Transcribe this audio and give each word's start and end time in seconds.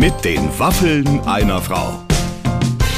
Mit 0.00 0.24
den 0.24 0.48
Waffeln 0.58 1.20
einer 1.26 1.60
Frau. 1.60 2.06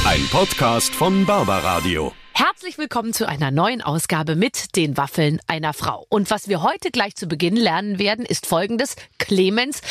Ein 0.05 0.25
Podcast 0.31 0.95
von 0.95 1.25
Barbaradio. 1.25 2.13
Herzlich 2.35 2.79
willkommen 2.79 3.13
zu 3.13 3.27
einer 3.27 3.51
neuen 3.51 3.81
Ausgabe 3.83 4.35
mit 4.35 4.75
den 4.75 4.97
Waffeln 4.97 5.39
einer 5.45 5.71
Frau. 5.71 6.05
Und 6.09 6.31
was 6.31 6.47
wir 6.47 6.63
heute 6.63 6.89
gleich 6.89 7.15
zu 7.15 7.27
Beginn 7.27 7.55
lernen 7.55 7.99
werden, 7.99 8.25
ist 8.25 8.47
folgendes. 8.47 8.95
Clemens, 9.19 9.81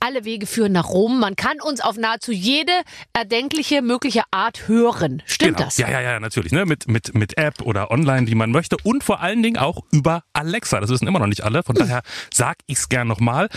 alle 0.00 0.24
Wege 0.24 0.46
führen 0.46 0.72
nach 0.72 0.88
Rom. 0.88 1.20
Man 1.20 1.36
kann 1.36 1.60
uns 1.60 1.80
auf 1.82 1.96
nahezu 1.98 2.32
jede 2.32 2.72
erdenkliche, 3.12 3.82
mögliche 3.82 4.22
Art 4.30 4.66
hören. 4.66 5.22
Stimmt 5.26 5.56
Genau. 5.58 5.64
das? 5.66 5.76
Ja, 5.76 5.90
ja, 5.90 6.00
ja, 6.00 6.20
natürlich. 6.20 6.52
Ne? 6.52 6.64
Mit, 6.64 6.88
mit, 6.88 7.14
mit 7.14 7.36
App 7.36 7.60
oder 7.60 7.90
online, 7.90 8.26
wie 8.28 8.34
man 8.34 8.50
möchte. 8.50 8.76
Und 8.82 9.04
vor 9.04 9.20
allen 9.20 9.42
Dingen 9.42 9.58
auch 9.58 9.82
über 9.92 10.24
Alexa. 10.32 10.80
Das 10.80 10.88
wissen 10.88 11.06
immer 11.06 11.18
noch 11.18 11.26
nicht 11.26 11.44
alle. 11.44 11.62
Von 11.62 11.74
daher 11.76 12.00
sag 12.32 12.56
ich's 12.66 12.88
gern 12.88 13.08
nochmal. 13.08 13.48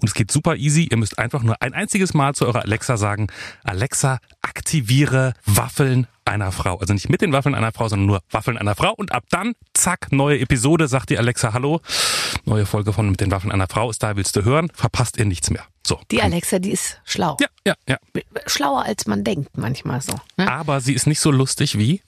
Und 0.00 0.08
es 0.08 0.14
geht 0.14 0.32
super 0.32 0.56
easy. 0.56 0.88
Ihr 0.90 0.96
müsst 0.96 1.18
einfach 1.20 1.42
nur 1.44 1.54
ein 1.62 1.72
einziges 1.72 2.14
Mal 2.14 2.34
zu 2.34 2.46
eurer 2.46 2.62
Alexa 2.62 2.96
sagen, 2.96 3.28
Alexa, 3.62 4.18
aktiviere 4.42 5.34
Waffeln 5.46 6.08
einer 6.24 6.52
Frau. 6.52 6.78
Also 6.78 6.92
nicht 6.92 7.08
mit 7.08 7.20
den 7.20 7.32
Waffeln 7.32 7.54
einer 7.54 7.72
Frau, 7.72 7.88
sondern 7.88 8.06
nur 8.06 8.22
Waffeln 8.30 8.58
einer 8.58 8.74
Frau. 8.74 8.92
Und 8.94 9.12
ab 9.12 9.24
dann, 9.30 9.54
zack, 9.74 10.12
neue 10.12 10.38
Episode, 10.40 10.88
sagt 10.88 11.10
die 11.10 11.18
Alexa, 11.18 11.52
hallo. 11.52 11.80
Neue 12.44 12.66
Folge 12.66 12.92
von 12.92 13.10
Mit 13.10 13.20
den 13.20 13.30
Waffeln 13.30 13.52
einer 13.52 13.68
Frau 13.68 13.90
ist 13.90 14.02
da, 14.02 14.16
willst 14.16 14.36
du 14.36 14.44
hören? 14.44 14.70
Verpasst 14.74 15.16
ihr 15.18 15.24
nichts 15.24 15.50
mehr. 15.50 15.64
So. 15.86 16.00
Die 16.10 16.22
Alexa, 16.22 16.58
die 16.58 16.70
ist 16.70 17.00
schlau. 17.04 17.36
Ja, 17.40 17.48
ja, 17.66 17.74
ja. 17.88 17.98
Schlauer 18.46 18.84
als 18.84 19.06
man 19.06 19.24
denkt 19.24 19.56
manchmal 19.56 20.00
so. 20.00 20.14
Ne? 20.36 20.50
Aber 20.50 20.80
sie 20.80 20.94
ist 20.94 21.06
nicht 21.06 21.20
so 21.20 21.30
lustig 21.30 21.76
wie, 21.78 22.02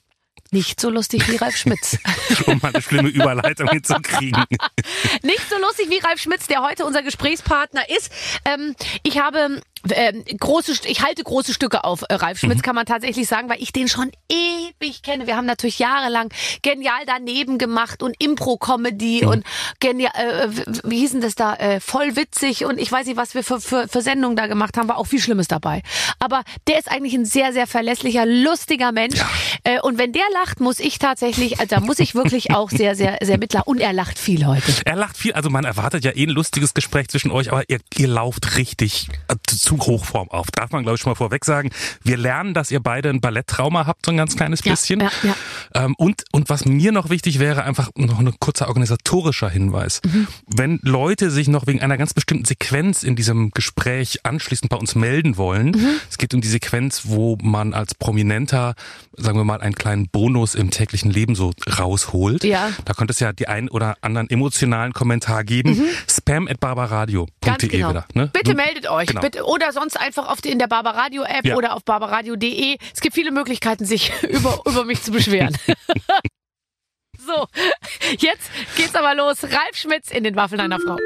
Nicht 0.51 0.79
so 0.79 0.89
lustig 0.89 1.27
wie 1.29 1.35
Ralf 1.35 1.57
Schmitz. 1.57 1.97
um 2.45 2.59
mal 2.61 2.71
eine 2.73 2.81
schlimme 2.81 3.09
Überleitung 3.09 3.67
hinzukriegen. 3.69 4.45
Nicht 5.23 5.49
so 5.49 5.57
lustig 5.57 5.89
wie 5.89 5.99
Ralf 5.99 6.21
Schmitz, 6.21 6.47
der 6.47 6.61
heute 6.61 6.85
unser 6.85 7.03
Gesprächspartner 7.03 7.89
ist. 7.89 8.11
Ähm, 8.45 8.75
ich 9.03 9.19
habe 9.19 9.59
ähm, 9.91 10.23
große, 10.39 10.73
ich 10.87 11.03
halte 11.03 11.23
große 11.23 11.53
Stücke 11.53 11.83
auf 11.83 12.03
äh, 12.09 12.15
Ralf 12.15 12.39
Schmitz, 12.39 12.61
kann 12.61 12.75
man 12.75 12.85
tatsächlich 12.85 13.27
sagen, 13.27 13.49
weil 13.49 13.61
ich 13.61 13.71
den 13.73 13.87
schon 13.87 14.11
ewig 14.29 15.01
kenne. 15.03 15.27
Wir 15.27 15.35
haben 15.37 15.45
natürlich 15.45 15.79
jahrelang 15.79 16.29
genial 16.61 17.03
daneben 17.05 17.57
gemacht 17.57 18.01
und 18.03 18.15
Impro-Comedy 18.19 19.25
und 19.25 19.43
genial, 19.79 20.11
äh, 20.15 20.47
w- 20.49 20.63
wie 20.83 20.99
hießen 20.99 21.21
das 21.21 21.35
da, 21.35 21.55
äh, 21.55 21.79
voll 21.79 22.15
witzig 22.15 22.65
und 22.65 22.79
ich 22.79 22.91
weiß 22.91 23.05
nicht, 23.07 23.17
was 23.17 23.33
wir 23.35 23.43
für, 23.43 23.59
für, 23.61 23.87
für 23.87 24.01
Sendungen 24.01 24.35
da 24.35 24.47
gemacht 24.47 24.77
haben, 24.77 24.87
war 24.87 24.97
auch 24.97 25.07
viel 25.07 25.19
Schlimmes 25.21 25.47
dabei. 25.47 25.81
Aber 26.19 26.43
der 26.67 26.79
ist 26.79 26.89
eigentlich 26.89 27.13
ein 27.13 27.25
sehr, 27.25 27.53
sehr 27.53 27.67
verlässlicher, 27.67 28.25
lustiger 28.25 28.91
Mensch. 28.91 29.19
Äh, 29.63 29.79
und 29.81 29.97
wenn 29.97 30.11
der 30.11 30.23
lacht, 30.33 30.59
muss 30.59 30.79
ich 30.79 30.99
tatsächlich, 30.99 31.59
also 31.59 31.75
da 31.75 31.79
muss 31.81 31.99
ich 31.99 32.15
wirklich 32.15 32.51
auch 32.51 32.69
sehr, 32.69 32.95
sehr, 32.95 33.17
sehr 33.21 33.37
mitlachen. 33.37 33.65
Und 33.67 33.79
er 33.79 33.93
lacht 33.93 34.19
viel 34.19 34.45
heute. 34.45 34.63
Er 34.85 34.95
lacht 34.95 35.17
viel, 35.17 35.33
also 35.33 35.49
man 35.49 35.65
erwartet 35.65 36.03
ja 36.03 36.11
eh 36.11 36.23
ein 36.23 36.29
lustiges 36.29 36.73
Gespräch 36.73 37.07
zwischen 37.09 37.31
euch, 37.31 37.51
aber 37.51 37.69
ihr, 37.69 37.79
ihr 37.97 38.07
lauft 38.07 38.57
richtig 38.57 39.09
äh, 39.27 39.35
zu 39.47 39.74
Hochform 39.81 40.29
auf. 40.29 40.51
Darf 40.51 40.71
man, 40.71 40.83
glaube 40.83 40.95
ich, 40.95 41.01
schon 41.01 41.11
mal 41.11 41.15
vorweg 41.15 41.45
sagen. 41.45 41.69
Wir 42.03 42.17
lernen, 42.17 42.53
dass 42.53 42.71
ihr 42.71 42.79
beide 42.79 43.09
ein 43.09 43.21
Balletttrauma 43.21 43.85
habt, 43.85 44.05
so 44.05 44.11
ein 44.11 44.17
ganz 44.17 44.35
kleines 44.35 44.63
Ja, 44.63 44.71
bisschen. 44.71 44.99
ja, 45.01 45.11
ja. 45.23 45.35
Ähm, 45.73 45.95
und, 45.97 46.23
und 46.31 46.49
was 46.49 46.65
mir 46.65 46.91
noch 46.91 47.09
wichtig 47.09 47.39
wäre, 47.39 47.63
einfach 47.63 47.89
noch 47.95 48.19
ein 48.19 48.33
kurzer 48.39 48.67
organisatorischer 48.67 49.49
Hinweis. 49.49 50.01
Mhm. 50.05 50.27
Wenn 50.47 50.79
Leute 50.83 51.31
sich 51.31 51.47
noch 51.47 51.67
wegen 51.67 51.81
einer 51.81 51.97
ganz 51.97 52.13
bestimmten 52.13 52.45
Sequenz 52.45 53.03
in 53.03 53.15
diesem 53.15 53.51
Gespräch 53.51 54.19
anschließend 54.23 54.69
bei 54.69 54.77
uns 54.77 54.95
melden 54.95 55.37
wollen, 55.37 55.67
Mhm. 55.71 55.89
es 56.09 56.17
geht 56.17 56.33
um 56.33 56.41
die 56.41 56.47
Sequenz, 56.47 57.03
wo 57.05 57.37
man 57.41 57.73
als 57.73 57.95
Prominenter, 57.95 58.75
sagen 59.17 59.37
wir 59.37 59.43
mal, 59.45 59.61
einen 59.61 59.75
kleinen 59.75 60.07
Bonus 60.09 60.55
im 60.55 60.69
täglichen 60.71 61.11
Leben 61.11 61.35
so 61.35 61.51
rausholt. 61.79 62.43
Ja. 62.43 62.69
Da 62.85 62.93
könnte 62.93 63.11
es 63.13 63.19
ja 63.19 63.33
die 63.33 63.47
ein 63.47 63.69
oder 63.69 63.95
anderen 64.01 64.29
emotionalen 64.29 64.93
Kommentar 64.93 65.43
geben. 65.43 65.81
Spam 66.09 66.47
at 66.47 66.59
barbaradio.de 66.59 67.29
Mhm. 67.65 67.69
Genau. 67.69 67.89
wieder. 67.89 68.05
Ne? 68.13 68.29
Bitte 68.33 68.51
Du- 68.51 68.57
meldet 68.57 68.89
euch. 68.89 69.07
Genau. 69.07 69.21
Bitte, 69.21 69.43
oder 69.45 69.64
sonst 69.71 69.97
einfach 69.99 70.27
auf 70.29 70.41
die, 70.41 70.49
in 70.51 70.59
der 70.59 70.67
Barbaradio 70.67 71.23
App 71.23 71.45
Ja. 71.45 71.55
oder 71.55 71.75
auf 71.75 71.83
barbaradio.de. 71.83 72.77
Es 72.93 73.01
gibt 73.01 73.15
viele 73.15 73.31
Möglichkeiten, 73.31 73.85
sich 73.85 74.11
über, 74.23 74.61
über 74.65 74.83
mich 74.85 75.01
zu 75.01 75.11
beschweren. 75.11 75.55
so, 77.17 77.47
jetzt 78.19 78.49
geht's 78.75 78.95
aber 78.95 79.15
los. 79.15 79.43
Ralf 79.43 79.75
Schmitz 79.75 80.11
in 80.11 80.23
den 80.23 80.35
Waffeln 80.35 80.61
einer 80.61 80.79
Frau. 80.79 80.97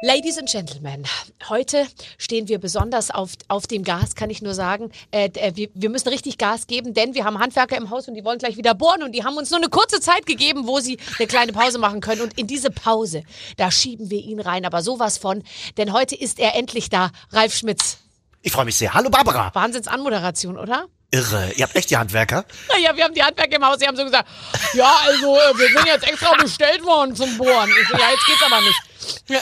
Ladies 0.00 0.38
and 0.38 0.48
Gentlemen, 0.48 1.04
heute 1.48 1.84
stehen 2.18 2.46
wir 2.46 2.60
besonders 2.60 3.10
auf, 3.10 3.32
auf 3.48 3.66
dem 3.66 3.82
Gas, 3.82 4.14
kann 4.14 4.30
ich 4.30 4.40
nur 4.40 4.54
sagen. 4.54 4.92
Äh, 5.10 5.28
äh, 5.34 5.56
wir, 5.56 5.70
wir 5.74 5.90
müssen 5.90 6.08
richtig 6.08 6.38
Gas 6.38 6.68
geben, 6.68 6.94
denn 6.94 7.14
wir 7.14 7.24
haben 7.24 7.40
Handwerker 7.40 7.76
im 7.76 7.90
Haus 7.90 8.06
und 8.06 8.14
die 8.14 8.24
wollen 8.24 8.38
gleich 8.38 8.56
wieder 8.56 8.74
bohren 8.74 9.02
und 9.02 9.10
die 9.10 9.24
haben 9.24 9.36
uns 9.36 9.50
nur 9.50 9.58
eine 9.58 9.68
kurze 9.70 10.00
Zeit 10.00 10.24
gegeben, 10.24 10.68
wo 10.68 10.78
sie 10.78 10.98
eine 11.18 11.26
kleine 11.26 11.52
Pause 11.52 11.78
machen 11.78 12.00
können. 12.00 12.20
Und 12.20 12.38
in 12.38 12.46
diese 12.46 12.70
Pause, 12.70 13.24
da 13.56 13.72
schieben 13.72 14.08
wir 14.08 14.20
ihn 14.20 14.38
rein, 14.38 14.64
aber 14.64 14.82
sowas 14.82 15.18
von, 15.18 15.42
denn 15.78 15.92
heute 15.92 16.14
ist 16.14 16.38
er 16.38 16.54
endlich 16.54 16.90
da, 16.90 17.10
Ralf 17.32 17.56
Schmitz. 17.56 17.98
Ich 18.42 18.52
freue 18.52 18.66
mich 18.66 18.76
sehr. 18.76 18.94
Hallo 18.94 19.10
Barbara. 19.10 19.52
Wahnsinns-Anmoderation, 19.52 20.58
oder? 20.58 20.86
Irre. 21.10 21.50
Ihr 21.56 21.64
habt 21.64 21.74
echt 21.74 21.90
die 21.90 21.96
Handwerker? 21.96 22.44
Naja, 22.68 22.94
wir 22.94 23.02
haben 23.02 23.14
die 23.14 23.22
Handwerker 23.22 23.56
im 23.56 23.64
Haus, 23.66 23.78
die 23.78 23.88
haben 23.88 23.96
so 23.96 24.04
gesagt, 24.04 24.28
ja, 24.74 24.94
also 25.06 25.34
äh, 25.34 25.58
wir 25.58 25.66
sind 25.66 25.86
jetzt 25.86 26.06
extra 26.06 26.36
bestellt 26.36 26.84
worden 26.84 27.16
zum 27.16 27.36
Bohren. 27.36 27.68
Ich 27.82 27.88
so, 27.88 27.96
ja, 27.96 28.10
jetzt 28.10 28.26
geht's 28.26 28.42
aber 28.46 28.60
nicht. 28.60 28.80
Ja. 29.28 29.40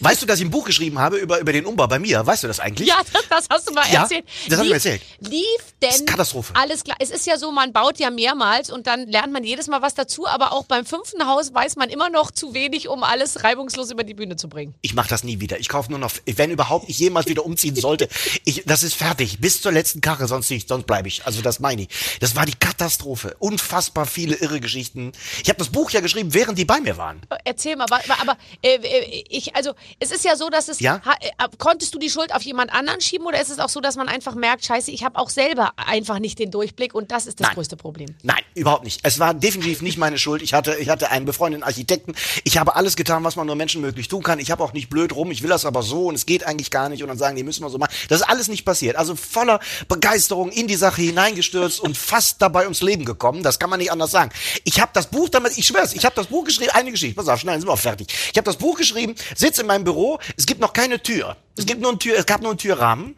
Weißt 0.00 0.22
du, 0.22 0.26
dass 0.26 0.38
ich 0.38 0.44
ein 0.44 0.50
Buch 0.50 0.64
geschrieben 0.64 0.98
habe 0.98 1.16
über, 1.18 1.38
über 1.40 1.52
den 1.52 1.66
Umbau 1.66 1.86
bei 1.86 1.98
mir? 1.98 2.24
Weißt 2.26 2.42
du 2.44 2.48
das 2.48 2.60
eigentlich? 2.60 2.88
Ja, 2.88 2.96
das, 3.12 3.22
das 3.28 3.46
hast 3.50 3.68
du 3.68 3.72
mal 3.72 3.84
Ja, 3.92 4.02
erzählt. 4.02 4.24
das 4.48 4.58
hab 4.58 4.64
ich 4.66 4.70
Lief- 4.70 4.70
mir 4.70 4.74
erzählt. 4.74 5.02
Lief 5.20 5.44
denn 5.82 5.90
ist 5.90 6.06
Katastrophe. 6.06 6.52
alles 6.56 6.84
klar? 6.84 6.96
Es 7.00 7.10
ist 7.10 7.26
ja 7.26 7.36
so, 7.38 7.50
man 7.52 7.72
baut 7.72 7.98
ja 7.98 8.10
mehrmals 8.10 8.70
und 8.70 8.86
dann 8.86 9.06
lernt 9.08 9.32
man 9.32 9.44
jedes 9.44 9.66
Mal 9.68 9.82
was 9.82 9.94
dazu, 9.94 10.26
aber 10.26 10.52
auch 10.52 10.64
beim 10.66 10.84
fünften 10.86 11.26
Haus 11.26 11.52
weiß 11.54 11.76
man 11.76 11.88
immer 11.90 12.10
noch 12.10 12.30
zu 12.30 12.54
wenig, 12.54 12.88
um 12.88 13.02
alles 13.02 13.44
reibungslos 13.44 13.90
über 13.90 14.04
die 14.04 14.14
Bühne 14.14 14.36
zu 14.36 14.48
bringen. 14.48 14.74
Ich 14.82 14.94
mache 14.94 15.08
das 15.08 15.24
nie 15.24 15.40
wieder. 15.40 15.58
Ich 15.58 15.68
kaufe 15.68 15.90
nur 15.90 15.98
noch, 15.98 16.12
wenn 16.26 16.50
überhaupt 16.50 16.88
ich 16.88 16.98
jemals 16.98 17.26
wieder 17.26 17.44
umziehen 17.44 17.76
sollte. 17.76 18.08
Ich, 18.44 18.64
das 18.66 18.82
ist 18.82 18.94
fertig. 18.94 19.40
Bis 19.40 19.60
zur 19.62 19.72
letzten 19.72 20.00
Karre, 20.00 20.26
sonst 20.28 20.50
nicht, 20.50 20.68
sonst 20.68 20.86
bleibe 20.86 21.08
ich. 21.08 21.26
Also 21.26 21.42
das 21.42 21.60
meine 21.60 21.82
ich. 21.82 21.88
Das 22.20 22.36
war 22.36 22.46
die 22.46 22.54
Katastrophe. 22.54 23.36
Unfassbar 23.38 24.06
viele 24.06 24.36
irre 24.36 24.60
Geschichten. 24.60 25.12
Ich 25.42 25.48
habe 25.48 25.58
das 25.58 25.68
Buch 25.68 25.90
ja 25.90 26.00
geschrieben, 26.00 26.34
während 26.34 26.58
die 26.58 26.64
bei 26.64 26.80
mir 26.80 26.96
waren. 26.96 27.20
Erzähl 27.44 27.76
mal, 27.76 27.84
aber, 27.84 28.00
aber 28.20 28.36
äh, 28.62 28.78
ich, 29.28 29.54
also 29.56 29.72
es 29.98 30.10
ist 30.10 30.24
ja 30.24 30.36
so, 30.36 30.48
dass 30.50 30.68
es, 30.68 30.80
Ja? 30.80 31.00
ha, 31.04 31.14
äh, 31.20 31.48
konntest 31.58 31.94
du 31.94 31.98
die 31.98 32.10
Schuld 32.10 32.34
auf 32.34 32.42
jemand 32.42 32.72
anderen 32.72 33.00
schieben 33.00 33.26
oder 33.26 33.40
ist 33.40 33.50
es 33.50 33.58
auch 33.58 33.68
so, 33.68 33.80
dass 33.80 33.96
man 33.96 34.08
einfach 34.08 34.34
merkt, 34.34 34.64
scheiße, 34.64 34.90
ich 34.90 35.04
habe 35.04 35.18
auch 35.18 35.30
selber 35.30 35.72
einfach 35.76 36.18
nicht 36.18 36.38
den 36.38 36.50
Durchblick 36.50 36.94
und 36.94 37.10
das 37.12 37.26
ist 37.26 37.40
das 37.40 37.46
Nein. 37.48 37.54
größte 37.54 37.76
Problem. 37.76 38.14
Nein, 38.22 38.42
überhaupt 38.54 38.84
nicht. 38.84 39.00
Es 39.02 39.18
war 39.18 39.34
definitiv 39.34 39.82
nicht 39.82 39.98
meine 39.98 40.18
Schuld. 40.18 40.42
Ich 40.42 40.54
hatte, 40.54 40.76
ich 40.76 40.88
hatte 40.88 41.10
einen 41.10 41.26
befreundeten 41.26 41.62
Architekten. 41.64 42.14
Ich 42.44 42.58
habe 42.58 42.76
alles 42.76 42.96
getan, 42.96 43.24
was 43.24 43.36
man 43.36 43.46
nur 43.46 43.56
menschenmöglich 43.56 44.08
tun 44.08 44.22
kann. 44.22 44.38
Ich 44.38 44.50
habe 44.50 44.62
auch 44.64 44.72
nicht 44.72 44.88
blöd 44.90 45.14
rum. 45.14 45.30
Ich 45.30 45.42
will 45.42 45.50
das 45.50 45.64
aber 45.64 45.82
so 45.82 46.06
und 46.06 46.14
es 46.14 46.26
geht 46.26 46.44
eigentlich 46.46 46.70
gar 46.70 46.88
nicht. 46.88 47.02
Und 47.02 47.08
dann 47.08 47.18
sagen 47.18 47.36
die, 47.36 47.42
müssen 47.42 47.62
wir 47.62 47.70
so 47.70 47.78
machen. 47.78 47.92
Das 48.08 48.20
ist 48.20 48.26
alles 48.28 48.48
nicht 48.48 48.64
passiert. 48.64 48.96
Also 48.96 49.14
voller 49.16 49.60
Begeisterung 49.88 50.50
in 50.50 50.66
die 50.68 50.76
Sache 50.76 51.02
hineingestürzt 51.02 51.80
und 51.80 51.96
fast 51.96 52.40
dabei 52.42 52.64
ums 52.64 52.82
Leben 52.82 53.04
gekommen. 53.04 53.42
Das 53.42 53.58
kann 53.58 53.70
man 53.70 53.78
nicht 53.78 53.92
anders 53.92 54.10
sagen. 54.10 54.30
Ich 54.64 54.80
habe 54.80 54.90
das 54.94 55.06
Buch 55.08 55.28
damit, 55.28 55.56
ich 55.58 55.66
schwör's, 55.66 55.92
ich 55.92 56.04
habe 56.04 56.14
das 56.14 56.26
Buch 56.26 56.44
geschrieben, 56.44 56.70
eine 56.74 56.90
Geschichte. 56.90 57.16
Pass 57.16 57.28
auf, 57.28 57.40
schnell, 57.40 57.58
sind 57.58 57.68
wir 57.68 57.72
auch 57.72 57.78
fertig. 57.78 58.08
Ich 58.32 58.36
habe 58.38 58.44
das 58.44 58.56
Buch 58.56 58.76
geschrieben, 58.78 59.14
sitze 59.36 59.60
in 59.60 59.66
meinem 59.66 59.84
Büro. 59.84 60.18
Es 60.36 60.46
gibt 60.46 60.60
noch 60.60 60.72
keine 60.72 61.02
Tür. 61.02 61.36
Es 61.56 61.66
gibt 61.66 61.80
nur 61.80 61.92
ein 61.92 61.98
Tür, 61.98 62.16
es 62.18 62.26
gab 62.26 62.40
nur 62.40 62.50
einen 62.50 62.58
Türrahmen. 62.58 63.16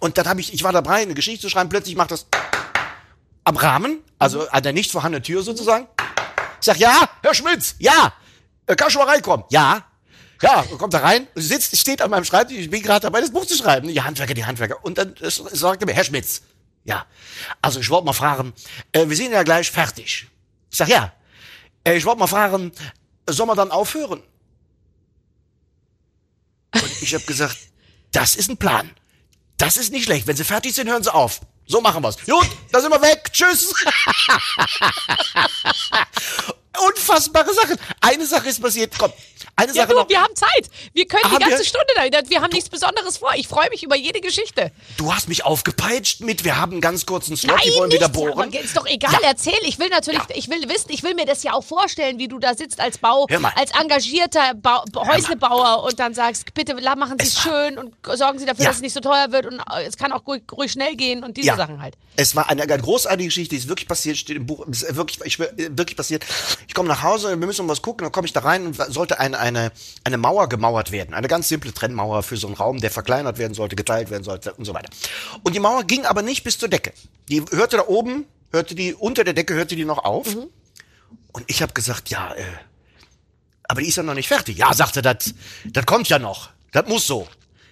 Und 0.00 0.18
dann 0.18 0.26
habe 0.26 0.40
ich, 0.40 0.52
ich 0.52 0.64
war 0.64 0.72
dabei, 0.72 1.02
eine 1.02 1.14
Geschichte 1.14 1.42
zu 1.42 1.48
schreiben. 1.50 1.68
Plötzlich 1.68 1.96
macht 1.96 2.10
das 2.10 2.26
am 3.44 3.56
Rahmen, 3.56 4.02
also 4.18 4.48
an 4.48 4.62
der 4.62 4.72
nicht 4.72 4.90
vorhandenen 4.90 5.22
Tür 5.22 5.42
sozusagen. 5.42 5.86
Ich 6.60 6.66
sag, 6.66 6.78
ja, 6.78 7.08
Herr 7.22 7.34
Schmitz, 7.34 7.74
ja, 7.78 8.12
äh, 8.66 8.76
kann 8.76 8.90
schon 8.90 9.04
mal 9.04 9.10
reinkommen. 9.10 9.44
Ja, 9.50 9.84
ja, 10.42 10.64
kommt 10.76 10.92
da 10.92 10.98
rein, 10.98 11.28
sitzt, 11.36 11.76
steht 11.76 12.02
an 12.02 12.10
meinem 12.10 12.24
Schreibtisch, 12.24 12.58
ich 12.58 12.70
bin 12.70 12.82
gerade 12.82 13.00
dabei, 13.00 13.20
das 13.20 13.30
Buch 13.30 13.46
zu 13.46 13.56
schreiben. 13.56 13.86
Die 13.86 14.02
Handwerker, 14.02 14.34
die 14.34 14.44
Handwerker. 14.44 14.84
Und 14.84 14.98
dann 14.98 15.14
sagt 15.20 15.82
er 15.82 15.86
mir, 15.86 15.92
Herr 15.92 16.04
Schmitz, 16.04 16.42
ja, 16.84 17.06
also 17.60 17.78
ich 17.78 17.88
wollte 17.90 18.06
mal 18.06 18.12
fragen, 18.12 18.52
äh, 18.90 19.08
wir 19.08 19.16
sind 19.16 19.32
ja 19.32 19.44
gleich 19.44 19.70
fertig. 19.70 20.26
Ich 20.70 20.78
sag, 20.78 20.88
ja, 20.88 21.12
äh, 21.84 21.96
ich 21.96 22.04
wollte 22.04 22.18
mal 22.18 22.26
fragen, 22.26 22.72
soll 23.28 23.46
man 23.46 23.56
dann 23.56 23.70
aufhören? 23.70 24.22
Und 26.74 27.02
ich 27.02 27.14
habe 27.14 27.24
gesagt, 27.24 27.56
das 28.12 28.34
ist 28.36 28.48
ein 28.50 28.56
Plan. 28.56 28.90
Das 29.58 29.76
ist 29.76 29.92
nicht 29.92 30.04
schlecht. 30.04 30.26
Wenn 30.26 30.36
Sie 30.36 30.44
fertig 30.44 30.74
sind, 30.74 30.88
hören 30.88 31.02
Sie 31.02 31.12
auf. 31.12 31.40
So 31.66 31.80
machen 31.80 32.02
wir's. 32.02 32.16
Gut, 32.24 32.48
da 32.72 32.80
sind 32.80 32.90
wir 32.90 33.00
weg. 33.00 33.30
Tschüss. 33.32 33.72
Unfassbare 36.88 37.54
Sachen. 37.54 37.76
Eine 38.00 38.26
Sache 38.26 38.48
ist 38.48 38.60
passiert. 38.60 38.94
Komm, 38.98 39.12
eine 39.68 39.76
Ja, 39.76 39.82
Sache 39.82 39.94
du, 39.94 40.00
noch. 40.00 40.08
wir 40.08 40.20
haben 40.22 40.34
Zeit. 40.36 40.68
Wir 40.92 41.06
können 41.06 41.24
Haben 41.24 41.36
die 41.38 41.40
ganze 41.44 41.58
wir? 41.58 41.64
Stunde 41.64 41.86
da. 42.10 42.30
Wir 42.30 42.40
haben 42.42 42.52
nichts 42.52 42.68
Besonderes 42.68 43.18
vor. 43.18 43.32
Ich 43.36 43.48
freue 43.48 43.68
mich 43.70 43.82
über 43.82 43.96
jede 43.96 44.20
Geschichte. 44.20 44.70
Du 44.96 45.12
hast 45.14 45.28
mich 45.28 45.44
aufgepeitscht 45.44 46.20
mit, 46.20 46.44
wir 46.44 46.56
haben 46.60 46.72
einen 46.72 46.80
ganz 46.80 47.06
kurzen 47.06 47.36
Slot, 47.36 47.60
die 47.64 47.74
wollen 47.74 47.90
wieder 47.92 48.08
nicht, 48.08 48.12
bohren. 48.18 48.48
Aber 48.48 48.60
ist 48.60 48.76
doch 48.76 48.86
egal, 48.86 49.18
erzähl. 49.24 49.52
Ich 49.62 49.78
will 49.78 49.88
natürlich, 49.88 50.22
ich 50.34 50.48
will 50.48 50.68
wissen, 50.68 50.90
ich 50.90 51.02
will 51.02 51.14
mir 51.14 51.26
das 51.26 51.42
ja 51.42 51.52
auch 51.52 51.64
vorstellen, 51.64 52.18
wie 52.18 52.28
du 52.28 52.38
da 52.38 52.54
sitzt 52.54 52.80
als 52.80 52.98
Bau, 52.98 53.26
als 53.56 53.70
engagierter 53.78 54.54
Bau, 54.54 54.84
Häuslebauer 54.96 55.84
und 55.84 55.98
dann 55.98 56.14
sagst, 56.14 56.52
bitte 56.54 56.74
machen 56.96 57.16
Sie 57.20 57.26
es 57.26 57.40
schön 57.40 57.78
und 57.78 57.94
sorgen 58.14 58.38
Sie 58.38 58.46
dafür, 58.46 58.64
Ja. 58.64 58.68
dass 58.70 58.76
es 58.76 58.82
nicht 58.82 58.92
so 58.94 59.00
teuer 59.00 59.32
wird 59.32 59.46
und 59.46 59.60
äh, 59.60 59.84
es 59.86 59.96
kann 59.96 60.12
auch 60.12 60.26
ruhig, 60.26 60.42
ruhig 60.52 60.72
schnell 60.72 60.94
gehen 60.96 61.24
und 61.24 61.36
diese 61.36 61.48
Ja. 61.48 61.56
Sachen 61.56 61.80
halt. 61.80 61.94
Es 62.16 62.36
war 62.36 62.48
eine, 62.50 62.62
eine 62.62 62.78
großartige 62.78 63.24
Geschichte, 63.28 63.50
die 63.54 63.60
ist 63.60 63.68
wirklich 63.68 63.88
passiert, 63.88 64.16
steht 64.18 64.36
im 64.36 64.46
Buch, 64.46 64.66
ist 64.66 64.94
wirklich, 64.94 65.20
ich, 65.24 65.32
schwör, 65.34 65.50
wirklich 65.56 65.96
passiert. 65.96 66.24
Ich 66.68 66.74
komme 66.74 66.88
nach 66.88 67.02
Hause, 67.02 67.28
wir 67.30 67.36
müssen 67.46 67.62
um 67.62 67.68
was 67.68 67.80
gucken, 67.82 68.04
dann 68.04 68.12
komme 68.12 68.26
ich 68.26 68.32
da 68.32 68.40
rein 68.40 68.66
und 68.66 68.76
sollte 68.92 69.18
ein, 69.18 69.34
ein, 69.34 69.51
eine, 69.56 69.72
eine 70.04 70.18
Mauer 70.18 70.48
gemauert 70.48 70.92
werden. 70.92 71.14
Eine 71.14 71.28
ganz 71.28 71.48
simple 71.48 71.72
Trennmauer 71.72 72.22
für 72.22 72.36
so 72.36 72.46
einen 72.46 72.56
Raum, 72.56 72.78
der 72.78 72.90
verkleinert 72.90 73.38
werden 73.38 73.54
sollte, 73.54 73.76
geteilt 73.76 74.10
werden 74.10 74.24
sollte 74.24 74.52
und 74.54 74.64
so 74.64 74.74
weiter. 74.74 74.90
Und 75.42 75.54
die 75.54 75.60
Mauer 75.60 75.84
ging 75.84 76.04
aber 76.04 76.22
nicht 76.22 76.44
bis 76.44 76.58
zur 76.58 76.68
Decke. 76.68 76.92
Die 77.28 77.42
hörte 77.50 77.76
da 77.76 77.86
oben, 77.86 78.26
hörte 78.50 78.74
die, 78.74 78.94
unter 78.94 79.24
der 79.24 79.34
Decke 79.34 79.54
hörte 79.54 79.76
die 79.76 79.84
noch 79.84 79.98
auf. 79.98 80.34
Und 81.32 81.44
ich 81.46 81.62
habe 81.62 81.72
gesagt, 81.72 82.10
ja, 82.10 82.34
äh, 82.34 82.44
aber 83.64 83.80
die 83.80 83.88
ist 83.88 83.96
ja 83.96 84.02
noch 84.02 84.14
nicht 84.14 84.28
fertig. 84.28 84.58
Ja, 84.58 84.72
sagte, 84.74 85.02
das 85.02 85.34
das 85.64 85.86
kommt 85.86 86.08
ja 86.08 86.18
noch. 86.18 86.50
Das 86.72 86.86
muss 86.86 87.06
so. 87.06 87.26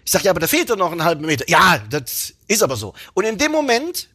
Ich 0.04 0.12
sag, 0.12 0.24
ja, 0.24 0.30
aber 0.30 0.40
da 0.40 0.46
fehlt 0.46 0.70
doch 0.70 0.76
noch 0.76 0.92
einen 0.92 1.04
halben 1.04 1.26
Meter. 1.26 1.44
Ja, 1.48 1.78
das 1.90 2.34
ist 2.46 2.62
aber 2.62 2.76
so. 2.76 2.94
Und 3.14 3.24
in 3.24 3.38
dem 3.38 3.52
Moment, 3.52 4.08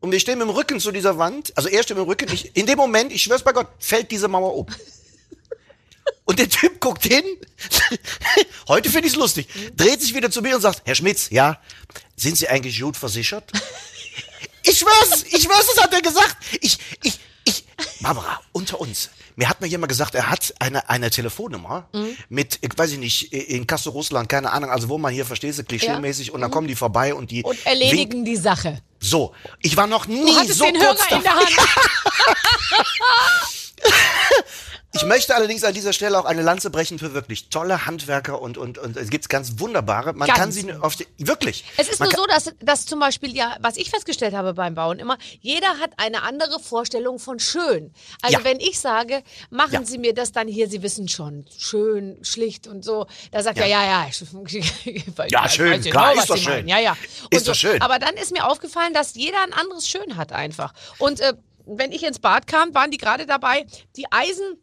und 0.00 0.10
wir 0.10 0.20
stehen 0.20 0.38
mit 0.38 0.48
dem 0.48 0.54
Rücken 0.54 0.80
zu 0.80 0.90
dieser 0.90 1.18
Wand, 1.18 1.56
also 1.56 1.68
er 1.68 1.82
steht 1.82 1.96
mit 1.96 2.06
dem 2.06 2.08
Rücken, 2.08 2.32
ich, 2.32 2.56
in 2.56 2.66
dem 2.66 2.76
Moment, 2.78 3.12
ich 3.12 3.22
schwör's 3.22 3.42
bei 3.42 3.52
Gott, 3.52 3.68
fällt 3.78 4.10
diese 4.10 4.28
Mauer 4.28 4.54
um. 4.56 4.66
Und 6.26 6.38
der 6.38 6.48
Typ 6.48 6.80
guckt 6.80 7.02
hin, 7.04 7.22
heute 8.68 8.88
finde 8.90 9.08
ich's 9.08 9.16
lustig, 9.16 9.46
dreht 9.76 10.00
sich 10.00 10.14
wieder 10.14 10.30
zu 10.30 10.40
mir 10.42 10.54
und 10.56 10.62
sagt, 10.62 10.82
Herr 10.84 10.94
Schmitz, 10.94 11.28
ja, 11.30 11.60
sind 12.16 12.36
Sie 12.38 12.48
eigentlich 12.48 12.80
gut 12.80 12.96
versichert? 12.96 13.50
Ich 14.62 14.78
schwör's, 14.78 15.24
ich 15.30 15.42
schwör's, 15.42 15.66
das 15.74 15.84
hat 15.84 15.92
er 15.92 16.00
gesagt. 16.00 16.36
Ich, 16.62 16.78
ich, 17.02 17.18
ich, 17.44 17.64
Barbara, 18.00 18.40
unter 18.52 18.80
uns. 18.80 19.10
Mir 19.36 19.48
hat 19.48 19.60
mir 19.60 19.66
jemand 19.66 19.88
gesagt, 19.90 20.14
er 20.14 20.30
hat 20.30 20.54
eine, 20.60 20.88
eine 20.88 21.10
Telefonnummer 21.10 21.88
Mhm. 21.92 22.16
mit, 22.30 22.58
ich 22.62 22.70
weiß 22.74 22.92
ich 22.92 22.98
nicht, 22.98 23.32
in 23.32 23.66
Kassel, 23.66 23.90
Russland, 23.92 24.28
keine 24.28 24.50
Ahnung, 24.52 24.70
also 24.70 24.88
wo 24.88 24.96
man 24.96 25.12
hier, 25.12 25.26
verstehst 25.26 25.58
du, 25.58 25.64
klischeemäßig, 25.64 26.30
und 26.30 26.40
dann 26.40 26.50
kommen 26.50 26.68
die 26.68 26.76
vorbei 26.76 27.12
und 27.14 27.30
die 27.30 27.40
Mhm. 27.40 27.44
Und 27.46 27.66
erledigen 27.66 28.24
die 28.24 28.36
Sache. 28.36 28.80
So, 29.00 29.34
ich 29.60 29.76
war 29.76 29.86
noch 29.86 30.06
nie 30.06 30.24
Du 30.46 30.52
so 30.54 30.64
den 30.64 30.76
kurz 30.78 31.00
Hörer 31.10 31.18
in 31.18 31.22
davor. 31.24 31.44
der 31.46 31.58
Hand. 31.58 31.68
Ich 34.96 35.04
möchte 35.04 35.34
allerdings 35.34 35.64
an 35.64 35.74
dieser 35.74 35.92
Stelle 35.92 36.18
auch 36.18 36.24
eine 36.24 36.42
Lanze 36.42 36.70
brechen 36.70 36.98
für 37.00 37.14
wirklich 37.14 37.48
tolle 37.48 37.84
Handwerker 37.86 38.40
und, 38.40 38.56
und, 38.56 38.78
und 38.78 38.96
es 38.96 39.10
gibt 39.10 39.28
ganz 39.28 39.58
wunderbare. 39.58 40.12
Man 40.12 40.28
Ganz. 40.28 40.38
kann 40.38 40.52
sie 40.52 40.72
auf 40.72 40.94
die, 40.94 41.06
wirklich. 41.18 41.64
Es 41.76 41.88
ist 41.88 41.98
man 41.98 42.10
nur 42.10 42.16
so, 42.18 42.26
dass, 42.26 42.52
dass 42.60 42.86
zum 42.86 43.00
Beispiel, 43.00 43.34
ja, 43.36 43.56
was 43.60 43.76
ich 43.76 43.90
festgestellt 43.90 44.34
habe 44.34 44.54
beim 44.54 44.74
Bauen 44.76 45.00
immer, 45.00 45.18
jeder 45.40 45.66
hat 45.80 45.90
eine 45.96 46.22
andere 46.22 46.60
Vorstellung 46.60 47.18
von 47.18 47.40
schön. 47.40 47.92
Also 48.22 48.38
Ja. 48.38 48.44
wenn 48.44 48.60
ich 48.60 48.78
sage, 48.78 49.22
machen 49.50 49.72
Ja. 49.72 49.84
Sie 49.84 49.98
mir 49.98 50.14
das 50.14 50.30
dann 50.30 50.46
hier, 50.46 50.68
Sie 50.68 50.82
wissen 50.82 51.08
schon, 51.08 51.44
schön, 51.58 52.18
schlicht 52.22 52.66
und 52.68 52.84
so, 52.84 53.06
da 53.32 53.42
sagt 53.42 53.58
er, 53.58 53.66
ja, 53.66 53.84
ja, 53.84 54.06
Ja, 55.30 55.48
schön, 55.48 55.82
genau, 55.82 55.90
klar, 55.90 56.12
was 56.14 56.20
ist 56.24 56.30
doch 56.30 56.36
schön. 56.36 56.52
meinen. 56.52 56.68
Ja, 56.68 56.78
ja. 56.78 56.92
Und 57.24 57.34
Ist 57.34 57.46
so. 57.46 57.50
doch 57.52 57.58
schön. 57.58 57.82
Aber 57.82 57.98
dann 57.98 58.14
ist 58.14 58.32
mir 58.32 58.46
aufgefallen, 58.48 58.94
dass 58.94 59.14
jeder 59.14 59.42
ein 59.42 59.52
anderes 59.52 59.88
Schön 59.88 60.16
hat 60.16 60.32
einfach. 60.32 60.72
Und 60.98 61.20
äh, 61.20 61.34
wenn 61.66 61.92
ich 61.92 62.04
ins 62.04 62.18
Bad 62.20 62.46
kam, 62.46 62.74
waren 62.74 62.90
die 62.90 62.98
gerade 62.98 63.26
dabei, 63.26 63.66
die 63.96 64.04
Eisen 64.12 64.58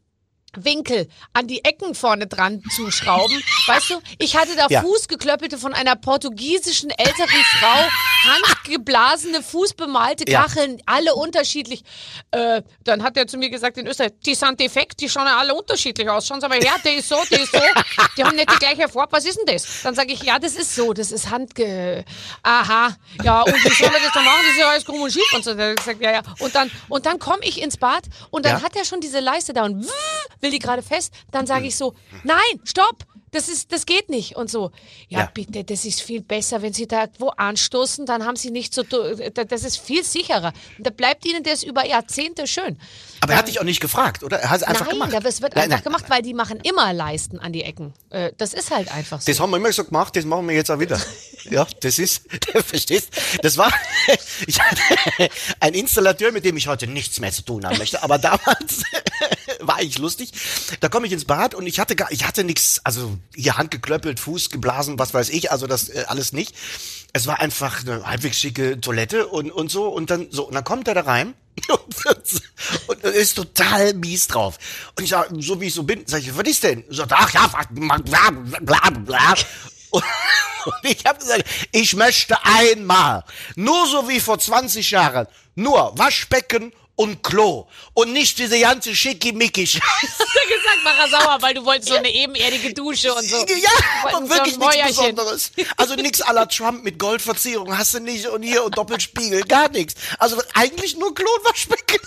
Winkel 0.55 1.07
an 1.33 1.47
die 1.47 1.63
Ecken 1.63 1.95
vorne 1.95 2.27
dran 2.27 2.61
zu 2.75 2.91
schrauben. 2.91 3.41
Weißt 3.67 3.89
du, 3.89 4.01
ich 4.19 4.35
hatte 4.35 4.55
da 4.55 4.67
Ja. 4.69 4.81
Fußgeklöppelte 4.81 5.57
von 5.57 5.73
einer 5.73 5.95
portugiesischen 5.95 6.89
älteren 6.91 7.29
Frau, 7.59 7.87
handgeblasene, 8.33 9.41
fußbemalte 9.43 10.29
Ja. 10.29 10.43
Kacheln, 10.43 10.81
alle 10.85 11.15
unterschiedlich. 11.15 11.83
Äh, 12.31 12.61
dann 12.83 13.03
hat 13.03 13.17
er 13.17 13.27
zu 13.27 13.37
mir 13.37 13.49
gesagt 13.49 13.77
in 13.77 13.87
Österreich, 13.87 14.11
die 14.25 14.35
sind 14.35 14.59
defekt, 14.59 14.99
die 15.01 15.09
schauen 15.09 15.25
ja 15.25 15.37
alle 15.37 15.53
unterschiedlich 15.55 16.09
aus. 16.09 16.27
Schauen 16.27 16.39
Sie 16.41 16.45
aber 16.45 16.55
her, 16.55 16.75
der 16.83 16.95
ist 16.95 17.09
so, 17.09 17.17
der 17.29 17.41
ist 17.41 17.51
so. 17.51 17.59
Die 18.17 18.23
haben 18.23 18.35
nicht 18.35 18.51
die 18.51 18.57
gleiche 18.59 18.89
Farbe. 18.89 19.11
Was 19.13 19.25
ist 19.25 19.37
denn 19.37 19.53
das? 19.55 19.81
Dann 19.83 19.95
sage 19.95 20.11
ich, 20.13 20.21
ja, 20.23 20.39
das 20.39 20.53
ist 20.55 20.75
so, 20.75 20.93
das 20.93 21.11
ist 21.11 21.29
handge... 21.29 22.03
Aha, 22.43 22.95
ja, 23.23 23.41
und 23.41 23.53
wie 23.53 23.69
soll 23.73 23.87
er 23.93 23.99
das 24.01 24.11
dann 24.13 24.25
machen? 24.25 24.39
Das 24.43 24.51
ist 24.51 24.59
ja 24.59 24.67
alles 24.69 24.85
krumm 24.85 25.01
und 25.01 25.11
schief. 25.11 25.33
Und 25.33 25.43
so, 25.43 25.51
dann 25.53 25.59
hat 25.61 25.67
er 25.69 25.75
gesagt, 25.75 26.01
ja, 26.01 26.11
ja. 26.11 26.21
Und 26.39 26.55
dann, 26.55 26.71
und 26.89 27.05
dann 27.05 27.19
komme 27.19 27.43
ich 27.43 27.61
ins 27.61 27.77
Bad 27.77 28.03
und 28.29 28.45
dann 28.45 28.57
Ja. 28.59 28.63
hat 28.63 28.75
er 28.75 28.85
schon 28.85 28.99
diese 29.01 29.19
Leiste 29.19 29.53
da 29.53 29.63
und 29.65 29.85
will 30.41 30.51
die 30.51 30.59
gerade 30.59 30.81
fest. 30.81 31.13
Dann 31.31 31.47
sage 31.47 31.67
ich 31.67 31.75
so, 31.75 31.93
nein, 32.23 32.37
stopp. 32.63 33.05
Das 33.33 33.47
ist, 33.47 33.71
das 33.71 33.85
geht 33.85 34.09
nicht 34.09 34.35
und 34.35 34.51
so. 34.51 34.71
Ja, 35.07 35.19
Ja. 35.19 35.31
bitte, 35.33 35.63
das 35.63 35.85
ist 35.85 36.01
viel 36.01 36.19
besser, 36.19 36.61
wenn 36.61 36.73
Sie 36.73 36.85
da 36.85 37.05
wo 37.17 37.29
anstoßen, 37.29 38.05
dann 38.05 38.25
haben 38.25 38.35
Sie 38.35 38.51
nicht 38.51 38.73
so, 38.73 38.83
das 38.83 39.63
ist 39.63 39.77
viel 39.77 40.03
sicherer. 40.03 40.51
Und 40.77 40.85
da 40.85 40.89
bleibt 40.89 41.25
Ihnen 41.25 41.41
das 41.41 41.63
über 41.63 41.85
Jahrzehnte 41.85 42.45
schön. 42.45 42.77
aber 43.21 43.31
er 43.31 43.39
hat 43.39 43.47
dich 43.47 43.61
auch 43.61 43.63
nicht 43.63 43.79
gefragt, 43.79 44.23
oder? 44.25 44.37
Er 44.39 44.49
hat 44.49 44.57
es 44.57 44.63
einfach 44.63 44.85
nein, 44.87 45.09
gemacht. 45.09 45.25
das 45.25 45.41
wird 45.41 45.55
Nein, 45.55 45.63
einfach 45.71 45.77
nein. 45.77 45.83
gemacht, 45.85 46.09
weil 46.09 46.21
die 46.23 46.33
machen 46.33 46.59
immer 46.63 46.91
Leisten 46.91 47.39
an 47.39 47.53
die 47.53 47.63
Ecken. 47.63 47.93
Äh, 48.09 48.33
Das 48.37 48.53
ist 48.53 48.69
halt 48.69 48.91
einfach 48.93 49.21
so. 49.21 49.31
Das 49.31 49.39
haben 49.39 49.51
wir 49.51 49.57
immer 49.57 49.71
so 49.71 49.85
gemacht, 49.85 50.13
das 50.17 50.25
machen 50.25 50.49
wir 50.49 50.55
jetzt 50.55 50.69
auch 50.69 50.79
wieder. 50.79 50.99
Ja, 51.49 51.65
das 51.79 51.97
ist, 51.97 52.21
verstehst? 52.67 53.09
Das 53.41 53.57
war, 53.57 53.73
ich 54.45 54.59
hatte 54.61 54.79
ein 55.59 55.73
Installateur, 55.73 56.31
mit 56.31 56.45
dem 56.45 56.55
ich 56.57 56.67
heute 56.67 56.85
nichts 56.85 57.19
mehr 57.19 57.31
zu 57.31 57.41
tun 57.43 57.65
haben 57.65 57.79
möchte, 57.79 58.03
aber 58.03 58.19
damals 58.19 58.83
war 59.61 59.77
eigentlich 59.77 59.99
lustig. 59.99 60.31
Da 60.79 60.89
komme 60.89 61.07
ich 61.07 61.13
ins 61.13 61.25
Bad 61.25 61.55
und 61.55 61.67
ich 61.67 61.79
hatte 61.79 61.95
gar, 61.95 62.11
ich 62.11 62.25
hatte 62.25 62.43
nichts, 62.43 62.81
also 62.83 63.17
hier 63.35 63.57
Hand 63.57 63.71
geklöppelt, 63.71 64.19
Fuß 64.19 64.49
geblasen, 64.49 64.99
was 64.99 65.13
weiß 65.13 65.29
ich, 65.29 65.51
also 65.51 65.67
das 65.67 65.89
äh, 65.89 66.05
alles 66.07 66.33
nicht. 66.33 66.55
Es 67.13 67.27
war 67.27 67.39
einfach 67.39 67.81
eine 67.81 68.05
halbwegs 68.05 68.39
schicke 68.39 68.79
Toilette 68.79 69.27
und, 69.27 69.51
und 69.51 69.69
so 69.69 69.87
und 69.89 70.09
dann 70.09 70.27
so, 70.31 70.47
und 70.47 70.55
dann 70.55 70.63
kommt 70.63 70.87
er 70.87 70.93
da 70.93 71.01
rein 71.01 71.33
und 72.87 73.03
ist 73.03 73.35
total 73.35 73.93
mies 73.93 74.27
drauf. 74.27 74.57
Und 74.97 75.03
ich 75.03 75.09
sag, 75.09 75.29
so 75.39 75.59
wie 75.59 75.67
ich 75.67 75.73
so 75.73 75.83
bin, 75.83 76.03
sag 76.05 76.21
ich, 76.21 76.35
was 76.35 76.47
ist 76.47 76.63
denn? 76.63 76.83
Sagt, 76.89 77.11
ach 77.13 77.33
ja, 77.33 77.47
bla 77.69 78.29
bla 78.61 78.89
bla. 78.89 79.33
Und 79.91 80.03
und 80.65 80.83
ich 80.83 81.05
habe 81.05 81.19
gesagt, 81.19 81.43
ich 81.71 81.95
möchte 81.95 82.37
einmal, 82.43 83.23
nur 83.55 83.87
so 83.87 84.07
wie 84.07 84.19
vor 84.19 84.39
20 84.39 84.91
Jahren, 84.91 85.27
nur 85.55 85.97
Waschbecken 85.97 86.73
und 86.95 87.23
Klo 87.23 87.67
und 87.93 88.13
nicht 88.13 88.37
diese 88.37 88.59
ganze 88.59 88.95
schickimicki 88.95 89.65
hast 89.65 90.19
du 90.19 90.25
gesagt, 90.25 90.79
mach 90.83 90.97
er 90.97 91.09
sauer, 91.09 91.37
weil 91.41 91.53
du 91.53 91.65
wolltest 91.65 91.89
so 91.89 91.95
eine 91.95 92.13
ebenerdige 92.13 92.73
Dusche 92.73 93.13
und 93.13 93.23
so. 93.23 93.37
Ja, 93.37 93.69
so 94.11 94.29
wirklich 94.29 94.59
ein 94.59 94.59
nichts. 94.59 94.87
Besonderes. 94.87 95.51
Also 95.77 95.95
nichts 95.95 96.23
à 96.23 96.33
la 96.33 96.45
Trump 96.45 96.83
mit 96.83 96.99
Goldverzierung 96.99 97.77
hast 97.77 97.93
du 97.93 97.99
nicht 97.99 98.27
und 98.27 98.43
hier 98.43 98.63
und 98.63 98.77
Doppelspiegel, 98.77 99.43
gar 99.43 99.69
nichts. 99.69 99.95
Also 100.19 100.41
eigentlich 100.53 100.97
nur 100.97 101.13
Klo 101.15 101.29
und 101.39 101.45
Waschbecken. 101.45 101.99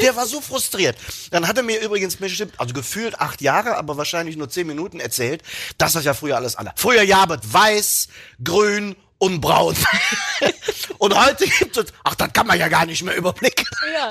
Der 0.00 0.16
war 0.16 0.26
so 0.26 0.40
frustriert. 0.40 0.96
Dann 1.30 1.48
hat 1.48 1.56
er 1.56 1.62
mir 1.62 1.80
übrigens 1.80 2.16
bestimmt, 2.16 2.54
also 2.58 2.72
gefühlt 2.72 3.18
acht 3.20 3.40
Jahre, 3.40 3.76
aber 3.76 3.96
wahrscheinlich 3.96 4.36
nur 4.36 4.48
zehn 4.48 4.66
Minuten 4.66 5.00
erzählt, 5.00 5.42
dass 5.78 5.92
das 5.92 6.04
ja 6.04 6.14
früher 6.14 6.36
alles 6.36 6.56
anders. 6.56 6.74
Früher 6.76 7.02
jabet 7.02 7.40
weiß, 7.52 8.08
grün 8.42 8.96
und 9.22 9.40
braun. 9.40 9.76
und 10.98 11.14
heute 11.14 11.46
gibt 11.46 11.76
es, 11.76 11.86
ach, 12.02 12.16
das 12.16 12.32
kann 12.32 12.44
man 12.44 12.58
ja 12.58 12.66
gar 12.66 12.86
nicht 12.86 13.04
mehr 13.04 13.14
überblicken. 13.14 13.64
Ja. 13.94 14.10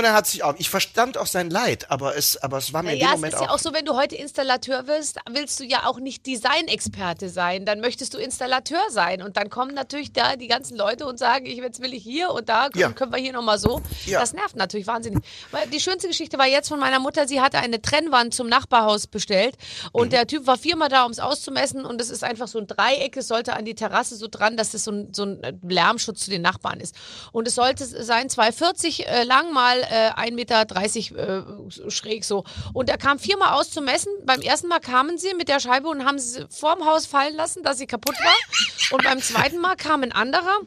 Und 0.00 0.06
er 0.06 0.14
hat 0.14 0.26
sich 0.26 0.42
auch, 0.42 0.54
ich 0.56 0.70
verstand 0.70 1.18
auch 1.18 1.26
sein 1.26 1.50
Leid, 1.50 1.90
aber 1.90 2.16
es, 2.16 2.38
aber 2.42 2.56
es 2.56 2.72
war 2.72 2.82
mir 2.82 2.92
in 2.94 2.98
dem 3.00 3.02
Ja, 3.02 3.08
es 3.10 3.16
Moment 3.16 3.34
ist 3.34 3.40
ja 3.42 3.50
auch 3.50 3.58
so, 3.58 3.74
wenn 3.74 3.84
du 3.84 3.96
heute 3.96 4.16
Installateur 4.16 4.86
wirst, 4.86 5.18
willst 5.30 5.60
du 5.60 5.64
ja 5.64 5.84
auch 5.84 5.98
nicht 6.00 6.26
Designexperte 6.26 7.28
sein, 7.28 7.66
dann 7.66 7.80
möchtest 7.80 8.14
du 8.14 8.18
Installateur 8.18 8.80
sein 8.88 9.20
und 9.22 9.36
dann 9.36 9.50
kommen 9.50 9.74
natürlich 9.74 10.12
da 10.14 10.36
die 10.36 10.48
ganzen 10.48 10.76
Leute 10.76 11.06
und 11.06 11.18
sagen, 11.18 11.44
ich 11.44 11.58
jetzt 11.58 11.82
will 11.82 11.92
ich 11.92 12.02
hier 12.02 12.30
und 12.30 12.48
da 12.48 12.68
Ja. 12.74 12.90
können 12.92 13.12
wir 13.12 13.18
hier 13.18 13.34
noch 13.34 13.42
mal 13.42 13.58
so. 13.58 13.82
Ja. 14.06 14.20
Das 14.20 14.32
nervt 14.32 14.56
natürlich 14.56 14.86
wahnsinnig. 14.86 15.22
Die 15.72 15.80
schönste 15.80 16.08
Geschichte 16.08 16.38
war 16.38 16.46
jetzt 16.46 16.68
von 16.68 16.78
meiner 16.80 16.98
Mutter, 16.98 17.28
sie 17.28 17.42
hatte 17.42 17.58
eine 17.58 17.82
Trennwand 17.82 18.32
zum 18.34 18.48
Nachbarhaus 18.48 19.06
bestellt 19.06 19.56
und 19.92 20.06
Mhm. 20.06 20.10
der 20.12 20.26
Typ 20.26 20.46
war 20.46 20.56
viermal 20.56 20.88
da, 20.88 21.04
um 21.04 21.10
es 21.12 21.18
auszumessen 21.20 21.84
und 21.84 22.00
es 22.00 22.08
ist 22.08 22.24
einfach 22.24 22.48
so 22.48 22.58
ein 22.58 22.66
Dreieck, 22.66 23.18
es 23.18 23.28
sollte 23.28 23.52
an 23.52 23.66
die 23.66 23.74
Terrasse 23.74 24.16
so 24.16 24.28
dran, 24.28 24.56
dass 24.56 24.72
es 24.72 24.84
so 24.84 24.92
ein, 24.92 25.12
so 25.12 25.24
ein 25.24 25.60
Lärmschutz 25.62 26.20
zu 26.24 26.30
den 26.30 26.40
Nachbarn 26.40 26.80
ist. 26.80 26.94
Und 27.32 27.46
es 27.46 27.54
sollte 27.54 27.84
sein 27.84 28.28
2,40 28.28 29.04
äh, 29.06 29.24
lang 29.24 29.52
mal 29.52 29.82
äh, 29.90 30.10
1,30 30.12 30.34
Meter 30.34 31.86
äh, 31.86 31.90
schräg 31.90 32.24
so. 32.24 32.44
Und 32.72 32.88
er 32.88 32.98
kam 32.98 33.18
viermal 33.18 33.54
auszumessen. 33.54 34.12
Beim 34.24 34.40
ersten 34.40 34.68
Mal 34.68 34.80
kamen 34.80 35.18
sie 35.18 35.34
mit 35.34 35.48
der 35.48 35.60
Scheibe 35.60 35.88
und 35.88 36.04
haben 36.04 36.18
sie 36.18 36.46
vorm 36.50 36.86
Haus 36.86 37.06
fallen 37.06 37.34
lassen, 37.36 37.62
dass 37.62 37.78
sie 37.78 37.86
kaputt 37.86 38.16
war. 38.22 38.96
Und 38.96 39.04
beim 39.04 39.20
zweiten 39.20 39.58
Mal 39.58 39.76
kam 39.76 40.02
ein 40.02 40.12
anderer. 40.12 40.60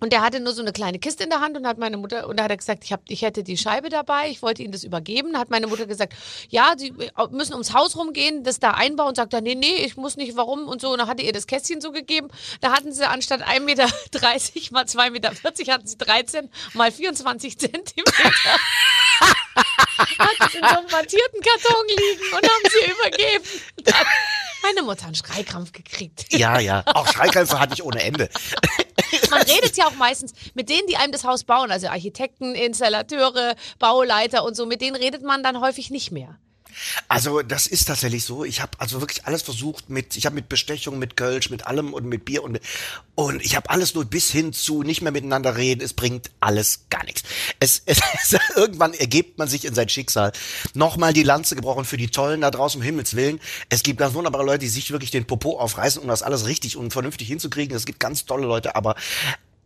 Und 0.00 0.12
der 0.12 0.22
hatte 0.22 0.40
nur 0.40 0.52
so 0.52 0.62
eine 0.62 0.72
kleine 0.72 0.98
Kiste 0.98 1.24
in 1.24 1.30
der 1.30 1.40
Hand 1.40 1.56
und 1.56 1.66
hat 1.66 1.78
meine 1.78 1.96
Mutter, 1.96 2.26
und 2.26 2.38
da 2.38 2.44
hat 2.44 2.50
er 2.50 2.56
gesagt, 2.56 2.84
ich, 2.84 2.92
hab, 2.92 3.02
ich 3.08 3.22
hätte 3.22 3.44
die 3.44 3.56
Scheibe 3.56 3.90
dabei, 3.90 4.28
ich 4.30 4.42
wollte 4.42 4.62
ihnen 4.62 4.72
das 4.72 4.82
übergeben. 4.82 5.34
Da 5.34 5.40
hat 5.40 5.50
meine 5.50 5.66
Mutter 5.66 5.86
gesagt, 5.86 6.14
ja, 6.48 6.72
sie 6.76 6.92
müssen 7.30 7.52
ums 7.52 7.74
Haus 7.74 7.96
rumgehen, 7.96 8.42
das 8.42 8.58
da 8.58 8.72
einbauen. 8.72 9.10
Und 9.10 9.16
sagt 9.16 9.34
er, 9.34 9.40
nee, 9.40 9.54
nee, 9.54 9.76
ich 9.84 9.96
muss 9.96 10.16
nicht, 10.16 10.36
warum 10.36 10.68
und 10.68 10.80
so. 10.80 10.90
Und 10.90 10.98
dann 10.98 11.08
hat 11.08 11.20
er 11.20 11.26
ihr 11.26 11.32
das 11.32 11.46
Kästchen 11.46 11.80
so 11.80 11.92
gegeben. 11.92 12.28
Da 12.60 12.72
hatten 12.72 12.92
sie 12.92 13.06
anstatt 13.06 13.42
1,30 13.42 13.60
Meter 13.60 13.86
mal 14.70 14.84
2,40 14.84 15.10
Meter 15.10 15.30
hatten 15.72 15.86
sie 15.86 15.98
13 15.98 16.50
mal 16.74 16.90
24 16.90 17.58
Zentimeter. 17.58 18.12
hat 20.18 20.48
es 20.48 20.54
in 20.54 20.60
so 20.60 20.66
einem 20.66 20.90
mattierten 20.90 21.40
Karton 21.40 21.86
liegen 21.88 22.34
und 22.34 22.42
haben 22.42 22.64
sie 22.70 22.90
übergeben. 22.90 23.44
Dann 23.84 23.94
meine 24.62 24.82
Mutter 24.82 25.06
einen 25.06 25.14
Schreikrampf 25.14 25.72
gekriegt. 25.72 26.26
Ja, 26.32 26.58
ja. 26.58 26.82
Auch 26.86 27.06
Schreikrämpfe 27.06 27.58
hatte 27.58 27.74
ich 27.74 27.82
ohne 27.82 28.02
Ende. 28.02 28.28
Man 29.30 29.42
redet 29.42 29.76
ja 29.76 29.86
auch 29.86 29.94
meistens 29.94 30.32
mit 30.54 30.68
denen, 30.68 30.86
die 30.88 30.96
einem 30.96 31.12
das 31.12 31.24
Haus 31.24 31.44
bauen, 31.44 31.70
also 31.70 31.88
Architekten, 31.88 32.54
Installateure, 32.54 33.54
Bauleiter 33.78 34.44
und 34.44 34.56
so, 34.56 34.66
mit 34.66 34.80
denen 34.80 34.96
redet 34.96 35.22
man 35.22 35.42
dann 35.42 35.60
häufig 35.60 35.90
nicht 35.90 36.10
mehr. 36.12 36.38
Also 37.08 37.42
das 37.42 37.66
ist 37.66 37.86
tatsächlich 37.86 38.24
so. 38.24 38.44
Ich 38.44 38.60
habe 38.60 38.72
also 38.78 39.00
wirklich 39.00 39.26
alles 39.26 39.42
versucht 39.42 39.90
mit, 39.90 40.16
ich 40.16 40.26
habe 40.26 40.34
mit 40.34 40.48
Bestechung, 40.48 40.98
mit 40.98 41.16
Kölsch, 41.16 41.50
mit 41.50 41.66
allem 41.66 41.94
und 41.94 42.06
mit 42.06 42.24
Bier 42.24 42.42
und 42.42 42.60
und 43.14 43.44
ich 43.44 43.54
habe 43.54 43.68
alles 43.68 43.94
nur 43.94 44.04
bis 44.06 44.30
hin 44.30 44.52
zu 44.52 44.82
nicht 44.82 45.02
mehr 45.02 45.12
miteinander 45.12 45.56
reden. 45.56 45.82
Es 45.82 45.92
bringt 45.92 46.30
alles 46.40 46.86
gar 46.88 47.04
nichts. 47.04 47.22
Es, 47.58 47.82
es, 47.86 48.00
irgendwann 48.56 48.94
ergebt 48.94 49.38
man 49.38 49.48
sich 49.48 49.64
in 49.64 49.74
sein 49.74 49.88
Schicksal. 49.88 50.32
Nochmal 50.74 51.12
die 51.12 51.22
Lanze 51.22 51.54
gebrochen 51.54 51.84
für 51.84 51.96
die 51.96 52.08
Tollen 52.08 52.40
da 52.40 52.50
draußen 52.50 52.80
um 52.80 52.84
Himmels 52.84 53.14
willen. 53.14 53.40
Es 53.68 53.82
gibt 53.82 53.98
ganz 53.98 54.14
wunderbare 54.14 54.44
Leute, 54.44 54.60
die 54.60 54.68
sich 54.68 54.90
wirklich 54.90 55.10
den 55.10 55.26
Popo 55.26 55.58
aufreißen, 55.58 56.00
um 56.00 56.08
das 56.08 56.22
alles 56.22 56.46
richtig 56.46 56.76
und 56.76 56.92
vernünftig 56.92 57.28
hinzukriegen. 57.28 57.76
Es 57.76 57.86
gibt 57.86 58.00
ganz 58.00 58.24
tolle 58.24 58.46
Leute, 58.46 58.74
aber 58.74 58.96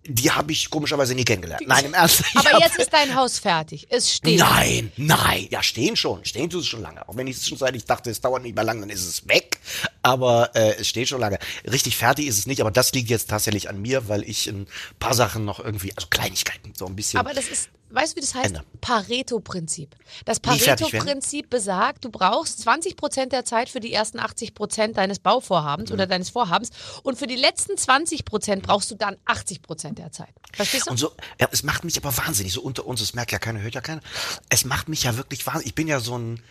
die 0.06 0.30
habe 0.30 0.52
ich 0.52 0.70
komischerweise 0.70 1.14
nie 1.14 1.25
kennengelernt. 1.25 1.66
Nein, 1.66 1.87
im 1.87 1.94
Ernst. 1.94 2.25
Aber 2.34 2.58
jetzt 2.61 2.76
ist 2.76 2.92
dein 2.92 3.14
Haus 3.14 3.38
fertig. 3.38 3.87
Es 3.90 4.12
steht. 4.12 4.38
Nein, 4.38 4.92
nein, 4.96 5.49
ja 5.50 5.62
stehen 5.62 5.96
schon, 5.96 6.25
stehen 6.25 6.50
tut 6.50 6.61
es 6.61 6.66
schon 6.66 6.82
lange. 6.82 7.08
Auch 7.08 7.16
wenn 7.16 7.26
ich 7.26 7.37
es 7.37 7.49
schon 7.49 7.58
seit 7.58 7.75
ich 7.75 7.84
dachte, 7.84 8.11
es 8.11 8.20
dauert 8.20 8.42
nicht 8.42 8.54
mehr 8.54 8.64
lang, 8.64 8.80
dann 8.80 8.90
ist 8.90 9.06
es 9.06 9.26
weg. 9.28 9.58
Aber 10.02 10.50
äh, 10.54 10.75
es 10.78 10.88
steht 10.88 11.08
schon 11.08 11.20
lange. 11.20 11.38
Richtig 11.70 11.96
fertig 11.96 12.26
ist 12.26 12.38
es 12.38 12.46
nicht, 12.46 12.61
aber 12.61 12.70
das 12.70 12.92
liegt 12.92 13.08
jetzt 13.08 13.30
tatsächlich 13.30 13.68
an 13.68 13.80
mir, 13.80 14.08
weil 14.08 14.23
ich 14.28 14.46
ein 14.46 14.66
paar 14.99 15.14
Sachen 15.14 15.44
noch 15.44 15.58
irgendwie, 15.58 15.92
also 15.96 16.08
Kleinigkeiten, 16.08 16.75
so 16.76 16.87
ein 16.87 16.96
bisschen. 16.96 17.20
Aber 17.20 17.32
das 17.32 17.49
ist, 17.49 17.70
weißt 17.94 18.12
du, 18.12 18.16
wie 18.16 18.20
das 18.20 18.34
heißt? 18.34 18.46
Ende. 18.46 18.64
Pareto-Prinzip. 18.80 19.94
Das? 20.24 20.40
Pareto-Prinzip 20.40 21.50
besagt, 21.50 22.04
du 22.04 22.10
brauchst 22.10 22.60
20 22.60 22.96
Prozent 22.96 23.32
der 23.32 23.44
Zeit 23.44 23.68
für 23.68 23.80
die 23.80 23.92
ersten 23.92 24.18
80 24.18 24.54
Prozent 24.54 24.96
deines 24.96 25.18
Bauvorhabens 25.18 25.90
Mhm. 25.90 25.94
oder 25.94 26.06
deines 26.06 26.30
Vorhabens 26.30 26.70
und 27.02 27.18
für 27.18 27.26
die 27.26 27.36
letzten 27.36 27.76
20 27.76 28.24
Prozent 28.24 28.62
brauchst 28.62 28.90
du 28.90 28.94
dann 28.94 29.16
80 29.24 29.62
Prozent 29.62 29.98
der 29.98 30.12
Zeit. 30.12 30.34
Verstehst 30.52 30.86
du? 30.86 30.90
Und 30.90 30.96
so, 30.98 31.12
ja, 31.40 31.48
es 31.50 31.62
macht 31.62 31.84
mich 31.84 31.96
aber 31.96 32.16
wahnsinnig, 32.16 32.52
so 32.52 32.60
unter 32.62 32.86
uns, 32.86 33.00
es 33.00 33.14
merkt 33.14 33.32
ja 33.32 33.38
keiner, 33.38 33.60
hört 33.60 33.74
ja 33.74 33.80
keiner. 33.80 34.00
Es 34.48 34.64
macht 34.64 34.88
mich 34.88 35.02
ja 35.04 35.16
wirklich 35.16 35.46
wahnsinnig. 35.46 35.68
Ich 35.68 35.74
bin 35.74 35.88
ja 35.88 36.00
so 36.00 36.16
ein 36.18 36.42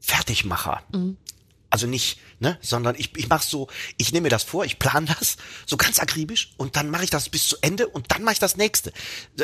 Fertigmacher. 0.00 0.82
Also 1.72 1.86
nicht, 1.86 2.18
ne, 2.38 2.58
sondern 2.60 2.96
ich, 2.98 3.16
ich 3.16 3.30
mache 3.30 3.46
so, 3.48 3.66
ich 3.96 4.12
nehme 4.12 4.24
mir 4.24 4.28
das 4.28 4.42
vor, 4.42 4.66
ich 4.66 4.78
plane 4.78 5.06
das 5.18 5.38
so 5.64 5.78
ganz 5.78 5.98
akribisch 6.00 6.50
und 6.58 6.76
dann 6.76 6.90
mache 6.90 7.04
ich 7.04 7.08
das 7.10 7.30
bis 7.30 7.48
zu 7.48 7.56
Ende 7.62 7.88
und 7.88 8.12
dann 8.12 8.22
mache 8.24 8.34
ich 8.34 8.38
das 8.40 8.58
nächste. 8.58 8.92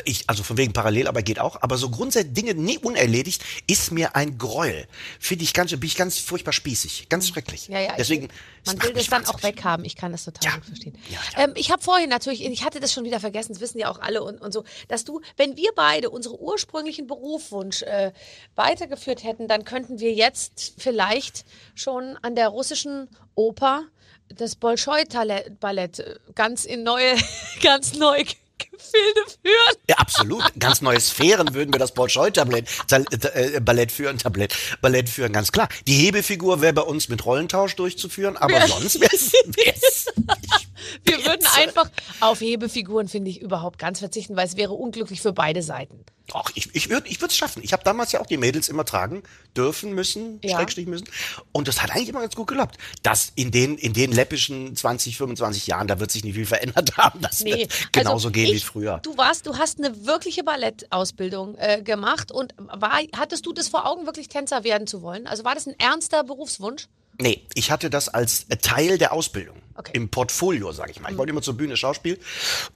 Ich, 0.04 0.24
also 0.28 0.42
von 0.42 0.58
wegen 0.58 0.74
parallel, 0.74 1.08
aber 1.08 1.22
geht 1.22 1.38
auch. 1.38 1.62
Aber 1.62 1.78
so 1.78 1.88
grundsätzlich 1.88 2.34
Dinge 2.34 2.52
nie 2.52 2.76
unerledigt 2.76 3.42
ist 3.66 3.92
mir 3.92 4.14
ein 4.14 4.36
Gräuel. 4.36 4.86
Finde 5.18 5.44
ich 5.44 5.54
ganz, 5.54 5.70
bin 5.70 5.82
ich 5.84 5.96
ganz 5.96 6.18
furchtbar 6.18 6.52
spießig, 6.52 7.08
ganz 7.08 7.28
schrecklich. 7.28 7.68
Ja, 7.68 7.80
ja, 7.80 7.94
Deswegen. 7.96 8.24
ich, 8.24 8.66
man 8.66 8.82
will 8.82 8.92
das 8.92 9.06
dann 9.06 9.24
auch 9.24 9.42
weghaben. 9.42 9.86
Ich 9.86 9.96
kann 9.96 10.12
das 10.12 10.24
total 10.24 10.50
Ja. 10.50 10.56
gut 10.56 10.66
verstehen. 10.66 10.98
Ja, 11.08 11.18
ja. 11.34 11.44
Ähm, 11.44 11.52
ich 11.54 11.70
habe 11.70 11.82
vorhin 11.82 12.10
natürlich, 12.10 12.44
ich 12.44 12.62
hatte 12.62 12.78
das 12.78 12.92
schon 12.92 13.04
wieder 13.04 13.20
vergessen, 13.20 13.54
das 13.54 13.62
wissen 13.62 13.78
ja 13.78 13.90
auch 13.90 14.00
alle 14.00 14.22
und, 14.22 14.38
und 14.42 14.52
so, 14.52 14.64
dass 14.88 15.04
du, 15.06 15.22
wenn 15.38 15.56
wir 15.56 15.70
beide 15.74 16.10
unsere 16.10 16.38
ursprünglichen 16.38 17.06
Berufswunsch 17.06 17.80
äh, 17.84 18.12
weitergeführt 18.54 19.24
hätten, 19.24 19.48
dann 19.48 19.64
könnten 19.64 19.98
wir 19.98 20.12
jetzt 20.12 20.74
vielleicht 20.76 21.46
schon 21.74 22.17
an 22.22 22.34
der 22.34 22.48
russischen 22.48 23.08
Oper 23.34 23.84
das 24.28 24.56
Bolschoi-Ballett 24.56 25.98
äh, 26.00 26.14
ganz 26.34 26.64
in 26.64 26.82
neue, 26.82 27.16
ganz 27.62 27.94
neue 27.94 28.24
Gefilde 28.58 29.20
führen. 29.42 29.76
Ja, 29.88 29.96
absolut. 29.96 30.42
Ganz 30.58 30.82
neue 30.82 31.00
Sphären 31.00 31.54
würden 31.54 31.72
wir 31.72 31.78
das 31.78 31.92
Bolschoi-Tablett, 31.92 32.68
äh, 32.90 33.60
Ballett 33.60 33.92
führen, 33.92 34.18
Tablett, 34.18 34.54
Ballett 34.80 35.08
führen, 35.08 35.32
ganz 35.32 35.52
klar. 35.52 35.68
Die 35.86 35.94
Hebefigur 35.94 36.60
wäre 36.60 36.72
bei 36.72 36.82
uns 36.82 37.08
mit 37.08 37.24
Rollentausch 37.24 37.76
durchzuführen, 37.76 38.36
aber 38.36 38.66
sonst 38.66 39.00
wäre 39.00 39.14
es. 39.14 40.06
Wir 41.04 41.18
würden 41.24 41.46
einfach 41.56 41.90
auf 42.20 42.40
Hebefiguren, 42.40 43.08
finde 43.08 43.30
ich, 43.30 43.40
überhaupt 43.40 43.78
ganz 43.78 43.98
verzichten, 43.98 44.36
weil 44.36 44.46
es 44.46 44.56
wäre 44.56 44.72
unglücklich 44.74 45.20
für 45.20 45.32
beide 45.32 45.62
Seiten. 45.62 46.04
Ach, 46.34 46.50
ich, 46.54 46.68
ich 46.74 46.90
würde 46.90 47.08
ich 47.08 47.20
würde 47.22 47.30
es 47.32 47.36
schaffen. 47.38 47.62
Ich 47.64 47.72
habe 47.72 47.82
damals 47.84 48.12
ja 48.12 48.20
auch 48.20 48.26
die 48.26 48.36
Mädels 48.36 48.68
immer 48.68 48.84
tragen 48.84 49.22
dürfen 49.56 49.94
müssen, 49.94 50.40
Ja. 50.42 50.56
Schrägstrich 50.58 50.86
müssen. 50.86 51.08
Und 51.52 51.68
das 51.68 51.82
hat 51.82 51.90
eigentlich 51.90 52.10
immer 52.10 52.20
ganz 52.20 52.36
gut 52.36 52.48
geklappt. 52.48 52.76
Das 53.02 53.32
in 53.34 53.50
den, 53.50 53.78
in 53.78 53.94
den 53.94 54.12
läppischen 54.12 54.76
20, 54.76 55.16
25 55.16 55.66
Jahren, 55.68 55.88
da 55.88 56.00
wird 56.00 56.10
sich 56.10 56.24
nicht 56.24 56.34
viel 56.34 56.44
verändert 56.44 56.98
haben. 56.98 57.22
Das 57.22 57.40
Nee, 57.40 57.60
wird 57.60 57.92
genauso 57.92 58.14
also 58.28 58.30
gehen 58.32 58.52
wie 58.52 58.56
ich- 58.56 58.64
früher. 58.66 58.98
Du 59.02 59.16
warst, 59.16 59.46
du 59.46 59.56
hast 59.56 59.78
eine 59.78 60.04
wirkliche 60.06 60.44
Ballettausbildung 60.44 61.56
äh, 61.56 61.82
gemacht 61.82 62.30
und 62.30 62.54
war, 62.58 62.98
hattest 63.16 63.46
du 63.46 63.52
das 63.54 63.68
vor 63.68 63.86
Augen, 63.86 64.04
wirklich 64.06 64.28
Tänzer 64.28 64.64
werden 64.64 64.86
zu 64.86 65.00
wollen? 65.02 65.26
Also 65.26 65.44
war 65.44 65.54
das 65.54 65.66
ein 65.66 65.78
ernster 65.78 66.24
Berufswunsch? 66.24 66.88
Nee, 67.20 67.44
ich 67.54 67.70
hatte 67.70 67.90
das 67.90 68.08
als 68.08 68.46
äh, 68.48 68.56
Teil 68.56 68.96
der 68.96 69.12
Ausbildung. 69.12 69.60
Okay. 69.74 69.92
Im 69.94 70.08
Portfolio, 70.08 70.72
sage 70.72 70.90
ich 70.90 71.00
mal. 71.00 71.12
Ich 71.12 71.18
wollte 71.18 71.30
immer 71.30 71.42
zur 71.42 71.56
Bühne 71.56 71.76
Schauspiel. 71.76 72.18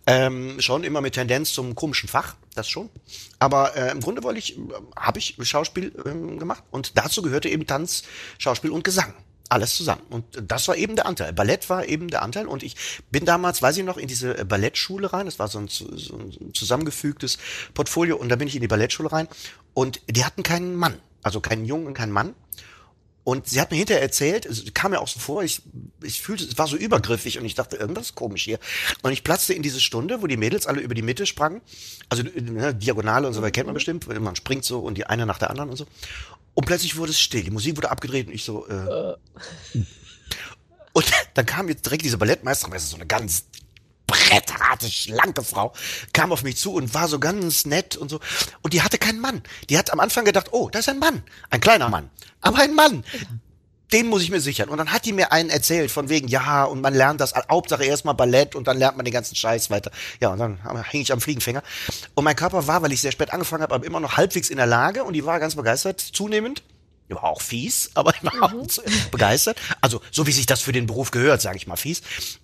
Ähm, 0.07 0.61
schon 0.61 0.85
immer 0.85 1.01
mit 1.01 1.15
Tendenz 1.15 1.53
zum 1.53 1.75
komischen 1.75 2.09
Fach, 2.09 2.37
das 2.55 2.69
schon. 2.69 2.91
Aber 3.41 3.77
äh, 3.77 3.91
im 3.91 4.01
Grunde 4.01 4.23
wollte 4.23 4.39
ich, 4.39 4.57
äh, 4.57 4.63
habe 4.97 5.19
ich 5.19 5.37
Schauspiel 5.43 5.93
ähm, 6.07 6.39
gemacht. 6.39 6.63
Und 6.71 6.97
dazu 6.99 7.23
gehörte 7.23 7.49
eben 7.49 7.67
Tanz, 7.67 8.03
Schauspiel 8.39 8.71
und 8.71 8.85
Gesang. 8.85 9.15
Alles 9.49 9.77
zusammen. 9.77 10.03
Und 10.11 10.25
das 10.41 10.67
war 10.69 10.77
eben 10.77 10.97
der 10.97 11.07
Anteil. 11.07 11.33
Ballett 11.33 11.69
war 11.69 11.87
eben 11.87 12.09
der 12.09 12.23
Anteil. 12.23 12.47
Und 12.47 12.63
ich 12.63 12.77
bin 13.11 13.25
damals, 13.25 13.63
weiß 13.63 13.77
ich 13.77 13.85
noch, 13.85 13.97
in 13.97 14.09
diese 14.09 14.39
äh, 14.39 14.45
Ballettschule 14.45 15.13
rein. 15.13 15.27
Das 15.27 15.39
war 15.39 15.49
so 15.49 15.59
ein, 15.59 15.69
so 15.69 15.87
ein 15.87 16.55
zusammengefügtes 16.55 17.39
Portfolio. 17.75 18.17
Und 18.17 18.29
da 18.29 18.37
bin 18.37 18.49
ich 18.49 18.55
in 18.55 18.61
die 18.61 18.69
Ballettschule 18.69 19.11
rein. 19.11 19.29
Und 19.75 20.01
die 20.09 20.25
hatten 20.25 20.43
keinen 20.43 20.75
Mann. 20.77 21.01
Also 21.23 21.41
keinen 21.41 21.65
Jungen 21.65 21.87
und 21.87 21.95
keinen 21.95 22.13
Mann. 22.13 22.35
Und 23.25 23.49
sie 23.49 23.61
hat 23.61 23.71
mir 23.71 23.77
hinterher 23.77 24.03
erzählt, 24.03 24.47
es 24.47 24.75
kam 24.75 24.91
mir 24.91 25.01
auch 25.01 25.07
so 25.07 25.21
vor, 25.21 25.45
ich, 25.45 25.63
ich 26.03 26.21
fühlte, 26.23 26.45
es 26.45 26.59
war 26.59 26.67
so 26.67 26.77
übergriffig 26.77 27.39
und 27.39 27.45
ich 27.45 27.55
dachte, 27.55 27.77
irgendwas 27.77 28.07
ist 28.07 28.15
komisch 28.17 28.43
hier. 28.43 28.59
Und 29.03 29.13
ich 29.13 29.23
platzte 29.23 29.55
in 29.55 29.63
diese 29.63 29.81
Stunde, 29.81 30.23
wo 30.23 30.27
die 30.27 30.37
Mädels 30.37 30.67
alle 30.67 30.81
über 30.81 30.95
die 30.95 31.03
Mitte 31.03 31.25
sprangen. 31.27 31.61
Also 32.09 32.25
ne, 32.25 32.75
Diagonale 32.75 33.29
und 33.29 33.35
so 33.35 33.41
weiter 33.41 33.53
kennt 33.53 33.67
man 33.67 33.75
bestimmt, 33.75 34.09
man 34.09 34.35
springt 34.35 34.65
so 34.65 34.81
und 34.81 34.99
die 34.99 35.07
eine 35.07 35.25
nach 35.25 35.39
der 35.39 35.51
anderen 35.51 35.71
und 35.71 35.77
so. 35.77 35.87
Und 36.55 36.67
plötzlich 36.67 36.97
wurde 36.97 37.13
es 37.13 37.21
still, 37.21 37.45
die 37.45 37.51
Musik 37.51 37.77
wurde 37.77 37.91
abgedreht 37.91 38.27
und 38.27 38.35
ich 38.35 38.45
so, 38.45 38.67
äh. 38.67 39.15
Und 40.95 41.07
dann 41.35 41.47
kam 41.47 41.69
jetzt 41.69 41.87
direkt 41.87 42.05
diese 42.05 42.19
Ballettmeisterin, 42.19 42.75
das 42.75 42.85
ist 42.85 42.91
so 42.91 42.97
eine 42.97 43.07
ganz 43.07 43.47
brettharte, 44.07 44.91
schlanke 44.91 45.43
Frau, 45.43 45.73
kam 46.13 46.33
auf 46.33 46.43
mich 46.43 46.57
zu 46.57 46.73
und 46.75 46.95
war 46.95 47.09
so 47.09 47.19
ganz 47.19 47.65
nett 47.65 47.97
und 47.97 48.11
so. 48.11 48.21
Und 48.63 48.73
die 48.75 48.83
hatte 48.83 48.99
keinen 48.99 49.21
Mann. 49.21 49.43
Die 49.71 49.79
hat 49.79 49.93
am 49.93 50.01
Anfang 50.01 50.25
gedacht, 50.25 50.49
oh, 50.53 50.69
da 50.71 50.81
ist 50.81 50.89
ein 50.89 50.99
Mann. 50.99 51.23
Ein 51.51 51.61
kleiner 51.61 51.89
Mann. 51.89 52.11
Aber 52.41 52.59
ein 52.59 52.75
Mann. 52.75 53.05
Den 53.93 54.07
muss 54.07 54.23
ich 54.23 54.31
mir 54.31 54.41
sichern. 54.41 54.71
Und 54.71 54.79
dann 54.79 54.91
hat 54.91 55.05
die 55.05 55.13
mir 55.13 55.33
einen 55.33 55.51
erzählt, 55.51 55.91
von 55.91 56.09
wegen, 56.09 56.27
ja, 56.27 56.65
und 56.65 56.81
man 56.81 56.95
lernt 56.95 57.21
das, 57.21 57.35
Hauptsache 57.35 57.85
erstmal 57.85 58.15
Ballett 58.15 58.55
und 58.55 58.67
dann 58.67 58.79
lernt 58.79 58.97
man 58.97 59.05
den 59.05 59.13
ganzen 59.13 59.37
Scheiß 59.37 59.69
weiter. 59.69 59.91
Ja, 60.19 60.31
und 60.31 60.39
dann 60.39 60.59
hing 60.91 61.03
ich 61.03 61.13
am 61.13 61.21
Fliegenfänger. 61.21 61.63
Und 62.15 62.25
mein 62.25 62.37
Körper 62.37 62.67
war, 62.67 62.81
weil 62.81 62.93
ich 62.93 63.03
sehr 63.03 63.13
spät 63.13 63.33
angefangen 63.35 63.63
habe, 63.63 63.75
aber 63.75 63.85
immer 63.85 64.01
noch 64.01 64.17
halbwegs 64.17 64.49
in 64.49 64.57
der 64.57 64.67
Lage 64.67 65.05
und 65.05 65.13
die 65.13 65.27
war 65.27 65.39
ganz 65.41 65.57
begeistert, 65.57 66.01
zunehmend. 66.01 66.63
War 67.15 67.25
auch 67.25 67.41
fies, 67.43 67.91
aber 67.95 68.15
ich 68.15 68.23
war 68.25 68.43
auch 68.43 68.53
begeistert. 69.11 69.59
Also 69.81 70.01
so 70.11 70.27
wie 70.27 70.33
sich 70.33 70.47
das 70.47 70.61
für 70.61 70.73
den 70.73 70.87
Beruf 70.87 71.11
gehört, 71.11 71.41
sage 71.41 71.57
ich 71.57 71.67
mal 71.67 71.77
fies. 71.77 72.03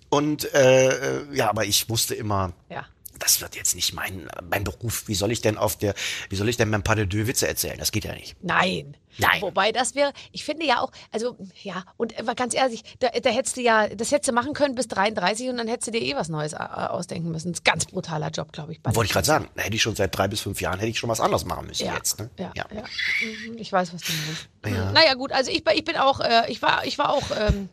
Und 0.09 0.53
äh, 0.53 1.19
äh, 1.19 1.25
ja, 1.33 1.49
aber 1.49 1.65
ich 1.65 1.89
wusste 1.89 2.15
immer, 2.15 2.53
Ja. 2.69 2.85
Das 3.19 3.41
wird 3.41 3.55
jetzt 3.55 3.75
nicht 3.75 3.93
mein 3.93 4.27
mein 4.49 4.63
Beruf. 4.63 5.07
Wie 5.07 5.15
soll 5.15 5.31
ich 5.31 5.41
denn 5.41 5.57
auf 5.57 5.77
der, 5.77 5.93
wie 6.29 6.35
soll 6.35 6.49
ich 6.49 6.57
denn 6.57 6.71
beim 6.71 6.83
Pas 6.83 6.95
de 6.95 7.27
Witze 7.27 7.47
erzählen? 7.47 7.77
Das 7.77 7.91
geht 7.91 8.05
ja 8.05 8.13
nicht. 8.13 8.35
Nein. 8.41 8.95
Nein. 9.17 9.41
Wobei 9.41 9.71
das 9.73 9.95
wäre, 9.95 10.13
ich 10.31 10.45
finde 10.45 10.65
ja 10.65 10.79
auch, 10.81 10.91
also 11.11 11.35
ja, 11.61 11.83
und 11.97 12.17
äh, 12.17 12.23
ganz 12.35 12.53
ehrlich, 12.53 12.83
da, 12.99 13.09
da 13.09 13.29
hättest 13.29 13.57
du 13.57 13.61
ja, 13.61 13.89
das 13.89 14.11
hättest 14.11 14.29
du 14.29 14.33
machen 14.33 14.53
können 14.53 14.75
bis 14.75 14.87
33 14.87 15.49
und 15.49 15.57
dann 15.57 15.67
hättest 15.67 15.87
du 15.87 15.91
dir 15.91 16.01
eh 16.01 16.15
was 16.15 16.29
Neues 16.29 16.53
äh, 16.53 16.57
ausdenken 16.57 17.29
müssen. 17.31 17.51
Das 17.51 17.59
ist 17.59 17.67
ein 17.67 17.71
ganz 17.71 17.85
brutaler 17.85 18.29
Job, 18.29 18.53
glaube 18.53 18.71
ich. 18.71 18.79
Wollte 18.83 19.05
ich 19.05 19.11
gerade 19.11 19.27
sagen, 19.27 19.49
da 19.55 19.63
hätte 19.63 19.75
ich 19.75 19.81
schon 19.81 19.95
seit 19.95 20.17
drei 20.17 20.27
bis 20.29 20.39
fünf 20.41 20.61
Jahren 20.61 20.79
hätte 20.79 20.89
ich 20.91 20.99
schon 20.99 21.09
was 21.09 21.19
anderes 21.19 21.43
machen 21.43 21.67
müssen 21.67 21.85
Ja, 21.85 21.95
jetzt. 21.95 22.17
Ne? 22.19 22.29
ja, 22.39 22.53
ja. 22.55 22.65
Mhm, 22.71 23.57
Ich 23.57 23.71
weiß, 23.73 23.93
was 23.93 24.01
du 24.01 24.11
meinst. 24.13 24.77
Ja. 24.79 24.91
Naja, 24.93 25.13
gut, 25.15 25.33
also 25.33 25.51
ich, 25.51 25.63
ich 25.67 25.83
bin 25.83 25.97
auch, 25.97 26.21
äh, 26.21 26.43
ich 26.49 26.61
war, 26.61 26.85
ich 26.85 26.97
war 26.97 27.11
auch, 27.11 27.23
ähm, 27.37 27.67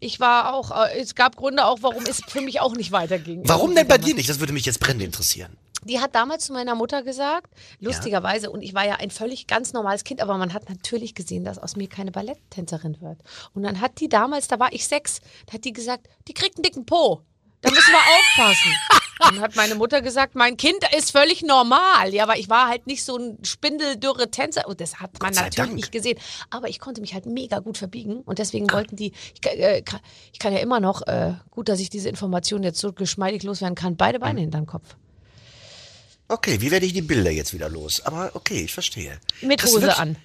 ich 0.00 0.20
war 0.20 0.54
auch, 0.54 0.70
äh, 0.70 0.98
es 1.00 1.14
gab 1.14 1.36
Gründe 1.36 1.64
auch, 1.64 1.78
warum 1.82 2.04
es 2.04 2.22
für 2.26 2.40
mich 2.40 2.60
auch 2.60 2.74
nicht 2.74 2.92
weiterging. 2.92 3.42
Warum 3.44 3.74
denn 3.74 3.88
bei 3.88 3.98
dir 3.98 4.14
nicht? 4.14 4.28
Das 4.28 4.40
würde 4.40 4.52
mich 4.52 4.66
jetzt 4.66 4.80
brennend 4.80 5.02
interessieren. 5.02 5.56
Die 5.84 6.00
hat 6.00 6.14
damals 6.14 6.46
zu 6.46 6.52
meiner 6.52 6.74
Mutter 6.74 7.02
gesagt, 7.02 7.52
lustigerweise, 7.78 8.50
und 8.50 8.62
ich 8.62 8.74
war 8.74 8.84
ja 8.84 8.96
ein 8.96 9.10
völlig 9.10 9.46
ganz 9.46 9.72
normales 9.72 10.02
Kind, 10.02 10.20
aber 10.20 10.36
man 10.36 10.52
hat 10.52 10.68
natürlich 10.68 11.14
gesehen, 11.14 11.44
dass 11.44 11.58
aus 11.58 11.76
mir 11.76 11.88
keine 11.88 12.10
Balletttänzerin 12.10 13.00
wird. 13.00 13.18
Und 13.54 13.62
dann 13.62 13.80
hat 13.80 14.00
die 14.00 14.08
damals, 14.08 14.48
da 14.48 14.58
war 14.58 14.72
ich 14.72 14.88
sechs, 14.88 15.20
da 15.46 15.54
hat 15.54 15.64
die 15.64 15.72
gesagt, 15.72 16.08
die 16.26 16.34
kriegt 16.34 16.56
einen 16.56 16.64
dicken 16.64 16.84
Po. 16.84 17.22
Da 17.60 17.70
müssen 17.70 17.92
wir 17.92 17.98
aufpassen. 17.98 18.72
Dann 19.18 19.40
hat 19.40 19.56
meine 19.56 19.74
Mutter 19.74 20.00
gesagt, 20.02 20.34
mein 20.34 20.56
Kind 20.56 20.78
ist 20.96 21.10
völlig 21.12 21.42
normal. 21.42 22.12
Ja, 22.14 22.22
aber 22.24 22.38
ich 22.38 22.48
war 22.48 22.68
halt 22.68 22.86
nicht 22.86 23.04
so 23.04 23.16
ein 23.16 23.38
spindeldürre 23.44 24.30
Tänzer. 24.30 24.66
Und 24.68 24.80
das 24.80 25.00
hat 25.00 25.20
man 25.20 25.32
natürlich 25.34 25.54
Dank. 25.56 25.74
nicht 25.74 25.92
gesehen. 25.92 26.18
Aber 26.50 26.68
ich 26.68 26.78
konnte 26.80 27.00
mich 27.00 27.14
halt 27.14 27.26
mega 27.26 27.58
gut 27.58 27.78
verbiegen. 27.78 28.20
Und 28.20 28.38
deswegen 28.38 28.70
wollten 28.70 28.96
die, 28.96 29.12
ich, 29.34 29.40
kann- 29.40 29.56
äh, 29.58 29.82
kann- 29.82 30.00
ich 30.32 30.38
kann 30.38 30.52
ja 30.52 30.60
immer 30.60 30.80
noch, 30.80 31.02
äh, 31.06 31.34
gut, 31.50 31.68
dass 31.68 31.80
ich 31.80 31.90
diese 31.90 32.08
Information 32.08 32.62
jetzt 32.62 32.78
so 32.80 32.92
geschmeidig 32.92 33.42
loswerden 33.42 33.74
kann, 33.74 33.96
beide 33.96 34.18
Beine 34.20 34.40
hinterm 34.40 34.66
Kopf. 34.66 34.96
Okay, 36.30 36.60
wie 36.60 36.70
werde 36.70 36.84
ich 36.84 36.92
die 36.92 37.00
Bilder 37.00 37.30
jetzt 37.30 37.54
wieder 37.54 37.70
los? 37.70 38.02
Aber 38.04 38.30
okay, 38.34 38.62
ich 38.64 38.74
verstehe. 38.74 39.18
Mit 39.40 39.62
du 39.62 39.66
Hose 39.66 39.80
wirklich- 39.80 39.98
an. 39.98 40.16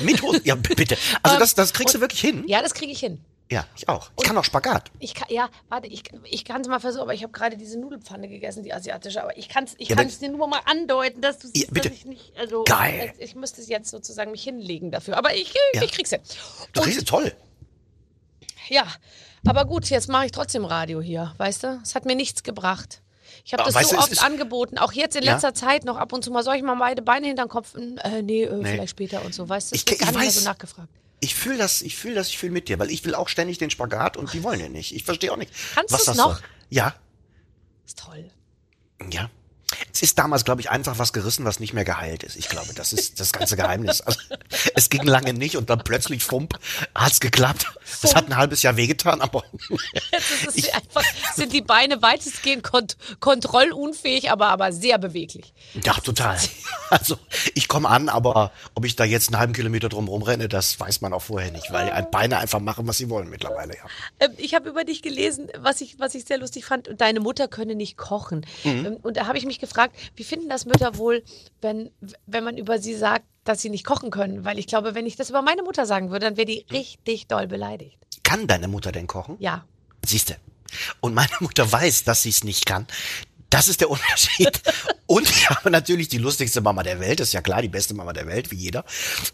Mit 0.00 0.20
Hose? 0.20 0.40
Ja, 0.44 0.56
bitte. 0.56 0.96
Also 1.22 1.34
Ähm, 1.36 1.40
das, 1.40 1.54
das 1.54 1.72
kriegst 1.72 1.94
du 1.94 1.98
und- 1.98 2.02
wirklich 2.02 2.20
hin? 2.20 2.42
Ja, 2.48 2.60
das 2.62 2.74
kriege 2.74 2.90
ich 2.90 2.98
hin. 2.98 3.24
Ja, 3.52 3.66
ich 3.76 3.88
auch. 3.88 4.10
Ich 4.18 4.24
kann 4.24 4.36
auch 4.38 4.44
Spagat. 4.44 4.90
Ich 4.98 5.14
kann, 5.14 5.28
ja, 5.30 5.48
warte, 5.68 5.86
ich, 5.86 6.02
ich 6.24 6.44
kann 6.44 6.62
es 6.62 6.68
mal 6.68 6.80
versuchen, 6.80 7.02
aber 7.02 7.14
ich 7.14 7.22
habe 7.22 7.32
gerade 7.32 7.56
diese 7.56 7.78
Nudelpfanne 7.78 8.28
gegessen, 8.28 8.62
die 8.62 8.72
asiatische. 8.72 9.22
Aber 9.22 9.36
ich 9.36 9.48
kann 9.48 9.64
es 9.64 9.74
ich 9.78 9.90
Ja, 9.90 9.96
kann's 9.96 10.18
dir 10.18 10.30
nur 10.30 10.48
mal 10.48 10.60
andeuten, 10.64 11.20
dass 11.20 11.38
du 11.38 11.48
Ja, 11.54 11.66
bitte. 11.70 11.90
dass 11.90 11.98
ich 11.98 12.04
nicht, 12.06 12.32
also 12.38 12.64
Geil. 12.64 13.12
Ich, 13.18 13.30
ich 13.30 13.34
müsste 13.34 13.60
es 13.60 13.68
jetzt 13.68 13.90
sozusagen 13.90 14.30
mich 14.30 14.42
hinlegen 14.42 14.90
dafür. 14.90 15.16
Aber 15.18 15.34
ich, 15.34 15.52
Ja. 15.74 15.82
ich 15.82 15.92
krieg's 15.92 16.10
hin. 16.10 16.20
Du 16.72 16.80
Und- 16.80 16.86
riechst 16.86 17.06
toll. 17.06 17.32
Ja, 18.68 18.86
aber 19.46 19.64
gut, 19.64 19.90
jetzt 19.90 20.08
mache 20.08 20.26
ich 20.26 20.32
trotzdem 20.32 20.64
Radio 20.64 21.00
hier, 21.02 21.34
weißt 21.36 21.64
du? 21.64 21.80
Es 21.82 21.94
hat 21.94 22.04
mir 22.06 22.14
nichts 22.16 22.42
gebracht. 22.42 23.02
Ich 23.44 23.52
habe 23.52 23.64
das 23.64 23.74
weißt 23.74 23.90
so 23.90 23.96
du, 23.96 24.02
es 24.02 24.12
oft 24.12 24.24
angeboten, 24.24 24.78
auch 24.78 24.92
jetzt 24.92 25.16
in 25.16 25.24
Ja? 25.24 25.32
letzter 25.32 25.52
Zeit 25.52 25.84
noch 25.84 25.96
ab 25.96 26.12
und 26.12 26.22
zu 26.24 26.30
mal, 26.30 26.42
soll 26.44 26.54
ich 26.56 26.62
mal 26.62 26.76
beide 26.76 27.02
Beine 27.02 27.26
hinter 27.26 27.44
den 27.44 27.48
Kopf? 27.48 27.74
Äh, 27.74 28.22
nee, 28.22 28.44
äh, 28.44 28.54
Nee. 28.56 28.70
vielleicht 28.72 28.90
später 28.90 29.24
und 29.24 29.34
so, 29.34 29.48
weißt 29.48 29.72
du? 29.72 29.76
Ich- 29.76 29.86
Es 29.86 29.92
ich 30.00 30.00
mehr 30.00 30.14
weiß. 30.14 30.34
so 30.36 30.44
nachgefragt. 30.48 30.88
Ich 31.24 31.36
fühle 31.36 31.56
das, 31.56 31.82
ich 31.82 31.94
fühle 31.96 32.16
das, 32.16 32.28
ich 32.28 32.36
fühle 32.38 32.50
mit 32.52 32.68
dir, 32.68 32.80
weil 32.80 32.90
ich 32.90 33.04
will 33.04 33.14
auch 33.14 33.28
ständig 33.28 33.58
den 33.58 33.70
Spagat 33.70 34.16
und 34.16 34.32
die 34.32 34.42
wollen 34.42 34.58
ja 34.58 34.68
nicht. 34.68 34.92
Ich 34.92 35.04
verstehe 35.04 35.30
auch 35.32 35.36
nicht. 35.36 35.52
Kannst 35.74 35.94
du's 35.94 36.04
das 36.06 36.16
noch? 36.16 36.34
soll. 36.34 36.42
Ja, 36.68 36.96
Ist 37.86 37.98
toll. 38.00 38.28
ja. 39.10 39.30
Es 39.92 40.02
ist 40.02 40.18
damals, 40.18 40.44
glaube 40.44 40.60
ich, 40.60 40.70
einfach 40.70 40.98
was 40.98 41.12
gerissen, 41.12 41.44
was 41.44 41.60
nicht 41.60 41.72
mehr 41.72 41.84
geheilt 41.84 42.22
ist. 42.22 42.36
Ich 42.36 42.48
glaube, 42.48 42.72
das 42.74 42.92
ist 42.92 43.20
das 43.20 43.32
ganze 43.32 43.56
Geheimnis. 43.56 44.00
Also, 44.00 44.18
es 44.74 44.90
ging 44.90 45.04
lange 45.04 45.32
nicht 45.32 45.56
und 45.56 45.70
dann 45.70 45.82
plötzlich, 45.84 46.24
fump, 46.24 46.58
hat's 46.94 47.20
geklappt. 47.20 47.66
Es 48.02 48.14
hat 48.14 48.28
ein 48.28 48.36
halbes 48.36 48.62
Jahr 48.62 48.76
wehgetan, 48.76 49.20
aber 49.20 49.44
es 50.46 50.72
einfach, 50.72 51.04
sind 51.34 51.52
die 51.52 51.60
Beine 51.60 52.02
weitestgehend 52.02 52.62
kont 52.62 52.96
kontrollunfähig, 53.20 54.30
aber, 54.30 54.48
aber 54.48 54.72
sehr 54.72 54.98
beweglich. 54.98 55.52
ja, 55.84 55.94
total. 55.94 56.38
Also 56.90 57.18
ich 57.54 57.68
komme 57.68 57.88
an, 57.88 58.08
aber 58.08 58.52
ob 58.74 58.84
ich 58.84 58.96
da 58.96 59.04
jetzt 59.04 59.28
einen 59.28 59.38
halben 59.38 59.52
Kilometer 59.52 59.88
drum 59.88 60.08
rumrenne, 60.08 60.48
das 60.48 60.78
weiß 60.78 61.00
man 61.00 61.12
auch 61.12 61.22
vorher 61.22 61.50
nicht, 61.50 61.72
weil 61.72 61.86
die 61.86 62.10
Beine 62.10 62.38
einfach 62.38 62.60
machen, 62.60 62.86
was 62.86 62.98
sie 62.98 63.08
wollen 63.08 63.30
mittlerweile. 63.30 63.74
Ja. 63.74 63.82
Ähm, 64.20 64.32
ich 64.36 64.54
habe 64.54 64.68
über 64.68 64.84
dich 64.84 65.02
gelesen, 65.02 65.48
was 65.58 65.80
ich, 65.80 65.98
was 65.98 66.14
ich 66.14 66.24
sehr 66.24 66.38
lustig 66.38 66.64
fand. 66.64 66.90
Deine 66.98 67.20
Mutter 67.20 67.48
könne 67.48 67.74
nicht 67.74 67.96
kochen. 67.96 68.46
Mhm. 68.64 68.86
Ähm, 68.86 68.96
Und 69.02 69.16
da 69.16 69.26
habe 69.26 69.38
ich 69.38 69.46
mich 69.46 69.58
gefragt, 69.58 69.71
wie 70.16 70.24
finden 70.24 70.48
das 70.48 70.66
Mütter 70.66 70.96
wohl, 70.96 71.22
wenn, 71.60 71.90
wenn 72.26 72.44
man 72.44 72.56
über 72.56 72.78
sie 72.78 72.94
sagt, 72.94 73.24
dass 73.44 73.62
sie 73.62 73.70
nicht 73.70 73.84
kochen 73.84 74.10
können? 74.10 74.44
Weil 74.44 74.58
ich 74.58 74.66
glaube, 74.66 74.94
wenn 74.94 75.06
ich 75.06 75.16
das 75.16 75.30
über 75.30 75.42
meine 75.42 75.62
Mutter 75.62 75.86
sagen 75.86 76.10
würde, 76.10 76.26
dann 76.26 76.36
wäre 76.36 76.46
die 76.46 76.66
richtig 76.70 77.26
doll 77.26 77.46
beleidigt. 77.46 77.98
Kann 78.22 78.46
deine 78.46 78.68
Mutter 78.68 78.92
denn 78.92 79.06
kochen? 79.06 79.36
Ja. 79.40 79.64
Siehste. 80.04 80.36
Und 81.00 81.14
meine 81.14 81.32
Mutter 81.40 81.70
weiß, 81.70 82.04
dass 82.04 82.22
sie 82.22 82.30
es 82.30 82.44
nicht 82.44 82.66
kann. 82.66 82.86
Das 83.52 83.68
ist 83.68 83.82
der 83.82 83.90
Unterschied. 83.90 84.62
Und 85.06 85.28
ich 85.28 85.50
habe 85.50 85.70
natürlich 85.70 86.08
die 86.08 86.16
lustigste 86.16 86.62
Mama 86.62 86.82
der 86.82 87.00
Welt, 87.00 87.20
das 87.20 87.28
ist 87.28 87.34
ja 87.34 87.42
klar, 87.42 87.60
die 87.60 87.68
beste 87.68 87.92
Mama 87.92 88.14
der 88.14 88.26
Welt, 88.26 88.50
wie 88.50 88.56
jeder. 88.56 88.82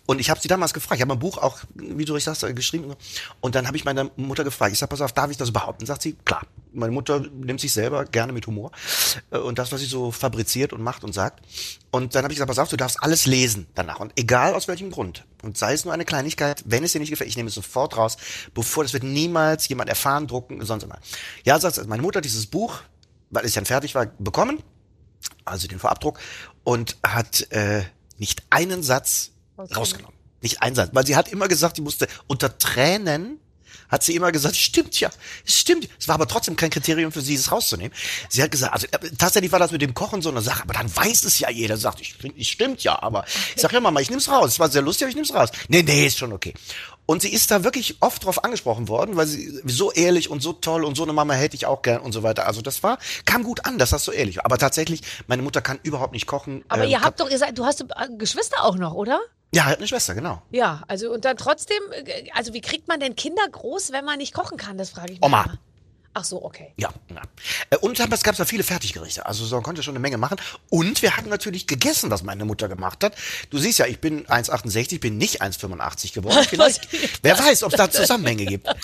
Und 0.06 0.20
ich 0.20 0.28
habe 0.28 0.40
sie 0.40 0.48
damals 0.48 0.74
gefragt, 0.74 0.96
ich 0.96 1.02
habe 1.02 1.12
ein 1.12 1.20
Buch 1.20 1.38
auch, 1.38 1.58
wie 1.74 2.04
du 2.04 2.14
richtig 2.14 2.36
sagst, 2.36 2.56
geschrieben. 2.56 2.96
Und 3.40 3.54
dann 3.54 3.68
habe 3.68 3.76
ich 3.76 3.84
meine 3.84 4.10
Mutter 4.16 4.42
gefragt, 4.42 4.72
ich 4.72 4.78
sag, 4.80 4.90
pass 4.90 5.00
auf, 5.00 5.12
darf 5.12 5.30
ich 5.30 5.36
das 5.36 5.52
behaupten? 5.52 5.86
Sagt 5.86 6.02
sie, 6.02 6.14
klar. 6.24 6.44
Meine 6.78 6.92
Mutter 6.92 7.20
nimmt 7.20 7.60
sich 7.60 7.72
selber 7.72 8.04
gerne 8.04 8.32
mit 8.32 8.46
Humor. 8.46 8.70
Äh, 9.30 9.38
Und 9.38 9.58
das, 9.58 9.72
was 9.72 9.80
sie 9.80 9.86
so 9.86 10.10
fabriziert 10.10 10.72
und 10.72 10.82
macht 10.82 11.04
und 11.04 11.12
sagt. 11.12 11.44
Und 11.90 12.14
dann 12.14 12.24
habe 12.24 12.32
ich 12.32 12.36
gesagt, 12.36 12.48
pass 12.48 12.58
auf, 12.58 12.68
du 12.68 12.76
darfst 12.76 13.02
alles 13.02 13.26
lesen 13.26 13.66
danach. 13.74 14.00
Und 14.00 14.12
egal 14.16 14.54
aus 14.54 14.68
welchem 14.68 14.90
Grund. 14.90 15.24
Und 15.42 15.58
sei 15.58 15.72
es 15.72 15.84
nur 15.84 15.94
eine 15.94 16.04
Kleinigkeit, 16.04 16.62
wenn 16.66 16.84
es 16.84 16.92
dir 16.92 17.00
nicht 17.00 17.10
gefällt, 17.10 17.28
ich 17.30 17.36
nehme 17.36 17.48
es 17.48 17.54
sofort 17.54 17.96
raus, 17.96 18.16
bevor 18.54 18.84
das 18.84 18.92
wird 18.92 19.04
niemals 19.04 19.68
jemand 19.68 19.88
erfahren, 19.88 20.26
drucken, 20.26 20.64
sonst 20.64 20.82
immer. 20.82 20.98
Ja, 21.44 21.58
sagt 21.58 21.76
sie, 21.76 21.86
meine 21.86 22.02
Mutter 22.02 22.18
hat 22.18 22.24
dieses 22.24 22.46
Buch, 22.46 22.80
weil 23.30 23.44
es 23.44 23.52
dann 23.54 23.66
fertig 23.66 23.94
war, 23.94 24.06
bekommen, 24.18 24.62
also 25.44 25.68
den 25.68 25.78
Vorabdruck, 25.78 26.18
und 26.64 26.96
hat 27.06 27.50
äh, 27.52 27.82
nicht 28.18 28.42
einen 28.50 28.82
Satz 28.82 29.30
rausgenommen. 29.58 30.16
Nicht 30.40 30.62
einen 30.62 30.76
Satz. 30.76 30.90
Weil 30.92 31.06
sie 31.06 31.16
hat 31.16 31.28
immer 31.28 31.48
gesagt, 31.48 31.76
die 31.76 31.82
musste 31.82 32.06
unter 32.26 32.58
Tränen 32.58 33.40
hat 33.88 34.02
sie 34.02 34.14
immer 34.14 34.32
gesagt, 34.32 34.56
stimmt 34.56 34.98
ja, 35.00 35.10
es 35.46 35.58
stimmt. 35.58 35.88
Es 35.98 36.08
war 36.08 36.14
aber 36.14 36.28
trotzdem 36.28 36.56
kein 36.56 36.70
Kriterium 36.70 37.12
für 37.12 37.20
sie, 37.20 37.34
es 37.34 37.50
rauszunehmen. 37.50 37.92
Sie 38.28 38.42
hat 38.42 38.50
gesagt, 38.50 38.72
also 38.72 38.86
äh, 38.86 39.10
tatsächlich 39.16 39.52
war 39.52 39.58
das 39.58 39.72
mit 39.72 39.82
dem 39.82 39.94
Kochen 39.94 40.22
so 40.22 40.30
eine 40.30 40.42
Sache, 40.42 40.62
aber 40.62 40.74
dann 40.74 40.94
weiß 40.94 41.24
es 41.24 41.38
ja 41.38 41.50
jeder, 41.50 41.76
sagt, 41.76 42.00
ich 42.00 42.16
es 42.38 42.46
stimmt 42.46 42.82
ja, 42.82 43.00
aber 43.02 43.24
ich 43.54 43.62
sag 43.62 43.72
ja 43.72 43.80
Mama, 43.80 44.00
ich 44.00 44.10
nehm's 44.10 44.28
raus. 44.28 44.52
Es 44.52 44.60
war 44.60 44.68
sehr 44.68 44.82
lustig, 44.82 45.04
aber 45.04 45.10
ich 45.10 45.16
nehm's 45.16 45.34
raus. 45.34 45.50
Nee, 45.68 45.82
nee, 45.82 46.06
ist 46.06 46.18
schon 46.18 46.32
okay. 46.32 46.54
Und 47.10 47.22
sie 47.22 47.32
ist 47.32 47.50
da 47.50 47.64
wirklich 47.64 47.96
oft 48.00 48.22
drauf 48.26 48.44
angesprochen 48.44 48.86
worden, 48.88 49.16
weil 49.16 49.26
sie 49.26 49.62
so 49.64 49.90
ehrlich 49.92 50.28
und 50.28 50.42
so 50.42 50.52
toll 50.52 50.84
und 50.84 50.94
so 50.94 51.04
eine 51.04 51.14
Mama 51.14 51.32
hätte 51.32 51.56
ich 51.56 51.64
auch 51.64 51.80
gern 51.80 52.02
und 52.02 52.12
so 52.12 52.22
weiter. 52.22 52.46
Also 52.46 52.60
das 52.60 52.82
war, 52.82 52.98
kam 53.24 53.44
gut 53.44 53.64
an, 53.64 53.78
dass 53.78 53.90
das 53.90 54.04
so 54.04 54.12
ehrlich 54.12 54.36
war. 54.36 54.44
Aber 54.44 54.58
tatsächlich, 54.58 55.00
meine 55.26 55.40
Mutter 55.40 55.62
kann 55.62 55.78
überhaupt 55.82 56.12
nicht 56.12 56.26
kochen. 56.26 56.66
Aber 56.68 56.84
ähm, 56.84 56.90
ihr 56.90 57.00
habt 57.00 57.20
doch, 57.20 57.30
ihr 57.30 57.38
seid, 57.38 57.56
du 57.56 57.64
hast 57.64 57.80
äh, 57.80 57.86
Geschwister 58.18 58.62
auch 58.62 58.76
noch, 58.76 58.92
oder? 58.92 59.20
Ja, 59.54 59.64
hat 59.64 59.78
eine 59.78 59.88
Schwester, 59.88 60.14
genau. 60.14 60.42
Ja, 60.50 60.82
also 60.88 61.10
und 61.10 61.24
dann 61.24 61.36
trotzdem, 61.36 61.78
äh, 61.92 62.30
also 62.34 62.52
wie 62.52 62.60
kriegt 62.60 62.86
man 62.88 63.00
denn 63.00 63.16
Kinder 63.16 63.46
groß, 63.50 63.92
wenn 63.92 64.04
man 64.04 64.18
nicht 64.18 64.34
kochen 64.34 64.58
kann? 64.58 64.76
Das 64.76 64.90
frage 64.90 65.12
ich 65.12 65.20
mich. 65.20 65.26
Oma. 65.26 65.44
immer. 65.44 65.58
Ach 66.14 66.24
so, 66.24 66.44
okay. 66.44 66.72
Ja, 66.76 66.90
ja. 67.10 67.22
Äh, 67.70 67.76
Und 67.76 68.00
es 68.00 68.22
gab 68.24 68.36
da 68.36 68.44
viele 68.44 68.64
Fertiggerichte. 68.64 69.24
Also 69.24 69.44
so 69.44 69.54
man 69.54 69.62
konnte 69.62 69.82
schon 69.84 69.92
eine 69.92 70.00
Menge 70.00 70.18
machen. 70.18 70.36
Und 70.68 71.00
wir 71.00 71.16
hatten 71.16 71.28
natürlich 71.28 71.66
gegessen, 71.68 72.10
was 72.10 72.24
meine 72.24 72.44
Mutter 72.44 72.68
gemacht 72.68 73.04
hat. 73.04 73.14
Du 73.50 73.58
siehst 73.58 73.78
ja, 73.78 73.86
ich 73.86 74.00
bin 74.00 74.26
1,68, 74.26 75.00
bin 75.00 75.16
nicht 75.16 75.42
1,85 75.42 76.14
geworden. 76.14 76.44
Vielleicht. 76.48 76.88
Wer 77.22 77.38
weiß, 77.38 77.62
ob 77.62 77.72
es 77.72 77.76
da 77.76 77.88
Zusammenhänge 77.90 78.46
gibt. 78.46 78.66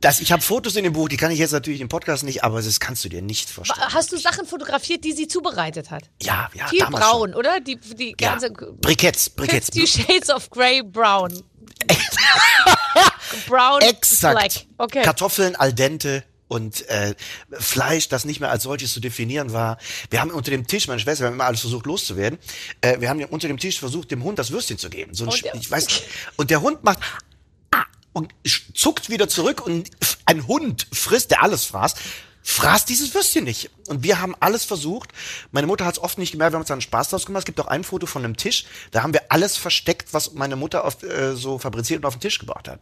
Das, 0.00 0.20
ich 0.20 0.32
habe 0.32 0.40
Fotos 0.40 0.76
in 0.76 0.84
dem 0.84 0.94
Buch, 0.94 1.08
die 1.10 1.16
kann 1.18 1.30
ich 1.30 1.38
jetzt 1.38 1.52
natürlich 1.52 1.80
im 1.82 1.88
Podcast 1.88 2.22
nicht, 2.24 2.42
aber 2.42 2.62
das 2.62 2.80
kannst 2.80 3.04
du 3.04 3.08
dir 3.10 3.20
nicht 3.20 3.50
vorstellen. 3.50 3.86
Hast 3.92 4.10
du 4.12 4.16
Sachen 4.16 4.46
fotografiert, 4.46 5.04
die 5.04 5.12
sie 5.12 5.28
zubereitet 5.28 5.90
hat? 5.90 6.04
Ja, 6.22 6.48
ja, 6.54 6.68
Viel 6.68 6.86
braun, 6.86 7.30
schon. 7.30 7.34
oder? 7.34 7.60
Die, 7.60 7.76
die 7.76 8.14
Ja, 8.18 8.30
ganze 8.30 8.50
Briketts, 8.50 9.28
Briketts. 9.36 9.66
Fifty 9.74 9.86
Shades 9.86 10.30
of 10.30 10.48
Grey 10.48 10.82
Brown. 10.82 11.42
brown 13.46 13.80
Exakt. 13.82 14.38
Black. 14.38 14.52
Okay. 14.78 15.02
Kartoffeln 15.02 15.56
al 15.56 15.72
dente 15.72 16.24
und 16.48 16.88
äh, 16.88 17.14
Fleisch, 17.52 18.08
das 18.08 18.24
nicht 18.24 18.40
mehr 18.40 18.50
als 18.50 18.64
solches 18.64 18.92
zu 18.92 19.00
definieren 19.00 19.52
war. 19.52 19.78
Wir 20.10 20.20
haben 20.20 20.30
unter 20.30 20.50
dem 20.50 20.66
Tisch, 20.66 20.88
meine 20.88 20.98
Schwester, 20.98 21.24
wir 21.24 21.26
haben 21.28 21.34
immer 21.34 21.44
alles 21.44 21.60
versucht 21.60 21.86
loszuwerden. 21.86 22.38
Äh, 22.80 23.00
wir 23.00 23.08
haben 23.08 23.20
ja 23.20 23.28
unter 23.28 23.46
dem 23.48 23.58
Tisch 23.58 23.78
versucht, 23.78 24.10
dem 24.10 24.24
Hund 24.24 24.38
das 24.38 24.50
Würstchen 24.50 24.76
zu 24.78 24.90
geben. 24.90 25.14
So 25.14 25.24
ein, 25.24 25.28
Und 25.30 25.36
Sch- 25.36 25.42
der- 25.42 25.54
ich 25.54 25.70
weiß, 25.70 25.86
und 26.36 26.50
der 26.50 26.60
Hund 26.60 26.82
macht 26.82 26.98
und 28.12 28.32
zuckt 28.74 29.10
wieder 29.10 29.28
zurück 29.28 29.64
und 29.64 29.90
ein 30.24 30.46
Hund 30.46 30.86
frisst, 30.92 31.30
der 31.30 31.42
alles 31.42 31.64
fraß, 31.64 31.94
fraß 32.42 32.84
dieses 32.84 33.14
Würstchen 33.14 33.44
nicht. 33.44 33.70
Und 33.86 34.02
wir 34.02 34.20
haben 34.20 34.34
alles 34.40 34.64
versucht. 34.64 35.10
Meine 35.52 35.66
Mutter 35.66 35.84
hat 35.84 35.94
es 35.94 36.02
oft 36.02 36.18
nicht 36.18 36.32
gemerkt, 36.32 36.52
wir 36.52 36.56
haben 36.56 36.62
uns 36.62 36.68
da 36.68 36.74
einen 36.74 36.80
Spaß 36.80 37.10
draus 37.10 37.26
gemacht. 37.26 37.42
Es 37.42 37.44
gibt 37.46 37.60
auch 37.60 37.66
ein 37.66 37.84
Foto 37.84 38.06
von 38.06 38.24
einem 38.24 38.36
Tisch, 38.36 38.64
da 38.90 39.02
haben 39.02 39.12
wir 39.12 39.30
alles 39.30 39.56
versteckt, 39.56 40.12
was 40.12 40.32
meine 40.32 40.56
Mutter 40.56 40.84
auf, 40.84 41.02
äh, 41.02 41.34
so 41.34 41.58
fabriziert 41.58 42.00
und 42.00 42.06
auf 42.06 42.14
den 42.14 42.20
Tisch 42.20 42.38
gebracht 42.38 42.68
hat. 42.68 42.80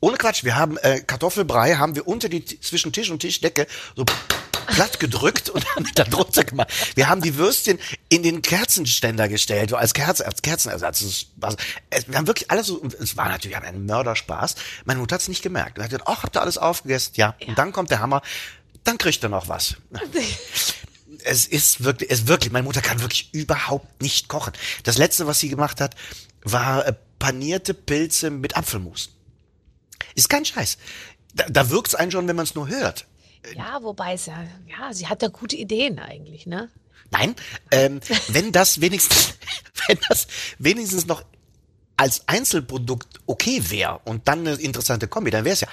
Ohne 0.00 0.16
Quatsch, 0.16 0.44
wir 0.44 0.56
haben 0.56 0.76
äh, 0.78 1.00
Kartoffelbrei, 1.00 1.76
haben 1.76 1.94
wir 1.94 2.06
unter 2.06 2.28
die, 2.28 2.44
zwischen 2.44 2.92
Tisch 2.92 3.10
und 3.10 3.20
Tischdecke 3.20 3.66
so 3.96 4.04
platt 4.66 5.00
gedrückt 5.00 5.48
und 5.48 5.64
haben 5.74 5.86
da 5.94 6.04
drunter 6.04 6.44
gemacht. 6.44 6.68
Wir 6.94 7.08
haben 7.08 7.20
die 7.20 7.36
Würstchen 7.36 7.78
in 8.08 8.22
den 8.22 8.42
Kerzenständer 8.42 9.28
gestellt, 9.28 9.70
so 9.70 9.76
als, 9.76 9.94
Kerze, 9.94 10.26
als 10.26 10.42
Kerzenersatz. 10.42 11.00
Es 11.02 11.26
wir 12.08 12.16
haben 12.16 12.26
wirklich 12.26 12.50
alles 12.50 12.66
so, 12.66 12.82
es 13.00 13.16
war 13.16 13.28
natürlich 13.28 13.52
wir 13.52 13.56
haben 13.56 13.66
einen 13.66 13.86
Mörderspaß. 13.86 14.54
Meine 14.84 15.00
Mutter 15.00 15.14
hat 15.14 15.22
es 15.22 15.28
nicht 15.28 15.42
gemerkt. 15.42 15.78
Und 15.78 15.84
hat 15.84 15.90
gesagt, 15.90 16.08
ach, 16.08 16.22
habt 16.22 16.36
ihr 16.36 16.42
alles 16.42 16.58
aufgegessen? 16.58 17.12
Ja. 17.16 17.34
Und 17.46 17.58
dann 17.58 17.72
kommt 17.72 17.90
der 17.90 18.00
Hammer, 18.00 18.22
dann 18.84 18.98
kriegt 18.98 19.22
er 19.22 19.28
noch 19.28 19.48
was. 19.48 19.76
es 21.24 21.46
ist 21.46 21.84
wirklich, 21.84 22.10
es 22.10 22.26
wirklich, 22.26 22.52
meine 22.52 22.64
Mutter 22.64 22.80
kann 22.80 23.00
wirklich 23.00 23.32
überhaupt 23.32 24.02
nicht 24.02 24.28
kochen. 24.28 24.52
Das 24.84 24.98
letzte, 24.98 25.26
was 25.26 25.38
sie 25.38 25.48
gemacht 25.48 25.80
hat, 25.80 25.94
war 26.42 26.86
äh, 26.86 26.94
panierte 27.18 27.74
Pilze 27.74 28.30
mit 28.30 28.56
Apfelmus. 28.56 29.10
Ist 30.14 30.28
kein 30.28 30.44
Scheiß. 30.44 30.78
Da, 31.34 31.44
da 31.48 31.70
wirkt's 31.70 31.94
einen 31.94 32.10
schon, 32.10 32.28
wenn 32.28 32.36
man 32.36 32.44
es 32.44 32.54
nur 32.54 32.68
hört. 32.68 33.06
Ja, 33.54 33.82
wobei 33.82 34.14
es 34.14 34.26
ja, 34.26 34.44
ja, 34.68 34.92
sie 34.92 35.06
hat 35.08 35.22
da 35.22 35.28
gute 35.28 35.56
Ideen 35.56 35.98
eigentlich, 35.98 36.46
ne? 36.46 36.70
Nein, 37.10 37.34
ähm, 37.70 38.00
wenn 38.28 38.52
das 38.52 38.80
wenigstens, 38.80 39.34
wenn 39.86 39.98
das 40.08 40.26
wenigstens 40.58 41.06
noch 41.06 41.24
als 41.96 42.26
Einzelprodukt 42.26 43.20
okay 43.26 43.62
wäre 43.70 44.00
und 44.04 44.26
dann 44.28 44.40
eine 44.40 44.54
interessante 44.54 45.08
Kombi, 45.08 45.30
dann 45.30 45.44
wäre 45.44 45.54
es 45.54 45.60
ja. 45.60 45.68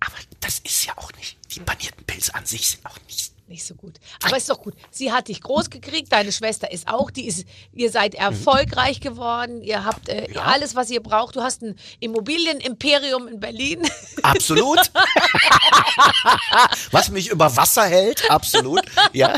Aber 0.00 0.16
das 0.40 0.58
ist 0.60 0.84
ja 0.86 0.96
auch 0.96 1.12
nicht. 1.12 1.38
Die 1.52 1.60
panierten 1.60 2.04
Pilze 2.04 2.34
an 2.34 2.46
sich 2.46 2.68
sind 2.68 2.84
auch 2.86 2.98
nicht. 3.06 3.31
Nicht 3.52 3.66
so 3.66 3.74
gut. 3.74 3.96
Aber 4.24 4.38
ist 4.38 4.48
doch 4.48 4.58
gut. 4.62 4.72
Sie 4.90 5.12
hat 5.12 5.28
dich 5.28 5.42
groß 5.42 5.68
gekriegt, 5.68 6.10
deine 6.10 6.32
Schwester 6.32 6.72
ist 6.72 6.88
auch, 6.88 7.10
die 7.10 7.26
ist, 7.26 7.44
ihr 7.74 7.90
seid 7.90 8.14
erfolgreich 8.14 9.00
geworden, 9.00 9.60
ihr 9.60 9.84
habt 9.84 10.08
äh, 10.08 10.26
Ja. 10.32 10.44
alles, 10.44 10.74
was 10.74 10.88
ihr 10.88 11.02
braucht. 11.02 11.36
Du 11.36 11.42
hast 11.42 11.60
ein 11.60 11.76
Immobilienimperium 12.00 13.28
in 13.28 13.40
Berlin. 13.40 13.86
Absolut. 14.22 14.78
Was 16.92 17.10
mich 17.10 17.28
über 17.30 17.54
Wasser 17.56 17.84
hält, 17.84 18.30
absolut. 18.30 18.80
Ja. 19.12 19.34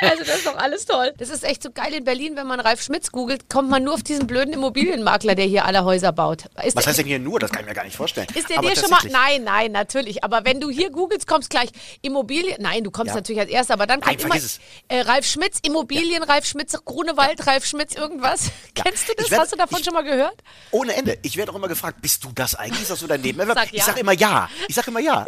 Also 0.00 0.24
das 0.24 0.36
ist 0.38 0.46
doch 0.46 0.56
alles 0.56 0.86
toll. 0.86 1.12
Das 1.18 1.28
ist 1.28 1.44
echt 1.44 1.62
so 1.62 1.70
geil 1.70 1.92
in 1.92 2.04
Berlin, 2.04 2.34
wenn 2.36 2.46
man 2.46 2.60
Ralf 2.60 2.80
Schmitz 2.82 3.12
googelt, 3.12 3.48
kommt 3.50 3.68
man 3.68 3.84
nur 3.84 3.94
auf 3.94 4.02
diesen 4.02 4.26
blöden 4.26 4.54
Immobilienmakler, 4.54 5.34
der 5.34 5.44
hier 5.44 5.64
alle 5.66 5.84
Häuser 5.84 6.12
baut. 6.12 6.46
Ist 6.64 6.74
Was 6.76 6.84
der, 6.84 6.86
heißt 6.86 6.98
denn 7.00 7.06
hier 7.06 7.18
nur? 7.18 7.38
Das 7.38 7.50
kann 7.50 7.60
ich 7.62 7.68
mir 7.68 7.74
gar 7.74 7.84
nicht 7.84 7.96
vorstellen. 7.96 8.26
ist 8.34 8.48
der 8.48 8.58
Aber 8.58 8.70
dir 8.70 8.76
schon 8.76 8.90
mal? 8.90 8.98
Nein, 9.10 9.44
nein, 9.44 9.72
natürlich. 9.72 10.24
Aber 10.24 10.44
wenn 10.44 10.60
du 10.60 10.70
hier 10.70 10.90
googelst, 10.90 11.26
kommst 11.26 11.50
gleich 11.50 11.68
Immobilien. 12.02 12.56
Nein, 12.60 12.84
du 12.84 12.90
kommst 12.90 13.10
Ja. 13.10 13.17
Natürlich 13.18 13.40
als 13.40 13.50
erster, 13.50 13.74
aber 13.74 13.86
dann 13.86 14.00
kommt 14.00 14.18
Nein, 14.20 14.30
immer 14.40 14.40
äh, 14.88 15.00
Ralf 15.02 15.26
Schmitz, 15.26 15.58
Immobilien, 15.62 16.22
Ralf 16.22 16.46
Schmitz, 16.46 16.76
Grunewald, 16.84 17.46
Ralf 17.46 17.64
Schmitz, 17.66 17.94
irgendwas. 17.94 18.46
Ja. 18.76 18.82
Kennst 18.84 19.08
du 19.08 19.12
das? 19.16 19.30
Werd- 19.30 19.40
Hast 19.42 19.52
du 19.52 19.56
davon 19.56 19.78
ich- 19.78 19.84
schon 19.84 19.94
mal 19.94 20.02
gehört? 20.04 20.42
Ohne 20.70 20.94
Ende. 20.94 21.18
Ich 21.22 21.36
werde 21.36 21.52
auch 21.52 21.56
immer 21.56 21.68
gefragt, 21.68 22.00
bist 22.02 22.24
du 22.24 22.32
das 22.34 22.54
eigentlich? 22.54 22.82
Ist 22.82 22.90
das 22.90 23.00
so 23.00 23.06
dein 23.06 23.22
Leben? 23.22 23.38
Sag 23.54 23.66
ich 23.66 23.78
ja. 23.78 23.84
sag 23.84 23.98
immer 23.98 24.12
ja. 24.12 24.48
Ich 24.68 24.74
sag 24.74 24.86
immer 24.88 25.00
ja. 25.00 25.24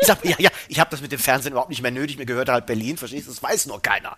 Ich 0.00 0.06
sag 0.06 0.24
ja, 0.24 0.36
ja. 0.38 0.50
Ich 0.68 0.78
habe 0.80 0.90
das 0.90 1.00
mit 1.00 1.12
dem 1.12 1.18
Fernsehen 1.18 1.52
überhaupt 1.52 1.70
nicht 1.70 1.82
mehr 1.82 1.90
nötig. 1.90 2.18
Mir 2.18 2.26
gehört 2.26 2.48
halt 2.48 2.66
Berlin, 2.66 2.96
verstehst 2.96 3.26
du? 3.26 3.30
Das 3.32 3.42
weiß 3.42 3.66
nur 3.66 3.80
keiner. 3.82 4.16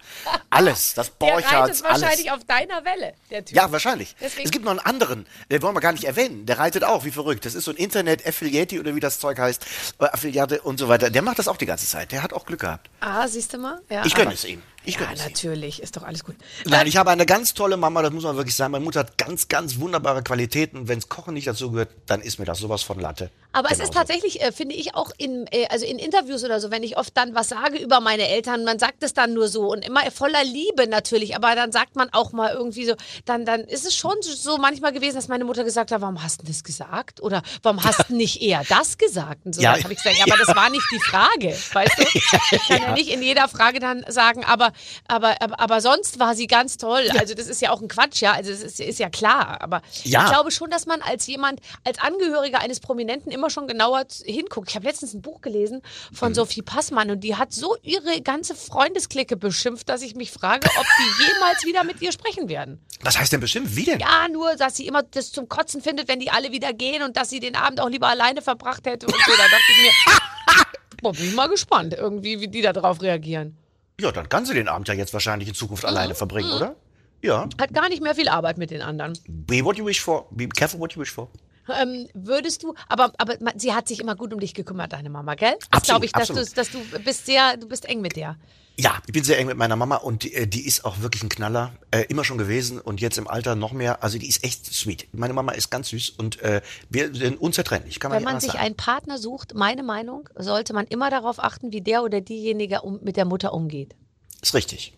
Alles. 0.51 0.95
Das 0.95 1.07
Der 1.09 1.15
Borchards, 1.19 1.53
reitet 1.53 1.85
alles. 1.85 2.03
wahrscheinlich 2.03 2.31
auf 2.31 2.45
deiner 2.45 2.85
Welle, 2.85 3.15
der 3.31 3.45
Typ. 3.45 3.57
Ja, 3.57 3.71
wahrscheinlich. 3.73 4.15
Deswegen- 4.21 4.45
Es 4.47 4.51
gibt 4.51 4.65
noch 4.65 4.71
einen 4.73 4.81
anderen, 4.81 5.27
den 5.51 5.63
wollen 5.63 5.75
wir 5.75 5.81
gar 5.81 5.93
nicht 5.93 6.05
erwähnen. 6.05 6.47
Der 6.47 6.59
reitet 6.59 6.85
auch, 6.85 7.05
wie 7.05 7.11
verrückt. 7.11 7.45
Das 7.45 7.55
ist 7.55 7.65
so 7.65 7.71
ein 7.71 7.77
Internet-Affiliate 7.77 8.81
oder 8.81 8.95
wie 8.95 9.01
das 9.01 9.19
Zeug 9.21 9.39
heißt, 9.39 9.65
äh, 10.01 10.05
Affiliate 10.07 10.61
und 10.63 10.79
so 10.79 10.89
weiter. 10.89 11.11
Der 11.11 11.23
macht 11.23 11.39
das 11.39 11.49
auch 11.49 11.57
die 11.57 11.67
ganze 11.67 11.87
Zeit. 11.87 12.13
Der 12.13 12.23
hat 12.23 12.33
auch 12.33 12.47
Glück 12.47 12.61
gehabt. 12.61 12.89
Ah, 13.01 13.27
siehst 13.29 13.53
du 13.53 13.59
mal? 13.59 13.81
Ja, 13.89 14.05
Ich 14.05 14.15
gönne 14.15 14.33
es 14.35 14.45
ihm. 14.45 14.63
Ich 14.89 14.95
ja, 14.95 15.09
es 15.13 15.23
natürlich. 15.23 15.83
Ist 15.83 15.97
doch 15.97 16.03
alles 16.03 16.25
gut. 16.25 16.35
Nein, 16.65 16.87
ich 16.87 16.97
habe 16.97 17.11
eine 17.11 17.27
ganz 17.27 17.53
tolle 17.53 17.77
Mama, 17.77 18.01
das 18.03 18.11
muss 18.13 18.25
man 18.25 18.37
wirklich 18.37 18.55
sagen. 18.57 18.73
Meine 18.73 18.85
Mutter 18.85 19.01
hat 19.01 19.19
ganz, 19.19 19.49
ganz 19.49 19.79
wunderbare 19.79 20.23
Qualitäten. 20.23 20.89
Wenn 20.89 21.01
Kochen 21.09 21.35
nicht 21.35 21.47
dazu 21.47 21.71
gehört, 21.73 21.91
dann 22.07 22.23
ist 22.23 22.39
mir 22.39 22.47
das 22.47 22.59
sowas 22.59 22.83
von 22.83 22.99
Latte. 22.99 23.31
Aber 23.53 23.69
es 23.71 23.79
ist 23.79 23.91
Genauso. 23.93 23.99
tatsächlich, 23.99 24.41
äh, 24.41 24.51
finde 24.53 24.75
ich, 24.75 24.95
auch 24.95 25.11
in, 25.19 25.47
äh, 25.51 25.67
also 25.69 25.85
in 25.85 25.99
Interviews 25.99 26.43
oder 26.45 26.59
so, 26.61 26.71
wenn 26.71 26.83
ich 26.83 26.97
oft 26.97 27.17
dann 27.17 27.35
was 27.35 27.49
sage 27.49 27.79
über 27.79 28.01
meine 28.01 28.29
Eltern, 28.29 28.65
man 28.65 28.79
sagt 28.79 29.03
es 29.03 29.13
dann 29.15 29.35
nur 29.35 29.49
so 29.49 29.71
und 29.71 29.85
immer 29.85 30.11
voller 30.11 30.43
Liebe 30.45 30.87
natürlich, 30.89 31.35
aber 31.37 31.55
dann 31.55 31.71
sagt 31.73 31.97
man 31.97 32.09
auch 32.13 32.33
mal 32.33 32.53
irgendwie 32.53 32.85
so, 32.87 32.95
dann, 33.25 33.45
dann 33.45 33.61
ist 33.63 33.87
es 33.87 33.95
schon 33.95 34.15
so 34.23 34.59
manchmal 34.59 34.93
gewesen, 34.93 35.17
dass 35.17 35.29
meine 35.29 35.45
Mutter 35.45 35.65
gesagt 35.65 35.93
hat, 35.93 36.01
warum 36.01 36.23
hast 36.23 36.43
du 36.43 36.47
das 36.47 36.63
gesagt? 36.65 37.21
Oder 37.23 37.43
warum 37.63 37.83
hast 37.85 38.09
du 38.09 38.15
nicht 38.15 38.41
eher 38.43 38.63
das 38.69 38.97
gesagt? 38.99 39.45
Und 39.45 39.55
so, 39.55 39.61
Ja. 39.63 39.71
habe 39.83 39.93
ich 39.93 39.99
gesagt, 40.03 40.17
ja, 40.17 40.25
aber 40.27 40.37
das 40.39 40.55
war 40.57 40.71
nicht 40.71 40.87
die 40.93 41.01
Frage, 41.01 41.57
weißt 41.73 41.99
du? 41.99 42.05
Ich 42.51 42.69
kann 42.69 42.83
ja 42.83 42.93
nicht 42.93 43.09
in 43.11 43.23
jeder 43.23 43.49
Frage 43.49 43.81
dann 43.81 44.05
sagen, 44.09 44.45
aber, 44.45 44.73
aber, 45.07 45.41
aber, 45.43 45.59
aber 45.61 45.81
sonst 45.81 46.19
war 46.19 46.35
sie 46.35 46.47
ganz 46.47 46.77
toll. 46.77 47.09
Also 47.19 47.35
das 47.35 47.47
ist 47.49 47.61
ja 47.61 47.71
auch 47.71 47.81
ein 47.81 47.89
Quatsch, 47.89 48.21
ja, 48.21 48.33
also 48.33 48.51
das 48.51 48.61
ist, 48.61 48.81
ist 48.81 48.99
ja 48.99 49.09
klar, 49.11 49.61
aber 49.61 49.83
Ja. 50.05 50.25
ich 50.25 50.31
glaube 50.33 50.51
schon, 50.51 50.71
dass 50.71 50.87
man 50.87 51.01
als 51.03 51.27
jemand, 51.27 51.61
als 51.85 51.99
Angehöriger 52.01 52.61
eines 52.61 52.81
Prominenten 52.81 53.31
immer 53.33 53.51
schon 53.51 53.67
genauer 53.69 54.05
hinguckt. 54.25 54.71
Ich 54.71 54.77
habe 54.77 54.87
letztens 54.87 55.15
ein 55.15 55.23
Buch 55.23 55.41
gelesen 55.41 55.83
Mhm. 56.11 56.15
von 56.17 56.35
Sophie 56.35 56.63
Passmann 56.63 57.11
und 57.11 57.21
die 57.21 57.37
hat 57.37 57.53
so 57.53 57.77
ihre 57.83 58.21
ganze 58.23 58.55
Freundesklicke 58.55 59.37
beschimpft, 59.37 59.89
dass 59.89 60.03
ich 60.03 60.15
mich 60.15 60.31
frage, 60.31 60.69
ob 60.79 60.87
die 60.99 61.25
jemals 61.35 61.65
wieder 61.65 61.85
mit 61.85 62.01
ihr 62.01 62.13
sprechen 62.13 62.49
werden. 62.49 62.81
Was 63.03 63.19
heißt 63.19 63.33
denn 63.33 63.41
bestimmt? 63.41 63.75
Wie 63.77 63.85
denn? 63.85 64.01
Ja, 64.01 64.29
nur, 64.33 64.55
dass 64.57 64.77
sie 64.77 64.87
immer 64.87 65.03
das 65.03 65.33
zum 65.33 65.49
Kotzen 65.49 65.81
findet, 65.83 66.09
wenn 66.09 66.21
die 66.21 66.31
alle 66.31 66.53
wieder 66.53 66.73
gehen 66.73 67.03
und 67.03 67.17
dass 67.17 67.31
sie 67.31 67.41
den 67.41 67.55
Abend 67.57 67.81
auch 67.81 67.89
lieber 67.89 68.09
alleine 68.09 68.43
verbracht 68.43 68.87
hätte 68.87 69.07
und 69.07 69.15
so. 69.15 69.33
Da 69.33 69.43
dachte 69.45 69.65
ich 69.69 69.83
mir, 69.83 69.93
boah, 71.03 71.13
bin 71.13 71.25
ich 71.27 71.35
mal 71.35 71.49
gespannt, 71.49 71.95
irgendwie, 71.95 72.41
wie 72.41 72.49
die 72.49 72.63
da 72.63 72.73
drauf 72.73 73.01
reagieren. 73.03 73.57
Ja, 74.01 74.13
dann 74.13 74.29
kann 74.29 74.47
sie 74.47 74.55
den 74.55 74.69
Abend 74.69 74.87
ja 74.89 74.95
jetzt 74.95 75.13
wahrscheinlich 75.13 75.49
in 75.49 75.55
Zukunft 75.55 75.83
Mhm. 75.83 75.89
alleine 75.89 76.15
verbringen, 76.15 76.53
oder? 76.53 76.77
Ja. 77.21 77.49
Hat 77.61 77.75
gar 77.75 77.89
nicht 77.89 78.01
mehr 78.03 78.15
viel 78.15 78.29
Arbeit 78.29 78.57
mit 78.59 78.71
den 78.71 78.81
anderen. 78.81 79.19
Be 79.27 79.65
what 79.65 79.77
you 79.77 79.85
wish 79.85 80.01
for. 80.01 80.29
Be 80.31 80.49
careful 80.49 80.79
what 80.79 80.93
you 80.93 81.01
wish 81.01 81.11
for. 81.13 81.29
Ähm, 81.69 82.09
würdest 82.15 82.63
du, 82.63 82.75
aber, 82.89 83.13
aber 83.19 83.37
sie 83.57 83.75
hat 83.75 83.89
sich 83.89 84.01
immer 84.01 84.17
gut 84.17 84.33
um 84.33 84.41
dich 84.41 84.55
gekümmert, 84.55 84.93
deine 84.93 85.11
Mama, 85.11 85.35
gell? 85.35 85.55
Das 85.71 85.83
glaube 85.83 86.07
ich, 86.07 86.13
dass 86.13 86.31
absolut. 86.31 86.51
du, 86.51 86.55
dass 86.55 86.71
du 86.71 86.79
bist 87.05 87.27
sehr, 87.27 87.57
du 87.57 87.69
bist 87.69 87.85
eng 87.87 88.01
mit 88.01 88.17
der. 88.17 88.37
Ja, 88.81 89.03
ich 89.07 89.13
bin 89.13 89.25
sehr 89.25 89.39
eng 89.39 89.49
mit 89.49 89.57
meiner 89.57 89.75
Mama 89.75 89.97
und 89.97 90.23
die, 90.23 90.35
äh, 90.35 90.47
die 90.47 90.65
ist 90.65 90.85
auch 90.85 91.01
wirklich 91.01 91.25
ein 91.25 91.29
Knaller. 91.29 91.73
Äh, 91.91 92.05
immer 92.09 92.23
schon 92.25 92.39
gewesen 92.39 92.81
und 92.81 93.01
jetzt 93.01 93.19
im 93.19 93.27
Alter 93.27 93.57
noch 93.57 93.73
mehr. 93.73 94.05
Also 94.05 94.19
die 94.19 94.29
ist 94.29 94.45
echt 94.45 94.67
sweet. 94.67 95.09
Meine 95.13 95.33
Mama 95.33 95.51
ist 95.53 95.71
ganz 95.71 95.89
süß 95.89 96.11
und 96.11 96.41
äh, 96.43 96.63
wir 96.89 97.13
sind 97.13 97.41
unzertrennlich. 97.41 97.99
Kann 97.99 98.13
man 98.13 98.19
Wenn 98.19 98.25
man 98.25 98.41
sich 98.41 98.53
sagen. 98.53 98.65
einen 98.65 98.77
Partner 98.77 99.19
sucht, 99.19 99.55
meine 99.55 99.83
Meinung, 99.83 100.29
sollte 100.37 100.75
man 100.75 100.87
immer 100.87 101.11
darauf 101.11 101.43
achten, 101.43 101.73
wie 101.73 101.81
der 101.81 102.05
oder 102.05 102.21
diejenige 102.21 102.83
um, 102.83 103.01
mit 103.03 103.17
der 103.17 103.25
Mutter 103.25 103.53
umgeht. 103.53 103.97
Ist 104.41 104.55
richtig. 104.55 104.97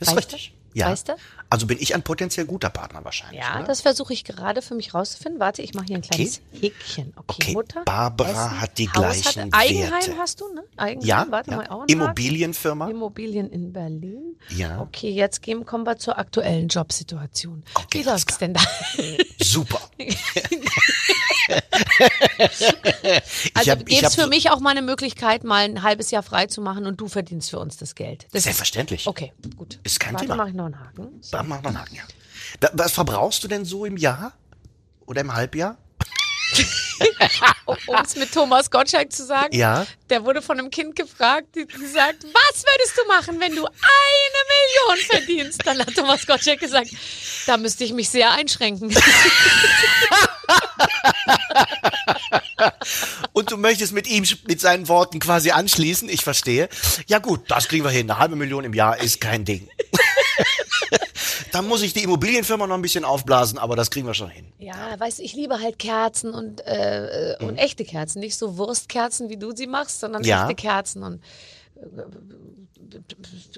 Ist 0.00 0.08
Weißt 0.08 0.16
richtig. 0.16 0.54
Ja. 0.74 0.90
Weißt 0.90 1.08
du? 1.08 1.16
Also 1.50 1.66
bin 1.66 1.78
ich 1.80 1.94
ein 1.94 2.02
potenziell 2.02 2.46
guter 2.46 2.70
Partner 2.70 3.04
wahrscheinlich. 3.04 3.40
Ja, 3.40 3.56
oder? 3.58 3.64
das 3.66 3.82
versuche 3.82 4.12
ich 4.12 4.24
gerade 4.24 4.62
für 4.62 4.74
mich 4.74 4.94
rauszufinden. 4.94 5.38
Warte, 5.40 5.62
ich 5.62 5.74
mache 5.74 5.86
hier 5.86 5.96
ein 5.96 6.02
kleines 6.02 6.40
Häkchen. 6.52 7.12
Okay, 7.16 7.42
Okay, 7.42 7.52
Mutter. 7.52 7.82
Barbara 7.84 8.60
hat 8.60 8.78
die 8.78 8.86
gleichen 8.86 9.52
Eigenheim 9.52 9.90
Werte. 9.90 10.16
hast 10.18 10.40
du, 10.40 10.52
ne? 10.54 10.62
Eigenheim, 10.76 11.06
ja, 11.06 11.26
warte 11.28 11.50
ja. 11.50 11.56
mal 11.56 11.66
auch. 11.68 11.84
Immobilienfirma. 11.86 12.88
Immobilien 12.88 13.50
in 13.50 13.72
Berlin. 13.72 14.36
Ja. 14.50 14.80
Okay, 14.80 15.10
jetzt 15.10 15.42
gehen, 15.42 15.66
kommen 15.66 15.84
wir 15.84 15.98
zur 15.98 16.18
aktuellen 16.18 16.68
Jobsituation. 16.68 17.62
Okay, 17.74 18.00
Wie 18.00 18.02
läuft's 18.04 18.38
denn 18.38 18.54
da? 18.54 18.60
Super. 19.40 19.80
Also 23.54 23.70
hab- 23.72 23.86
gäbe 23.86 24.06
es 24.06 24.14
für 24.14 24.22
so- 24.22 24.28
mich 24.28 24.50
auch 24.50 24.60
mal 24.60 24.70
eine 24.70 24.82
Möglichkeit, 24.82 25.44
mal 25.44 25.64
ein 25.64 25.82
halbes 25.82 26.10
Jahr 26.10 26.22
frei 26.22 26.46
zu 26.46 26.60
machen 26.60 26.86
und 26.86 27.00
du 27.00 27.08
verdienst 27.08 27.50
für 27.50 27.58
uns 27.58 27.76
das 27.76 27.94
Geld. 27.94 28.26
Das 28.32 28.44
Selbstverständlich. 28.44 29.02
Ist, 29.02 29.06
okay, 29.06 29.32
gut. 29.56 29.78
Ist 29.82 30.00
kein 30.00 30.14
Warte, 30.14 30.26
Thema. 30.26 30.36
mache 30.36 30.48
ich 30.50 30.54
noch 30.54 30.66
einen 30.66 30.78
Haken. 30.80 31.08
So. 31.20 31.30
Da 31.36 31.42
machen 31.42 31.64
wir 31.64 31.68
einen 31.68 31.80
Haken, 31.80 31.94
ja. 31.96 32.02
Da, 32.60 32.70
was 32.74 32.92
verbrauchst 32.92 33.42
du 33.44 33.48
denn 33.48 33.64
so 33.64 33.84
im 33.84 33.96
Jahr? 33.96 34.32
Oder 35.06 35.22
im 35.22 35.34
Halbjahr? 35.34 35.76
Um 37.86 37.96
es 38.04 38.16
mit 38.16 38.32
Thomas 38.32 38.70
Gottschalk 38.70 39.12
zu 39.12 39.24
sagen, 39.24 39.54
Ja. 39.54 39.86
der 40.10 40.24
wurde 40.24 40.42
von 40.42 40.58
einem 40.58 40.70
Kind 40.70 40.94
gefragt, 40.96 41.48
die 41.54 41.66
gesagt, 41.66 42.24
was 42.24 42.62
würdest 42.64 42.96
du 42.96 43.04
machen, 43.08 43.40
wenn 43.40 43.54
du 43.54 43.64
eine 43.66 43.72
Million 44.52 44.98
verdienst? 45.10 45.60
Dann 45.64 45.78
hat 45.80 45.94
Thomas 45.94 46.26
Gottschalk 46.26 46.60
gesagt, 46.60 46.88
da 47.46 47.56
müsste 47.56 47.84
ich 47.84 47.92
mich 47.92 48.08
sehr 48.08 48.30
einschränken. 48.32 48.94
Und 53.32 53.50
du 53.50 53.56
möchtest 53.56 53.92
mit 53.92 54.06
ihm 54.06 54.24
mit 54.46 54.60
seinen 54.60 54.88
Worten 54.88 55.18
quasi 55.18 55.50
anschließen, 55.50 56.08
ich 56.08 56.22
verstehe. 56.22 56.68
Ja 57.06 57.18
gut, 57.18 57.50
das 57.50 57.68
kriegen 57.68 57.84
wir 57.84 57.90
hin. 57.90 58.10
Eine 58.10 58.18
halbe 58.20 58.36
Million 58.36 58.64
im 58.64 58.74
Jahr 58.74 58.98
ist 59.00 59.20
kein 59.20 59.44
Ding. 59.44 59.68
Dann 61.52 61.68
muss 61.68 61.82
ich 61.82 61.92
die 61.92 62.02
Immobilienfirma 62.02 62.66
noch 62.66 62.74
ein 62.74 62.82
bisschen 62.82 63.04
aufblasen, 63.04 63.58
aber 63.58 63.76
das 63.76 63.90
kriegen 63.90 64.06
wir 64.06 64.14
schon 64.14 64.30
hin. 64.30 64.52
Ja, 64.58 64.98
weißt 64.98 65.18
du, 65.18 65.22
ich 65.22 65.34
liebe 65.34 65.60
halt 65.60 65.78
Kerzen 65.78 66.32
und, 66.34 66.60
äh, 66.66 67.36
und 67.40 67.56
echte 67.58 67.84
Kerzen. 67.84 68.20
Nicht 68.20 68.36
so 68.36 68.56
Wurstkerzen, 68.56 69.28
wie 69.28 69.36
du 69.36 69.54
sie 69.54 69.66
machst, 69.66 70.00
sondern 70.00 70.24
Ja. 70.24 70.42
echte 70.44 70.54
Kerzen 70.54 71.02
und 71.02 71.22
äh, 71.76 71.86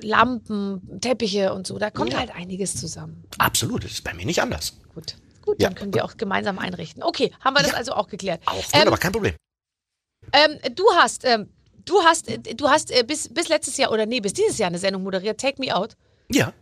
Lampen, 0.02 1.00
Teppiche 1.00 1.52
und 1.54 1.66
so. 1.66 1.78
Da 1.78 1.90
kommt 1.90 2.16
halt 2.16 2.34
einiges 2.34 2.76
zusammen. 2.76 3.24
Absolut, 3.38 3.84
das 3.84 3.92
ist 3.92 4.04
bei 4.04 4.12
mir 4.14 4.26
nicht 4.26 4.40
anders. 4.42 4.74
Gut. 4.94 5.16
Gut, 5.42 5.60
Ja. 5.60 5.68
dann 5.68 5.74
können 5.76 5.94
wir 5.94 6.04
auch 6.04 6.16
gemeinsam 6.16 6.58
einrichten. 6.58 7.02
Okay, 7.02 7.32
haben 7.40 7.54
wir 7.54 7.62
das 7.62 7.72
Ja. 7.72 7.76
also 7.78 7.92
auch 7.92 8.08
geklärt. 8.08 8.40
Auch 8.46 8.54
Ähm, 8.72 8.80
wunderbar, 8.80 8.98
kein 8.98 9.12
Problem. 9.12 9.34
ähm, 10.32 10.58
du 10.74 10.84
hast, 10.96 11.24
ähm, 11.24 11.48
du 11.84 12.00
hast, 12.02 12.28
äh, 12.28 12.38
du 12.38 12.68
hast 12.68 12.90
äh, 12.90 13.04
bis, 13.04 13.28
bis 13.28 13.48
letztes 13.48 13.76
Jahr 13.76 13.92
oder 13.92 14.06
nee, 14.06 14.20
bis 14.20 14.32
dieses 14.32 14.58
Jahr 14.58 14.68
eine 14.68 14.78
Sendung 14.78 15.02
moderiert, 15.02 15.38
Take 15.40 15.60
Me 15.60 15.74
Out. 15.74 15.96
Ja, 16.30 16.52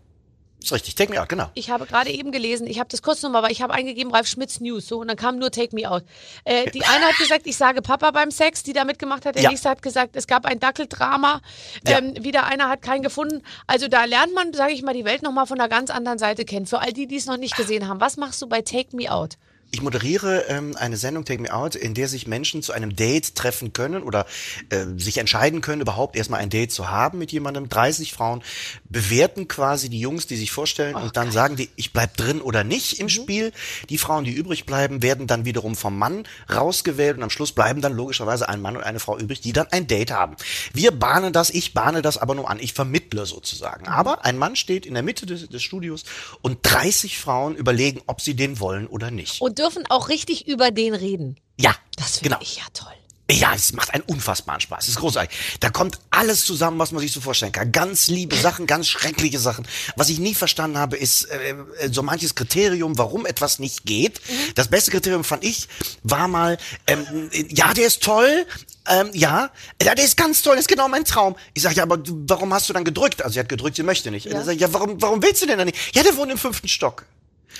ist 0.64 0.72
richtig. 0.72 0.94
Take 0.94 1.12
me 1.12 1.20
out, 1.20 1.28
genau. 1.28 1.50
Ich 1.54 1.70
habe 1.70 1.86
gerade 1.86 2.10
eben 2.10 2.32
gelesen, 2.32 2.66
ich 2.66 2.78
habe 2.78 2.88
das 2.88 3.02
kurz 3.02 3.22
nochmal, 3.22 3.42
aber 3.44 3.50
ich 3.50 3.62
habe 3.62 3.72
eingegeben, 3.72 4.12
Ralf 4.12 4.26
Schmitz 4.26 4.60
News, 4.60 4.86
so, 4.86 5.00
und 5.00 5.08
dann 5.08 5.16
kam 5.16 5.38
nur 5.38 5.50
Take 5.50 5.74
Me 5.74 5.90
Out. 5.90 6.04
Äh, 6.44 6.70
die 6.70 6.84
eine 6.84 7.04
hat 7.06 7.16
gesagt, 7.18 7.46
ich 7.46 7.56
sage 7.56 7.82
Papa 7.82 8.10
beim 8.10 8.30
Sex, 8.30 8.62
die 8.62 8.72
da 8.72 8.84
mitgemacht 8.84 9.26
hat. 9.26 9.34
Der 9.34 9.42
Ja. 9.44 9.50
nächste 9.50 9.68
hat 9.70 9.82
gesagt, 9.82 10.16
es 10.16 10.26
gab 10.26 10.46
ein 10.46 10.60
Dackeldrama. 10.60 11.40
Ja. 11.86 11.98
Ähm, 11.98 12.14
wieder 12.24 12.44
einer 12.46 12.68
hat 12.68 12.82
keinen 12.82 13.02
gefunden. 13.02 13.42
Also 13.66 13.88
da 13.88 14.04
lernt 14.04 14.34
man, 14.34 14.52
sage 14.52 14.72
ich 14.72 14.82
mal, 14.82 14.94
die 14.94 15.04
Welt 15.04 15.22
nochmal 15.22 15.46
von 15.46 15.58
einer 15.58 15.68
ganz 15.68 15.90
anderen 15.90 16.18
Seite 16.18 16.44
kennen. 16.44 16.66
Für 16.66 16.80
all 16.80 16.92
die, 16.92 17.06
die 17.06 17.16
es 17.16 17.26
noch 17.26 17.36
nicht 17.36 17.56
gesehen 17.56 17.88
haben. 17.88 18.00
Was 18.00 18.16
machst 18.16 18.40
du 18.42 18.46
bei 18.48 18.62
Take 18.62 18.96
Me 18.96 19.10
Out? 19.12 19.36
Ich 19.74 19.80
moderiere 19.80 20.44
ähm, 20.48 20.76
eine 20.76 20.98
Sendung 20.98 21.24
Take 21.24 21.40
Me 21.40 21.50
Out, 21.50 21.76
in 21.76 21.94
der 21.94 22.06
sich 22.06 22.26
Menschen 22.26 22.62
zu 22.62 22.74
einem 22.74 22.94
Date 22.94 23.34
treffen 23.34 23.72
können 23.72 24.02
oder 24.02 24.26
äh, 24.68 24.84
sich 24.98 25.16
entscheiden 25.16 25.62
können, 25.62 25.80
überhaupt 25.80 26.14
erstmal 26.14 26.40
ein 26.40 26.50
Date 26.50 26.70
zu 26.70 26.90
haben 26.90 27.16
mit 27.16 27.32
jemandem. 27.32 27.70
30 27.70 28.12
Frauen 28.12 28.42
bewerten 28.84 29.48
quasi 29.48 29.88
die 29.88 29.98
Jungs, 29.98 30.26
die 30.26 30.36
sich 30.36 30.52
vorstellen 30.52 30.94
und 30.94 31.16
dann 31.16 31.32
sagen 31.32 31.56
die, 31.56 31.70
ich 31.76 31.94
bleib 31.94 32.18
drin 32.18 32.42
oder 32.42 32.64
nicht 32.64 33.00
im 33.00 33.08
Spiel. 33.08 33.50
Die 33.88 33.96
Frauen, 33.96 34.24
die 34.24 34.32
übrig 34.32 34.66
bleiben, 34.66 35.02
werden 35.02 35.26
dann 35.26 35.46
wiederum 35.46 35.74
vom 35.74 35.96
Mann 35.96 36.24
rausgewählt 36.54 37.16
und 37.16 37.22
am 37.22 37.30
Schluss 37.30 37.52
bleiben 37.52 37.80
dann 37.80 37.94
logischerweise 37.94 38.50
ein 38.50 38.60
Mann 38.60 38.76
und 38.76 38.82
eine 38.82 39.00
Frau 39.00 39.16
übrig, 39.16 39.40
die 39.40 39.54
dann 39.54 39.68
ein 39.70 39.86
Date 39.86 40.10
haben. 40.10 40.36
Wir 40.74 40.90
bahnen 40.90 41.32
das, 41.32 41.48
ich 41.48 41.72
bahne 41.72 42.02
das 42.02 42.18
aber 42.18 42.34
nur 42.34 42.50
an, 42.50 42.58
ich 42.60 42.74
vermittle 42.74 43.24
sozusagen. 43.24 43.88
Aber 43.88 44.22
ein 44.26 44.36
Mann 44.36 44.54
steht 44.54 44.84
in 44.84 44.92
der 44.92 45.02
Mitte 45.02 45.24
des, 45.24 45.48
des 45.48 45.62
Studios 45.62 46.04
und 46.42 46.58
30 46.60 47.18
Frauen 47.18 47.56
überlegen, 47.56 48.02
ob 48.06 48.20
sie 48.20 48.34
den 48.34 48.60
wollen 48.60 48.86
oder 48.86 49.10
nicht. 49.10 49.40
Und 49.40 49.61
dürfen 49.62 49.84
auch 49.88 50.08
richtig 50.08 50.48
über 50.48 50.70
den 50.70 50.94
reden. 50.94 51.36
Ja, 51.58 51.74
Das 51.96 52.18
finde 52.18 52.30
genau. 52.30 52.42
ich 52.42 52.56
ja 52.56 52.64
toll. 52.74 52.88
Ja, 53.30 53.54
es 53.54 53.72
macht 53.72 53.94
einen 53.94 54.02
unfassbaren 54.02 54.60
Spaß. 54.60 54.84
Es 54.84 54.90
ist 54.90 54.98
großartig. 54.98 55.34
Da 55.60 55.70
kommt 55.70 55.98
alles 56.10 56.44
zusammen, 56.44 56.78
was 56.78 56.92
man 56.92 57.00
sich 57.00 57.12
so 57.12 57.20
vorstellen 57.20 57.52
kann. 57.52 57.72
Ganz 57.72 58.08
liebe 58.08 58.36
Sachen, 58.48 58.66
ganz 58.66 58.88
schreckliche 58.88 59.38
Sachen. 59.38 59.66
Was 59.96 60.08
ich 60.10 60.18
nie 60.18 60.34
verstanden 60.34 60.76
habe, 60.76 60.96
ist 60.96 61.24
äh, 61.30 61.54
so 61.90 62.02
manches 62.02 62.34
Kriterium, 62.34 62.98
warum 62.98 63.24
etwas 63.24 63.58
nicht 63.58 63.86
geht. 63.86 64.20
Das 64.56 64.68
beste 64.68 64.90
Kriterium 64.90 65.24
fand 65.24 65.44
ich, 65.44 65.68
war 66.02 66.28
mal, 66.28 66.58
ähm, 66.88 67.30
ja, 67.48 67.72
der 67.72 67.86
ist 67.86 68.02
toll, 68.02 68.44
ähm, 68.88 69.10
ja, 69.14 69.50
ja, 69.80 69.94
der 69.94 70.04
ist 70.04 70.16
ganz 70.16 70.42
toll, 70.42 70.56
das 70.56 70.64
ist 70.64 70.68
genau 70.68 70.88
mein 70.88 71.04
Traum. 71.04 71.36
Ich 71.54 71.62
sage, 71.62 71.76
ja, 71.76 71.84
aber 71.84 72.02
warum 72.06 72.52
hast 72.52 72.68
du 72.68 72.72
dann 72.72 72.84
gedrückt? 72.84 73.22
Also 73.22 73.34
sie 73.34 73.40
hat 73.40 73.48
gedrückt, 73.48 73.76
sie 73.76 73.84
möchte 73.84 74.10
nicht. 74.10 74.30
Dann 74.30 74.44
sag 74.44 74.56
ich, 74.56 74.60
ja, 74.60 74.72
warum, 74.74 75.00
warum 75.00 75.22
willst 75.22 75.40
du 75.40 75.46
denn 75.46 75.56
dann 75.56 75.68
nicht? 75.68 75.94
Ja, 75.94 76.02
der 76.02 76.16
wohnt 76.16 76.32
im 76.32 76.38
fünften 76.38 76.68
Stock. 76.68 77.06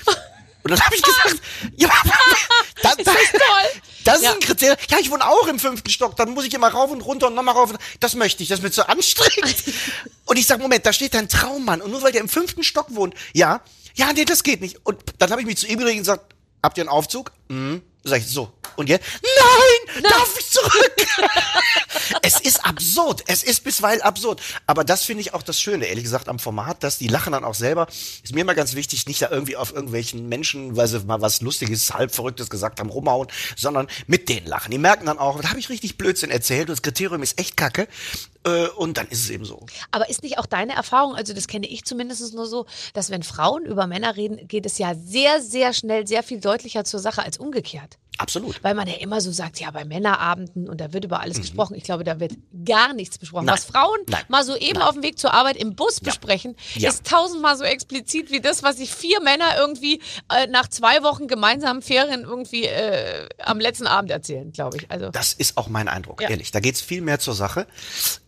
Und 0.63 0.71
dann 0.71 0.79
habe 0.79 0.95
ich 0.95 1.01
gesagt, 1.01 1.35
ja, 1.75 1.89
das, 2.81 2.95
Ist 2.97 3.07
das 3.07 3.15
toll? 3.31 3.81
das 4.05 4.15
ist 4.17 4.23
Ja. 4.23 4.31
ein 4.33 4.39
Kriterium. 4.39 4.77
Ja, 4.89 4.97
ich 4.99 5.11
wohne 5.11 5.27
auch 5.27 5.47
im 5.47 5.59
fünften 5.59 5.89
Stock. 5.89 6.15
Dann 6.15 6.31
muss 6.33 6.45
ich 6.45 6.53
immer 6.53 6.69
rauf 6.69 6.89
und 6.91 7.01
runter 7.01 7.27
und 7.27 7.35
nochmal 7.35 7.53
rauf. 7.55 7.69
und- 7.71 7.79
Das 7.99 8.15
möchte 8.15 8.43
ich. 8.43 8.49
Das 8.49 8.61
wird 8.61 8.73
so 8.73 8.83
anstrengend. 8.83 9.55
Und 10.25 10.37
ich 10.39 10.47
sag, 10.47 10.59
Moment, 10.59 10.85
da 10.85 10.93
steht 10.93 11.13
dein 11.15 11.27
Traummann. 11.27 11.81
Und 11.81 11.91
nur 11.91 12.01
weil 12.01 12.13
der 12.13 12.21
im 12.21 12.29
fünften 12.29 12.63
Stock 12.63 12.87
wohnt, 12.95 13.13
ja, 13.33 13.59
ja, 13.95 14.11
nee, 14.13 14.23
das 14.25 14.43
geht 14.43 14.61
nicht. 14.61 14.77
Und 14.85 15.01
dann 15.19 15.29
habe 15.31 15.41
ich 15.41 15.47
mich 15.47 15.57
zu 15.57 15.67
ihm 15.67 15.79
und 15.79 15.85
gesagt, 15.97 16.33
habt 16.63 16.77
ihr 16.77 16.81
einen 16.83 16.89
Aufzug? 16.89 17.31
Mhm. 17.49 17.81
Sag 18.03 18.19
ich 18.19 18.27
so. 18.27 18.51
Und 18.75 18.89
jetzt? 18.89 19.05
Nein, 19.21 20.03
darf 20.03 20.35
ich 20.37 20.49
zurück? 20.49 20.95
es 22.21 22.39
ist 22.41 22.65
absurd. 22.65 23.23
Es 23.27 23.43
ist 23.43 23.63
bisweilen 23.63 24.01
absurd. 24.01 24.41
Aber 24.65 24.83
das 24.83 25.03
finde 25.03 25.21
ich 25.21 25.33
auch 25.33 25.43
das 25.43 25.61
Schöne, 25.61 25.85
ehrlich 25.85 26.03
gesagt, 26.03 26.27
am 26.27 26.39
Format, 26.39 26.83
dass 26.83 26.97
die 26.97 27.07
lachen 27.07 27.33
dann 27.33 27.43
auch 27.43 27.53
selber. 27.53 27.87
Ist 28.23 28.33
mir 28.33 28.41
immer 28.41 28.55
ganz 28.55 28.73
wichtig, 28.73 29.05
nicht 29.05 29.21
da 29.21 29.29
irgendwie 29.29 29.55
auf 29.55 29.73
irgendwelchen 29.73 30.27
Menschen, 30.27 30.75
weil 30.75 30.87
sie 30.87 30.99
mal 31.01 31.21
was 31.21 31.41
Lustiges, 31.41 31.93
halb 31.93 32.13
Verrücktes 32.13 32.49
gesagt 32.49 32.79
haben, 32.79 32.89
rumhauen, 32.89 33.27
sondern 33.55 33.87
mit 34.07 34.27
denen 34.27 34.47
lachen. 34.47 34.71
Die 34.71 34.77
merken 34.77 35.05
dann 35.05 35.19
auch, 35.19 35.39
da 35.39 35.49
habe 35.49 35.59
ich 35.59 35.69
richtig 35.69 35.97
Blödsinn 35.97 36.31
erzählt 36.31 36.69
und 36.69 36.71
das 36.71 36.81
Kriterium 36.81 37.23
ist 37.23 37.39
echt 37.39 37.55
kacke. 37.55 37.87
Äh, 38.45 38.67
Und 38.69 38.97
dann 38.97 39.07
ist 39.07 39.23
es 39.23 39.29
eben 39.29 39.45
so. 39.45 39.65
Aber 39.91 40.09
ist 40.09 40.23
nicht 40.23 40.37
auch 40.37 40.45
deine 40.45 40.73
Erfahrung, 40.73 41.15
also 41.15 41.33
das 41.33 41.47
kenne 41.47 41.67
ich 41.67 41.85
zumindest 41.85 42.33
nur 42.33 42.45
so, 42.45 42.65
dass 42.93 43.09
wenn 43.09 43.23
Frauen 43.23 43.65
über 43.65 43.87
Männer 43.87 44.15
reden, 44.15 44.47
geht 44.47 44.65
es 44.65 44.77
ja 44.77 44.95
sehr, 44.95 45.41
sehr 45.41 45.73
schnell, 45.73 46.07
sehr 46.07 46.23
viel 46.23 46.39
deutlicher 46.39 46.83
zur 46.83 46.99
Sache 46.99 47.23
als 47.23 47.37
umgekehrt. 47.37 47.97
Absolut. 48.19 48.63
Weil 48.63 48.75
man 48.75 48.87
ja 48.87 48.93
immer 48.95 49.21
so 49.21 49.31
sagt, 49.31 49.59
ja, 49.59 49.71
bei 49.71 49.85
Männerabenden 49.85 50.69
und 50.69 50.79
da 50.79 50.93
wird 50.93 51.03
über 51.05 51.19
alles 51.21 51.41
gesprochen. 51.41 51.73
Ich 51.75 51.83
glaube, 51.83 52.03
da 52.03 52.19
wird 52.19 52.33
gar 52.63 52.93
nichts 52.93 53.17
besprochen. 53.17 53.43
Mhm. 53.43 53.47
Nein. 53.47 53.55
Was 53.55 53.65
Frauen 53.65 53.99
Nein. 54.07 54.23
mal 54.27 54.43
so 54.43 54.55
eben 54.55 54.81
auf 54.81 54.93
dem 54.93 55.01
Weg 55.03 55.17
zur 55.17 55.33
Arbeit 55.33 55.57
im 55.57 55.75
Bus 55.75 55.99
besprechen, 55.99 56.55
Ja. 56.75 56.89
ist 56.89 57.05
tausendmal 57.07 57.57
so 57.57 57.63
explizit 57.63 58.29
wie 58.31 58.39
das, 58.39 58.61
was 58.61 58.77
sich 58.77 58.93
vier 58.93 59.19
Männer 59.21 59.57
irgendwie 59.57 59.99
äh, 60.31 60.45
nach 60.47 60.67
zwei 60.67 61.01
Wochen 61.03 61.27
gemeinsamen 61.27 61.81
Ferien 61.81 62.21
irgendwie 62.21 62.65
äh, 62.65 63.27
am 63.39 63.59
letzten 63.59 63.87
Abend 63.87 64.11
erzählen, 64.11 64.51
glaube 64.51 64.77
ich. 64.77 64.91
Also 64.91 65.09
Das 65.09 65.33
ist 65.33 65.57
auch 65.57 65.67
mein 65.67 65.87
Eindruck, 65.87 66.21
Ja. 66.21 66.29
ehrlich. 66.29 66.51
Da 66.51 66.59
geht's 66.59 66.81
viel 66.81 67.01
mehr 67.01 67.19
zur 67.19 67.33
Sache. 67.33 67.65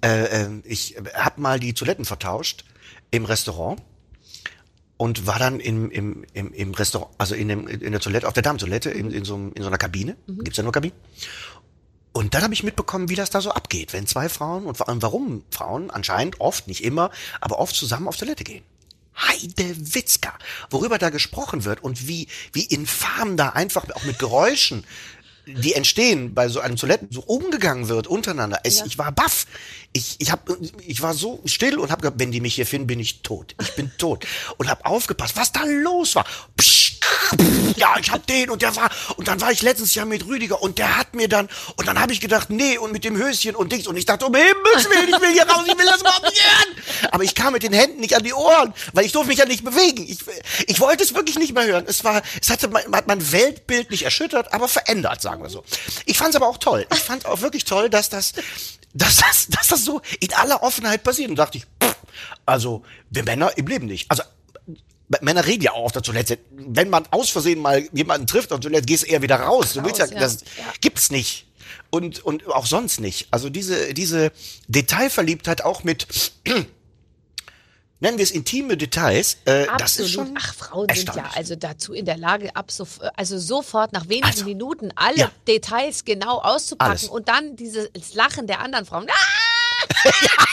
Äh, 0.03 0.45
äh, 0.45 0.49
ich 0.63 0.95
habe 1.13 1.39
mal 1.39 1.59
die 1.59 1.73
Toiletten 1.73 2.05
vertauscht 2.05 2.65
im 3.11 3.25
Restaurant 3.25 3.81
und 4.97 5.27
war 5.27 5.39
dann 5.39 5.59
im, 5.59 5.91
im, 5.91 6.25
im, 6.33 6.53
im 6.53 6.73
Restaurant, 6.73 7.13
also 7.17 7.35
in, 7.35 7.47
dem, 7.49 7.67
in 7.67 7.91
der 7.91 7.99
Toilette, 8.01 8.27
auf 8.27 8.33
der 8.33 8.43
Damentoilette, 8.43 8.89
in, 8.91 9.11
in, 9.11 9.25
so, 9.25 9.35
einem- 9.35 9.51
in 9.53 9.61
so 9.61 9.67
einer 9.67 9.77
Kabine. 9.77 10.15
Gibt's 10.27 10.57
ja 10.57 10.63
nur 10.63 10.71
Kabinen. 10.71 10.95
Und 12.13 12.33
dann 12.33 12.43
habe 12.43 12.53
ich 12.53 12.63
mitbekommen, 12.63 13.09
wie 13.09 13.15
das 13.15 13.29
da 13.29 13.41
so 13.41 13.51
abgeht, 13.51 13.91
wenn 13.91 14.07
zwei 14.07 14.29
Frauen 14.29 14.65
und 14.65 14.77
vor 14.77 14.87
allem 14.87 15.01
warum 15.01 15.43
Frauen 15.51 15.91
anscheinend 15.91 16.39
oft, 16.39 16.67
nicht 16.67 16.83
immer, 16.83 17.11
aber 17.41 17.59
oft 17.59 17.75
zusammen 17.75 18.07
auf 18.07 18.15
Toilette 18.15 18.45
gehen. 18.45 18.63
Heide 19.17 19.75
Witzka, 19.95 20.33
worüber 20.69 20.97
da 20.97 21.09
gesprochen 21.09 21.63
wird 21.65 21.83
und 21.83 22.07
wie, 22.07 22.27
wie 22.53 22.63
infam 22.65 23.37
da 23.37 23.49
einfach 23.49 23.85
auch 23.93 24.03
mit 24.03 24.19
Geräuschen, 24.19 24.85
die 25.47 25.73
entstehen 25.73 26.33
bei 26.33 26.49
so 26.49 26.59
einem 26.59 26.75
Toiletten, 26.75 27.09
so 27.11 27.21
umgegangen 27.21 27.87
wird 27.87 28.07
untereinander. 28.07 28.59
Es, 28.63 28.83
Ich 28.85 28.97
war 28.97 29.11
baff. 29.11 29.45
Ich, 29.93 30.15
ich, 30.19 30.31
hab, 30.31 30.49
ich 30.85 31.01
war 31.01 31.13
so 31.13 31.41
still 31.45 31.77
und 31.77 31.91
habe 31.91 32.01
gesagt, 32.01 32.19
wenn 32.19 32.31
die 32.31 32.41
mich 32.41 32.55
hier 32.55 32.65
finden, 32.65 32.87
bin 32.87 32.99
ich 32.99 33.21
tot. 33.21 33.55
Ich 33.61 33.75
bin 33.75 33.91
tot. 33.97 34.25
Und 34.57 34.69
habe 34.69 34.85
aufgepasst, 34.85 35.37
was 35.37 35.51
da 35.51 35.63
los 35.63 36.15
war. 36.15 36.25
Psst, 36.57 36.94
ja, 37.75 37.95
ich 37.99 38.11
hab 38.11 38.25
den 38.27 38.49
und 38.49 38.61
der 38.61 38.75
war. 38.75 38.89
Und 39.17 39.27
dann 39.27 39.41
war 39.41 39.51
ich 39.51 39.61
letztens 39.61 39.95
ja 39.95 40.05
mit 40.05 40.25
Rüdiger 40.25 40.61
und 40.61 40.77
der 40.77 40.97
hat 40.97 41.13
mir 41.13 41.27
dann. 41.27 41.49
Und 41.75 41.87
dann 41.87 41.99
habe 41.99 42.13
ich 42.13 42.21
gedacht, 42.21 42.49
nee, 42.49 42.77
und 42.77 42.91
mit 42.91 43.03
dem 43.03 43.17
Höschen 43.17 43.55
und 43.55 43.71
Dings. 43.71 43.87
Und 43.87 43.97
ich 43.97 44.05
dachte, 44.05 44.25
um 44.25 44.33
Himmels 44.33 44.89
Willen, 44.89 45.09
ich 45.09 45.21
will 45.21 45.31
hier 45.33 45.47
raus, 45.47 45.63
ich 45.65 45.77
will 45.77 45.85
das 45.85 46.01
überhaupt 46.01 46.25
nicht 46.25 46.43
hören. 46.43 47.09
Aber 47.11 47.23
ich 47.23 47.35
kam 47.35 47.53
mit 47.53 47.63
den 47.63 47.73
Händen 47.73 47.99
nicht 47.99 48.15
an 48.15 48.23
die 48.23 48.33
Ohren, 48.33 48.73
weil 48.93 49.05
ich 49.05 49.11
durfte 49.11 49.29
mich 49.29 49.39
ja 49.39 49.45
nicht 49.45 49.63
bewegen. 49.63 50.05
Ich, 50.07 50.19
ich 50.67 50.79
wollte 50.79 51.03
es 51.03 51.13
wirklich 51.13 51.37
nicht 51.37 51.53
mehr 51.53 51.65
hören. 51.65 51.85
Es 51.87 52.03
war, 52.03 52.21
es 52.41 52.49
hatte 52.49 52.67
mein, 52.67 52.91
hat 52.93 53.07
mein 53.07 53.31
Weltbild 53.31 53.91
nicht 53.91 54.03
erschüttert, 54.03 54.53
aber 54.53 54.67
verändert, 54.67 55.21
sagen 55.21 55.41
wir 55.43 55.49
so. 55.49 55.63
Ich 56.05 56.17
fand 56.17 56.31
es 56.31 56.35
aber 56.35 56.47
auch 56.47 56.57
toll. 56.57 56.85
Ich 56.93 56.99
fand 56.99 57.25
auch 57.25 57.41
wirklich 57.41 57.65
toll, 57.65 57.89
dass 57.89 58.09
das, 58.09 58.33
dass 58.93 59.17
das, 59.17 59.47
dass 59.47 59.67
das 59.67 59.83
so 59.83 60.01
in 60.19 60.33
aller 60.33 60.63
Offenheit 60.63 61.03
passiert. 61.03 61.29
Und 61.29 61.35
dachte 61.37 61.57
ich, 61.57 61.65
pff, 61.81 61.95
also, 62.45 62.83
wir 63.09 63.23
Männer 63.23 63.57
im 63.57 63.67
Leben 63.67 63.87
nicht. 63.87 64.09
Also, 64.09 64.23
Männer 65.21 65.45
reden 65.45 65.63
ja 65.63 65.71
auch 65.73 65.85
auf 65.85 65.91
der 65.91 66.01
Toilette. 66.01 66.39
Wenn 66.51 66.89
man 66.89 67.05
aus 67.11 67.29
Versehen 67.29 67.59
mal 67.61 67.87
jemanden 67.93 68.27
trifft 68.27 68.51
auf 68.51 68.59
der 68.59 68.69
Toilette, 68.71 68.85
gehst 68.87 69.03
du 69.03 69.07
eher 69.07 69.21
wieder 69.21 69.37
raus. 69.37 69.73
Du 69.73 69.83
willst 69.83 69.99
ja, 69.99 70.05
ja. 70.07 70.19
das 70.19 70.41
Ja. 70.57 70.63
gibt's 70.81 71.11
nicht. 71.11 71.45
Und, 71.91 72.19
und 72.25 72.47
auch 72.47 72.65
sonst 72.65 72.99
nicht. 72.99 73.27
Also 73.31 73.49
diese, 73.49 73.93
diese 73.93 74.31
Detailverliebtheit 74.67 75.63
auch 75.63 75.83
mit, 75.83 76.07
nennen 77.99 78.17
wir 78.17 78.23
es 78.23 78.31
intime 78.31 78.77
Details, 78.77 79.37
äh, 79.45 79.67
das 79.77 79.99
ist 79.99 80.11
schon 80.11 80.35
Ach, 80.37 80.53
Frauen 80.55 80.87
sind 80.93 81.15
ja 81.15 81.29
also 81.35 81.55
dazu 81.55 81.93
in 81.93 82.05
der 82.05 82.17
Lage, 82.17 82.55
ab 82.55 82.71
so, 82.71 82.87
also 83.15 83.37
sofort 83.39 83.93
nach 83.93 84.09
wenigen 84.09 84.27
Also, 84.27 84.45
Minuten 84.45 84.91
alle 84.95 85.17
ja. 85.17 85.31
Details 85.47 86.03
genau 86.05 86.39
auszupacken 86.39 86.91
Alles. 86.91 87.09
und 87.09 87.27
dann 87.29 87.55
dieses 87.55 87.89
Lachen 88.13 88.47
der 88.47 88.59
anderen 88.59 88.85
Frauen. 88.85 89.07
Ah! 90.05 90.44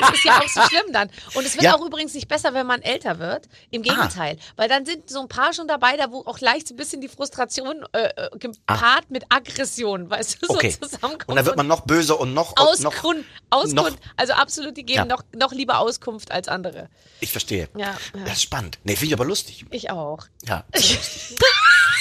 Das 0.00 0.12
ist 0.14 0.24
ja 0.24 0.38
auch 0.40 0.48
so 0.48 0.60
schlimm 0.62 0.92
dann. 0.92 1.10
Und 1.34 1.44
es 1.46 1.54
wird 1.54 1.64
Ja. 1.64 1.74
auch 1.76 1.84
übrigens 1.84 2.14
nicht 2.14 2.28
besser, 2.28 2.54
wenn 2.54 2.66
man 2.66 2.82
älter 2.82 3.18
wird. 3.18 3.48
Im 3.70 3.82
Gegenteil. 3.82 4.36
Weil 4.56 4.68
dann 4.68 4.84
sind 4.86 5.08
so 5.10 5.20
ein 5.20 5.28
paar 5.28 5.52
schon 5.52 5.68
dabei, 5.68 5.96
da 5.96 6.10
wo 6.10 6.20
auch 6.26 6.40
leicht 6.40 6.68
so 6.68 6.74
ein 6.74 6.76
bisschen 6.76 7.00
die 7.00 7.08
Frustration 7.08 7.84
äh, 7.92 8.02
äh, 8.16 8.30
gepaart 8.38 9.10
mit 9.10 9.24
Aggression, 9.30 10.08
weißt 10.10 10.38
du, 10.42 10.46
Ah. 10.50 10.54
Okay. 10.54 10.70
so 10.80 10.86
zusammenkommt. 10.86 11.28
Und 11.28 11.36
dann 11.36 11.46
wird 11.46 11.56
man 11.56 11.66
noch 11.66 11.80
böser 11.82 12.18
und 12.20 12.34
noch, 12.34 12.54
Auskunft, 12.56 13.24
Auskunft, 13.50 13.98
also 14.16 14.32
absolut, 14.34 14.76
die 14.76 14.84
geben 14.84 14.98
Ja. 14.98 15.04
noch, 15.04 15.22
noch 15.34 15.52
lieber 15.52 15.78
Auskunft 15.78 16.30
als 16.30 16.48
andere. 16.48 16.88
ich 17.20 17.30
verstehe. 17.32 17.68
Ja. 17.76 17.96
Das 18.24 18.34
ist 18.34 18.42
spannend. 18.42 18.78
Nee, 18.84 18.94
finde 18.94 19.06
ich 19.06 19.12
aber 19.14 19.24
lustig. 19.24 19.64
Ich 19.70 19.90
auch. 19.90 20.26
Ja. 20.46 20.64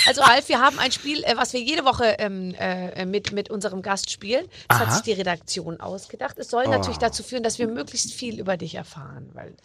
Also 0.08 0.22
Ralf, 0.22 0.50
wir 0.50 0.60
haben 0.62 0.78
ein 0.78 0.92
Spiel, 0.92 1.24
äh, 1.24 1.36
was 1.36 1.54
wir 1.54 1.60
jede 1.60 1.84
Woche 1.84 2.06
ähm, 2.20 2.54
äh, 2.60 3.06
mit, 3.08 3.32
mit 3.32 3.50
unserem 3.50 3.82
Gast 3.82 4.12
spielen. 4.12 4.46
Das 4.68 4.78
hat 4.80 4.88
Aha. 4.88 4.94
sich 4.98 5.02
die 5.04 5.14
Redaktion 5.14 5.80
ausgedacht. 5.80 6.38
Es 6.38 6.50
soll 6.52 6.68
natürlich 6.68 7.00
dazu 7.00 7.24
führen, 7.24 7.42
dass 7.46 7.60
wir 7.60 7.68
möglichst 7.68 8.12
viel 8.14 8.40
über 8.40 8.58
dich 8.58 8.76
erfahren, 8.76 9.30
weil 9.34 9.56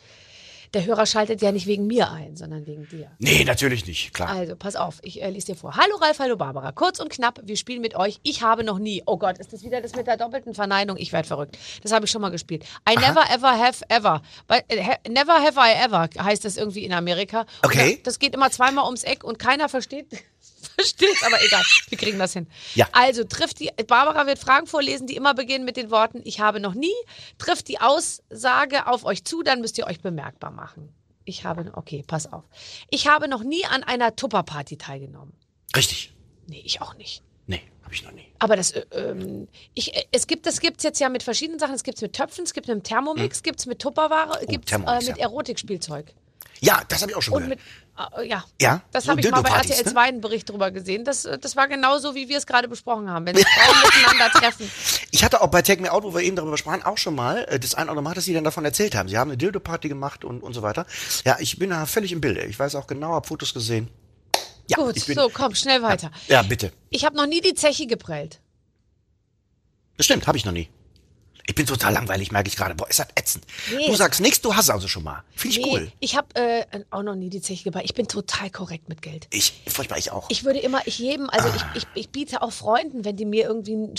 der 0.72 0.84
Hörer 0.86 1.04
schaltet 1.04 1.42
ja 1.42 1.50
nicht 1.50 1.66
wegen 1.66 1.88
mir 1.88 2.12
ein, 2.12 2.36
sondern 2.36 2.64
wegen 2.64 2.86
dir. 2.88 3.10
Nee, 3.18 3.42
natürlich 3.42 3.86
nicht, 3.88 4.14
klar. 4.14 4.28
Also, 4.28 4.54
pass 4.54 4.76
auf, 4.76 5.00
ich 5.02 5.20
äh, 5.20 5.28
lese 5.28 5.46
dir 5.46 5.56
vor. 5.56 5.74
Hallo 5.76 5.96
Ralf, 5.96 6.20
hallo 6.20 6.36
Barbara. 6.36 6.70
Kurz 6.70 7.00
und 7.00 7.10
knapp, 7.10 7.40
wir 7.42 7.56
spielen 7.56 7.80
mit 7.80 7.96
euch. 7.96 8.20
Ich 8.22 8.42
habe 8.42 8.62
noch 8.62 8.78
nie. 8.78 9.02
Oh 9.04 9.16
Gott, 9.18 9.38
ist 9.38 9.52
das 9.52 9.64
wieder 9.64 9.80
das 9.80 9.96
mit 9.96 10.06
der 10.06 10.16
doppelten 10.16 10.54
Verneinung? 10.54 10.96
Ich 10.96 11.12
werde 11.12 11.26
verrückt. 11.26 11.58
Das 11.82 11.90
habe 11.90 12.04
ich 12.04 12.10
schon 12.12 12.20
mal 12.22 12.28
gespielt. 12.30 12.64
I 12.88 12.94
never 12.94 13.24
ever 13.34 13.58
have 13.58 13.82
ever. 13.88 14.22
But, 14.46 14.62
äh, 14.68 14.96
never 15.08 15.34
have 15.42 15.58
I 15.58 15.72
ever 15.84 16.08
heißt 16.22 16.44
das 16.44 16.56
irgendwie 16.56 16.84
in 16.84 16.92
Amerika. 16.92 17.40
Und 17.40 17.46
Okay. 17.64 17.96
da- 17.96 18.02
Das 18.04 18.20
geht 18.20 18.34
immer 18.34 18.50
zweimal 18.52 18.84
ums 18.84 19.02
Eck 19.02 19.24
und 19.24 19.40
keiner 19.40 19.68
versteht. 19.68 20.06
Versteht, 20.76 21.16
aber 21.24 21.42
egal, 21.44 21.62
wir 21.88 21.98
kriegen 21.98 22.18
das 22.18 22.32
hin. 22.32 22.46
Ja. 22.74 22.88
Also 22.92 23.24
trifft 23.24 23.60
die, 23.60 23.70
Barbara 23.86 24.26
wird 24.26 24.38
Fragen 24.38 24.66
vorlesen, 24.66 25.06
die 25.06 25.16
immer 25.16 25.34
beginnen 25.34 25.64
mit 25.64 25.76
den 25.76 25.90
Worten, 25.90 26.20
ich 26.24 26.40
habe 26.40 26.60
noch 26.60 26.74
nie, 26.74 26.94
trifft 27.38 27.68
die 27.68 27.80
Aussage 27.80 28.86
auf 28.86 29.04
euch 29.04 29.24
zu, 29.24 29.42
dann 29.42 29.60
müsst 29.60 29.78
ihr 29.78 29.86
euch 29.86 30.00
bemerkbar 30.00 30.50
machen. 30.50 30.92
Ich 31.24 31.44
habe, 31.44 31.70
okay, 31.74 32.02
pass 32.06 32.32
auf. 32.32 32.44
Ich 32.90 33.06
habe 33.06 33.28
noch 33.28 33.42
nie 33.42 33.64
an 33.66 33.82
einer 33.82 34.16
Tupperparty 34.16 34.78
teilgenommen. 34.78 35.32
Richtig. 35.76 36.12
Nee, 36.46 36.62
ich 36.64 36.80
auch 36.80 36.94
nicht. 36.94 37.22
Nee, 37.46 37.62
habe 37.84 37.94
ich 37.94 38.02
noch 38.02 38.12
nie. 38.12 38.26
Aber 38.38 38.56
das, 38.56 38.72
äh, 38.72 38.84
ähm, 38.92 39.46
ich, 39.74 39.94
äh, 39.94 40.04
es 40.12 40.26
gibt, 40.26 40.46
das 40.46 40.60
gibt's 40.60 40.82
jetzt 40.82 40.98
ja 40.98 41.08
mit 41.08 41.22
verschiedenen 41.22 41.58
Sachen. 41.58 41.74
Es 41.74 41.84
gibt's 41.84 42.00
mit 42.00 42.14
Töpfen, 42.14 42.44
es 42.44 42.54
gibt 42.54 42.68
mit 42.68 42.84
Thermomix, 42.84 43.42
gibt's 43.42 43.66
mit 43.66 43.80
Tupperware, 43.80 44.44
gibt's 44.46 44.72
äh, 44.72 44.76
Hm. 44.76 44.82
Oh, 44.82 44.86
Thermomix, 44.86 45.08
mit 45.08 45.18
ja. 45.18 45.22
Erotikspielzeug. 45.24 46.14
Ja, 46.60 46.82
das 46.88 47.00
habe 47.02 47.12
ich 47.12 47.16
auch 47.16 47.22
schon 47.22 47.34
Und 47.34 47.42
gehört. 47.44 47.60
mit, 47.96 48.18
äh, 48.18 48.28
ja. 48.28 48.44
Ja, 48.60 48.82
Das 48.92 49.04
so 49.04 49.10
habe 49.10 49.20
ich 49.20 49.30
mal 49.30 49.40
bei 49.42 49.50
RTL 49.50 49.84
ne? 49.84 49.90
2 49.92 50.00
einen 50.00 50.20
Bericht 50.20 50.48
drüber 50.50 50.70
gesehen. 50.70 51.04
Das, 51.04 51.24
äh, 51.24 51.38
das 51.38 51.56
war 51.56 51.68
genauso, 51.68 52.14
wie 52.14 52.28
wir 52.28 52.36
es 52.38 52.46
gerade 52.46 52.68
besprochen 52.68 53.08
haben. 53.08 53.26
Wenn 53.26 53.36
sich 53.36 53.46
Frauen 53.46 53.76
miteinander 53.94 54.30
treffen. 54.38 54.70
Ich 55.10 55.24
hatte 55.24 55.40
auch 55.40 55.48
bei 55.48 55.62
Take 55.62 55.80
Me 55.80 55.90
Out, 55.90 56.02
wo 56.04 56.14
wir 56.14 56.22
eben 56.22 56.36
darüber 56.36 56.58
sprachen, 56.58 56.82
auch 56.82 56.98
schon 56.98 57.14
mal 57.14 57.44
äh, 57.48 57.58
das 57.58 57.74
ein 57.74 57.88
oder 57.88 58.02
Mal, 58.02 58.14
dass 58.14 58.24
sie 58.24 58.34
dann 58.34 58.44
davon 58.44 58.64
erzählt 58.64 58.94
haben. 58.94 59.08
Sie 59.08 59.16
haben 59.16 59.30
eine 59.30 59.38
Dildo-Party 59.38 59.88
gemacht 59.88 60.24
und, 60.24 60.42
und 60.42 60.52
so 60.52 60.62
weiter. 60.62 60.86
Ja, 61.24 61.36
ich 61.40 61.58
bin 61.58 61.70
da 61.70 61.86
völlig 61.86 62.12
im 62.12 62.20
Bilde. 62.20 62.42
Ich 62.44 62.58
weiß 62.58 62.74
auch 62.74 62.86
genau, 62.86 63.12
habe 63.14 63.26
Fotos 63.26 63.54
gesehen. 63.54 63.88
Ja, 64.68 64.76
Gut, 64.76 65.04
bin, 65.06 65.16
so, 65.16 65.28
komm, 65.32 65.54
schnell 65.54 65.82
weiter. 65.82 66.10
Ja, 66.28 66.42
bitte. 66.42 66.72
Ich 66.90 67.04
habe 67.04 67.16
noch 67.16 67.26
nie 67.26 67.40
die 67.40 67.54
Zeche 67.54 67.86
geprellt. 67.86 68.40
Das 69.96 70.06
stimmt, 70.06 70.26
habe 70.26 70.38
ich 70.38 70.44
noch 70.44 70.52
nie. 70.52 70.68
Ich 71.46 71.54
bin 71.54 71.66
total 71.66 71.92
langweilig, 71.92 72.30
merke 72.32 72.48
ich 72.48 72.56
gerade. 72.56 72.74
Boah, 72.74 72.88
ist 72.88 72.98
das 72.98 73.08
ätzend. 73.16 73.44
Nee, 73.76 73.86
du 73.88 73.94
sagst 73.94 74.20
nichts, 74.20 74.40
du 74.40 74.54
hast 74.54 74.70
also 74.70 74.88
schon 74.88 75.02
mal. 75.04 75.22
Finde 75.34 75.58
ich 75.58 75.64
Nee, 75.64 75.70
cool. 75.72 75.92
ich 76.00 76.16
habe 76.16 76.28
äh, 76.34 76.64
auch 76.90 77.02
noch 77.02 77.14
nie 77.14 77.28
die 77.30 77.40
Zeche 77.40 77.64
gebaut. 77.64 77.82
Ich 77.84 77.94
bin 77.94 78.06
total 78.08 78.50
korrekt 78.50 78.88
mit 78.88 79.02
Geld. 79.02 79.26
Ich, 79.30 79.62
furchtbar, 79.68 79.98
ich 79.98 80.10
auch. 80.12 80.26
Ich 80.30 80.44
würde 80.44 80.58
immer, 80.60 80.80
ich 80.86 80.98
jedem, 80.98 81.28
also 81.30 81.48
Ah. 81.48 81.72
ich, 81.74 81.82
ich, 81.82 81.88
ich 81.94 82.08
biete 82.10 82.42
auch 82.42 82.52
Freunden, 82.52 83.04
wenn 83.04 83.16
die 83.16 83.24
mir 83.24 83.44
irgendwie 83.44 83.74
ein, 83.74 83.94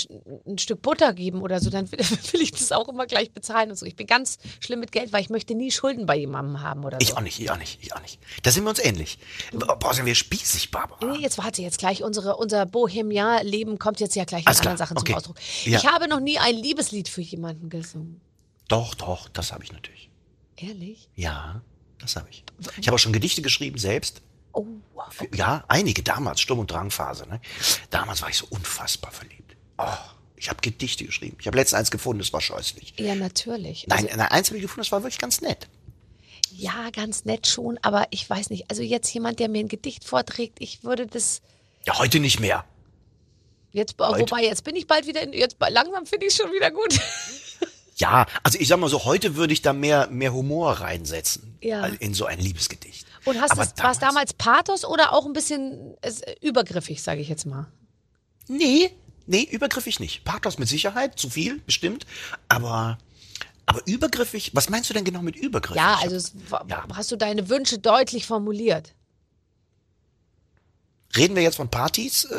ein 0.47 0.57
Stück 0.57 0.81
Butter 0.81 1.13
geben 1.13 1.41
oder 1.41 1.59
so, 1.59 1.69
dann 1.69 1.91
will, 1.91 1.99
will 2.31 2.41
ich 2.41 2.51
das 2.51 2.71
auch 2.71 2.87
immer 2.89 3.05
gleich 3.05 3.31
bezahlen 3.31 3.69
und 3.71 3.77
so. 3.77 3.85
Ich 3.85 3.95
bin 3.95 4.07
ganz 4.07 4.37
schlimm 4.59 4.79
mit 4.79 4.91
Geld, 4.91 5.11
weil 5.13 5.21
ich 5.21 5.29
möchte 5.29 5.55
nie 5.55 5.71
Schulden 5.71 6.05
bei 6.05 6.15
jemandem 6.17 6.61
haben 6.61 6.83
oder 6.85 6.97
so. 6.99 7.07
Ich 7.07 7.17
auch 7.17 7.21
nicht, 7.21 7.39
ich 7.39 7.51
auch 7.51 7.57
nicht, 7.57 7.79
ich 7.81 7.93
auch 7.95 8.01
nicht. 8.01 8.19
Da 8.43 8.51
sind 8.51 8.63
wir 8.63 8.69
uns 8.69 8.79
ähnlich. 8.79 9.17
Boah, 9.53 9.93
sind 9.93 10.05
wir 10.05 10.15
spießig, 10.15 10.71
Barbara. 10.71 11.05
Nee, 11.05 11.19
jetzt 11.21 11.37
warte, 11.37 11.61
jetzt 11.61 11.77
gleich 11.79 12.03
unsere, 12.03 12.35
unser 12.37 12.65
Bohemian-Leben 12.65 13.79
kommt 13.79 13.99
jetzt 13.99 14.15
ja 14.15 14.23
gleich 14.25 14.41
in 14.41 14.47
Alles 14.47 14.59
anderen 14.59 14.77
klar, 14.77 14.87
Sachen 14.87 14.97
okay. 14.97 15.11
zum 15.11 15.15
Ausdruck. 15.17 15.37
Ja. 15.65 15.77
Ich 15.79 15.85
habe 15.87 16.07
noch 16.07 16.19
nie 16.19 16.37
ein 16.39 16.55
Liebeslied 16.55 17.09
für 17.09 17.21
jemanden 17.31 17.69
gesungen. 17.69 18.21
Doch, 18.67 18.95
doch, 18.95 19.27
das 19.29 19.51
habe 19.51 19.63
ich 19.63 19.71
natürlich. 19.71 20.09
Ehrlich? 20.57 21.09
Ja, 21.15 21.61
das 21.99 22.15
habe 22.15 22.29
ich. 22.29 22.43
Ich 22.79 22.87
habe 22.87 22.95
auch 22.95 22.99
schon 22.99 23.13
Gedichte 23.13 23.41
geschrieben, 23.41 23.77
selbst. 23.77 24.21
Oh, 24.53 24.65
wow. 24.93 25.05
Für, 25.09 25.27
ja, 25.35 25.63
einige 25.67 26.03
damals, 26.03 26.41
Sturm- 26.41 26.59
und 26.59 26.71
Drangphase. 26.71 27.27
Ne? 27.27 27.41
Damals 27.89 28.21
war 28.21 28.29
ich 28.29 28.37
so 28.37 28.47
unfassbar 28.49 29.11
verliebt. 29.11 29.55
Oh, 29.77 29.85
ich 30.35 30.49
habe 30.49 30.59
Gedichte 30.61 31.05
geschrieben. 31.05 31.37
Ich 31.39 31.47
habe 31.47 31.57
letztens 31.57 31.79
eins 31.79 31.91
gefunden, 31.91 32.19
das 32.19 32.33
war 32.33 32.41
scheußlich. 32.41 32.93
Ja, 32.99 33.15
natürlich. 33.15 33.87
Nein, 33.87 34.05
Also, 34.05 34.17
nein, 34.17 34.27
eins 34.31 34.47
habe 34.49 34.57
ich 34.57 34.61
gefunden, 34.63 34.81
das 34.81 34.91
war 34.91 35.01
wirklich 35.03 35.19
ganz 35.19 35.41
nett. 35.41 35.67
ja, 36.53 36.89
ganz 36.91 37.25
nett 37.25 37.47
schon, 37.47 37.77
aber 37.81 38.07
ich 38.11 38.29
weiß 38.29 38.49
nicht. 38.49 38.69
Also 38.69 38.83
jetzt 38.83 39.11
jemand, 39.13 39.39
der 39.39 39.49
mir 39.49 39.59
ein 39.59 39.67
Gedicht 39.69 40.03
vorträgt, 40.03 40.57
ich 40.59 40.83
würde 40.83 41.07
das 41.07 41.41
Ja, 41.85 41.97
heute 41.97 42.19
nicht 42.19 42.39
mehr. 42.39 42.65
Jetzt, 43.71 43.97
wobei 43.97 44.43
jetzt 44.43 44.63
bin 44.63 44.75
ich 44.75 44.87
bald 44.87 45.07
wieder 45.07 45.21
in, 45.21 45.33
jetzt 45.33 45.57
langsam 45.69 46.05
finde 46.05 46.25
ich 46.27 46.33
es 46.33 46.37
schon 46.37 46.51
wieder 46.51 46.71
gut. 46.71 46.99
Ja, 47.97 48.25
also 48.41 48.57
ich 48.59 48.67
sag 48.67 48.79
mal 48.79 48.89
so, 48.89 49.05
heute 49.05 49.35
würde 49.35 49.53
ich 49.53 49.61
da 49.61 49.73
mehr, 49.73 50.07
mehr 50.07 50.33
Humor 50.33 50.71
reinsetzen. 50.73 51.55
Ja. 51.61 51.81
als 51.81 51.97
In 51.97 52.13
so 52.15 52.25
ein 52.25 52.39
Liebesgedicht. 52.39 53.05
Und 53.25 53.39
hast 53.39 53.51
Aber 53.51 53.61
es, 53.61 53.77
war 53.77 53.91
es 53.91 53.99
damals 53.99 54.33
Pathos 54.33 54.83
oder 54.85 55.13
auch 55.13 55.27
ein 55.27 55.33
bisschen 55.33 55.95
äh, 56.01 56.11
übergriffig, 56.41 57.03
sage 57.03 57.21
ich 57.21 57.29
jetzt 57.29 57.45
mal? 57.45 57.67
Nee, 58.47 58.91
nee, 59.27 59.43
übergriffig 59.51 59.99
nicht. 59.99 60.23
Pathos 60.23 60.57
mit 60.57 60.67
Sicherheit, 60.67 61.19
zu 61.19 61.29
viel, 61.29 61.59
bestimmt. 61.59 62.07
Aber, 62.49 62.97
aber 63.67 63.81
übergriffig, 63.85 64.55
was 64.55 64.69
meinst 64.69 64.89
du 64.89 64.95
denn 64.95 65.03
genau 65.03 65.21
mit 65.21 65.35
übergriffig? 65.35 65.77
Ja, 65.77 65.99
also 66.01 66.15
es, 66.15 66.33
war- 66.49 66.65
ja. 66.67 66.83
hast 66.95 67.11
du 67.11 67.17
deine 67.17 67.49
Wünsche 67.49 67.77
deutlich 67.77 68.25
formuliert? 68.25 68.95
Reden 71.15 71.35
wir 71.35 71.43
jetzt 71.43 71.57
von 71.57 71.69
Partys, 71.69 72.25
äh, 72.25 72.35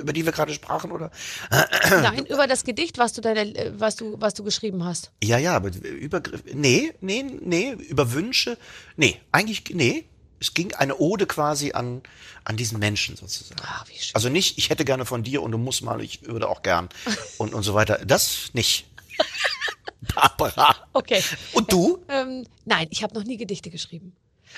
über 0.00 0.12
die 0.12 0.24
wir 0.24 0.32
gerade 0.32 0.52
sprachen, 0.52 0.90
oder? 0.90 1.10
Nein, 1.90 2.26
über 2.26 2.46
das 2.46 2.64
Gedicht, 2.64 2.98
was 2.98 3.12
du 3.12 3.20
deine, 3.20 3.54
äh, 3.54 3.72
was 3.78 3.96
du, 3.96 4.16
was 4.20 4.34
du 4.34 4.44
geschrieben 4.44 4.84
hast. 4.84 5.12
Ja, 5.22 5.38
ja, 5.38 5.54
aber 5.54 5.70
Übergriff, 5.74 6.42
nee, 6.52 6.92
nee, 7.00 7.24
nee, 7.40 7.72
über 7.72 8.12
Wünsche, 8.12 8.58
nee, 8.96 9.20
eigentlich, 9.32 9.64
nee. 9.70 10.04
Es 10.40 10.54
ging 10.54 10.72
eine 10.74 10.98
Ode 10.98 11.26
quasi 11.26 11.72
an, 11.72 12.00
an 12.44 12.56
diesen 12.56 12.78
Menschen 12.78 13.16
sozusagen. 13.16 13.60
Ach, 13.64 13.84
wie 13.88 13.98
schön. 13.98 14.14
Also 14.14 14.28
nicht, 14.28 14.56
ich 14.56 14.70
hätte 14.70 14.84
gerne 14.84 15.04
von 15.04 15.24
dir 15.24 15.42
und 15.42 15.50
du 15.50 15.58
musst 15.58 15.82
mal, 15.82 16.00
ich 16.00 16.22
würde 16.22 16.48
auch 16.48 16.62
gern 16.62 16.88
und, 17.38 17.54
und 17.54 17.64
so 17.64 17.74
weiter. 17.74 17.98
Das 18.04 18.50
nicht. 18.52 18.86
Barbara. 20.14 20.76
Okay. 20.92 21.22
Und 21.52 21.72
du? 21.72 22.04
Ähm, 22.08 22.46
nein, 22.64 22.86
ich 22.90 23.02
habe 23.02 23.14
noch 23.14 23.24
nie 23.24 23.36
Gedichte 23.36 23.70
geschrieben. 23.70 24.14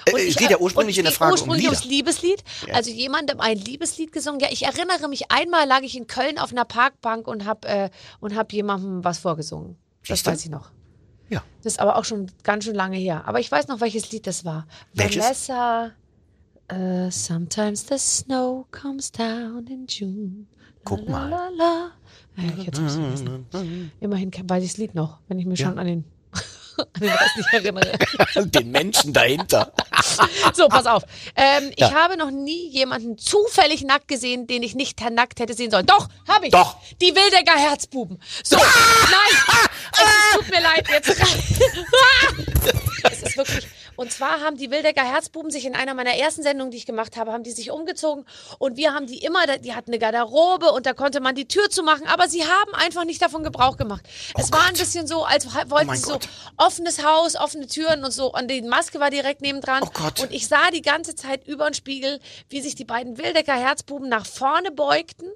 Äh, 0.06 0.28
es 0.28 0.36
geht 0.36 0.50
ja 0.50 0.58
ursprünglich 0.58 0.96
und 0.96 1.00
in 1.00 1.04
der 1.04 1.12
Frage 1.12 1.32
um 1.32 1.38
ursprünglich 1.38 1.62
Lieder. 1.62 1.72
ums 1.72 1.84
Liebeslied. 1.84 2.44
Also 2.72 2.90
jemandem 2.90 3.40
ein 3.40 3.58
Liebeslied 3.58 4.12
gesungen. 4.12 4.40
Ja, 4.40 4.48
ich 4.50 4.64
erinnere 4.64 5.08
mich, 5.08 5.30
einmal 5.30 5.66
lag 5.66 5.82
ich 5.82 5.96
in 5.96 6.06
Köln 6.06 6.38
auf 6.38 6.52
einer 6.52 6.64
Parkbank 6.64 7.26
und 7.28 7.44
habe 7.44 7.68
äh, 7.68 7.90
und 8.20 8.34
hab 8.34 8.52
jemandem 8.52 9.04
was 9.04 9.18
vorgesungen. 9.18 9.76
Das 10.08 10.24
weiß 10.24 10.44
ich 10.44 10.50
noch. 10.50 10.70
Ja. 11.28 11.42
Das 11.62 11.74
ist 11.74 11.80
aber 11.80 11.96
auch 11.96 12.04
schon 12.04 12.30
ganz 12.42 12.64
schön 12.64 12.74
lange 12.74 12.96
her. 12.96 13.24
Aber 13.26 13.40
ich 13.40 13.50
weiß 13.50 13.68
noch, 13.68 13.80
welches 13.80 14.10
Lied 14.10 14.26
das 14.26 14.44
war. 14.44 14.66
Welches? 14.94 15.22
Vanessa. 15.22 15.92
äh, 16.70 17.10
sometimes 17.10 17.86
the 17.88 17.98
snow 17.98 18.66
comes 18.70 19.10
down 19.10 19.66
in 19.66 19.86
June. 19.86 20.46
Guck 20.84 21.06
la, 21.06 21.10
mal. 21.10 21.30
La, 21.30 21.48
la. 21.50 21.90
Ja, 22.36 22.52
ich. 22.56 23.90
Immerhin 24.00 24.30
weiß 24.32 24.64
ich 24.64 24.70
das 24.70 24.78
Lied 24.78 24.94
noch, 24.94 25.18
wenn 25.28 25.38
ich 25.38 25.46
mich 25.46 25.60
schon 25.60 25.78
an 25.78 25.86
den, 25.86 26.04
an 26.78 26.86
den 27.00 27.10
Rest 27.10 27.36
nicht 27.36 27.52
erinnere. 27.52 27.98
Den 28.50 28.70
Menschen 28.70 29.12
dahinter. 29.12 29.72
So, 30.54 30.68
pass 30.68 30.86
auf. 30.86 31.02
Ähm, 31.36 31.72
Ja. 31.76 31.88
Ich 31.88 31.94
habe 31.94 32.16
noch 32.16 32.30
nie 32.30 32.68
jemanden 32.70 33.18
zufällig 33.18 33.82
nackt 33.82 34.08
gesehen, 34.08 34.46
den 34.46 34.62
ich 34.62 34.74
nicht 34.74 34.98
nackt 35.10 35.40
hätte 35.40 35.54
sehen 35.54 35.70
sollen. 35.70 35.86
Doch, 35.86 36.08
habe 36.28 36.46
ich. 36.46 36.52
Doch. 36.52 36.76
Die 37.00 37.14
Wildecker 37.14 37.56
Herzbuben. 37.58 38.20
So, 38.44 38.56
nein. 39.10 39.60
Es 39.92 40.38
tut 40.38 40.50
mir 40.50 40.60
leid. 40.62 40.86
Jetzt. 40.90 41.08
es 43.10 43.22
ist 43.22 43.36
wirklich. 43.36 43.66
Und 44.00 44.10
zwar 44.10 44.40
haben 44.40 44.56
die 44.56 44.70
Wildecker 44.70 45.04
Herzbuben 45.04 45.50
sich 45.50 45.66
in 45.66 45.74
einer 45.74 45.92
meiner 45.92 46.14
ersten 46.16 46.42
Sendungen, 46.42 46.70
die 46.70 46.78
ich 46.78 46.86
gemacht 46.86 47.18
habe, 47.18 47.32
haben 47.32 47.42
die 47.42 47.50
sich 47.50 47.70
umgezogen 47.70 48.24
und 48.58 48.78
wir 48.78 48.94
haben 48.94 49.06
die 49.06 49.18
immer, 49.18 49.46
die 49.58 49.74
hatten 49.74 49.90
eine 49.90 49.98
Garderobe 49.98 50.72
und 50.72 50.86
da 50.86 50.94
konnte 50.94 51.20
man 51.20 51.34
die 51.34 51.46
Tür 51.46 51.68
zumachen, 51.68 52.06
aber 52.06 52.26
sie 52.26 52.42
haben 52.42 52.74
einfach 52.76 53.04
nicht 53.04 53.20
davon 53.20 53.44
Gebrauch 53.44 53.76
gemacht. 53.76 54.02
es 54.38 54.50
war 54.52 54.66
ein 54.68 54.72
bisschen 54.72 55.06
so, 55.06 55.24
als 55.24 55.54
wollten 55.68 55.90
Oh 55.90 55.92
sie 55.94 56.00
so 56.00 56.12
Gott. 56.12 56.30
offenes 56.56 57.04
Haus, 57.04 57.36
offene 57.36 57.66
Türen 57.66 58.02
und 58.02 58.12
so 58.12 58.32
und 58.32 58.50
die 58.50 58.62
Maske 58.62 59.00
war 59.00 59.10
direkt 59.10 59.42
nebendran. 59.42 59.82
Oh 59.82 59.90
Gott. 59.92 60.18
Und 60.20 60.32
ich 60.32 60.48
sah 60.48 60.70
die 60.70 60.80
ganze 60.80 61.14
Zeit 61.14 61.46
über 61.46 61.68
den 61.68 61.74
Spiegel, 61.74 62.20
wie 62.48 62.62
sich 62.62 62.76
die 62.76 62.86
beiden 62.86 63.18
Wildecker 63.18 63.52
Herzbuben 63.52 64.08
nach 64.08 64.24
vorne 64.24 64.70
beugten. 64.70 65.26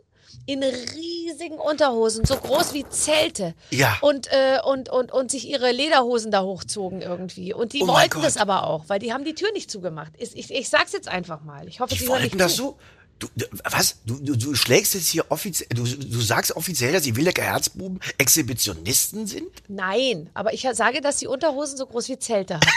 In 0.47 0.63
riesigen 0.63 1.59
Unterhosen, 1.59 2.25
so 2.25 2.37
groß 2.37 2.75
wie 2.75 2.89
Zelte. 2.89 3.55
Ja. 3.71 3.97
Und, 4.01 4.29
äh, 4.31 4.59
und, 4.65 4.89
und, 4.89 5.13
und 5.13 5.31
sich 5.31 5.49
ihre 5.49 5.71
Lederhosen 5.73 6.31
da 6.31 6.43
hochzogen 6.43 7.01
irgendwie. 7.03 7.53
Und 7.55 7.73
die 7.73 7.83
Oh 7.83 7.89
wollten 7.89 8.23
das 8.23 8.37
aber 8.37 8.67
auch, 8.67 8.85
weil 8.89 8.99
die 8.99 9.13
haben 9.13 9.25
die 9.25 9.35
Tür 9.35 9.51
nicht 9.53 9.71
zugemacht. 9.71 10.13
Ich, 10.19 10.37
ich, 10.37 10.51
ich 10.51 10.69
sag's 10.69 10.93
jetzt 10.93 11.09
einfach 11.09 11.43
mal. 11.43 11.67
Ich 11.69 11.81
hoffe, 11.81 11.95
Die 11.95 12.01
sie 12.01 12.07
hören 12.07 12.13
wollten 12.23 12.37
nicht 12.37 12.41
das 12.41 12.57
zu. 12.57 12.63
so. 12.63 12.79
Du, 13.25 13.31
du, 13.37 13.47
was? 13.71 13.97
Du, 14.05 14.19
du, 14.19 14.37
du 14.37 14.55
schlägst 14.55 14.93
jetzt 14.95 15.09
hier 15.09 15.25
offiziell, 15.31 15.69
du, 15.75 15.85
du 15.85 16.21
sagst 16.21 16.55
offiziell, 16.57 16.93
dass 16.93 17.05
die 17.05 17.17
Wildecker 17.17 17.43
Herzbuben 17.43 17.99
Exhibitionisten 18.19 19.27
sind? 19.27 19.49
Nein, 19.69 20.29
aber 20.35 20.53
ich 20.53 20.67
sage, 20.73 21.01
dass 21.01 21.19
die 21.19 21.27
Unterhosen 21.27 21.79
so 21.79 21.87
groß 21.87 22.09
wie 22.11 22.19
Zelte 22.19 22.57
hatten. 22.57 22.69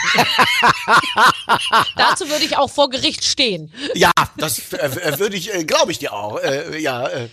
Dazu 1.96 2.28
würde 2.30 2.44
ich 2.44 2.56
auch 2.56 2.70
vor 2.70 2.88
Gericht 2.88 3.24
stehen. 3.24 3.70
Ja, 3.94 4.10
das 4.38 4.72
äh, 4.72 4.76
äh, 4.76 5.18
würde 5.18 5.36
ich, 5.36 5.52
äh, 5.52 5.64
glaube 5.64 5.92
ich 5.92 5.98
dir 5.98 6.14
auch. 6.14 6.38
Äh, 6.38 6.78
ja, 6.78 7.06
äh. 7.08 7.28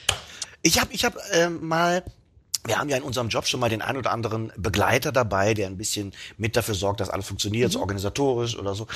ich 0.62 0.80
habe, 0.82 0.93
ich 0.93 1.06
habe 1.06 1.21
äh, 1.32 1.49
mal. 1.49 2.04
Wir 2.65 2.80
haben 2.80 2.89
ja 2.89 2.97
in 2.97 3.04
unserem 3.04 3.30
Job 3.30 3.45
schon 3.47 3.60
mal 3.60 3.69
den 3.69 3.82
ein 3.82 3.95
oder 3.95 4.12
anderen 4.12 4.51
Begleiter 4.58 5.12
dabei, 5.12 5.54
der 5.54 5.67
ein 5.67 5.78
bisschen 5.78 6.13
mit 6.38 6.56
dafür 6.56 6.73
sorgt, 6.75 6.99
dass 6.99 7.10
alles 7.10 7.28
funktioniert, 7.28 7.71
so 7.71 7.80
organisatorisch 7.80 8.58
oder 8.58 8.73
so. 8.73 8.88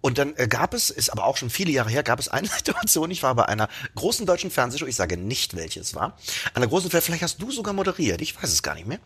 Und 0.00 0.18
dann 0.18 0.34
äh, 0.36 0.48
gab 0.48 0.74
es, 0.74 0.90
ist 0.90 1.10
aber 1.10 1.24
auch 1.24 1.36
schon 1.36 1.50
viele 1.50 1.70
Jahre 1.70 1.90
her, 1.90 2.02
gab 2.02 2.18
es 2.18 2.28
eine 2.28 2.48
Situation, 2.56 3.10
ich 3.10 3.22
war 3.22 3.34
bei 3.34 3.46
einer 3.46 3.68
großen 3.94 4.26
deutschen 4.26 4.50
Fernsehshow, 4.50 4.86
ich 4.86 4.96
sage 4.96 5.16
nicht, 5.16 5.56
welche 5.56 5.80
es 5.80 5.94
war, 5.94 6.16
einer 6.54 6.66
großen, 6.66 6.90
vielleicht 6.90 7.22
hast 7.22 7.40
du 7.40 7.50
sogar 7.50 7.74
moderiert, 7.74 8.20
ich 8.20 8.36
weiß 8.36 8.50
es 8.52 8.62
gar 8.62 8.74
nicht 8.74 8.86
mehr. 8.86 8.98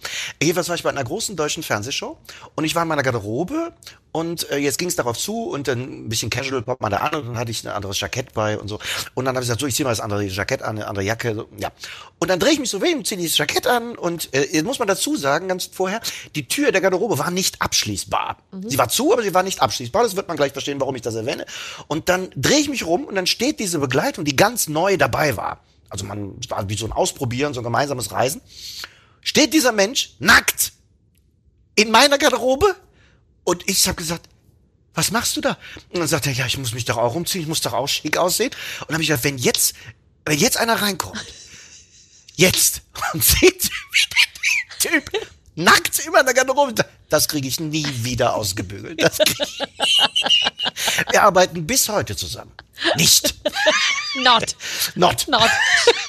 Jedenfalls 0.43 0.69
war 0.69 0.77
ich 0.77 0.83
bei 0.83 0.91
einer 0.91 1.05
großen 1.05 1.37
deutschen 1.37 1.63
Fernsehshow 1.63 2.19
und 2.55 2.65
ich 2.65 2.75
war 2.75 2.83
in 2.83 2.89
meiner 2.89 3.03
Garderobe 3.03 3.73
und 4.17 4.51
äh, 4.51 4.57
jetzt 4.57 4.79
ging 4.79 4.89
es 4.89 4.97
darauf 4.97 5.19
zu 5.19 5.43
und 5.43 5.69
dann 5.69 6.07
ein 6.07 6.09
bisschen 6.09 6.31
casual 6.31 6.63
kommt 6.63 6.81
man 6.81 6.91
da 6.91 7.01
an 7.01 7.15
und 7.17 7.27
dann 7.27 7.37
hatte 7.37 7.51
ich 7.51 7.63
ein 7.65 7.71
anderes 7.71 8.01
Jackett 8.01 8.33
bei 8.33 8.59
und 8.59 8.67
so. 8.67 8.79
Und 9.13 9.27
dann 9.27 9.35
habe 9.35 9.43
ich 9.43 9.49
gesagt, 9.49 9.61
so, 9.61 9.67
ich 9.67 9.75
ziehe 9.75 9.85
mal 9.85 9.91
das 9.91 10.01
andere 10.01 10.25
Jackett 10.25 10.63
an, 10.63 10.77
eine 10.77 10.87
andere 10.87 11.05
Jacke. 11.05 11.35
So, 11.35 11.49
ja. 11.59 11.71
Und 12.19 12.29
dann 12.31 12.41
drehe 12.41 12.53
ich 12.53 12.59
mich 12.59 12.71
so 12.71 12.81
weh, 12.81 13.03
ziehe 13.03 13.21
dieses 13.21 13.37
Jackett 13.37 13.67
an 13.67 13.95
und 13.95 14.33
äh, 14.33 14.49
jetzt 14.51 14.65
muss 14.65 14.79
man 14.79 14.89
dazu 14.89 15.17
sagen, 15.17 15.49
ganz 15.49 15.67
vorher, 15.67 16.01
die 16.35 16.49
Tür 16.49 16.73
der 16.73 16.81
Garderobe 16.81 17.19
war 17.19 17.31
nicht 17.31 17.61
abschließbar. 17.61 18.39
Sie 18.67 18.79
war 18.79 18.89
zu, 18.89 19.13
aber 19.13 19.23
sie 19.23 19.35
war 19.35 19.43
nicht 19.43 19.61
abschließbar. 19.61 20.05
Das 20.05 20.17
wird 20.17 20.29
man 20.29 20.39
gleich 20.39 20.53
verstehen, 20.53 20.81
warum 20.81 20.97
ich 20.97 21.03
das 21.03 21.15
erwähne. 21.15 21.45
Und 21.87 22.09
dann 22.09 22.31
drehe 22.37 22.59
ich 22.59 22.71
mich 22.71 22.87
rum 22.87 23.05
und 23.05 23.17
dann 23.17 23.27
steht 23.27 23.61
diese 23.61 23.81
Begleitung, 23.81 24.25
die 24.25 24.35
ganz 24.35 24.67
neu 24.67 24.97
dabei 24.97 25.37
war. 25.37 25.61
Also 25.91 26.07
man 26.07 26.39
es 26.43 26.49
war 26.49 26.67
wie 26.71 26.77
so 26.79 26.87
ein 26.87 26.93
Ausprobieren, 26.93 27.53
so 27.53 27.61
ein 27.61 27.65
gemeinsames 27.65 28.13
Reisen. 28.13 28.41
Steht 29.21 29.53
dieser 29.53 29.73
Mensch 29.73 30.15
nackt 30.21 30.73
in 31.75 31.91
meiner 31.91 32.17
Garderobe 32.17 32.75
und 33.47 33.69
ich 33.69 33.87
habe 33.87 33.97
gesagt, 33.97 34.29
was 34.93 35.13
machst 35.13 35.37
du 35.37 35.41
da? 35.41 35.57
Und 35.91 36.01
dann 36.01 36.09
sagt 36.09 36.27
er, 36.27 36.33
ja, 36.33 36.47
ich 36.47 36.59
muss 36.59 36.75
mich 36.75 36.85
doch 36.85 36.97
auch 36.97 37.15
umziehen, 37.15 37.43
ich 37.43 37.47
muss 37.47 37.61
doch 37.61 37.75
auch 37.75 37.87
schick 37.87 38.17
aussehen. 38.17 38.51
Und 38.81 38.89
dann 38.89 38.95
habe 38.95 39.03
ich 39.05 39.09
gesagt, 39.09 39.23
wenn 39.25 39.39
jetzt, 39.39 39.75
wenn 40.25 40.37
jetzt 40.37 40.57
einer 40.57 40.83
reinkommt, 40.83 41.25
jetzt 42.35 42.83
und 43.13 43.25
sieht, 43.25 43.71
wie 43.71 44.09
der 44.11 44.91
Typ 44.91 45.29
nackt 45.55 46.01
immer 46.01 46.21
in 46.21 46.27
der 46.27 46.35
Garderobe, 46.35 46.75
das 47.09 47.29
kriege 47.29 47.47
ich 47.47 47.61
nie 47.61 47.87
wieder 48.03 48.35
ausgebügelt. 48.35 49.01
Wir 51.13 51.23
arbeiten 51.23 51.67
bis 51.69 51.89
heute 51.89 52.17
zusammen. 52.17 52.53
Nicht. 52.97 53.37
Not. 54.25 54.57
Not. 54.97 55.29
Not. 55.29 55.51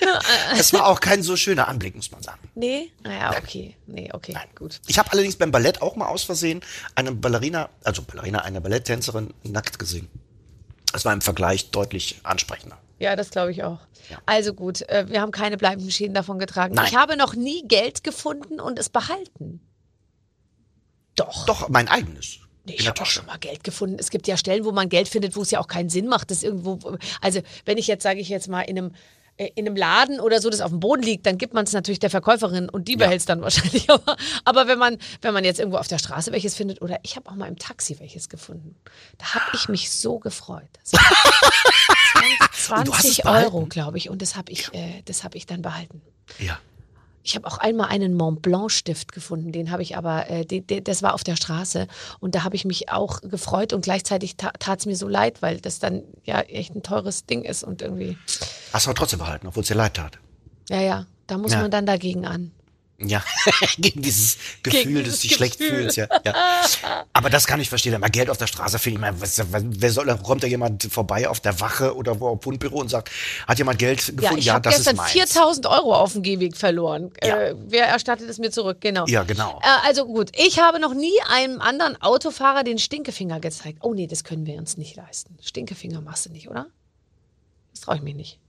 Es 0.58 0.73
war 0.73 0.88
auch 0.88 1.00
kein 1.00 1.21
so 1.21 1.36
schöner 1.36 1.67
Anblick, 1.67 1.95
muss 1.95 2.10
man 2.10 2.23
sagen. 2.23 2.47
Nee? 2.58 2.91
Naja, 3.04 3.38
okay. 3.38 3.76
Nee, 3.86 4.10
okay. 4.13 4.34
Nein. 4.34 4.48
Gut. 4.56 4.82
Ich 4.88 4.98
habe 4.98 5.12
allerdings 5.12 5.36
beim 5.36 5.52
Ballett 5.52 5.84
auch 5.84 5.96
mal 5.96 6.08
aus 6.08 6.24
Versehen 6.24 6.62
eine 6.96 7.12
Ballerina, 7.12 7.70
also 7.84 8.02
Ballerina, 8.02 8.39
eine 8.39 8.62
Balletttänzerin 8.62 9.32
nackt 9.43 9.78
gesehen. 9.78 10.10
Das 10.91 11.06
war 11.06 11.13
im 11.13 11.22
Vergleich 11.22 11.70
deutlich 11.70 12.20
ansprechender. 12.24 12.80
Ja, 12.98 13.15
das 13.15 13.30
glaube 13.30 13.52
ich 13.52 13.63
auch. 13.63 13.78
Ja. 14.10 14.17
Also 14.26 14.56
gut, 14.56 14.82
äh, 14.89 15.06
wir 15.08 15.22
haben 15.22 15.32
keine 15.32 15.58
bleibenden 15.58 15.91
Schäden 15.91 16.15
davon 16.15 16.39
getragen. 16.39 16.74
Nein. 16.74 16.88
Ich 16.88 16.96
habe 16.96 17.15
noch 17.15 17.36
nie 17.36 17.62
Geld 17.67 18.04
gefunden 18.04 18.60
und 18.60 18.80
es 18.80 18.89
behalten. 18.89 19.62
Doch. 21.15 21.46
Doch, 21.46 21.70
mein 21.70 21.88
eigenes. 21.88 22.39
Nee, 22.65 22.74
ich 22.80 22.88
habe 22.88 23.00
auch 23.00 23.06
schon 23.06 23.28
mal 23.28 23.38
Geld 23.38 23.63
gefunden. 23.63 23.98
Es 24.00 24.10
gibt 24.10 24.28
ja 24.28 24.36
Stellen, 24.36 24.65
wo 24.65 24.72
man 24.72 24.89
Geld 24.89 25.08
findet, 25.10 25.36
wo 25.36 25.43
es 25.43 25.52
ja 25.52 25.60
auch 25.60 25.67
keinen 25.67 25.89
Sinn 25.89 26.08
macht, 26.08 26.32
das 26.32 26.41
irgendwo. 26.41 26.98
Also 27.22 27.41
wenn 27.65 27.78
ich 27.78 27.86
jetzt 27.86 28.02
sage 28.02 28.20
ich 28.20 28.30
jetzt 28.30 28.48
mal 28.48 28.62
in 28.62 28.80
einem 28.80 28.91
in 29.38 29.67
einem 29.67 29.76
Laden 29.76 30.19
oder 30.19 30.41
so, 30.41 30.50
das 30.50 30.62
auf 30.62 30.71
dem 30.71 30.80
Boden 30.80 31.04
liegt, 31.04 31.26
dann 31.26 31.38
gibt 31.38 31.54
man 31.54 31.65
es 31.65 31.73
natürlich 31.73 32.00
der 32.00 32.10
Verkäuferin 32.10 32.69
und 32.69 32.88
die 32.88 32.95
behält 32.95 33.19
es 33.19 33.26
dann 33.26 33.41
wahrscheinlich. 33.41 33.88
Aber, 33.97 34.17
aber 34.45 34.67
wenn 34.67 34.80
man 34.80 34.97
wenn 35.21 35.34
man 35.34 35.43
jetzt 35.43 35.60
irgendwo 35.60 35.78
auf 35.78 35.88
der 35.88 36.00
Straße 36.00 36.32
welches 36.32 36.56
findet 36.56 36.82
oder 36.82 37.00
ich 37.04 37.15
habe 37.15 37.30
auch 37.30 37.36
mal 37.36 37.47
im 37.47 37.58
Taxi 37.58 38.00
welches 38.00 38.30
gefunden, 38.30 38.76
da 39.17 39.36
habe 39.36 39.45
ich 39.54 39.69
mich 39.69 39.91
so 39.91 40.19
gefreut. 40.19 40.67
Das 42.52 42.71
waren 42.71 42.80
Und 42.80 42.88
du 42.88 42.93
hast 42.93 43.06
es 43.06 43.15
20 43.15 43.23
behalten? 43.23 43.45
Euro, 43.45 43.65
glaube 43.67 43.97
ich, 43.97 44.10
und 44.10 44.21
das 44.21 44.36
habe 44.36 44.52
ich 44.52 44.73
äh, 44.73 45.04
das 45.06 45.23
habe 45.23 45.38
ich 45.38 45.45
dann 45.45 45.62
behalten. 45.62 46.02
Ja. 46.39 46.60
Ich 47.28 47.36
habe 47.36 47.46
auch 47.46 47.58
einmal 47.58 47.90
einen 47.90 48.13
Mont 48.13 48.42
Blanc 48.42 48.72
Stift 48.72 49.12
gefunden, 49.12 49.52
den 49.52 49.70
habe 49.70 49.82
ich 49.84 49.98
aber, 49.98 50.30
äh, 50.30 50.46
die, 50.46 50.62
die, 50.66 50.82
das 50.82 51.04
war 51.04 51.13
auf 51.13 51.26
der 51.26 51.36
Straße 51.36 51.88
und 52.22 52.36
da 52.36 52.46
habe 52.46 52.56
ich 52.56 52.63
mich 52.63 52.90
auch 52.90 53.20
gefreut 53.20 53.74
und 53.74 53.82
gleichzeitig 53.82 54.38
ta 54.38 54.52
tat 54.60 54.80
es 54.80 54.86
mir 54.86 54.95
so 54.95 55.10
leid, 55.10 55.41
weil 55.41 55.60
das 55.60 55.80
dann 55.80 56.04
ja 56.24 56.39
echt 56.39 56.74
ein 56.74 56.84
teures 56.84 57.26
Ding 57.26 57.43
ist 57.43 57.66
und 57.66 57.82
irgendwie, 57.82 58.18
Hast 58.72 58.86
du 58.86 58.91
aber 58.91 58.97
trotzdem 58.97 59.20
behalten, 59.20 59.45
obwohl 59.47 59.62
es 59.64 59.68
dir 59.68 59.76
leid 59.76 59.95
tat. 59.95 60.20
ja, 60.70 60.80
ja, 60.80 61.06
da 61.28 61.38
muss 61.38 61.51
Ja. 61.51 61.60
man 61.62 61.70
dann 61.70 61.86
dagegen 61.86 62.26
an. 62.26 62.51
Ja, 63.00 63.24
gegen 63.78 64.02
dieses 64.02 64.38
Gefühl, 64.64 64.84
Gegen 64.84 64.95
dass 64.95 65.04
dieses 65.04 65.22
du 65.22 65.28
dich 65.28 65.36
schlecht 65.36 65.56
fühlst. 65.58 65.98
Ja, 65.98 66.08
ja. 66.26 67.06
Aber 67.14 67.30
das 67.30 67.45
kann 67.45 67.60
ich 67.60 67.70
verstehen. 67.70 68.00
Mal 68.00 68.10
Geld 68.10 68.28
auf 68.32 68.38
der 68.38 68.48
Straße 68.48 68.80
finde 68.80 68.95
ich 68.95 69.02
mal, 69.02 69.22
was, 69.22 69.39
wer 69.52 69.91
soll, 69.91 70.08
da 70.08 70.16
kommt 70.16 70.41
da 70.41 70.48
jemand 70.48 70.84
vorbei 70.91 71.30
auf 71.30 71.39
der 71.39 71.60
Wache 71.60 71.95
oder 71.95 72.20
wo 72.20 72.30
auf 72.30 72.41
Fundbüro 72.41 72.80
und 72.80 72.89
sagt, 72.89 73.12
hat 73.45 73.60
jemand 73.60 73.78
Geld 73.78 74.00
gefunden? 74.00 74.24
Ja, 74.24 74.32
ich 74.38 74.45
ja 74.45 74.54
habe 74.54 74.64
das 74.64 74.78
gestern 74.78 74.95
ist 74.95 74.98
meins. 74.98 75.12
4000 75.12 75.68
Euro 75.68 75.93
auf 75.93 76.14
dem 76.14 76.24
Gehweg 76.24 76.58
verloren. 76.58 77.12
Ja. 77.24 77.39
Äh, 77.39 77.56
wer 77.68 77.86
erstattet 77.86 78.28
es 78.32 78.39
mir 78.39 78.50
zurück? 78.50 78.78
Genau. 78.80 79.06
Ja, 79.06 79.22
genau. 79.22 79.60
Äh, 79.62 79.88
also 79.88 80.06
gut, 80.06 80.32
ich 80.36 80.58
habe 80.58 80.80
noch 80.80 80.95
nie 80.95 81.14
einem 81.30 81.62
anderen 81.62 82.02
Autofahrer 82.02 82.64
den 82.64 82.80
Stinkefinger 82.80 83.39
gezeigt. 83.39 83.78
Oh 83.82 83.93
nee, 83.93 84.08
das 84.08 84.24
können 84.24 84.48
wir 84.48 84.56
uns 84.56 84.76
nicht 84.76 84.95
leisten. 84.95 85.38
Stinkefinger 85.43 86.02
machst 86.02 86.26
du 86.26 86.32
nicht, 86.32 86.50
oder? 86.50 86.66
Das 87.74 87.82
traue 87.82 87.98
ich 87.98 88.02
mich 88.02 88.16
nicht. 88.16 88.39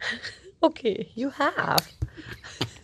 Okay, 0.62 1.08
you 1.16 1.30
have. 1.38 1.84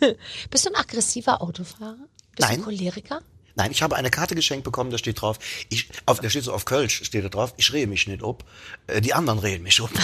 Bist 0.51 0.65
du 0.65 0.69
ein 0.69 0.75
aggressiver 0.75 1.41
Autofahrer? 1.41 1.95
Bist 2.35 2.39
Nein. 2.39 2.61
du 2.61 2.69
ein 2.69 2.77
Choleriker? 2.77 3.21
Nein, 3.55 3.71
ich 3.71 3.81
habe 3.81 3.95
eine 3.95 4.09
Karte 4.09 4.35
geschenkt 4.35 4.65
bekommen, 4.65 4.91
da 4.91 4.97
steht 4.97 5.21
drauf, 5.21 5.39
ich, 5.69 5.89
auf, 6.05 6.19
da 6.19 6.29
steht 6.29 6.43
so 6.43 6.53
auf 6.53 6.65
Kölsch, 6.65 7.03
steht 7.03 7.23
da 7.25 7.29
drauf, 7.29 7.53
ich 7.57 7.73
rehe 7.73 7.87
mich 7.87 8.07
nicht 8.07 8.21
ob, 8.21 8.43
äh, 8.87 9.01
die 9.01 9.13
anderen 9.13 9.39
reden 9.39 9.63
mich 9.63 9.81
um. 9.81 9.89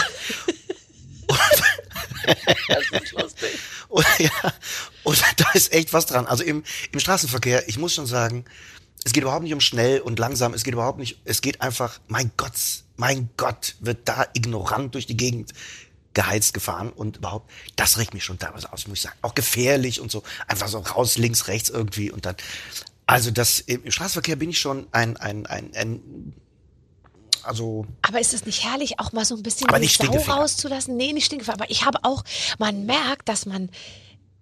Und, 3.88 4.06
ja, 4.20 4.54
und 5.04 5.24
da 5.38 5.46
ist 5.54 5.72
echt 5.72 5.94
was 5.94 6.06
dran. 6.06 6.26
Also 6.26 6.44
im, 6.44 6.64
im 6.92 7.00
Straßenverkehr, 7.00 7.70
ich 7.70 7.78
muss 7.78 7.94
schon 7.94 8.08
sagen, 8.08 8.44
es 9.06 9.14
geht 9.14 9.24
überhaupt 9.24 9.44
nicht 9.44 9.54
um 9.54 9.62
schnell 9.62 10.02
und 10.02 10.20
langsam, 10.20 10.54
es 10.54 10.64
geht 10.64 10.74
überhaupt 10.74 11.00
nicht, 11.00 11.20
es 11.24 11.42
geht 11.42 11.62
einfach, 11.62 12.00
mein 12.08 12.32
Gott, 12.36 12.84
mein 12.98 13.30
Gott, 13.38 13.76
wird 13.80 14.00
da 14.08 14.26
ignorant 14.34 14.96
durch 14.96 15.06
die 15.06 15.16
Gegend 15.16 15.54
geheizt 16.16 16.56
gefahren 16.56 16.90
und 16.90 17.18
überhaupt, 17.18 17.52
das 17.76 18.00
regt 18.00 18.16
mich 18.16 18.24
schon 18.24 18.40
teilweise 18.40 18.74
aus, 18.74 18.88
muss 18.88 18.98
ich 18.98 19.04
sagen. 19.04 19.18
Auch 19.22 19.36
gefährlich 19.36 20.02
und 20.02 20.10
so, 20.10 20.24
einfach 20.48 20.68
so 20.68 20.80
raus, 20.80 21.18
links, 21.18 21.48
rechts 21.48 21.70
irgendwie 21.70 22.12
und 22.12 22.26
dann, 22.26 22.36
also 23.06 23.30
das, 23.30 23.60
im 23.60 23.92
Straßenverkehr 23.92 24.36
bin 24.36 24.50
ich 24.50 24.60
schon 24.60 24.88
ein, 24.92 25.16
ein, 25.18 25.46
ein, 25.46 25.76
ein 25.76 26.34
also, 27.44 27.86
Aber 28.02 28.20
ist 28.20 28.34
es 28.34 28.46
nicht 28.46 28.64
herrlich, 28.64 29.00
auch 29.00 29.12
mal 29.12 29.24
so 29.24 29.36
ein 29.36 29.44
bisschen 29.44 29.70
Aber 29.70 29.78
die 29.78 29.86
nicht 29.86 30.02
Sau 30.02 30.12
rauszulassen? 30.12 30.98
Nee, 30.98 31.14
nicht 31.14 31.26
Stinkefinger. 31.26 31.62
Aber 31.62 31.70
ich 31.70 31.86
habe 31.86 32.00
auch, 32.02 32.24
man 32.58 32.88
merkt, 32.88 33.30
dass 33.30 33.46
man, 33.46 33.70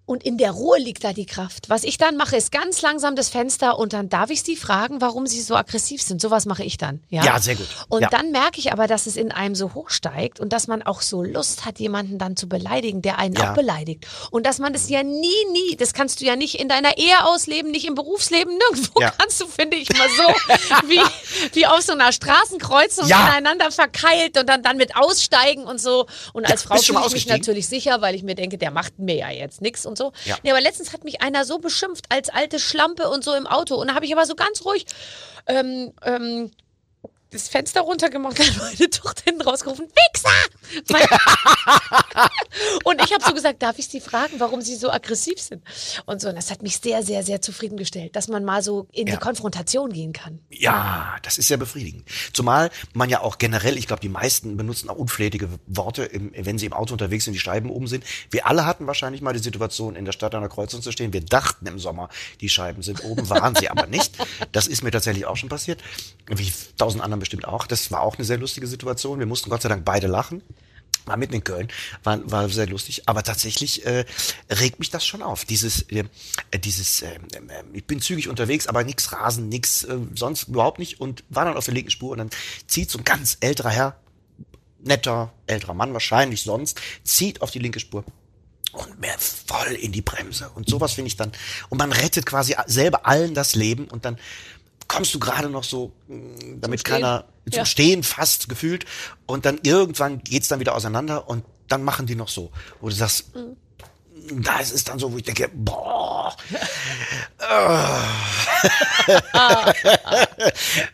und 0.06 0.22
in 0.22 0.36
der 0.36 0.50
Ruhe 0.50 0.78
liegt 0.78 1.02
da 1.04 1.12
die 1.12 1.24
Kraft. 1.26 1.68
Was 1.70 1.82
ich 1.84 1.96
dann 1.96 2.16
mache, 2.16 2.36
ist 2.36 2.52
ganz 2.52 2.82
langsam 2.82 3.16
das 3.16 3.28
Fenster 3.30 3.78
und 3.78 3.92
dann 3.94 4.08
darf 4.10 4.28
ich 4.30 4.42
sie 4.42 4.54
fragen, 4.56 5.00
warum 5.00 5.26
sie 5.26 5.40
so 5.40 5.54
aggressiv 5.56 6.02
sind. 6.02 6.20
Sowas 6.20 6.44
mache 6.44 6.62
ich 6.62 6.76
dann. 6.76 7.02
Ja, 7.08 7.24
Ja, 7.24 7.38
sehr 7.40 7.54
gut. 7.54 7.66
Und 7.88 8.02
Ja. 8.02 8.08
dann 8.10 8.30
merke 8.30 8.58
ich 8.58 8.72
aber, 8.72 8.86
dass 8.86 9.06
es 9.06 9.16
in 9.16 9.32
einem 9.32 9.54
so 9.54 9.72
hochsteigt 9.74 10.40
und 10.40 10.52
dass 10.52 10.66
man 10.66 10.82
auch 10.82 11.00
so 11.00 11.22
Lust 11.22 11.64
hat, 11.64 11.78
jemanden 11.78 12.18
dann 12.18 12.36
zu 12.36 12.48
beleidigen, 12.48 13.00
der 13.00 13.18
einen 13.18 13.34
Ja. 13.34 13.50
auch 13.50 13.54
beleidigt. 13.54 14.06
Und 14.30 14.44
dass 14.44 14.58
man 14.58 14.72
das 14.74 14.88
ja 14.90 15.02
nie, 15.02 15.44
nie, 15.52 15.76
das 15.76 15.94
kannst 15.94 16.20
du 16.20 16.26
ja 16.26 16.36
nicht 16.36 16.56
in 16.60 16.68
deiner 16.68 16.98
Ehe 16.98 17.24
ausleben, 17.24 17.70
nicht 17.70 17.86
im 17.86 17.94
Berufsleben, 17.94 18.52
nirgendwo 18.70 19.00
kannst 19.18 19.40
du, 19.40 19.46
finde 19.46 19.76
ich, 19.78 19.88
mal 19.96 20.08
so 20.10 20.22
wie, 20.88 21.00
wie 21.54 21.66
auf 21.66 21.80
so 21.80 21.92
einer 21.92 22.12
Straßenkreuzung 22.12 23.08
ineinander 23.26 23.70
verkeilt 23.70 24.36
und 24.38 24.48
dann, 24.48 24.62
dann 24.62 24.76
mit 24.76 24.96
aussteigen 24.96 25.64
und 25.64 25.80
so. 25.80 26.06
Und 26.32 26.44
als 26.50 26.62
Frau 26.64 26.76
fühle 26.76 27.00
ich 27.06 27.12
mich 27.14 27.26
natürlich 27.26 27.68
sicher, 27.68 28.00
weil 28.02 28.14
ich 28.14 28.22
mir 28.22 28.34
denke, 28.34 28.58
der 28.58 28.70
macht 28.70 28.98
mir 28.98 29.16
ja 29.16 29.30
jetzt 29.30 29.62
nichts 29.62 29.86
und 29.94 29.98
so. 29.98 30.12
Ja. 30.24 30.36
Nee, 30.42 30.50
aber 30.50 30.60
letztens 30.60 30.92
hat 30.92 31.04
mich 31.04 31.22
einer 31.22 31.44
so 31.44 31.58
beschimpft 31.58 32.06
als 32.08 32.28
alte 32.28 32.58
Schlampe 32.58 33.08
und 33.08 33.22
so 33.22 33.34
im 33.34 33.46
Auto. 33.46 33.76
Und 33.76 33.88
da 33.88 33.94
habe 33.94 34.04
ich 34.04 34.12
aber 34.12 34.26
so 34.26 34.34
ganz 34.34 34.64
ruhig 34.64 34.86
ähm, 35.46 35.92
ähm, 36.04 36.50
das 37.34 37.48
Fenster 37.48 37.80
runtergemacht 37.82 38.38
und 38.40 38.56
meine 38.58 38.90
Tochter 38.90 39.22
hinten 39.24 39.42
rausgerufen, 39.42 39.86
Wichser! 39.88 40.30
Und 42.84 43.00
ich 43.04 43.12
habe 43.12 43.24
so 43.24 43.34
gesagt, 43.34 43.62
darf 43.62 43.78
ich 43.78 43.88
Sie 43.88 44.00
fragen, 44.00 44.34
warum 44.38 44.60
Sie 44.60 44.76
so 44.76 44.90
aggressiv 44.90 45.38
sind? 45.40 45.62
Und 46.06 46.20
so, 46.20 46.28
und 46.28 46.36
das 46.36 46.50
hat 46.50 46.62
mich 46.62 46.78
sehr, 46.78 47.02
sehr, 47.02 47.22
sehr 47.22 47.40
zufriedengestellt, 47.42 48.14
dass 48.16 48.28
man 48.28 48.44
mal 48.44 48.62
so 48.62 48.86
in 48.92 49.06
Ja. 49.06 49.14
die 49.14 49.20
Konfrontation 49.20 49.92
gehen 49.92 50.12
kann. 50.12 50.38
Ja, 50.50 51.16
das 51.22 51.38
ist 51.38 51.48
sehr 51.48 51.56
befriedigend. 51.56 52.04
Zumal 52.32 52.70
man 52.92 53.10
ja 53.10 53.20
auch 53.20 53.38
generell, 53.38 53.76
ich 53.76 53.86
glaube, 53.86 54.00
die 54.00 54.08
meisten 54.08 54.56
benutzen 54.56 54.88
auch 54.88 54.96
unflätige 54.96 55.48
Worte, 55.66 56.08
wenn 56.12 56.58
sie 56.58 56.66
im 56.66 56.72
Auto 56.72 56.92
unterwegs 56.94 57.24
sind, 57.24 57.34
die 57.34 57.40
Scheiben 57.40 57.70
oben 57.70 57.86
sind. 57.86 58.04
Wir 58.30 58.46
alle 58.46 58.66
hatten 58.66 58.86
wahrscheinlich 58.86 59.20
mal 59.20 59.32
die 59.32 59.40
Situation, 59.40 59.96
in 59.96 60.04
der 60.04 60.12
Stadt 60.12 60.34
an 60.34 60.40
der 60.40 60.50
Kreuzung 60.50 60.80
zu 60.82 60.92
stehen. 60.92 61.12
Wir 61.12 61.22
dachten 61.22 61.66
im 61.66 61.78
Sommer, 61.78 62.08
die 62.40 62.48
Scheiben 62.48 62.82
sind 62.82 63.02
oben, 63.04 63.28
waren 63.28 63.54
sie 63.56 63.68
aber 63.68 63.86
nicht. 63.86 64.14
Das 64.52 64.66
ist 64.66 64.82
mir 64.82 64.90
tatsächlich 64.90 65.26
auch 65.26 65.36
schon 65.36 65.48
passiert. 65.48 65.82
Wie 66.28 66.52
tausend 66.78 67.02
anderen 67.02 67.20
bestimmt 67.24 67.48
auch. 67.48 67.66
Das 67.66 67.90
war 67.90 68.02
auch 68.02 68.16
eine 68.16 68.24
sehr 68.24 68.38
lustige 68.38 68.66
Situation. 68.66 69.18
Wir 69.18 69.26
mussten 69.26 69.50
Gott 69.50 69.62
sei 69.62 69.68
Dank 69.68 69.84
beide 69.84 70.06
lachen. 70.06 70.42
War 71.06 71.16
mitten 71.18 71.34
in 71.34 71.44
Köln, 71.44 71.68
war, 72.02 72.18
war 72.30 72.48
sehr 72.48 72.66
lustig. 72.66 73.02
Aber 73.06 73.22
tatsächlich 73.22 73.84
äh, 73.84 74.06
regt 74.48 74.78
mich 74.78 74.90
das 74.90 75.04
schon 75.04 75.22
auf. 75.22 75.44
Dieses, 75.44 75.82
äh, 75.90 76.04
dieses, 76.56 77.02
äh, 77.02 77.14
äh, 77.14 77.64
ich 77.74 77.84
bin 77.84 78.00
zügig 78.00 78.28
unterwegs, 78.28 78.66
aber 78.68 78.84
nix 78.84 79.12
Rasen, 79.12 79.48
nix 79.48 79.84
äh, 79.84 79.98
sonst 80.14 80.48
überhaupt 80.48 80.78
nicht. 80.78 81.00
Und 81.00 81.24
war 81.28 81.44
dann 81.44 81.56
auf 81.56 81.66
der 81.66 81.74
linken 81.74 81.90
Spur 81.90 82.12
und 82.12 82.18
dann 82.18 82.30
zieht 82.66 82.90
so 82.90 82.98
ein 82.98 83.04
ganz 83.04 83.36
älterer 83.40 83.70
Herr, 83.70 84.00
netter 84.82 85.32
älterer 85.46 85.74
Mann 85.74 85.92
wahrscheinlich 85.92 86.42
sonst, 86.42 86.80
zieht 87.02 87.42
auf 87.42 87.50
die 87.50 87.58
linke 87.58 87.80
Spur 87.80 88.04
und 88.72 89.00
mehr 89.00 89.16
voll 89.18 89.72
in 89.72 89.92
die 89.92 90.02
Bremse. 90.02 90.50
Und 90.54 90.68
sowas 90.68 90.92
finde 90.94 91.08
ich 91.08 91.16
dann. 91.16 91.32
Und 91.68 91.78
man 91.78 91.92
rettet 91.92 92.26
quasi 92.26 92.56
selber 92.66 93.06
allen 93.06 93.34
das 93.34 93.54
Leben 93.54 93.86
und 93.86 94.04
dann 94.04 94.18
kommst 94.88 95.14
du 95.14 95.18
gerade 95.18 95.48
noch 95.48 95.64
so, 95.64 95.92
mh, 96.08 96.56
damit 96.60 96.80
Stehen. 96.80 96.92
keiner 96.94 97.24
zum 97.50 97.58
Ja. 97.58 97.66
Stehen 97.66 98.02
fast 98.02 98.48
gefühlt. 98.48 98.84
Und 99.26 99.44
dann 99.44 99.58
irgendwann 99.62 100.22
geht's 100.24 100.48
dann 100.48 100.60
wieder 100.60 100.74
auseinander 100.74 101.28
und 101.28 101.44
dann 101.68 101.82
machen 101.82 102.06
die 102.06 102.14
noch 102.14 102.28
so, 102.28 102.50
wo 102.80 102.88
du 102.88 102.94
sagst, 102.94 103.26
da 104.30 104.58
ist 104.60 104.72
es 104.72 104.84
dann 104.84 104.98
so, 104.98 105.12
wo 105.12 105.16
ich 105.18 105.22
denke, 105.24 105.50
boah. 105.52 106.34
äh. 107.38 107.98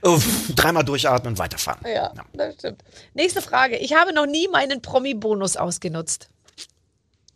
Uff, 0.08 0.24
Dreimal 0.54 0.84
durchatmen, 0.84 1.38
weiterfahren. 1.38 1.80
Ja, 1.92 2.12
das 2.32 2.54
stimmt. 2.54 2.82
Nächste 3.14 3.42
Frage. 3.42 3.76
Ich 3.78 3.92
habe 3.94 4.12
noch 4.12 4.26
nie 4.26 4.48
meinen 4.48 4.82
Promi-Bonus 4.82 5.56
ausgenutzt. 5.56 6.28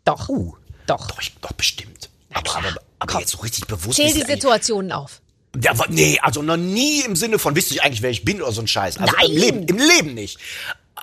Doch. 0.04 0.28
Uh, 0.28 0.56
Doch. 0.86 1.06
doch, 1.08 1.22
doch 1.40 1.52
bestimmt. 1.52 2.10
Aber, 2.32 2.56
aber, 2.56 2.74
aber 2.98 3.20
jetzt 3.20 3.30
so 3.32 3.38
richtig 3.38 3.66
bewusst. 3.66 3.96
Zähl 3.96 4.06
ist 4.06 4.16
die 4.16 4.22
es 4.22 4.26
Situationen 4.26 4.92
auf. 4.92 5.20
Ja, 5.62 5.72
nee, 5.88 6.18
also 6.20 6.42
noch 6.42 6.56
nie 6.56 7.00
im 7.02 7.16
Sinne 7.16 7.38
von, 7.38 7.54
wisst 7.54 7.72
ihr 7.72 7.82
eigentlich, 7.84 8.02
wer 8.02 8.10
ich 8.10 8.24
bin 8.24 8.42
oder 8.42 8.52
so 8.52 8.60
ein 8.60 8.66
Scheiß. 8.66 8.98
Also 8.98 9.14
Nein. 9.16 9.30
im 9.30 9.36
Leben, 9.36 9.62
im 9.68 9.78
Leben 9.78 10.14
nicht. 10.14 10.38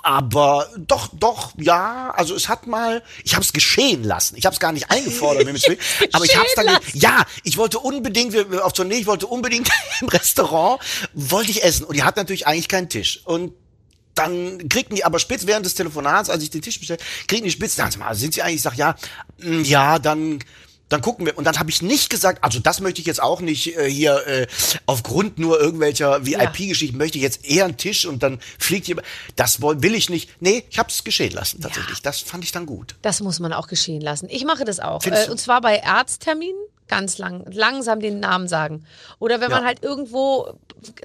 Aber 0.04 0.68
doch, 0.78 1.10
doch, 1.14 1.52
ja, 1.58 2.12
also 2.16 2.34
es 2.36 2.50
hat 2.50 2.66
mal, 2.66 3.04
ich 3.24 3.36
habe 3.36 3.44
es 3.44 3.54
geschehen 3.54 4.04
lassen. 4.04 4.36
Ich 4.36 4.46
habe 4.46 4.54
es 4.54 4.60
gar 4.60 4.72
nicht 4.72 4.90
eingefordert, 4.90 5.46
wenn 5.46 5.56
will, 5.56 5.78
aber 6.14 6.26
ich 6.26 6.36
habe 6.36 6.48
es 6.48 6.56
dann, 6.56 6.78
ja, 6.94 7.24
ich 7.44 7.58
wollte 7.58 7.78
unbedingt, 7.78 8.34
wir- 8.34 8.66
auf 8.66 8.74
Tournee, 8.74 8.96
ich 8.96 9.06
wollte 9.06 9.28
unbedingt 9.28 9.70
im 10.02 10.08
Restaurant, 10.08 10.82
wollte 11.14 11.52
ich 11.52 11.64
essen 11.64 11.84
und 11.86 11.96
die 11.96 12.04
hat 12.04 12.16
natürlich 12.18 12.48
eigentlich 12.48 12.68
keinen 12.68 12.90
Tisch 12.90 13.22
und 13.26 13.54
dann 14.16 14.68
kriegten 14.70 14.96
die 14.96 15.06
aber 15.06 15.20
spitz 15.20 15.46
während 15.46 15.66
des 15.66 15.76
Telefonats, 15.76 16.30
als 16.30 16.42
ich 16.44 16.50
den 16.50 16.62
Tisch 16.62 16.80
bestellt, 16.80 17.02
kriegen 17.28 17.44
die 17.46 17.52
spitz, 17.52 17.76
sagen 17.76 17.92
sie 17.92 18.00
mal, 18.00 18.16
sind 18.16 18.34
sie 18.34 18.42
eigentlich, 18.42 18.58
ich 18.58 18.62
sag, 18.64 18.76
ja, 18.76 18.96
mm, 19.40 19.62
ja, 19.64 20.00
dann, 20.00 20.40
dann 20.92 21.02
gucken 21.02 21.26
wir. 21.26 21.38
Und 21.38 21.46
dann 21.46 21.58
habe 21.58 21.70
ich 21.70 21.82
nicht 21.82 22.10
gesagt, 22.10 22.44
also 22.44 22.60
das 22.60 22.82
möchte 22.82 23.02
ich 23.02 23.08
jetzt 23.08 23.22
auch 23.22 23.40
nicht 23.42 23.78
äh, 23.78 23.90
hier 23.90 24.28
äh, 24.28 24.48
aufgrund 24.86 25.40
nur 25.40 25.60
irgendwelcher 25.60 26.26
VIP-Geschichten, 26.26 26.98
möchte 26.98 27.18
ich 27.18 27.24
jetzt 27.24 27.46
eher 27.46 27.66
einen 27.66 27.78
Tisch 27.78 28.06
und 28.06 28.24
dann 28.24 28.40
fliegt 28.60 28.88
jemand. 28.88 29.08
Das 29.36 29.62
will 29.62 29.96
ich 29.96 30.10
nicht. 30.10 30.30
Nee, 30.42 30.66
ich 30.70 30.80
habe 30.80 30.90
es 30.90 31.04
geschehen 31.04 31.32
lassen 31.32 31.62
tatsächlich. 31.62 32.02
Das 32.02 32.20
fand 32.20 32.44
ich 32.44 32.52
dann 32.52 32.66
gut. 32.66 32.96
Das 33.02 33.22
muss 33.22 33.40
man 33.40 33.54
auch 33.54 33.68
geschehen 33.68 34.02
lassen. 34.02 34.28
Ich 34.30 34.44
mache 34.44 34.66
das 34.66 34.80
auch. 34.80 35.04
Äh, 35.06 35.30
und 35.30 35.40
zwar 35.40 35.62
bei 35.62 35.84
Arztterminen 35.84 36.60
ganz 36.92 37.18
lang, 37.18 37.46
langsam 37.52 38.02
den 38.02 38.20
Namen 38.20 38.48
sagen. 38.50 38.84
Oder 39.18 39.40
wenn 39.42 39.50
man 39.50 39.62
Ja. 39.62 39.66
halt 39.68 39.82
irgendwo 39.82 40.54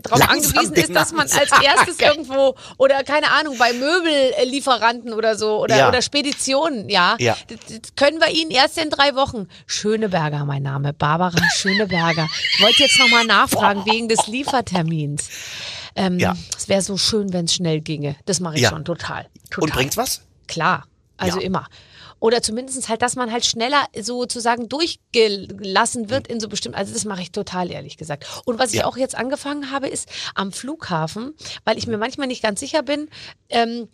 darauf 0.03 0.19
Langsam 0.19 0.59
angewiesen 0.59 0.75
ist, 0.75 0.95
dass 0.95 1.13
man 1.13 1.29
als 1.31 1.51
erstes 1.63 2.01
irgendwo 2.01 2.57
oder 2.77 3.05
keine 3.05 3.31
Ahnung 3.31 3.57
bei 3.57 3.73
Möbellieferanten 3.73 5.13
oder 5.15 5.37
so 5.37 5.61
oder 5.63 5.77
Ja. 5.79 5.89
oder 5.89 6.03
Speditionen, 6.03 6.89
ja, 6.89 7.15
Ja. 7.21 7.37
Können 7.95 8.21
wir 8.21 8.29
Ihnen 8.31 8.51
erst 8.51 8.79
in 8.79 8.91
drei 8.91 9.15
Wochen. 9.15 9.49
Schöneberger, 9.67 10.45
mein 10.45 10.63
Name, 10.63 10.93
Barbara 10.93 11.39
Schöneberger. 11.57 12.27
Ich 12.57 12.61
wollte 12.63 12.83
jetzt 12.83 12.99
noch 12.99 13.09
mal 13.11 13.25
nachfragen 13.25 13.85
wegen 13.87 14.09
des 14.09 14.27
Liefertermins. 14.27 15.29
Ähm, 15.95 16.19
Ja. 16.19 16.37
Es 16.57 16.69
wäre 16.69 16.83
so 16.83 16.97
schön, 16.97 17.33
wenn 17.33 17.45
es 17.47 17.55
schnell 17.55 17.81
ginge. 17.81 18.17
Das 18.27 18.41
mache 18.41 18.57
ich 18.57 18.67
schon 18.67 18.85
total. 18.85 19.27
total. 19.51 19.63
Und 19.65 19.73
bringt's 19.73 19.97
was? 19.97 20.23
Klar, 20.49 20.85
also 21.17 21.39
immer. 21.39 21.69
Oder 22.19 22.41
zumindest 22.43 22.89
halt, 22.89 23.03
dass 23.03 23.15
man 23.17 23.31
halt 23.31 23.45
schneller 23.45 23.85
sozusagen 24.01 24.69
durchgelassen 24.69 26.09
wird 26.11 26.27
in 26.29 26.41
so 26.41 26.49
bestimmten, 26.49 26.79
also 26.79 26.93
das 26.95 27.05
mache 27.05 27.23
ich 27.23 27.31
total 27.31 27.71
ehrlich 27.71 27.97
gesagt. 27.97 28.27
Und 28.45 28.59
was 28.59 28.73
ich 28.73 28.81
Ja. 28.81 28.87
auch 28.87 28.97
jetzt 28.97 29.15
angefangen 29.15 29.71
habe, 29.71 29.89
ist 29.89 30.09
am 30.35 30.51
Flughafen, 30.53 31.35
weil 31.65 31.77
ich 31.79 31.87
mir 31.87 31.99
manchmal 31.99 32.27
nicht 32.27 32.43
ganz 32.43 32.61
sicher 32.61 32.83
bin, 32.83 33.09
ähm, 33.49 33.89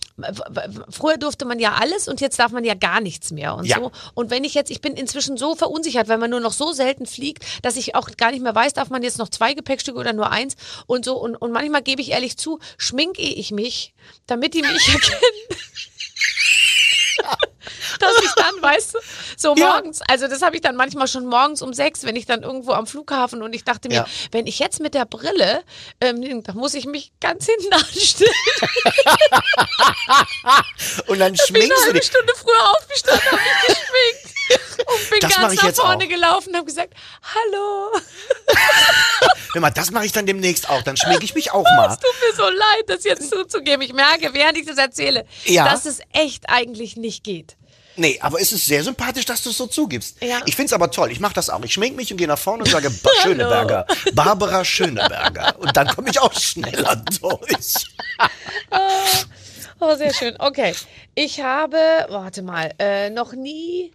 früher 0.91 1.17
durfte 1.19 1.45
man 1.45 1.59
ja 1.59 1.75
alles 1.75 2.09
und 2.09 2.21
jetzt 2.21 2.39
darf 2.39 2.53
man 2.53 2.65
ja 2.65 2.75
gar 2.75 3.01
nichts 3.01 3.33
mehr 3.33 3.55
und 3.55 3.65
Ja. 3.67 3.79
so. 3.79 3.91
Und 4.15 4.31
wenn 4.31 4.45
ich 4.45 4.55
jetzt, 4.55 4.71
ich 4.71 4.81
bin 4.81 4.95
inzwischen 4.95 5.37
so 5.37 5.55
verunsichert, 5.57 6.09
weil 6.09 6.19
man 6.19 6.31
nur 6.31 6.41
noch 6.41 6.53
so 6.53 6.73
selten 6.73 7.07
fliegt, 7.07 7.45
dass 7.63 7.77
ich 7.77 7.95
auch 7.95 8.09
gar 8.17 8.31
nicht 8.31 8.43
mehr 8.43 8.55
weiß, 8.55 8.73
darf 8.73 8.89
man 8.91 9.03
jetzt 9.03 9.19
noch 9.19 9.29
zwei 9.29 9.53
Gepäckstücke 9.55 9.99
oder 9.99 10.13
nur 10.13 10.31
eins 10.31 10.55
und 10.87 11.05
so. 11.05 11.17
Und, 11.19 11.37
und 11.37 11.53
manchmal 11.53 11.83
gebe 11.83 12.01
ich 12.01 12.11
ehrlich 12.13 12.37
zu, 12.39 12.59
schminke 12.79 13.23
ich 13.23 13.51
mich, 13.51 13.95
damit 14.27 14.55
die 14.55 14.63
mich 14.63 14.89
erkennen 14.95 15.21
dass 18.01 18.13
ich 18.23 18.31
dann, 18.37 18.61
weißt 18.61 18.95
du, 18.95 18.99
so 19.37 19.55
Ja. 19.57 19.73
morgens, 19.75 20.01
also 20.09 20.27
das 20.29 20.43
habe 20.43 20.57
ich 20.57 20.63
dann 20.63 20.77
manchmal 20.77 21.07
schon 21.09 21.27
morgens 21.27 21.63
um 21.63 21.73
sechs, 21.73 22.05
wenn 22.05 22.17
ich 22.17 22.27
dann 22.27 22.43
irgendwo 22.43 22.73
am 22.73 22.87
Flughafen 22.87 23.43
und 23.43 23.55
ich 23.55 23.65
dachte 23.65 23.89
mir, 23.89 23.95
Ja. 23.95 24.07
wenn 24.33 24.47
ich 24.47 24.59
jetzt 24.59 24.81
mit 24.81 24.95
der 24.95 25.05
Brille, 25.05 25.63
ähm, 26.01 26.43
da 26.43 26.53
muss 26.55 26.75
ich 26.75 26.87
mich 26.87 27.13
ganz 27.21 27.47
hinten 27.47 27.73
anstellen. 27.73 28.33
Und 31.07 31.19
dann 31.21 31.35
Ich 31.35 31.41
bin 31.47 31.63
schminkst 31.63 31.71
eine 31.71 31.81
du 31.81 31.85
halbe 31.87 32.01
dich. 32.01 32.09
Stunde 32.09 32.33
früher 32.37 32.71
aufgestanden, 32.77 33.25
habe 33.31 33.41
mich 33.43 33.67
geschminkt 33.67 34.32
und 34.51 35.11
bin 35.11 35.21
Das 35.21 35.37
ganz 35.37 35.55
ich 35.55 35.63
nach 35.63 35.75
vorne 35.75 36.05
auch. 36.05 36.09
gelaufen 36.09 36.51
und 36.51 36.57
habe 36.57 36.67
gesagt, 36.67 36.95
hallo, 37.23 37.91
mal, 39.61 39.71
das 39.71 39.91
mache 39.91 40.07
ich 40.07 40.13
dann 40.13 40.27
demnächst 40.27 40.69
auch. 40.69 40.83
Dann 40.83 40.97
schminke 40.97 41.25
ich 41.25 41.35
mich 41.35 41.53
auch 41.53 41.65
mal. 41.77 41.89
es 41.91 41.97
tut 41.99 42.11
mir 42.29 42.35
so 42.37 42.45
leid, 42.49 42.85
das 42.89 43.05
jetzt 43.05 43.31
zuzugeben. 43.31 43.83
Ich 43.83 43.93
merke, 43.93 44.33
während 44.35 44.59
ich 44.59 44.67
das 44.67 44.79
erzähle, 44.79 45.25
Ja. 45.45 45.65
dass 45.69 45.85
es 45.87 46.01
echt 46.13 46.49
eigentlich 46.49 46.97
nicht 46.97 47.25
geht. 47.25 47.57
Nee, 47.95 48.19
aber 48.23 48.41
es 48.41 48.53
ist 48.53 48.65
sehr 48.65 48.83
sympathisch, 48.83 49.27
dass 49.27 49.43
du 49.43 49.51
es 49.51 49.59
so 49.59 49.67
zugibst. 49.67 50.17
Ja. 50.23 50.41
Ich 50.47 50.57
find's 50.57 50.73
aber 50.73 50.91
toll. 50.91 51.13
Ich 51.13 51.21
mache 51.21 51.35
das 51.35 51.51
auch. 51.51 51.63
Ich 51.63 51.75
schmink 51.75 51.95
mich 51.95 52.11
und 52.11 52.17
gehe 52.17 52.27
nach 52.27 52.39
vorne 52.39 52.63
und 52.65 52.71
sage 52.71 52.89
ba 52.89 53.11
Schöneberger. 53.23 53.87
Barbara 54.15 54.65
Schöneberger. 54.65 55.55
Und 55.59 55.77
dann 55.77 55.89
komme 55.89 56.09
ich 56.09 56.19
auch 56.19 56.33
schneller 56.33 56.97
durch. 56.97 57.75
Oh, 59.85 59.97
sehr 59.97 60.15
schön. 60.15 60.37
Okay. 60.39 60.77
Ich 61.17 61.41
habe, 61.41 61.77
warte 62.09 62.43
mal, 62.43 62.73
äh, 62.79 63.11
noch 63.11 63.33
nie 63.33 63.93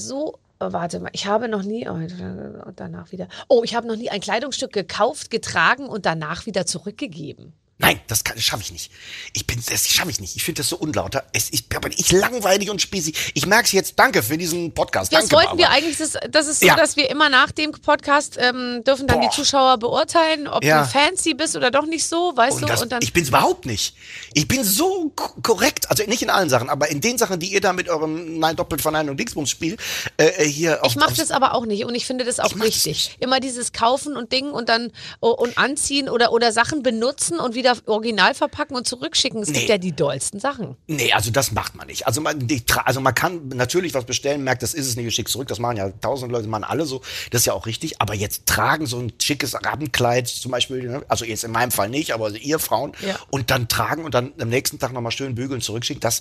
so, 0.00 0.38
oh, 0.58 0.72
warte 0.72 1.00
mal, 1.00 1.10
ich 1.12 1.26
habe 1.26 1.48
noch 1.48 1.62
nie, 1.62 1.88
oh, 1.88 1.92
und 1.92 2.74
danach 2.76 3.12
wieder, 3.12 3.28
oh, 3.48 3.62
ich 3.64 3.74
habe 3.74 3.86
noch 3.86 3.96
nie 3.96 4.10
ein 4.10 4.20
Kleidungsstück 4.20 4.72
gekauft, 4.72 5.30
getragen 5.30 5.86
und 5.88 6.06
danach 6.06 6.46
wieder 6.46 6.66
zurückgegeben. 6.66 7.52
Nein, 7.82 7.98
das, 8.08 8.24
kann- 8.24 8.36
das 8.36 8.44
schaffe 8.44 8.62
ich 8.62 8.72
nicht. 8.72 8.90
Ich 9.32 9.46
bin, 9.46 9.58
das 9.70 9.88
schaffe 9.88 10.10
ich 10.10 10.20
nicht. 10.20 10.36
Ich 10.36 10.44
finde 10.44 10.60
das 10.60 10.68
so 10.68 10.76
unlauter. 10.76 11.24
Es, 11.32 11.50
ich 11.50 11.68
bin 11.68 11.80
ich 11.96 12.12
langweilig 12.12 12.68
und 12.70 12.80
spießig. 12.82 13.32
Ich 13.34 13.46
merk's 13.46 13.72
jetzt. 13.72 13.98
Danke 13.98 14.22
für 14.22 14.36
diesen 14.36 14.72
Podcast. 14.74 15.10
Das 15.12 15.28
Danke, 15.28 15.36
wollten 15.36 15.58
wir 15.58 15.70
eigentlich, 15.70 15.96
das, 15.96 16.12
das 16.30 16.46
ist 16.46 16.60
so, 16.60 16.66
Ja. 16.66 16.76
dass 16.76 16.96
wir 16.96 17.08
immer 17.08 17.30
nach 17.30 17.50
dem 17.52 17.72
Podcast 17.72 18.36
ähm, 18.38 18.82
dürfen 18.86 19.06
dann 19.06 19.20
die 19.22 19.28
Boah. 19.28 19.32
Zuschauer 19.34 19.78
beurteilen, 19.78 20.46
ob 20.46 20.62
Ja. 20.62 20.82
du 20.84 20.88
fancy 20.90 21.32
bist 21.32 21.56
oder 21.56 21.70
doch 21.70 21.86
nicht 21.86 22.06
so, 22.06 22.32
weißt 22.36 22.56
Und 22.56 22.62
du? 22.62 22.66
das, 22.68 22.82
und 22.82 22.92
dann, 22.92 23.00
ich 23.02 23.14
bin's 23.14 23.28
überhaupt 23.28 23.64
nicht. 23.64 23.94
Ich 24.34 24.46
bin 24.46 24.62
so 24.62 25.10
ko- 25.16 25.40
korrekt, 25.42 25.88
also 25.88 26.04
nicht 26.04 26.20
in 26.20 26.28
allen 26.28 26.50
Sachen, 26.50 26.68
aber 26.68 26.90
in 26.90 27.00
den 27.00 27.16
Sachen, 27.16 27.40
die 27.40 27.50
ihr 27.52 27.62
da 27.62 27.72
mit 27.72 27.88
eurem 27.88 28.38
Nein 28.38 28.56
doppelt 28.56 28.82
Verneinung 28.82 29.16
Dingsbums 29.16 29.48
Spiel 29.48 29.78
äh, 30.18 30.26
äh, 30.26 30.44
hier 30.46 30.84
auf, 30.84 30.92
Ich 30.92 30.96
mache 30.96 31.14
das 31.14 31.30
aber 31.30 31.54
auch 31.54 31.64
nicht 31.64 31.86
und 31.86 31.94
ich 31.94 32.04
finde 32.04 32.24
das 32.26 32.40
auch 32.40 32.54
richtig. 32.60 33.16
Immer 33.20 33.40
dieses 33.40 33.72
Kaufen 33.72 34.16
und 34.16 34.32
Ding 34.32 34.50
und 34.50 34.68
dann 34.68 34.92
oh, 35.20 35.30
und 35.30 35.56
anziehen 35.56 36.08
oder 36.10 36.32
oder 36.32 36.52
Sachen 36.52 36.82
benutzen 36.82 37.38
und 37.40 37.54
wieder 37.54 37.69
original 37.86 38.34
verpacken 38.34 38.76
und 38.76 38.86
zurückschicken. 38.86 39.42
Es 39.42 39.48
Nee. 39.48 39.58
gibt 39.58 39.68
ja 39.68 39.78
die 39.78 39.92
dollsten 39.92 40.40
Sachen. 40.40 40.76
Nee, 40.86 41.12
also 41.12 41.30
das 41.30 41.52
macht 41.52 41.74
man 41.74 41.86
nicht. 41.86 42.06
Also 42.06 42.20
man, 42.20 42.46
die, 42.46 42.62
also 42.84 43.00
man 43.00 43.14
kann 43.14 43.48
natürlich 43.48 43.94
was 43.94 44.04
bestellen, 44.04 44.44
merkt, 44.44 44.62
das 44.62 44.74
ist 44.74 44.86
es 44.86 44.96
nicht, 44.96 45.06
ich 45.06 45.14
schick's 45.14 45.32
zurück. 45.32 45.48
Das 45.48 45.58
machen 45.58 45.76
ja 45.76 45.90
tausend 46.00 46.30
Leute, 46.32 46.48
machen 46.48 46.64
alle 46.64 46.86
so. 46.86 47.00
Das 47.30 47.42
ist 47.42 47.46
ja 47.46 47.52
auch 47.52 47.66
richtig. 47.66 48.00
Aber 48.00 48.14
jetzt 48.14 48.46
tragen 48.46 48.86
so 48.86 48.98
ein 48.98 49.12
schickes 49.20 49.54
Abendkleid 49.54 50.28
zum 50.28 50.50
Beispiel, 50.52 50.82
ne? 50.88 51.02
also 51.08 51.24
jetzt 51.24 51.44
in 51.44 51.50
meinem 51.50 51.70
Fall 51.70 51.88
nicht, 51.88 52.12
aber 52.12 52.30
ihr 52.30 52.58
Frauen, 52.58 52.92
Ja. 53.06 53.16
und 53.30 53.50
dann 53.50 53.68
tragen 53.68 54.04
und 54.04 54.14
dann 54.14 54.32
am 54.40 54.48
nächsten 54.48 54.78
Tag 54.78 54.92
nochmal 54.92 55.12
schön 55.12 55.34
bügeln, 55.34 55.60
zurückschicken, 55.60 56.00
das, 56.00 56.20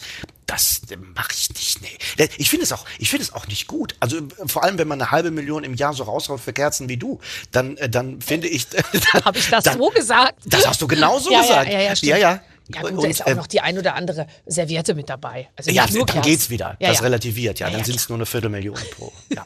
das 0.50 0.82
mache 1.16 1.34
ich 1.34 1.50
nicht. 1.54 1.82
Nee. 2.18 2.30
Ich 2.38 2.50
finde 2.50 2.64
es 2.64 2.72
auch, 2.72 2.86
ich 2.98 3.10
finde 3.10 3.24
es 3.24 3.34
auch 3.34 3.46
nicht 3.48 3.68
gut. 3.68 3.96
Also 4.00 4.18
äh, 4.18 4.22
vor 4.48 4.64
allem, 4.64 4.80
wenn 4.80 4.88
man 4.88 5.00
eine 5.00 5.12
halbe 5.12 5.30
Million 5.30 5.64
im 5.64 5.76
Jahr 5.76 5.94
so 5.94 6.04
raushaut 6.04 6.40
für 6.40 6.54
Kerzen 6.54 6.90
wie 6.90 6.98
du, 6.98 7.20
dann, 7.52 7.78
äh, 7.78 7.88
dann 7.88 8.20
finde 8.22 8.48
ich. 8.48 8.66
Habe 9.26 9.38
ich 9.38 9.50
das 9.50 9.64
dann, 9.64 9.78
so 9.78 9.90
gesagt? 9.90 10.36
Das 10.46 10.68
hast 10.68 10.82
du 10.82 10.88
genauso 10.88 11.32
ja, 11.32 11.42
gesagt. 11.42 11.72
Ja, 11.72 11.80
ja, 11.80 11.94
ja, 11.94 12.18
ja, 12.18 12.42
ja. 12.74 12.82
Gut, 12.82 12.92
Und, 12.92 13.04
da 13.04 13.08
ist 13.10 13.24
auch 13.24 13.28
ähm, 13.28 13.38
noch 13.38 13.48
die 13.48 13.62
ein 13.62 13.78
oder 13.78 13.96
andere 13.96 14.28
Serviette 14.46 14.94
mit 14.94 15.10
dabei. 15.10 15.50
Also 15.56 15.72
ja, 15.72 15.88
nur 15.92 16.06
dann 16.06 16.22
geht's 16.22 16.50
wieder. 16.50 16.78
Ja, 16.80 16.90
das 16.90 16.98
ja. 16.98 17.04
relativiert, 17.04 17.60
ja. 17.60 17.70
Dann 17.70 17.80
ja, 17.80 17.86
sind's 17.86 18.10
nur 18.10 18.18
eine 18.18 18.26
Viertelmillion 18.26 18.78
pro. 18.92 19.12
Ja. 19.30 19.46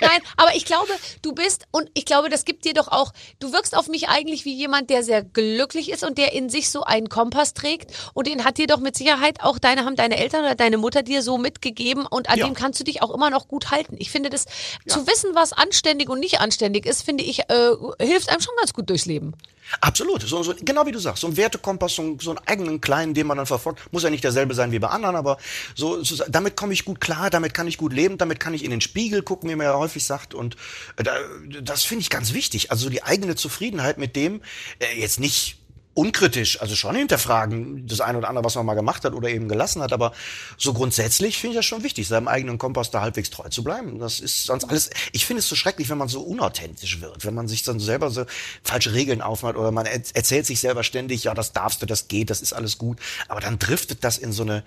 Nein, 0.00 0.20
aber 0.36 0.54
ich 0.54 0.64
glaube, 0.64 0.92
du 1.22 1.32
bist, 1.32 1.66
und 1.72 1.90
ich 1.94 2.04
glaube, 2.04 2.28
das 2.28 2.44
gibt 2.44 2.64
dir 2.64 2.72
doch 2.72 2.88
auch, 2.88 3.12
du 3.40 3.52
wirkst 3.52 3.76
auf 3.76 3.88
mich 3.88 4.08
eigentlich 4.08 4.44
wie 4.44 4.54
jemand, 4.54 4.90
der 4.90 5.02
sehr 5.02 5.24
glücklich 5.24 5.90
ist 5.90 6.04
und 6.04 6.18
der 6.18 6.32
in 6.32 6.48
sich 6.48 6.70
so 6.70 6.84
einen 6.84 7.08
Kompass 7.08 7.52
trägt. 7.52 7.92
Und 8.14 8.28
den 8.28 8.44
hat 8.44 8.58
dir 8.58 8.68
doch 8.68 8.78
mit 8.78 8.96
Sicherheit 8.96 9.42
auch 9.42 9.58
deine, 9.58 9.84
haben 9.84 9.96
deine 9.96 10.16
Eltern 10.18 10.44
oder 10.44 10.54
deine 10.54 10.78
Mutter 10.78 11.02
dir 11.02 11.22
so 11.22 11.36
mitgegeben 11.36 12.06
und 12.06 12.30
an 12.30 12.38
dem 12.38 12.54
kannst 12.54 12.78
du 12.80 12.84
dich 12.84 13.02
auch 13.02 13.12
immer 13.12 13.30
noch 13.30 13.48
gut 13.48 13.70
halten. 13.70 13.96
Ich 13.98 14.10
finde 14.10 14.30
das, 14.30 14.46
zu 14.86 15.06
wissen, 15.06 15.34
was 15.34 15.52
anständig 15.52 16.08
und 16.08 16.20
nicht 16.20 16.40
anständig 16.40 16.86
ist, 16.86 17.02
finde 17.02 17.24
ich, 17.24 17.40
äh, 17.50 17.70
hilft 18.00 18.30
einem 18.30 18.40
schon 18.40 18.54
ganz 18.58 18.72
gut 18.72 18.88
durchs 18.88 19.06
Leben. 19.06 19.34
Absolut. 19.80 20.22
So, 20.22 20.42
so, 20.42 20.54
genau 20.60 20.86
wie 20.86 20.92
du 20.92 20.98
sagst. 20.98 21.20
So 21.20 21.26
ein 21.26 21.36
Wertekompass, 21.36 21.94
so, 21.94 22.16
so 22.20 22.30
einen 22.30 22.40
eigenen 22.46 22.80
kleinen, 22.80 23.14
den 23.14 23.26
man 23.26 23.36
dann 23.36 23.46
verfolgt. 23.46 23.92
Muss 23.92 24.02
ja 24.02 24.10
nicht 24.10 24.24
derselbe 24.24 24.54
sein 24.54 24.72
wie 24.72 24.78
bei 24.78 24.88
anderen, 24.88 25.16
aber 25.16 25.38
so, 25.74 26.02
so 26.02 26.24
damit 26.28 26.56
komme 26.56 26.72
ich 26.72 26.84
gut 26.84 27.00
klar, 27.00 27.30
damit 27.30 27.54
kann 27.54 27.66
ich 27.66 27.78
gut 27.78 27.92
leben, 27.92 28.18
damit 28.18 28.40
kann 28.40 28.54
ich 28.54 28.64
in 28.64 28.70
den 28.70 28.80
Spiegel 28.80 29.22
gucken, 29.22 29.50
wie 29.50 29.54
man 29.54 29.66
ja 29.66 29.74
häufig 29.74 30.04
sagt. 30.04 30.34
Und 30.34 30.56
äh, 30.96 31.02
da, 31.02 31.16
das 31.62 31.84
finde 31.84 32.02
ich 32.02 32.10
ganz 32.10 32.32
wichtig. 32.32 32.70
Also 32.70 32.88
die 32.90 33.02
eigene 33.02 33.36
Zufriedenheit 33.36 33.98
mit 33.98 34.16
dem, 34.16 34.40
äh, 34.78 34.98
jetzt 34.98 35.20
nicht 35.20 35.57
unkritisch, 35.98 36.60
also 36.60 36.76
schon 36.76 36.94
hinterfragen, 36.94 37.86
das 37.86 38.00
eine 38.00 38.18
oder 38.18 38.28
andere, 38.28 38.44
was 38.44 38.54
man 38.54 38.64
mal 38.64 38.74
gemacht 38.74 39.04
hat 39.04 39.14
oder 39.14 39.28
eben 39.28 39.48
gelassen 39.48 39.82
hat, 39.82 39.92
aber 39.92 40.12
so 40.56 40.72
grundsätzlich 40.72 41.38
finde 41.38 41.54
ich 41.54 41.58
das 41.58 41.66
schon 41.66 41.82
wichtig, 41.82 42.06
seinem 42.06 42.28
eigenen 42.28 42.56
Kompass 42.56 42.90
da 42.92 43.00
halbwegs 43.00 43.30
treu 43.30 43.48
zu 43.48 43.64
bleiben. 43.64 43.98
Das 43.98 44.20
ist 44.20 44.44
sonst 44.44 44.64
alles, 44.64 44.90
ich 45.12 45.26
finde 45.26 45.40
es 45.40 45.48
so 45.48 45.56
schrecklich, 45.56 45.88
wenn 45.88 45.98
man 45.98 46.08
so 46.08 46.20
unauthentisch 46.20 47.00
wird, 47.00 47.24
wenn 47.24 47.34
man 47.34 47.48
sich 47.48 47.64
dann 47.64 47.80
selber 47.80 48.10
so 48.10 48.24
falsche 48.62 48.94
Regeln 48.94 49.20
aufmacht 49.20 49.56
oder 49.56 49.72
man 49.72 49.86
er- 49.86 50.00
erzählt 50.14 50.46
sich 50.46 50.60
selber 50.60 50.84
ständig, 50.84 51.24
ja, 51.24 51.34
das 51.34 51.52
darfst 51.52 51.82
du, 51.82 51.86
das 51.86 52.06
geht, 52.06 52.30
das 52.30 52.42
ist 52.42 52.52
alles 52.52 52.78
gut, 52.78 52.98
aber 53.26 53.40
dann 53.40 53.58
driftet 53.58 54.04
das 54.04 54.18
in 54.18 54.32
so 54.32 54.44
eine, 54.44 54.62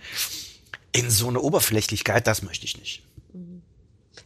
in 0.91 1.09
so 1.09 1.29
eine 1.29 1.39
Oberflächlichkeit, 1.39 2.27
das 2.27 2.41
möchte 2.41 2.65
ich 2.65 2.77
nicht. 2.77 3.03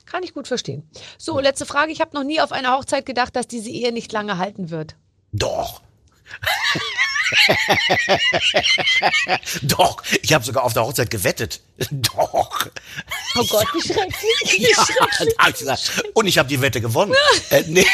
Kann 0.07 0.23
ich 0.23 0.33
gut 0.33 0.47
verstehen. 0.47 0.89
So, 1.17 1.39
letzte 1.39 1.65
Frage. 1.65 1.91
Ich 1.91 1.99
habe 1.99 2.15
noch 2.15 2.23
nie 2.23 2.39
auf 2.39 2.51
einer 2.51 2.75
Hochzeit 2.75 3.05
gedacht, 3.05 3.35
dass 3.35 3.47
diese 3.47 3.69
Ehe 3.69 3.91
nicht 3.91 4.11
lange 4.11 4.37
halten 4.37 4.69
wird. 4.69 4.95
Doch. 5.33 5.81
Doch, 9.63 9.97
ich 10.21 10.33
habe 10.33 10.43
sogar 10.43 10.63
auf 10.63 10.73
der 10.73 10.83
Hochzeit 10.83 11.09
gewettet. 11.09 11.61
Doch. 11.91 12.67
Oh 13.37 13.45
Gott, 13.47 13.67
wie 13.73 13.81
schrecklich. 13.81 14.15
Wie 14.45 14.71
Ja, 14.71 14.85
schrecklich. 14.85 15.35
hab 15.37 15.49
ich 15.49 15.59
gesagt. 15.59 16.03
Und 16.13 16.27
ich 16.27 16.37
habe 16.37 16.49
die 16.49 16.61
Wette 16.61 16.81
gewonnen. 16.81 17.13
äh, 17.49 17.63
nee. 17.67 17.85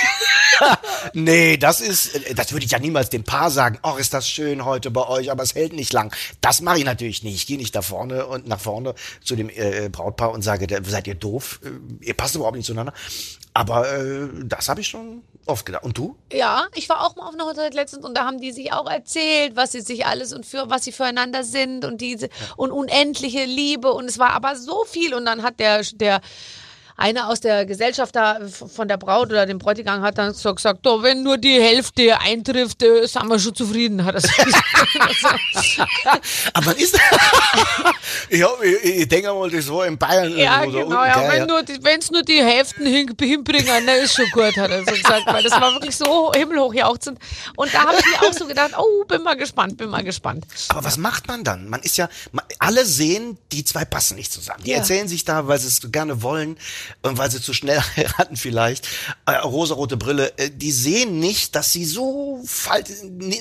nee, 1.13 1.57
das 1.57 1.81
ist, 1.81 2.15
äh, 2.15 2.35
das 2.35 2.51
würde 2.51 2.65
ich 2.65 2.71
ja 2.71 2.79
niemals 2.79 3.09
dem 3.09 3.23
Paar 3.23 3.49
sagen. 3.51 3.79
Oh, 3.83 3.95
ist 3.95 4.13
das 4.13 4.29
schön 4.29 4.65
heute 4.65 4.91
bei 4.91 5.07
euch, 5.07 5.31
aber 5.31 5.43
es 5.43 5.55
hält 5.55 5.73
nicht 5.73 5.93
lang. 5.93 6.15
Das 6.41 6.61
mache 6.61 6.79
ich 6.79 6.85
natürlich 6.85 7.23
nicht. 7.23 7.35
Ich 7.35 7.47
gehe 7.47 7.57
nicht 7.57 7.75
da 7.75 7.81
vorne 7.81 8.25
und 8.27 8.47
nach 8.47 8.59
vorne 8.59 8.93
zu 9.23 9.35
dem 9.35 9.49
äh, 9.49 9.89
Brautpaar 9.89 10.31
und 10.31 10.41
sage, 10.43 10.67
seid 10.85 11.07
ihr 11.07 11.15
doof? 11.15 11.59
Äh, 11.63 12.05
Ihr 12.05 12.13
passt 12.13 12.35
überhaupt 12.35 12.57
nicht 12.57 12.65
zueinander. 12.65 12.93
Aber 13.53 13.91
äh, 13.91 14.27
das 14.43 14.69
habe 14.69 14.81
ich 14.81 14.87
schon 14.87 15.23
oft 15.45 15.65
gedacht. 15.65 15.83
Und 15.83 15.97
du? 15.97 16.15
Ja, 16.31 16.67
ich 16.75 16.89
war 16.89 17.05
auch 17.05 17.15
mal 17.15 17.27
auf 17.27 17.33
einer 17.33 17.45
Hochzeit 17.45 17.73
letztens 17.73 18.05
und 18.05 18.15
da 18.15 18.25
haben 18.25 18.39
die 18.39 18.51
sich 18.51 18.73
auch 18.73 18.89
erzählt, 18.89 19.55
was 19.55 19.71
sie 19.71 19.81
sich 19.81 20.05
alles 20.05 20.33
und 20.33 20.45
für 20.45 20.69
was 20.69 20.83
sie 20.83 20.91
füreinander 20.91 21.43
sind 21.43 21.85
und 21.85 22.01
diese 22.01 22.29
und 22.57 22.71
unendliche 22.71 23.45
Liebe 23.45 23.91
und 23.91 24.05
es 24.05 24.19
war 24.19 24.31
aber 24.31 24.55
so 24.55 24.83
viel 24.85 25.13
und 25.13 25.25
dann 25.25 25.43
hat 25.43 25.59
der 25.59 25.83
der 25.93 26.21
einer 26.97 27.29
aus 27.29 27.39
der 27.39 27.65
Gesellschaft 27.65 28.15
da 28.15 28.37
f- 28.39 28.63
von 28.75 28.87
der 28.87 28.97
Braut 28.97 29.29
oder 29.29 29.45
dem 29.45 29.59
Bräutigam 29.59 30.01
hat 30.01 30.17
dann 30.17 30.33
so 30.33 30.53
gesagt, 30.53 30.85
"Du, 30.85 31.01
wenn 31.03 31.23
nur 31.23 31.37
die 31.37 31.59
Hälfte 31.61 32.19
eintrifft, 32.19 32.83
äh, 32.83 33.05
sind 33.07 33.27
wir 33.27 33.39
schon 33.39 33.55
zufrieden, 33.55 34.03
hat 34.05 34.15
er. 34.15 34.21
Aber 36.53 36.65
man 36.67 36.75
ist. 36.77 36.97
ja, 38.29 38.47
ich, 38.63 38.83
ich 39.01 39.07
denke 39.07 39.33
mal, 39.33 39.49
das 39.49 39.67
war 39.69 39.85
in 39.87 39.97
Bayern. 39.97 40.35
Ja, 40.37 40.63
genau, 40.65 40.79
unten, 40.79 40.91
ja, 40.93 41.27
wenn 41.31 41.45
nur 41.47 41.61
wenn's 41.81 42.11
nur 42.11 42.21
die 42.23 42.41
Hälften 42.43 42.85
hin, 42.85 43.13
hinbringen, 43.19 43.85
dann 43.85 43.87
ist 44.03 44.15
schon 44.15 44.29
gut, 44.31 44.55
hat 44.57 44.69
er 44.71 44.79
so 44.85 44.91
gesagt, 44.91 45.25
weil 45.27 45.43
das 45.43 45.53
war 45.53 45.73
wirklich 45.73 45.95
so 45.95 46.31
himmelhoch 46.33 46.73
jauchzend. 46.73 47.19
Und 47.55 47.73
da 47.73 47.79
habe 47.85 47.95
ich 47.99 48.05
mir 48.05 48.27
auch 48.27 48.33
so 48.33 48.45
gedacht, 48.47 48.71
oh, 48.77 49.03
bin 49.05 49.21
mal 49.23 49.35
gespannt, 49.35 49.77
bin 49.77 49.89
mal 49.89 50.03
gespannt. 50.03 50.45
Aber 50.69 50.83
was 50.83 50.97
macht 50.97 51.27
man 51.27 51.43
dann? 51.43 51.69
Man 51.69 51.81
ist 51.81 51.97
ja, 51.97 52.09
man, 52.31 52.45
alle 52.59 52.85
sehen, 52.85 53.37
die 53.51 53.63
zwei 53.63 53.85
passen 53.85 54.15
nicht 54.15 54.31
zusammen. 54.31 54.63
Die 54.63 54.71
Ja. 54.71 54.77
erzählen 54.77 55.07
sich 55.07 55.25
da, 55.25 55.47
weil 55.47 55.59
sie 55.59 55.67
es 55.67 55.91
gerne 55.91 56.21
wollen 56.21 56.57
und 57.01 57.17
weil 57.17 57.31
sie 57.31 57.41
zu 57.41 57.53
schnell 57.53 57.81
heiraten 57.95 58.35
vielleicht. 58.35 58.87
Äh, 59.25 59.35
rosarote 59.37 59.97
Brille. 59.97 60.33
Äh, 60.37 60.49
die 60.51 60.71
sehen 60.71 61.19
nicht, 61.19 61.55
dass 61.55 61.71
sie 61.71 61.85
so 61.85 62.41
falsch, 62.45 62.89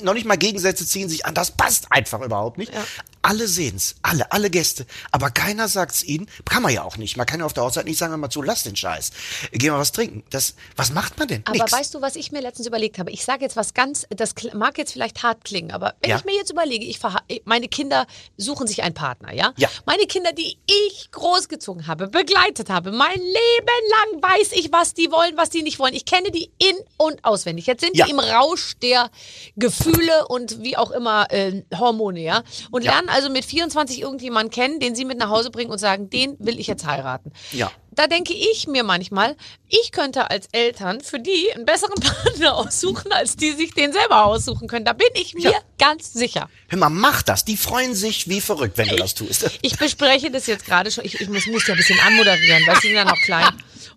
noch 0.03 0.13
nicht 0.13 0.25
mal 0.25 0.37
Gegensätze 0.37 0.85
ziehen 0.85 1.09
sich 1.09 1.25
an. 1.25 1.33
Das 1.33 1.51
passt 1.51 1.87
einfach 1.89 2.21
überhaupt 2.21 2.57
nicht. 2.57 2.73
Ja. 2.73 2.83
Alle 3.23 3.47
sehen's, 3.47 3.95
alle, 4.01 4.31
alle 4.31 4.49
Gäste. 4.49 4.85
Aber 5.11 5.29
keiner 5.29 5.67
sagt's 5.67 6.03
ihnen. 6.03 6.27
Kann 6.45 6.63
man 6.63 6.73
ja 6.73 6.83
auch 6.83 6.97
nicht. 6.97 7.17
Man 7.17 7.25
kann 7.25 7.39
ja 7.39 7.45
auf 7.45 7.53
der 7.53 7.63
Hochzeit 7.63 7.85
nicht 7.85 7.97
sagen, 7.97 8.11
hör 8.11 8.17
mal 8.17 8.29
zu, 8.29 8.41
lass 8.41 8.63
den 8.63 8.75
Scheiß. 8.75 9.11
Geh 9.51 9.69
mal 9.69 9.79
was 9.79 9.91
trinken. 9.91 10.23
Das, 10.31 10.55
was 10.75 10.91
macht 10.91 11.17
man 11.19 11.27
denn? 11.27 11.43
Aber 11.45 11.57
Nix. 11.57 11.71
weißt 11.71 11.93
du, 11.93 12.01
was 12.01 12.15
ich 12.15 12.31
mir 12.31 12.41
letztens 12.41 12.67
überlegt 12.67 12.97
habe? 12.99 13.11
Ich 13.11 13.23
sage 13.23 13.43
jetzt 13.43 13.55
was 13.55 13.73
ganz, 13.73 14.05
das 14.09 14.33
mag 14.53 14.77
jetzt 14.77 14.93
vielleicht 14.93 15.21
hart 15.23 15.43
klingen, 15.45 15.71
aber 15.71 15.93
wenn 16.01 16.09
Ja. 16.09 16.17
ich 16.17 16.25
mir 16.25 16.35
jetzt 16.35 16.51
überlege, 16.51 16.85
ich 16.85 16.99
meine 17.45 17.67
Kinder 17.67 18.07
suchen 18.37 18.67
sich 18.67 18.83
einen 18.83 18.95
Partner, 18.95 19.33
ja? 19.33 19.53
Ja. 19.57 19.69
Meine 19.85 20.05
Kinder, 20.07 20.31
die 20.33 20.57
ich 20.65 21.11
großgezogen 21.11 21.87
habe, 21.87 22.07
begleitet 22.07 22.69
habe, 22.69 22.91
mein 22.91 23.19
Leben 23.19 23.31
lang 23.31 24.21
weiß 24.21 24.51
ich, 24.53 24.71
was 24.71 24.93
die 24.93 25.11
wollen, 25.11 25.37
was 25.37 25.49
die 25.49 25.61
nicht 25.61 25.79
wollen. 25.79 25.93
Ich 25.93 26.05
kenne 26.05 26.31
die 26.31 26.51
in- 26.57 26.79
und 26.97 27.23
auswendig. 27.23 27.67
Jetzt 27.67 27.81
sind 27.81 27.95
Ja. 27.95 28.05
die 28.05 28.11
im 28.11 28.19
Rausch 28.19 28.73
der 28.81 29.09
Gefühle 29.55 30.27
und 30.27 30.61
wie 30.63 30.77
auch 30.77 30.91
immer 30.91 31.31
äh, 31.31 31.63
Hormone, 31.77 32.19
ja? 32.21 32.43
Und 32.71 32.83
lernen 32.83 33.09
also 33.11 33.29
mit 33.29 33.45
24 33.45 34.01
irgendjemanden 34.01 34.51
kennen, 34.51 34.79
den 34.79 34.95
sie 34.95 35.05
mit 35.05 35.17
nach 35.17 35.29
Hause 35.29 35.51
bringen 35.51 35.71
und 35.71 35.79
sagen, 35.79 36.09
den 36.09 36.37
will 36.39 36.59
ich 36.59 36.67
jetzt 36.67 36.85
heiraten. 36.85 37.31
Ja. 37.51 37.71
Da 37.93 38.07
denke 38.07 38.33
ich 38.33 38.67
mir 38.67 38.83
manchmal, 38.83 39.35
ich 39.67 39.91
könnte 39.91 40.29
als 40.29 40.47
Eltern 40.53 41.01
für 41.01 41.19
die 41.19 41.51
einen 41.53 41.65
besseren 41.65 41.95
Partner 42.01 42.55
aussuchen, 42.55 43.11
als 43.11 43.35
die 43.35 43.51
sich 43.51 43.73
den 43.73 43.91
selber 43.91 44.25
aussuchen 44.25 44.67
können. 44.67 44.85
Da 44.85 44.93
bin 44.93 45.07
ich 45.13 45.33
mir 45.33 45.51
Ja. 45.51 45.57
ganz 45.77 46.13
sicher. 46.13 46.49
Hör 46.69 46.79
mal, 46.79 46.89
mach 46.89 47.21
das. 47.21 47.43
Die 47.43 47.57
freuen 47.57 47.93
sich 47.93 48.29
wie 48.29 48.39
verrückt, 48.41 48.77
wenn 48.77 48.87
du 48.87 48.95
das 48.95 49.13
tust. 49.13 49.49
Ich 49.61 49.77
bespreche 49.77 50.31
das 50.31 50.47
jetzt 50.47 50.65
gerade 50.65 50.89
schon. 50.91 51.03
Ich, 51.05 51.19
ich 51.19 51.27
muss, 51.29 51.45
muss 51.47 51.67
ja 51.67 51.73
ein 51.73 51.77
bisschen 51.77 51.99
anmoderieren, 51.99 52.63
weil 52.65 52.75
sie 52.77 52.87
sind 52.87 52.95
ja 52.95 53.05
noch 53.05 53.19
klein. 53.25 53.49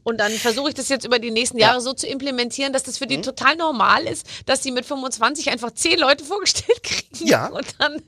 Und 0.03 0.19
dann 0.19 0.33
versuche 0.33 0.69
ich 0.69 0.75
das 0.75 0.89
jetzt 0.91 1.07
über 1.07 1.19
die 1.19 1.31
nächsten 1.31 1.57
Jahre 1.59 1.81
so 1.81 1.95
zu 1.95 2.07
implementieren, 2.07 2.73
dass 2.75 2.83
das 2.83 2.99
für 2.99 3.07
die 3.07 3.23
total 3.23 3.57
normal 3.57 4.05
ist, 4.07 4.27
dass 4.45 4.63
sie 4.63 4.71
mit 4.71 4.85
25 4.85 5.49
einfach 5.51 5.71
zehn 5.71 5.99
Leute 5.99 6.25
vorgestellt 6.25 6.83
kriegen. 6.83 7.27
Ja. 7.27 7.47
Und 7.47 7.65
dann 7.79 8.03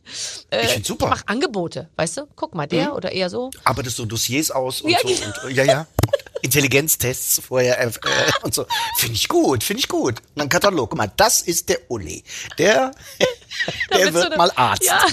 äh, 0.51 0.65
Ich 0.67 0.73
find's 0.73 0.89
super. 0.89 1.07
mach 1.07 1.23
Angebote, 1.27 1.89
weißt 1.97 2.19
du? 2.19 2.27
Guck 2.37 2.55
mal, 2.55 2.67
der 2.67 2.95
oder 2.95 3.13
eher 3.13 3.31
so. 3.31 3.51
arbeitest 3.65 3.97
so 3.97 4.05
Dossiers 4.05 4.51
aus 4.51 4.83
und 4.83 4.91
Ja, 4.91 4.99
so. 5.01 5.09
genau. 5.09 5.27
Und, 5.47 5.53
ja, 5.57 5.65
ja. 5.65 5.76
Intelligenztests 6.43 7.41
vorher 7.47 7.79
äh, 7.81 7.87
äh, 7.87 7.91
und 8.43 8.55
so. 8.55 8.67
Finde 8.99 9.15
ich 9.15 9.29
gut, 9.29 9.65
finde 9.65 9.81
ich 9.81 9.89
gut. 9.89 10.21
Und 10.21 10.37
dann 10.37 10.49
Katalog. 10.49 10.91
Guck 10.91 10.99
mal, 10.99 11.11
das 11.17 11.41
ist 11.41 11.69
der 11.69 11.79
Uli. 11.89 12.23
Der, 12.59 12.93
der 13.91 14.15
wird 14.15 14.37
mal 14.37 14.53
Arzt. 14.55 14.85
Ja, 14.85 15.05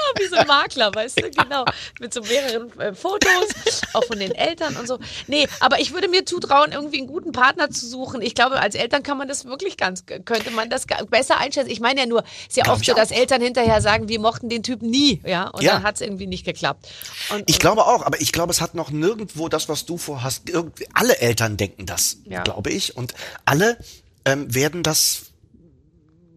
wie 0.18 0.26
so 0.28 0.36
ein 0.36 0.46
Makler, 0.46 0.94
weißt 0.94 1.20
du, 1.20 1.30
genau. 1.30 1.64
Mit 2.00 2.12
so 2.12 2.20
mehreren 2.22 2.78
äh, 2.80 2.94
Fotos, 2.94 3.82
auch 3.92 4.04
von 4.04 4.18
den 4.18 4.32
Eltern 4.32 4.76
und 4.76 4.86
so. 4.86 4.98
Nee, 5.26 5.48
aber 5.60 5.80
ich 5.80 5.92
würde 5.92 6.08
mir 6.08 6.26
zutrauen, 6.26 6.72
irgendwie 6.72 6.98
einen 6.98 7.06
guten 7.06 7.32
Partner 7.32 7.70
zu 7.70 7.86
suchen. 7.88 8.22
Ich 8.22 8.34
glaube, 8.34 8.58
als 8.60 8.74
Eltern 8.74 9.02
kann 9.02 9.18
man 9.18 9.28
das 9.28 9.44
wirklich 9.44 9.76
ganz, 9.76 10.04
könnte 10.24 10.50
man 10.50 10.68
das 10.70 10.86
besser 11.10 11.38
einschätzen. 11.38 11.70
Ich 11.70 11.80
meine 11.80 12.00
ja 12.00 12.06
nur, 12.06 12.24
ist 12.48 12.56
ja 12.56 12.68
oft 12.70 12.84
so, 12.84 12.92
dass. 12.94 13.10
Eltern 13.12 13.42
hinterher 13.42 13.80
sagen, 13.80 14.08
wir 14.08 14.18
mochten 14.18 14.48
den 14.48 14.62
Typen 14.62 14.88
nie, 14.90 15.20
ja, 15.24 15.48
und 15.48 15.62
Ja. 15.62 15.74
dann 15.74 15.82
hat 15.82 15.96
es 15.96 16.00
irgendwie 16.00 16.26
nicht 16.26 16.44
geklappt. 16.44 16.88
Und, 17.30 17.48
Ich 17.48 17.58
glaube 17.58 17.86
auch, 17.86 18.02
aber 18.04 18.20
ich 18.20 18.32
glaube, 18.32 18.52
es 18.52 18.60
hat 18.60 18.74
noch 18.74 18.90
nirgendwo 18.90 19.48
das, 19.48 19.68
was 19.68 19.84
du 19.84 19.98
vorhast. 19.98 20.48
Irgendwie, 20.48 20.86
alle 20.94 21.18
Eltern 21.18 21.56
denken 21.56 21.84
das, 21.86 22.16
Ja. 22.24 22.42
glaube 22.42 22.70
ich. 22.70 22.96
Und 22.96 23.14
alle 23.44 23.76
ähm, 24.24 24.54
werden 24.54 24.82
das 24.82 25.31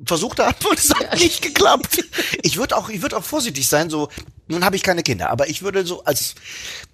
versucht 0.05 0.39
haben 0.39 0.55
und 0.69 0.79
es 0.79 0.93
hat 0.93 1.19
nicht 1.19 1.41
geklappt. 1.41 2.03
Ich 2.43 2.57
würde 2.57 2.77
auch, 2.77 2.89
ich 2.89 3.01
würde 3.01 3.17
auch 3.17 3.23
vorsichtig 3.23 3.67
sein, 3.67 3.89
so, 3.89 4.09
nun 4.47 4.63
habe 4.63 4.75
ich 4.75 4.83
keine 4.83 5.03
Kinder, 5.03 5.29
aber 5.29 5.49
ich 5.49 5.63
würde 5.63 5.85
so 5.85 6.03
als 6.03 6.35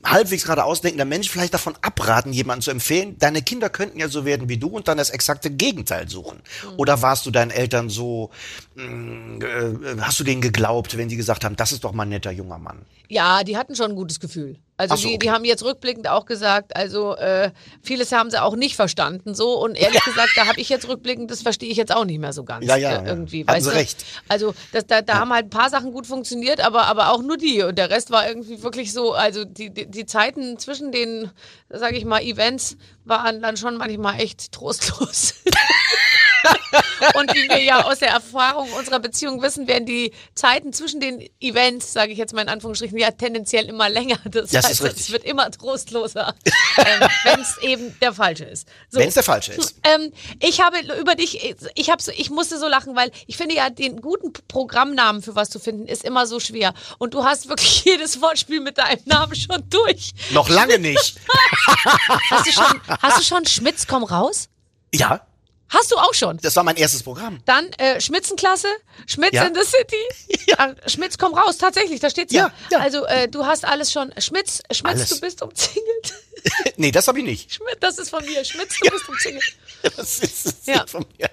halbwegs 0.04 0.46
gerade 0.46 0.64
ausdenkender 0.64 1.06
Mensch 1.06 1.30
vielleicht 1.30 1.54
davon 1.54 1.76
abraten, 1.82 2.32
jemanden 2.34 2.62
zu 2.62 2.72
empfehlen, 2.72 3.18
deine 3.20 3.42
Kinder 3.42 3.70
könnten 3.70 4.00
ja 4.00 4.08
so 4.08 4.26
werden 4.26 4.50
wie 4.50 4.58
du 4.58 4.68
und 4.68 4.88
dann 4.88 4.98
das 4.98 5.10
exakte 5.10 5.50
Gegenteil 5.50 6.10
suchen. 6.10 6.42
Oder 6.78 7.02
warst 7.02 7.26
du 7.26 7.32
deinen 7.32 7.52
Eltern 7.52 7.90
so, 7.90 8.30
mh, 8.76 9.46
äh, 9.46 9.98
hast 10.00 10.20
du 10.20 10.24
denen 10.24 10.42
geglaubt, 10.42 10.98
wenn 10.98 11.10
die 11.10 11.18
gesagt 11.18 11.44
haben, 11.44 11.56
das 11.56 11.72
ist 11.72 11.84
doch 11.84 11.92
mal 11.92 12.04
ein 12.04 12.10
netter 12.10 12.32
junger 12.32 12.58
Mann? 12.58 12.86
Ja, 13.10 13.44
die 13.44 13.58
hatten 13.58 13.76
schon 13.76 13.92
ein 13.92 13.96
gutes 13.98 14.22
Gefühl. 14.22 14.56
Also 14.78 14.96
so, 14.96 15.08
die, 15.10 15.20
die 15.20 15.28
okay. 15.28 15.36
haben 15.36 15.46
jetzt 15.46 15.64
rückblickend 15.64 16.08
auch 16.08 16.26
gesagt, 16.26 16.76
also 16.76 17.16
äh, 17.18 17.52
vieles 17.84 18.12
haben 18.14 18.32
sie 18.32 18.42
auch 18.42 18.56
nicht 18.56 18.76
verstanden 18.76 19.36
so 19.36 19.62
und 19.62 19.76
ehrlich 19.76 20.02
gesagt, 20.06 20.32
da 20.36 20.48
habe 20.48 20.60
ich 20.60 20.70
jetzt 20.70 20.88
rückblickend, 20.88 21.30
das 21.30 21.42
verstehe 21.42 21.70
ich 21.70 21.78
jetzt 21.78 21.94
auch 21.94 22.06
nicht 22.06 22.20
mehr 22.20 22.34
so 22.34 22.44
ganz 22.46 22.66
Ja, 22.66 22.78
ja, 22.78 22.90
äh, 22.90 22.94
ja. 22.94 23.06
irgendwie. 23.06 23.42
Hatten 23.42 23.50
weißt 23.50 23.66
sie 23.66 23.72
du? 23.72 23.78
recht. 23.78 24.06
Also 24.28 24.56
das, 24.72 24.88
da, 24.88 25.02
da 25.02 25.20
haben 25.20 25.32
halt 25.34 25.48
ein 25.48 25.50
paar 25.50 25.70
Sachen 25.70 25.92
gut 25.92 26.08
funktioniert, 26.08 26.62
aber, 26.62 26.88
aber 26.88 27.12
auch 27.12 27.22
nur 27.22 27.38
die 27.42 27.64
und 27.64 27.78
der 27.78 27.90
Rest 27.90 28.12
war 28.12 28.28
irgendwie 28.28 28.64
wirklich 28.64 28.94
so, 28.94 29.14
also 29.14 29.44
die, 29.44 29.70
die, 29.70 29.90
die 29.90 30.06
Zeiten 30.06 30.58
zwischen 30.58 30.92
den, 30.92 31.32
sage 31.70 31.98
ich 31.98 32.06
mal, 32.06 32.22
Events 32.22 32.78
waren 33.04 33.42
dann 33.42 33.58
schon 33.58 33.78
manchmal 33.78 34.20
echt 34.20 34.52
trostlos. 34.52 35.34
Und 37.16 37.34
wie 37.34 37.50
wir 37.50 37.62
ja 37.64 37.84
aus 37.86 38.00
der 38.00 38.10
Erfahrung 38.10 38.72
unserer 38.74 39.00
Beziehung 39.00 39.42
wissen, 39.42 39.68
werden 39.68 39.86
die 39.86 40.14
Zeiten 40.36 40.74
zwischen 40.74 41.00
den 41.00 41.28
Events, 41.40 41.94
sage 41.94 42.12
ich 42.12 42.18
jetzt 42.18 42.34
mal 42.34 42.42
in 42.42 42.50
Anführungsstrichen, 42.50 42.98
ja 42.98 43.12
tendenziell 43.12 43.66
immer 43.66 43.90
länger. 43.90 44.18
Das, 44.26 44.52
Das 44.52 44.66
heißt, 44.66 44.74
ist 44.76 44.84
richtig. 44.84 45.02
es 45.02 45.12
wird 45.12 45.24
immer 45.24 45.50
trostloser, 45.52 46.36
ähm, 46.78 47.08
wenn 47.24 47.40
es 47.40 47.58
eben 47.62 47.98
der 48.02 48.14
falsche 48.14 48.46
ist. 48.46 48.68
So. 48.90 49.00
Wenn 49.00 49.08
es 49.08 49.14
der 49.16 49.24
falsche 49.24 49.54
ist. 49.54 49.76
Ähm, 49.84 50.14
ich 50.40 50.62
habe 50.62 50.78
über 51.00 51.16
dich, 51.16 51.56
ich, 51.76 51.90
hab 51.90 52.02
so, 52.02 52.12
ich 52.16 52.30
musste 52.30 52.60
so 52.60 52.68
lachen, 52.68 52.96
weil 52.96 53.12
ich 53.26 53.36
finde 53.36 53.56
ja, 53.56 53.70
den 53.72 54.00
guten 54.00 54.32
Programmnamen 54.48 55.22
für 55.24 55.36
was 55.36 55.50
zu 55.50 55.60
finden, 55.60 55.88
ist 55.88 56.04
immer 56.04 56.28
so 56.28 56.40
schwer. 56.40 56.74
Und 57.00 57.14
du 57.16 57.26
hast 57.26 57.50
wirklich 57.50 57.84
jedes 57.86 58.22
Wortspiel 58.22 58.60
mit 58.60 58.78
deinem 58.78 59.02
Namen 59.06 59.36
schon 59.36 59.64
durch. 59.70 60.12
Noch 60.32 60.50
lange 60.50 60.78
nicht. 60.78 61.16
Hast 62.30 62.48
du 62.48 62.52
schon, 62.52 62.82
hast 63.02 63.18
du 63.20 63.24
schon 63.24 63.46
Schmitz, 63.46 63.88
komm 63.88 64.04
raus? 64.04 64.50
Ja, 64.94 65.26
Hast 65.72 65.92
du 65.92 65.96
auch 65.96 66.14
schon. 66.14 66.38
das 66.42 66.56
war 66.56 66.64
mein 66.64 66.76
erstes 66.76 67.02
Programm. 67.04 67.40
Dann 67.46 67.72
äh, 67.80 68.00
Schmitzenklasse, 68.00 68.68
Schmitz 69.08 69.34
Ja. 69.34 69.46
in 69.46 69.56
the 69.56 69.62
City. 69.64 70.42
Ja. 70.48 70.76
Schmitz, 70.88 71.18
komm 71.18 71.34
raus, 71.34 71.58
tatsächlich, 71.58 72.00
da 72.00 72.10
steht's 72.10 72.34
ja. 72.34 72.48
Ja, 72.48 72.78
ja. 72.78 72.80
Also 72.80 73.06
äh, 73.06 73.28
du 73.28 73.46
hast 73.46 73.64
alles 73.66 73.92
schon. 73.92 74.12
Schmitz, 74.18 74.62
Schmitz, 74.72 74.94
Alles. 74.96 75.10
du 75.10 75.20
bist 75.22 75.42
umzingelt. 75.42 76.14
nee, 76.78 76.92
das 76.92 77.08
habe 77.08 77.20
ich 77.20 77.26
nicht. 77.26 77.54
Schmitz, 77.54 77.78
das 77.80 77.98
ist 77.98 78.10
von 78.10 78.24
mir. 78.26 78.44
Schmitz, 78.44 78.78
du 78.82 78.90
bist 78.90 79.08
umzingelt. 79.10 79.56
Das 79.98 80.20
ist, 80.20 80.46
das 80.46 80.54
ist 80.54 80.68
Ja. 80.68 80.86
von 80.86 81.04
mir. 81.18 81.28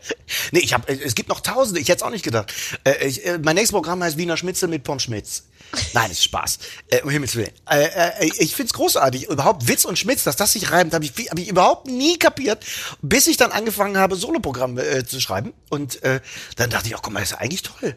Nee, 0.52 0.60
ich 0.60 0.72
hab, 0.72 0.88
es 0.88 1.14
gibt 1.14 1.28
noch 1.28 1.40
tausende, 1.40 1.80
ich 1.80 1.88
hätte 1.88 1.98
es 1.98 2.02
auch 2.02 2.10
nicht 2.10 2.24
gedacht. 2.24 2.50
Äh, 2.84 3.06
ich, 3.06 3.26
äh, 3.26 3.36
mein 3.38 3.56
nächstes 3.56 3.72
Programm 3.72 4.02
heißt 4.02 4.16
Wiener 4.16 4.38
Schnitzel 4.38 4.68
mit 4.70 4.84
Pommes 4.84 5.02
Schmitz. 5.02 5.44
Nein, 5.92 6.10
es 6.10 6.18
ist 6.18 6.24
Spaß. 6.24 6.58
Äh, 6.88 7.02
um 7.02 7.10
Himmels 7.10 7.36
Willen. 7.36 7.52
Äh, 7.68 7.84
äh, 7.84 8.30
ich 8.38 8.54
find's 8.56 8.72
großartig. 8.72 9.28
Überhaupt 9.28 9.68
Witz 9.68 9.84
und 9.84 9.98
Schmitz, 9.98 10.24
dass 10.24 10.36
das 10.36 10.52
sich 10.52 10.70
reimt, 10.70 10.94
habe 10.94 11.04
ich, 11.04 11.12
hab 11.28 11.38
ich 11.38 11.48
überhaupt 11.48 11.88
nie 11.88 12.18
kapiert, 12.18 12.64
bis 13.02 13.26
ich 13.26 13.36
dann 13.36 13.52
angefangen 13.52 13.98
habe, 13.98 14.16
Soloprogramme 14.16 14.82
äh, 14.82 15.04
zu 15.04 15.20
schreiben. 15.20 15.52
Und 15.68 16.02
äh, 16.02 16.20
dann 16.56 16.70
dachte 16.70 16.88
ich, 16.88 16.96
oh, 16.96 17.00
guck 17.02 17.12
mal, 17.12 17.20
das 17.20 17.32
ist 17.32 17.36
eigentlich 17.38 17.62
toll. 17.62 17.96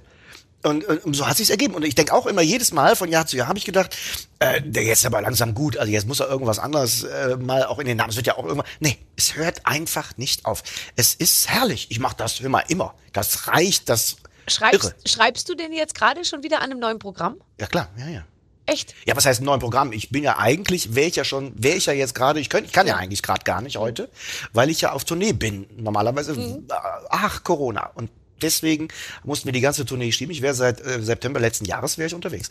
Und, 0.64 0.84
und 0.86 1.16
so 1.16 1.28
hat 1.28 1.38
sich's 1.38 1.50
ergeben. 1.50 1.74
Und 1.74 1.84
ich 1.84 1.96
denke 1.96 2.14
auch 2.14 2.26
immer 2.28 2.42
jedes 2.42 2.72
Mal 2.72 2.96
von 2.96 3.10
Jahr 3.10 3.26
zu 3.26 3.36
Jahr 3.38 3.48
habe 3.48 3.58
ich 3.58 3.66
gedacht, 3.66 3.98
äh, 4.40 4.62
der 4.62 4.84
jetzt 4.84 5.06
aber 5.06 5.22
langsam 5.22 5.56
gut. 5.56 5.78
Also 5.78 5.92
jetzt 5.92 6.08
muss 6.08 6.20
er 6.20 6.30
irgendwas 6.30 6.60
anderes 6.60 7.04
äh, 7.04 7.36
mal 7.38 7.64
auch 7.66 7.80
in 7.80 7.88
den 7.88 7.98
Namen. 7.98 8.12
Es 8.12 8.16
wird 8.16 8.28
ja 8.28 8.38
auch 8.38 8.46
irgendwann. 8.46 8.68
Nee, 8.80 8.98
es 9.16 9.36
hört 9.36 9.66
einfach 9.66 10.18
nicht 10.18 10.46
auf. 10.46 10.64
Es 10.96 11.16
ist 11.16 11.50
herrlich. 11.50 11.88
Ich 11.90 12.00
mache 12.00 12.16
das 12.16 12.40
immer, 12.40 12.70
immer. 12.70 12.94
Das 13.14 13.48
reicht, 13.48 13.90
das 13.90 14.18
Schreibst, 14.48 14.84
irre. 14.84 14.96
schreibst 15.06 15.50
du 15.50 15.56
denn 15.56 15.72
jetzt 15.74 15.96
gerade 15.96 16.26
schon 16.26 16.44
wieder 16.44 16.60
an 16.60 16.72
einem 16.72 16.80
neuen 16.80 17.00
Programm? 17.00 17.38
Ja 17.60 17.68
klar, 17.68 17.90
ja, 17.98 18.08
ja. 18.08 18.24
Echt? 18.68 18.94
Ja, 19.06 19.16
was 19.16 19.26
heißt 19.26 19.42
ein 19.42 19.46
neues 19.46 19.60
Programm? 19.60 19.92
Ich 19.92 20.12
bin 20.12 20.24
ja 20.24 20.38
eigentlich, 20.38 20.94
wäre 20.96 21.08
ich 21.08 21.16
ja 21.16 21.24
schon, 21.26 21.52
wäre 21.62 21.76
ich 21.78 21.88
ja 21.88 21.94
jetzt 21.94 22.14
gerade, 22.14 22.40
ich, 22.40 22.50
könnt, 22.50 22.68
ich 22.68 22.72
kann 22.74 22.86
ja 22.88 22.96
eigentlich 22.96 23.24
gerade 23.24 23.44
gar 23.44 23.62
nicht 23.62 23.78
heute, 23.78 24.10
weil 24.54 24.70
ich 24.70 24.82
ja 24.82 24.92
auf 24.92 25.04
Tournee 25.04 25.34
bin. 25.34 25.68
Normalerweise, 25.78 26.34
Mhm. 26.36 26.68
ach, 27.10 27.44
Corona. 27.44 27.90
Und 27.96 28.10
deswegen 28.42 28.88
mussten 29.24 29.46
wir 29.46 29.54
die 29.54 29.62
ganze 29.62 29.86
Tournee 29.86 30.12
schieben. 30.12 30.32
Ich 30.34 30.42
wäre 30.42 30.54
seit 30.54 30.82
äh, 30.82 31.02
September 31.02 31.40
letzten 31.40 31.66
Jahres 31.66 31.98
wäre 31.98 32.08
ich 32.08 32.14
unterwegs. 32.16 32.50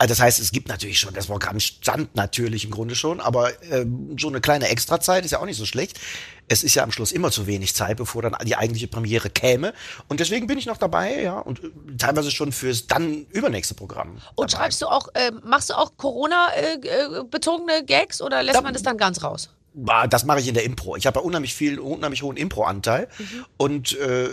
Also 0.00 0.12
das 0.12 0.20
heißt, 0.20 0.38
es 0.38 0.52
gibt 0.52 0.68
natürlich 0.68 1.00
schon, 1.00 1.12
das 1.12 1.26
Programm 1.26 1.58
stand 1.58 2.14
natürlich 2.14 2.64
im 2.64 2.70
Grunde 2.70 2.94
schon, 2.94 3.18
aber 3.18 3.50
ähm, 3.64 4.16
so 4.16 4.28
eine 4.28 4.40
kleine 4.40 4.68
Extrazeit 4.68 5.24
ist 5.24 5.32
ja 5.32 5.40
auch 5.40 5.44
nicht 5.44 5.56
so 5.56 5.66
schlecht. 5.66 5.98
Es 6.46 6.62
ist 6.62 6.76
ja 6.76 6.84
am 6.84 6.92
Schluss 6.92 7.10
immer 7.10 7.32
zu 7.32 7.48
wenig 7.48 7.74
Zeit, 7.74 7.96
bevor 7.96 8.22
dann 8.22 8.36
die 8.44 8.54
eigentliche 8.54 8.86
Premiere 8.86 9.28
käme. 9.28 9.74
Und 10.06 10.20
deswegen 10.20 10.46
bin 10.46 10.56
ich 10.56 10.66
noch 10.66 10.76
dabei, 10.76 11.20
ja, 11.20 11.40
und 11.40 11.64
äh, 11.64 11.70
teilweise 11.98 12.30
schon 12.30 12.52
fürs 12.52 12.86
dann 12.86 13.26
übernächste 13.32 13.74
Programm. 13.74 14.18
Und 14.36 14.52
dabei. 14.52 14.62
schreibst 14.62 14.80
du 14.82 14.86
auch, 14.86 15.08
äh, 15.14 15.32
machst 15.44 15.70
du 15.70 15.74
auch 15.74 15.90
Corona-bezogene 15.96 17.84
Gags 17.84 18.22
oder 18.22 18.42
lässt 18.42 18.56
Da- 18.56 18.62
man 18.62 18.72
das 18.72 18.82
dann 18.82 18.96
ganz 18.96 19.22
raus? 19.22 19.50
das 20.10 20.24
mache 20.24 20.40
ich 20.40 20.48
in 20.48 20.54
der 20.54 20.64
Impro. 20.64 20.96
Ich 20.96 21.06
habe 21.06 21.20
unheimlich 21.20 21.54
viel, 21.54 21.78
unheimlich 21.78 22.22
hohen 22.22 22.36
Impro-Anteil 22.36 23.06
Mhm. 23.18 23.44
und 23.58 23.96
äh, 23.98 24.28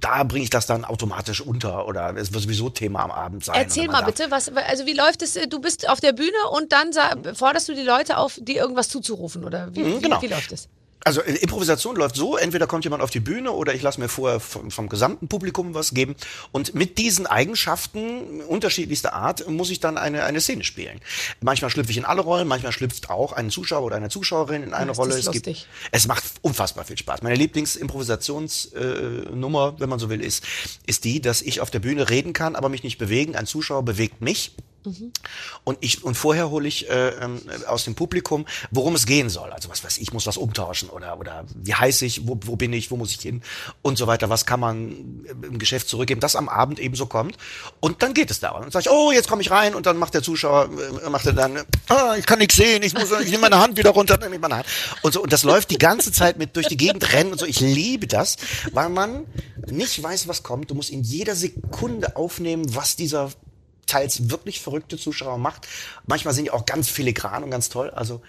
da 0.00 0.24
bringe 0.24 0.44
ich 0.44 0.50
das 0.50 0.66
dann 0.66 0.84
automatisch 0.84 1.40
unter 1.40 1.86
oder 1.86 2.16
es 2.16 2.32
wird 2.32 2.42
sowieso 2.42 2.70
Thema 2.70 3.04
am 3.04 3.10
Abend 3.10 3.44
sein. 3.44 3.56
Erzähl 3.56 3.88
mal 3.88 4.02
bitte, 4.02 4.30
was, 4.30 4.48
also 4.48 4.86
wie 4.86 4.94
läuft 4.94 5.22
es? 5.22 5.38
Du 5.48 5.60
bist 5.60 5.88
auf 5.88 6.00
der 6.00 6.12
Bühne 6.12 6.30
und 6.52 6.72
dann 6.72 6.90
forderst 7.34 7.68
du 7.68 7.74
die 7.74 7.82
Leute 7.82 8.16
auf, 8.18 8.38
dir 8.40 8.60
irgendwas 8.62 8.88
zuzurufen 8.88 9.44
oder 9.44 9.74
wie, 9.74 9.80
Mhm, 9.80 10.00
genau. 10.00 10.18
wie, 10.22 10.26
wie 10.26 10.32
läuft 10.32 10.52
es? 10.52 10.68
Also 11.04 11.20
äh, 11.22 11.36
Improvisation 11.36 11.96
läuft 11.96 12.16
so, 12.16 12.36
entweder 12.36 12.66
kommt 12.66 12.84
jemand 12.84 13.02
auf 13.02 13.10
die 13.10 13.20
Bühne 13.20 13.52
oder 13.52 13.74
ich 13.74 13.80
lasse 13.82 14.00
mir 14.00 14.08
vorher 14.08 14.40
vom, 14.40 14.70
vom 14.70 14.88
gesamten 14.88 15.28
Publikum 15.28 15.74
was 15.74 15.92
geben. 15.94 16.16
Und 16.52 16.74
mit 16.74 16.96
diesen 16.98 17.26
Eigenschaften 17.26 18.42
unterschiedlichster 18.42 19.14
Art 19.14 19.48
muss 19.48 19.70
ich 19.70 19.80
dann 19.80 19.98
eine, 19.98 20.22
eine 20.24 20.40
Szene 20.40 20.62
spielen. 20.64 21.00
Manchmal 21.40 21.70
schlüpfe 21.70 21.90
ich 21.90 21.96
in 21.96 22.04
alle 22.04 22.20
Rollen, 22.20 22.46
manchmal 22.46 22.72
schlüpft 22.72 23.08
auch 23.10 23.32
ein 23.32 23.50
Zuschauer 23.50 23.84
oder 23.84 23.96
eine 23.96 24.10
Zuschauerin 24.10 24.62
in 24.62 24.74
eine 24.74 24.92
ist 24.92 24.98
Rolle. 24.98 25.16
es, 25.16 25.24
lustig. 25.24 25.66
es 25.90 26.06
macht 26.06 26.22
unfassbar 26.42 26.84
viel 26.84 26.98
Spaß. 26.98 27.22
Meine 27.22 27.36
Lieblingsimprovisationsnummer, 27.36 29.74
äh, 29.76 29.80
wenn 29.80 29.88
man 29.88 29.98
so 29.98 30.10
will, 30.10 30.20
ist, 30.20 30.44
ist 30.86 31.04
die, 31.04 31.20
dass 31.20 31.42
ich 31.42 31.60
auf 31.60 31.70
der 31.70 31.80
Bühne 31.80 32.08
reden 32.10 32.32
kann, 32.32 32.56
aber 32.56 32.68
mich 32.68 32.82
nicht 32.82 32.98
bewegen. 32.98 33.36
Ein 33.36 33.46
Zuschauer 33.46 33.84
bewegt 33.84 34.20
mich. 34.20 34.56
Und 35.64 35.78
ich 35.80 36.02
und 36.02 36.14
vorher 36.14 36.50
hole 36.50 36.66
ich 36.66 36.88
äh, 36.88 37.08
ähm, 37.08 37.40
aus 37.66 37.84
dem 37.84 37.94
Publikum, 37.94 38.46
worum 38.70 38.94
es 38.94 39.06
gehen 39.06 39.28
soll. 39.28 39.50
Also 39.50 39.68
was 39.68 39.84
weiß 39.84 39.98
ich, 39.98 40.12
muss 40.12 40.26
was 40.26 40.36
umtauschen 40.36 40.88
oder 40.88 41.18
oder 41.18 41.44
wie 41.54 41.74
heiß 41.74 42.02
ich, 42.02 42.26
wo, 42.26 42.38
wo 42.44 42.56
bin 42.56 42.72
ich, 42.72 42.90
wo 42.90 42.96
muss 42.96 43.10
ich 43.10 43.20
hin 43.20 43.42
und 43.82 43.98
so 43.98 44.06
weiter. 44.06 44.30
Was 44.30 44.46
kann 44.46 44.60
man 44.60 45.24
im 45.42 45.58
Geschäft 45.58 45.88
zurückgeben, 45.88 46.20
das 46.20 46.36
am 46.36 46.48
Abend 46.48 46.78
eben 46.78 46.94
so 46.94 47.06
kommt. 47.06 47.36
Und 47.80 48.02
dann 48.02 48.14
geht 48.14 48.30
es 48.30 48.40
da. 48.40 48.50
Und 48.50 48.62
dann 48.62 48.70
sage 48.70 48.84
ich, 48.86 48.90
oh, 48.90 49.12
jetzt 49.12 49.28
komme 49.28 49.42
ich 49.42 49.50
rein 49.50 49.74
und 49.74 49.86
dann 49.86 49.96
macht 49.96 50.14
der 50.14 50.22
Zuschauer, 50.22 50.70
äh, 51.04 51.10
macht 51.10 51.26
er 51.26 51.32
dann, 51.32 51.58
ah, 51.88 52.14
ich 52.16 52.26
kann 52.26 52.38
nichts 52.38 52.56
sehen, 52.56 52.82
ich 52.82 52.94
muss, 52.94 53.10
ich 53.20 53.30
nehme 53.30 53.42
meine 53.42 53.58
Hand 53.58 53.76
wieder 53.76 53.90
runter, 53.90 54.18
nehme 54.18 54.36
ich 54.36 54.40
meine 54.40 54.56
Hand. 54.56 54.66
Und 55.02 55.12
so 55.12 55.22
und 55.22 55.32
das 55.32 55.42
läuft 55.42 55.70
die 55.70 55.78
ganze 55.78 56.12
Zeit 56.12 56.38
mit 56.38 56.56
durch 56.56 56.68
die 56.68 56.76
Gegend 56.76 57.12
rennen 57.12 57.32
und 57.32 57.38
so. 57.38 57.46
Ich 57.46 57.60
liebe 57.60 58.06
das, 58.06 58.36
weil 58.72 58.88
man 58.88 59.26
nicht 59.66 60.02
weiß, 60.02 60.28
was 60.28 60.42
kommt. 60.42 60.70
Du 60.70 60.74
musst 60.74 60.90
in 60.90 61.02
jeder 61.02 61.34
Sekunde 61.34 62.16
aufnehmen, 62.16 62.74
was 62.74 62.96
dieser 62.96 63.30
teils 63.90 64.30
wirklich 64.30 64.60
verrückte 64.60 64.96
Zuschauer 64.96 65.38
macht. 65.38 65.66
Manchmal 66.06 66.32
sind 66.34 66.44
die 66.44 66.50
auch 66.50 66.64
ganz 66.64 66.88
filigran 66.88 67.42
und 67.42 67.50
ganz 67.50 67.68
toll. 67.68 67.90
Also 67.90 68.22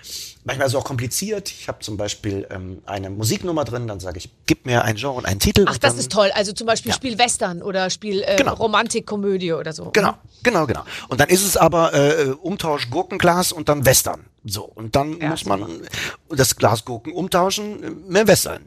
manchmal 0.44 0.68
ist 0.68 0.74
es 0.74 0.80
auch 0.80 0.84
kompliziert. 0.84 1.50
Ich 1.52 1.68
habe 1.68 1.80
zum 1.80 1.98
Beispiel 1.98 2.48
ähm, 2.50 2.82
eine 2.86 3.10
Musiknummer 3.10 3.64
drin, 3.64 3.88
dann 3.88 4.00
sage 4.00 4.18
ich, 4.18 4.30
gib 4.46 4.66
mir 4.66 4.84
ein 4.84 4.96
Genre 4.96 5.14
und 5.14 5.26
einen 5.26 5.40
Titel. 5.40 5.66
Ach, 5.68 5.78
das 5.78 5.94
dann, 5.94 6.00
ist 6.00 6.12
toll. 6.12 6.32
Also 6.34 6.54
zum 6.54 6.68
Beispiel 6.68 6.90
Ja. 6.90 6.96
Spiel 6.96 7.18
Western 7.18 7.62
oder 7.62 7.90
Spiel 7.90 8.24
äh, 8.26 8.36
Genau. 8.38 8.54
Romantikkomödie 8.56 9.54
oder 9.54 9.72
so. 9.74 9.92
Genau, 9.92 10.16
genau, 10.44 10.66
genau. 10.66 10.84
Und 11.10 11.20
dann 11.22 11.30
ist 11.30 11.46
es 11.46 11.58
aber 11.58 11.94
äh, 11.94 12.26
Umtausch 12.42 12.90
Gurkenglas 12.90 13.52
und 13.52 13.70
dann 13.70 13.86
Western. 13.86 14.26
So, 14.44 14.64
und 14.64 14.96
dann 14.96 15.20
Ja, 15.20 15.30
muss 15.30 15.46
man 15.46 15.82
das 16.30 16.56
Glas 16.56 16.84
Gurken 16.86 17.14
umtauschen, 17.14 18.08
mehr 18.10 18.28
Western. 18.28 18.64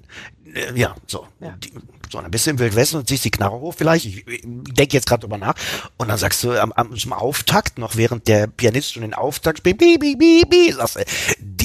Äh, 0.54 0.78
ja, 0.78 0.94
so. 1.08 1.26
Ja. 1.40 1.56
Die, 1.58 1.72
so, 2.14 2.20
dann 2.20 2.30
bist 2.30 2.46
du 2.46 2.50
im 2.50 2.58
Wildwesten 2.58 3.00
und 3.00 3.08
ziehst 3.08 3.24
die 3.24 3.30
Knarre 3.30 3.58
hoch 3.58 3.74
vielleicht. 3.76 4.06
Ich, 4.06 4.26
ich 4.28 4.42
denke 4.44 4.94
jetzt 4.94 5.06
gerade 5.06 5.22
drüber 5.22 5.38
nach. 5.38 5.54
Und 5.96 6.08
dann 6.08 6.18
sagst 6.18 6.44
du 6.44 6.52
am, 6.52 6.72
am, 6.72 6.96
zum 6.96 7.12
Auftakt, 7.12 7.78
noch 7.78 7.96
während 7.96 8.28
der 8.28 8.46
Pianist 8.46 8.92
schon 8.92 9.02
den 9.02 9.14
Auftakt 9.14 9.58
spielt, 9.58 9.78
bi, 9.78 9.98
bi, 9.98 10.14
bi, 10.14 10.44
bi, 10.48 10.72
sagst 10.72 10.96
du, 10.96 11.00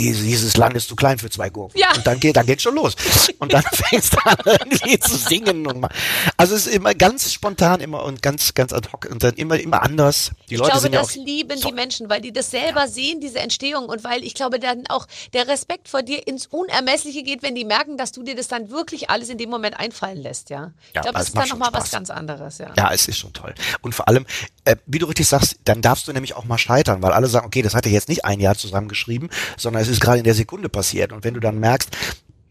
dieses, 0.01 0.57
Land 0.57 0.75
ist 0.75 0.87
zu 0.87 0.95
klein 0.95 1.17
für 1.17 1.29
zwei 1.29 1.49
Gurken. 1.49 1.79
Ja. 1.79 1.91
Und 1.95 2.05
dann 2.05 2.19
geht, 2.19 2.35
dann 2.35 2.45
geht's 2.45 2.63
schon 2.63 2.75
los. 2.75 2.95
Und 3.39 3.53
dann 3.53 3.63
fängst 3.71 4.13
du 4.13 4.17
an, 4.25 4.37
irgendwie 4.45 4.99
zu 4.99 5.15
singen 5.15 5.67
und 5.67 5.79
mal. 5.81 5.89
Also 6.37 6.55
es 6.55 6.67
ist 6.67 6.73
immer 6.75 6.93
ganz 6.93 7.31
spontan 7.31 7.81
immer 7.81 8.03
und 8.03 8.21
ganz, 8.21 8.53
ganz 8.53 8.73
ad 8.73 8.89
hoc 8.91 9.05
und 9.09 9.23
dann 9.23 9.33
immer, 9.35 9.59
immer 9.59 9.81
anders. 9.83 10.31
Die 10.49 10.55
Ich 10.55 10.59
Leute 10.59 10.71
glaube, 10.71 10.81
sind 10.81 10.93
ja 10.93 11.01
das 11.01 11.11
auch, 11.17 11.25
lieben 11.25 11.59
die 11.61 11.71
Menschen, 11.71 12.09
weil 12.09 12.21
die 12.21 12.31
das 12.31 12.51
selber 12.51 12.87
sehen, 12.87 13.19
diese 13.21 13.39
Entstehung. 13.39 13.85
Und 13.85 14.03
weil 14.03 14.23
ich 14.23 14.33
glaube, 14.33 14.59
dann 14.59 14.85
auch 14.87 15.07
der 15.33 15.47
Respekt 15.47 15.87
vor 15.89 16.01
dir 16.03 16.25
ins 16.27 16.47
Unermessliche 16.47 17.23
geht, 17.23 17.43
wenn 17.43 17.55
die 17.55 17.65
merken, 17.65 17.97
dass 17.97 18.11
du 18.11 18.23
dir 18.23 18.35
das 18.35 18.47
dann 18.47 18.69
wirklich 18.69 19.09
alles 19.09 19.29
in 19.29 19.37
dem 19.37 19.49
Moment 19.49 19.79
einfallen 19.79 20.17
lässt, 20.21 20.49
ja. 20.49 20.71
Ich 20.89 20.95
Ja, 20.95 21.01
glaube, 21.01 21.17
das 21.17 21.27
ist 21.27 21.37
dann 21.37 21.49
nochmal 21.49 21.69
was 21.73 21.91
ganz 21.91 22.09
anderes, 22.09 22.57
ja. 22.59 22.71
Ja, 22.77 22.91
es 22.93 23.07
ist 23.07 23.17
schon 23.17 23.33
toll. 23.33 23.53
Und 23.81 23.93
vor 23.95 24.07
allem, 24.07 24.25
äh, 24.65 24.75
wie 24.85 24.99
du 24.99 25.05
richtig 25.07 25.27
sagst, 25.27 25.57
dann 25.65 25.81
darfst 25.81 26.07
du 26.07 26.13
nämlich 26.13 26.35
auch 26.35 26.45
mal 26.45 26.57
scheitern, 26.57 27.01
weil 27.01 27.11
alle 27.11 27.27
sagen, 27.27 27.45
okay, 27.45 27.61
das 27.61 27.75
hat 27.75 27.85
er 27.85 27.91
jetzt 27.91 28.09
nicht 28.09 28.25
ein 28.25 28.39
Jahr 28.39 28.55
zusammengeschrieben, 28.55 29.29
sondern 29.57 29.81
es 29.81 29.88
ist 29.89 30.01
gerade 30.01 30.19
in 30.19 30.23
der 30.23 30.35
Sekunde 30.35 30.69
passiert. 30.69 31.11
Und 31.11 31.23
wenn 31.23 31.33
du 31.33 31.39
dann 31.39 31.59
merkst, 31.59 31.89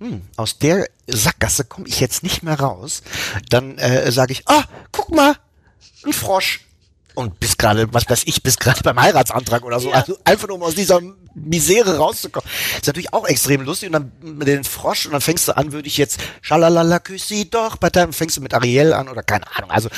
hm, 0.01 0.23
aus 0.37 0.59
der 0.59 0.89
Sackgasse 1.07 1.65
komme 1.65 1.89
ich 1.89 2.01
jetzt 2.01 2.23
nicht 2.23 2.43
mehr 2.43 2.59
raus, 2.59 3.03
dann 3.51 3.79
äh, 3.79 4.11
sage 4.13 4.33
ich, 4.33 4.47
ah, 4.47 4.65
guck 4.93 5.11
mal, 5.11 5.37
ein 6.05 6.13
Frosch. 6.13 6.65
Und 7.15 7.41
bis 7.41 7.57
gerade, 7.57 7.93
was 7.93 8.09
weiß 8.09 8.23
ich, 8.27 8.45
bis 8.45 8.59
gerade 8.59 8.81
beim 8.83 9.01
Heiratsantrag 9.01 9.65
oder 9.65 9.81
so. 9.81 9.89
Ja. 9.89 9.97
Also 9.97 10.17
einfach 10.25 10.47
nur 10.47 10.57
um 10.57 10.63
aus 10.63 10.77
dieser 10.77 11.01
Misere 11.45 11.97
rauszukommen. 11.99 12.49
Ist 12.77 12.87
natürlich 12.87 13.13
auch 13.13 13.27
extrem 13.27 13.63
lustig. 13.63 13.89
Und 13.89 13.93
dann 13.95 14.13
mit 14.21 14.49
den 14.49 14.65
Frosch 14.65 15.07
und 15.07 15.13
dann 15.13 15.21
fängst 15.21 15.49
du 15.49 15.57
an, 15.57 15.73
würde 15.73 15.89
ich 15.89 15.97
jetzt 15.97 16.21
Schalalala, 16.43 16.99
küss 16.99 17.29
sie 17.29 17.49
doch, 17.51 17.77
bei 17.77 17.91
dann 17.91 18.13
fängst 18.13 18.37
du 18.37 18.41
mit 18.41 18.55
Ariel 18.55 18.93
an 18.93 19.09
oder 19.09 19.23
keine 19.23 19.45
Ahnung. 19.57 19.71
Also 19.71 19.89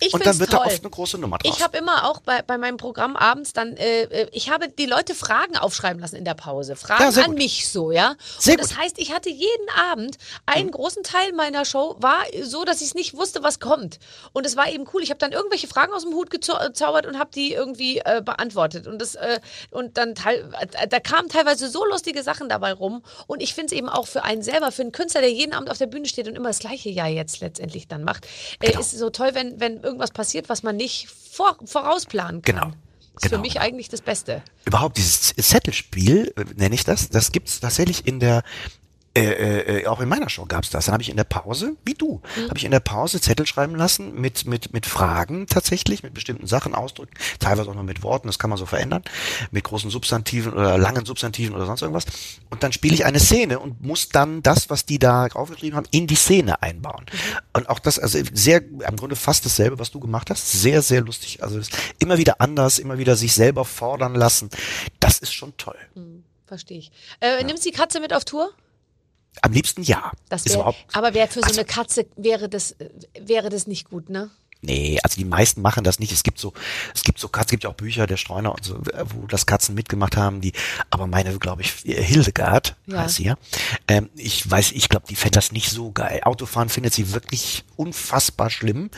Ich 0.00 0.12
und 0.14 0.24
dann 0.26 0.38
wird 0.38 0.50
toll. 0.50 0.60
da 0.64 0.66
oft 0.70 0.80
eine 0.80 0.90
große 0.90 1.18
Nummer 1.18 1.38
draus. 1.38 1.56
Ich 1.56 1.62
habe 1.62 1.76
immer 1.78 2.08
auch 2.10 2.20
bei, 2.20 2.42
bei 2.42 2.58
meinem 2.58 2.76
Programm 2.76 3.16
abends 3.16 3.52
dann, 3.52 3.76
äh, 3.76 4.02
äh, 4.02 4.28
ich 4.32 4.50
habe 4.50 4.68
die 4.68 4.86
Leute 4.86 5.14
Fragen 5.14 5.56
aufschreiben 5.56 6.00
lassen 6.00 6.16
in 6.16 6.24
der 6.24 6.34
Pause. 6.34 6.76
Fragen 6.76 7.12
Ja, 7.12 7.22
an 7.22 7.30
gut. 7.30 7.38
mich 7.38 7.68
so, 7.68 7.92
ja. 7.92 8.14
Sehr 8.38 8.54
und 8.54 8.60
das 8.62 8.70
gut. 8.70 8.78
heißt, 8.78 8.98
ich 8.98 9.12
hatte 9.12 9.30
jeden 9.30 9.68
Abend, 9.90 10.18
einen 10.46 10.70
großen 10.70 11.02
Teil 11.02 11.32
meiner 11.32 11.64
Show 11.64 11.96
war 12.00 12.18
so, 12.42 12.64
dass 12.64 12.80
ich 12.80 12.88
es 12.88 12.94
nicht 12.94 13.14
wusste, 13.14 13.42
was 13.42 13.60
kommt. 13.60 13.98
Und 14.32 14.44
es 14.46 14.56
war 14.56 14.68
eben 14.70 14.86
cool. 14.92 15.02
Ich 15.02 15.10
habe 15.10 15.18
dann 15.18 15.32
irgendwelche 15.32 15.68
Fragen 15.68 15.92
aus 15.92 16.02
dem 16.02 16.12
Hut 16.14 16.30
gezau- 16.30 16.60
gezaubert 16.66 17.06
und 17.06 17.18
habe 17.18 17.30
die 17.34 17.52
irgendwie 17.52 17.98
äh, 17.98 18.22
beantwortet. 18.24 18.86
Und 18.86 19.00
das 19.00 19.14
äh, 19.14 19.38
und 19.70 19.96
dann 19.98 20.14
teil, 20.14 20.52
äh, 20.60 20.81
da 20.88 21.00
kamen 21.00 21.28
teilweise 21.28 21.68
so 21.68 21.84
lustige 21.84 22.22
Sachen 22.22 22.48
dabei 22.48 22.72
rum. 22.72 23.02
Und 23.26 23.42
ich 23.42 23.54
finde 23.54 23.66
es 23.66 23.72
eben 23.72 23.88
auch 23.88 24.06
für 24.06 24.24
einen 24.24 24.42
selber, 24.42 24.72
für 24.72 24.82
einen 24.82 24.92
Künstler, 24.92 25.20
der 25.20 25.32
jeden 25.32 25.52
Abend 25.52 25.70
auf 25.70 25.78
der 25.78 25.86
Bühne 25.86 26.06
steht 26.06 26.28
und 26.28 26.34
immer 26.36 26.48
das 26.48 26.58
gleiche 26.58 26.90
ja 26.90 27.06
jetzt 27.06 27.40
letztendlich 27.40 27.88
dann 27.88 28.04
macht, 28.04 28.26
äh, 28.60 28.68
Genau. 28.68 28.80
ist 28.80 28.92
es 28.92 28.98
so 28.98 29.10
toll, 29.10 29.30
wenn, 29.34 29.60
wenn 29.60 29.82
irgendwas 29.82 30.10
passiert, 30.10 30.48
was 30.48 30.62
man 30.62 30.76
nicht 30.76 31.08
vor, 31.08 31.56
vorausplanen 31.64 32.42
kann. 32.42 32.54
Genau. 32.54 32.66
Das 33.14 33.24
ist 33.24 33.30
Genau, 33.30 33.36
für 33.36 33.42
mich 33.42 33.60
eigentlich 33.60 33.88
das 33.90 34.00
Beste. 34.00 34.42
Überhaupt 34.64 34.96
dieses 34.96 35.34
Zettelspiel, 35.36 36.32
äh, 36.36 36.44
nenne 36.56 36.74
ich 36.74 36.84
das, 36.84 37.08
das 37.10 37.30
gibt's 37.32 37.60
tatsächlich 37.60 38.06
in 38.06 38.20
der 38.20 38.42
äh, 39.20 39.80
äh, 39.82 39.86
auch 39.86 40.00
in 40.00 40.08
meiner 40.08 40.30
Show 40.30 40.46
gab's 40.46 40.70
das. 40.70 40.86
Dann 40.86 40.94
habe 40.94 41.02
ich 41.02 41.10
in 41.10 41.16
der 41.16 41.24
Pause, 41.24 41.76
wie 41.84 41.94
du, 41.94 42.22
Mhm. 42.36 42.48
habe 42.48 42.56
ich 42.58 42.64
in 42.64 42.70
der 42.70 42.80
Pause 42.80 43.20
Zettel 43.20 43.46
schreiben 43.46 43.74
lassen 43.74 44.14
mit 44.20 44.46
mit 44.46 44.72
mit 44.72 44.86
Fragen 44.86 45.46
tatsächlich, 45.46 46.02
mit 46.02 46.14
bestimmten 46.14 46.46
Sachen 46.46 46.74
ausdrücken, 46.74 47.12
teilweise 47.38 47.70
auch 47.70 47.74
noch 47.74 47.82
mit 47.82 48.02
Worten, 48.02 48.26
das 48.28 48.38
kann 48.38 48.48
man 48.50 48.58
so 48.58 48.64
verändern, 48.66 49.02
mit 49.50 49.64
großen 49.64 49.90
Substantiven 49.90 50.52
oder 50.54 50.78
langen 50.78 51.04
Substantiven 51.04 51.54
oder 51.54 51.66
sonst 51.66 51.82
irgendwas. 51.82 52.06
Und 52.50 52.62
dann 52.62 52.72
spiele 52.72 52.94
ich 52.94 53.04
eine 53.04 53.20
Szene 53.20 53.58
und 53.58 53.82
muss 53.82 54.08
dann 54.08 54.42
das, 54.42 54.70
was 54.70 54.86
die 54.86 54.98
da 54.98 55.26
aufgeschrieben 55.34 55.76
haben, 55.76 55.86
in 55.90 56.06
die 56.06 56.14
Szene 56.16 56.62
einbauen. 56.62 57.04
Mhm. 57.12 57.18
Und 57.54 57.68
auch 57.68 57.78
das, 57.80 57.98
also 57.98 58.18
sehr, 58.32 58.62
im 58.62 58.96
Grunde 58.96 59.16
fast 59.16 59.44
dasselbe, 59.44 59.78
was 59.78 59.90
du 59.90 60.00
gemacht 60.00 60.30
hast, 60.30 60.52
sehr 60.52 60.80
sehr 60.82 61.02
lustig. 61.02 61.42
Also 61.42 61.60
immer 61.98 62.18
wieder 62.18 62.40
anders, 62.40 62.78
immer 62.78 62.98
wieder 62.98 63.16
sich 63.16 63.34
selber 63.34 63.64
fordern 63.64 64.14
lassen. 64.14 64.48
Das 65.00 65.18
ist 65.18 65.32
schon 65.34 65.56
toll. 65.56 65.76
Verstehe 66.46 66.78
ich. 66.78 66.90
Äh, 67.20 67.42
Nimmst 67.44 67.64
die 67.64 67.70
Katze 67.72 68.00
mit 68.00 68.12
auf 68.12 68.24
Tour? 68.24 68.50
Am 69.40 69.52
liebsten 69.52 69.82
ja. 69.82 70.12
Das 70.28 70.42
ist 70.44 70.50
wär, 70.50 70.56
überhaupt 70.56 70.78
aber 70.92 71.14
wär 71.14 71.26
für 71.26 71.40
so 71.40 71.46
Also- 71.46 71.60
eine 71.60 71.66
Katze 71.66 72.06
wäre 72.16 72.48
das, 72.48 72.72
äh, 72.72 72.90
wäre 73.18 73.48
das 73.48 73.66
nicht 73.66 73.88
gut, 73.88 74.10
ne? 74.10 74.30
Nee, 74.64 75.00
also 75.02 75.16
die 75.16 75.24
meisten 75.24 75.60
machen 75.60 75.82
das 75.82 75.98
nicht. 75.98 76.12
Es 76.12 76.22
gibt 76.22 76.38
so, 76.38 76.52
es 76.94 77.02
gibt 77.02 77.18
so 77.18 77.26
Katzen, 77.28 77.46
es 77.46 77.50
gibt 77.50 77.64
ja 77.64 77.70
auch 77.70 77.74
Bücher 77.74 78.06
der 78.06 78.16
Streuner 78.16 78.52
und 78.54 78.64
so, 78.64 78.80
wo 79.06 79.26
das 79.26 79.44
Katzen 79.44 79.74
mitgemacht 79.74 80.16
haben, 80.16 80.40
die, 80.40 80.52
aber 80.88 81.08
meine, 81.08 81.36
glaube 81.38 81.62
ich, 81.62 81.72
Hildegard 81.84 82.76
Ja. 82.86 83.00
heißt 83.02 83.16
sie 83.16 83.24
ja. 83.24 83.34
Ähm, 83.88 84.08
ich 84.14 84.48
weiß, 84.48 84.70
ich 84.72 84.88
glaube, 84.88 85.06
die 85.08 85.16
fände 85.16 85.34
das 85.34 85.50
nicht 85.50 85.70
so 85.70 85.90
geil. 85.90 86.20
Autofahren 86.22 86.68
findet 86.68 86.94
sie 86.94 87.12
wirklich 87.12 87.64
unfassbar 87.74 88.50
schlimm. 88.50 88.82
Mhm. 88.82 88.90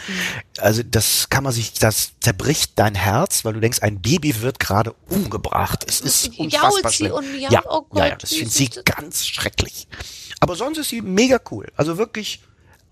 Also 0.59 0.83
das 0.83 1.31
kann 1.31 1.45
man 1.45 1.53
sich, 1.55 1.73
das 1.73 2.12
zerbricht 2.21 2.73
dein 2.77 2.95
Herz, 2.95 3.47
weil 3.47 3.55
du 3.55 3.61
denkst, 3.61 3.81
ein 3.81 4.03
Baby 4.03 4.43
wird 4.43 4.59
gerade 4.61 4.95
umgebracht. 5.09 5.85
Es 5.89 6.01
ist 6.03 6.39
unfassbar 6.39 6.91
sie 6.91 6.97
schlimm. 6.99 7.12
und 7.12 7.39
ja, 7.39 7.62
Oh 7.67 7.87
ja, 7.95 8.05
ja, 8.05 8.11
Gott, 8.11 8.23
das 8.23 8.35
findet 8.35 8.53
sie 8.53 8.69
ganz 8.85 9.27
schrecklich. 9.27 9.89
Aber 10.41 10.57
sonst 10.57 10.77
ist 10.77 10.91
sie 10.91 11.01
mega 11.01 11.41
cool. 11.51 11.73
Also 11.77 11.97
wirklich 11.97 12.41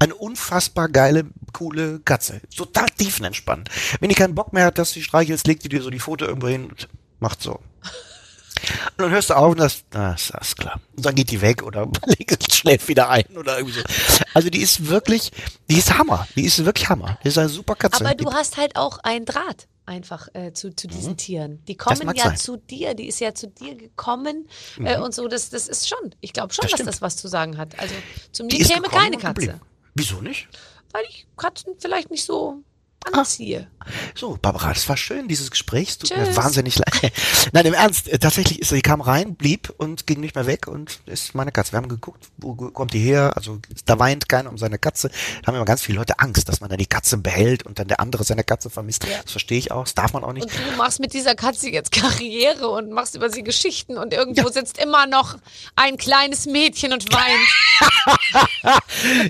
eine 0.02 0.14
unfassbar 0.14 0.88
geile, 0.88 1.24
coole 1.52 2.00
Katze. 2.00 2.40
Total 2.56 2.86
tiefenentspannt. 2.86 3.68
Wenn 4.00 4.08
die 4.08 4.14
keinen 4.14 4.34
Bock 4.34 4.52
mehr 4.52 4.66
hat, 4.66 4.78
dass 4.78 4.90
sie 4.92 5.02
streichelst, 5.02 5.46
legt 5.46 5.64
die 5.64 5.68
dir 5.68 5.82
so 5.82 5.90
die 5.90 5.98
Foto 6.00 6.24
irgendwo 6.26 6.48
hin 6.48 6.66
und 6.66 6.88
macht 7.20 7.42
so. 7.42 7.60
Und 8.96 8.98
dann 8.98 9.10
hörst 9.10 9.30
du 9.30 9.34
auf 9.34 9.52
und 9.52 9.58
das, 9.60 9.82
ah, 9.92 10.12
ist 10.12 10.32
das 10.32 10.54
klar. 10.54 10.80
Und 10.96 11.04
dann 11.04 11.14
geht 11.16 11.30
die 11.30 11.40
weg 11.40 11.62
oder 11.64 11.88
legt, 12.06 12.52
schläft 12.52 12.86
wieder 12.88 13.08
ein 13.10 13.24
oder 13.36 13.58
irgendwie 13.58 13.80
so. 13.80 13.84
Also 14.34 14.50
die 14.50 14.60
ist 14.60 14.86
wirklich, 14.88 15.32
die 15.68 15.78
ist 15.78 15.96
Hammer. 15.98 16.26
Die 16.36 16.44
ist 16.44 16.64
wirklich 16.64 16.88
Hammer. 16.88 17.18
Die 17.24 17.28
ist 17.28 17.38
eine 17.38 17.48
super 17.48 17.74
Katze. 17.74 18.04
Aber 18.04 18.14
die, 18.14 18.24
du 18.24 18.32
hast 18.32 18.56
halt 18.56 18.76
auch 18.76 18.98
einen 18.98 19.24
Draht 19.24 19.66
einfach 19.84 20.28
äh, 20.34 20.52
zu, 20.52 20.74
zu 20.76 20.86
diesen 20.86 21.16
Tieren. 21.16 21.62
Die 21.66 21.76
kommen 21.76 22.06
Mhm. 22.06 22.14
ja 22.14 22.24
sein. 22.26 22.36
zu 22.36 22.56
dir, 22.56 22.94
die 22.94 23.08
ist 23.08 23.18
ja 23.18 23.34
zu 23.34 23.48
dir 23.48 23.74
gekommen 23.74 24.46
äh, 24.84 24.96
und 24.98 25.12
so. 25.12 25.26
Das, 25.26 25.50
das 25.50 25.66
ist 25.66 25.88
schon, 25.88 26.14
ich 26.20 26.32
glaube 26.32 26.54
schon, 26.54 26.62
Das 26.62 26.70
dass 26.70 26.78
stimmt. 26.78 26.88
das 26.88 27.02
was 27.02 27.16
zu 27.16 27.26
sagen 27.26 27.58
hat. 27.58 27.76
Also 27.80 27.94
zu 28.30 28.44
mir 28.44 28.50
die 28.50 28.62
käme 28.62 28.86
keine 28.88 29.16
Katze. 29.18 29.34
geblieben. 29.40 29.60
Wieso 29.94 30.20
nicht? 30.20 30.48
Weil 30.92 31.04
ich 31.08 31.26
Katzen 31.36 31.74
vielleicht 31.78 32.10
nicht 32.10 32.24
so 32.24 32.62
Hier. 33.36 33.66
So, 34.14 34.38
Barbara, 34.40 34.72
das 34.72 34.88
war 34.88 34.96
schön, 34.96 35.26
dieses 35.28 35.50
Gespräch. 35.50 35.90
Es 35.90 35.98
tut 35.98 36.16
mir 36.16 36.36
wahnsinnig 36.36 36.78
leid. 36.78 37.12
Nein, 37.52 37.66
im 37.66 37.74
Ernst, 37.74 38.08
äh, 38.08 38.18
tatsächlich 38.18 38.60
ist 38.60 38.68
sie 38.68 38.80
kam 38.80 39.00
rein, 39.00 39.34
blieb 39.34 39.72
und 39.76 40.06
ging 40.06 40.20
nicht 40.20 40.34
mehr 40.34 40.46
weg 40.46 40.68
und 40.68 41.00
ist 41.06 41.34
meine 41.34 41.50
Katze. 41.52 41.72
Wir 41.72 41.78
haben 41.78 41.88
geguckt, 41.88 42.24
wo 42.38 42.54
kommt 42.54 42.92
die 42.94 43.00
her? 43.00 43.32
Also 43.36 43.58
da 43.84 43.98
weint 43.98 44.28
keiner 44.28 44.50
um 44.50 44.58
seine 44.58 44.78
Katze. 44.78 45.10
Da 45.42 45.48
haben 45.48 45.56
immer 45.56 45.64
ganz 45.64 45.82
viele 45.82 45.98
Leute 45.98 46.18
Angst, 46.20 46.48
dass 46.48 46.60
man 46.60 46.70
dann 46.70 46.78
die 46.78 46.86
Katze 46.86 47.16
behält 47.16 47.64
und 47.64 47.78
dann 47.78 47.88
der 47.88 48.00
andere 48.00 48.24
seine 48.24 48.44
Katze 48.44 48.70
vermisst. 48.70 49.04
Das 49.04 49.32
verstehe 49.32 49.58
ich 49.58 49.72
auch, 49.72 49.84
das 49.84 49.94
darf 49.94 50.12
man 50.12 50.24
auch 50.24 50.32
nicht. 50.32 50.44
Und 50.46 50.52
du 50.52 50.76
machst 50.76 51.00
mit 51.00 51.12
dieser 51.12 51.34
Katze 51.34 51.68
jetzt 51.70 51.90
Karriere 51.92 52.68
und 52.68 52.90
machst 52.90 53.14
über 53.16 53.30
sie 53.30 53.42
Geschichten 53.42 53.98
und 53.98 54.14
irgendwo 54.14 54.42
Ja. 54.46 54.52
sitzt 54.52 54.78
immer 54.78 55.06
noch 55.06 55.36
ein 55.76 55.96
kleines 55.96 56.46
Mädchen 56.46 56.92
und 56.92 57.12
weint. 57.12 57.48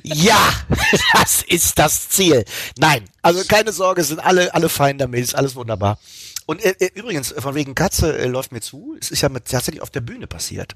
Ja, 0.02 0.38
das 1.14 1.42
ist 1.42 1.78
das 1.78 2.08
Ziel. 2.10 2.44
Nein, 2.78 3.04
also 3.22 3.42
keine 3.62 3.72
Sorge, 3.72 4.02
sind 4.02 4.18
alle, 4.18 4.52
alle 4.54 4.68
fein 4.68 4.98
damit, 4.98 5.22
ist 5.22 5.36
alles 5.36 5.54
wunderbar. 5.54 5.98
Und 6.46 6.64
äh, 6.64 6.74
äh, 6.80 6.90
übrigens, 6.94 7.32
von 7.38 7.54
wegen 7.54 7.76
Katze 7.76 8.18
äh, 8.18 8.26
läuft 8.26 8.50
mir 8.50 8.60
zu, 8.60 8.96
es 9.00 9.12
ist 9.12 9.22
ja 9.22 9.28
mit, 9.28 9.44
tatsächlich 9.44 9.82
auf 9.82 9.90
der 9.90 10.00
Bühne 10.00 10.26
passiert. 10.26 10.74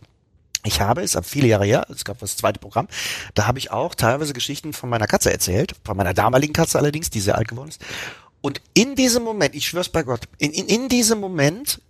Ich 0.62 0.80
habe 0.80 1.02
es, 1.02 1.16
ab 1.16 1.24
viele 1.26 1.48
Jahre 1.48 1.64
her, 1.64 1.86
es 1.90 2.04
gab 2.04 2.20
das 2.20 2.36
zweite 2.36 2.60
Programm, 2.60 2.86
da 3.34 3.48
habe 3.48 3.58
ich 3.58 3.72
auch 3.72 3.96
teilweise 3.96 4.34
Geschichten 4.34 4.72
von 4.72 4.88
meiner 4.88 5.08
Katze 5.08 5.32
erzählt, 5.32 5.74
von 5.84 5.96
meiner 5.96 6.14
damaligen 6.14 6.52
Katze 6.52 6.78
allerdings, 6.78 7.10
die 7.10 7.20
sehr 7.20 7.36
alt 7.36 7.48
geworden 7.48 7.70
ist. 7.70 7.80
Und 8.40 8.60
in 8.74 8.94
diesem 8.94 9.24
Moment, 9.24 9.56
ich 9.56 9.66
schwör's 9.66 9.88
bei 9.88 10.04
Gott, 10.04 10.28
in, 10.38 10.52
in, 10.52 10.66
in 10.66 10.88
diesem 10.88 11.18
Moment, 11.18 11.80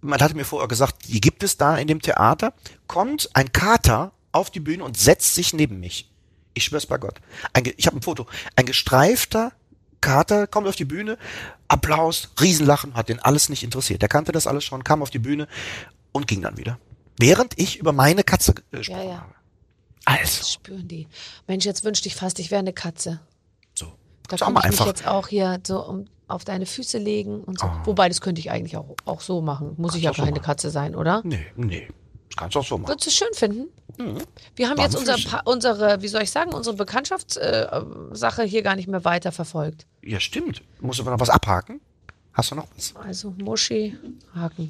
man 0.00 0.20
hatte 0.20 0.34
mir 0.34 0.44
vorher 0.44 0.66
gesagt, 0.66 1.06
die 1.06 1.20
gibt 1.20 1.44
es 1.44 1.56
da 1.56 1.76
in 1.76 1.86
dem 1.86 2.02
Theater, 2.02 2.52
kommt 2.88 3.30
ein 3.34 3.52
Kater 3.52 4.10
auf 4.32 4.50
die 4.50 4.60
Bühne 4.60 4.82
und 4.82 4.96
setzt 4.96 5.36
sich 5.36 5.52
neben 5.52 5.78
mich. 5.78 6.10
Ich 6.54 6.64
schwör's 6.64 6.86
bei 6.86 6.98
Gott. 6.98 7.20
Ein, 7.52 7.72
ich 7.76 7.86
habe 7.86 7.96
ein 7.96 8.02
Foto. 8.02 8.26
Ein 8.56 8.66
gestreifter 8.66 9.52
Kater 10.00 10.46
kommt 10.46 10.66
auf 10.68 10.76
die 10.76 10.84
Bühne, 10.84 11.18
Applaus, 11.68 12.30
Riesenlachen, 12.40 12.94
hat 12.94 13.08
den 13.08 13.18
alles 13.20 13.48
nicht 13.48 13.62
interessiert. 13.62 14.02
Der 14.02 14.08
kannte 14.08 14.32
das 14.32 14.46
alles 14.46 14.64
schon, 14.64 14.84
kam 14.84 15.02
auf 15.02 15.10
die 15.10 15.18
Bühne 15.18 15.48
und 16.12 16.26
ging 16.26 16.42
dann 16.42 16.56
wieder. 16.56 16.78
Während 17.18 17.58
ich 17.58 17.78
über 17.78 17.92
meine 17.92 18.22
Katze 18.24 18.54
äh, 18.72 18.76
gesprochen 18.78 19.00
Ja, 19.00 19.08
ja. 19.08 19.20
habe. 19.20 19.34
Also, 20.04 20.38
Das 20.38 20.52
spüren 20.52 20.86
die. 20.86 21.08
Mensch, 21.48 21.64
jetzt 21.64 21.82
wünschte 21.82 22.08
ich 22.08 22.14
fast, 22.14 22.38
ich 22.38 22.50
wäre 22.50 22.60
eine 22.60 22.72
Katze. 22.72 23.20
so. 23.74 23.92
Da 24.28 24.36
mal 24.50 24.60
ich 24.60 24.70
mich 24.70 24.80
einfach. 24.80 24.86
jetzt 24.86 25.06
auch 25.06 25.28
hier 25.28 25.58
so 25.66 25.84
um, 25.84 26.04
auf 26.28 26.44
deine 26.44 26.66
Füße 26.66 26.98
legen 26.98 27.42
und 27.42 27.58
so. 27.58 27.66
Oh. 27.66 27.86
Wobei, 27.86 28.08
das 28.08 28.20
könnte 28.20 28.40
ich 28.40 28.50
eigentlich 28.50 28.76
auch, 28.76 28.94
auch 29.04 29.20
so 29.20 29.40
machen. 29.40 29.74
Muss 29.78 29.94
ich 29.94 30.02
ja 30.02 30.12
so 30.12 30.22
keine. 30.22 30.40
Katze 30.40 30.70
sein, 30.70 30.94
oder? 30.94 31.22
Nee, 31.24 31.46
nee. 31.56 31.88
Kannst 32.36 32.54
du 32.54 32.60
auch 32.60 32.66
so 32.66 32.78
machen. 32.78 32.90
Würdest 32.90 33.06
du 33.06 33.10
es 33.10 33.16
schön 33.16 33.34
finden? 33.34 34.22
Wir 34.56 34.68
haben 34.68 34.78
jetzt 34.80 34.94
unser. 34.94 35.16
Pa- 35.16 35.42
unsere, 35.46 36.02
wie 36.02 36.08
soll 36.08 36.22
ich 36.22 36.30
sagen, 36.30 36.52
unsere 36.52 36.76
Bekanntschaftssache 36.76 38.42
äh, 38.42 38.48
hier 38.48 38.62
gar 38.62 38.76
nicht 38.76 38.88
mehr 38.88 39.04
weiter 39.04 39.32
verfolgt. 39.32 39.86
Ja, 40.02 40.20
stimmt. 40.20 40.62
Musst 40.80 40.98
du 40.98 41.02
aber 41.02 41.12
noch 41.12 41.20
was 41.20 41.30
abhaken? 41.30 41.80
Hast 42.34 42.50
du 42.50 42.54
noch 42.56 42.66
was? 42.76 42.94
Also 42.96 43.32
Muschi, 43.38 43.96
Haken. 44.34 44.68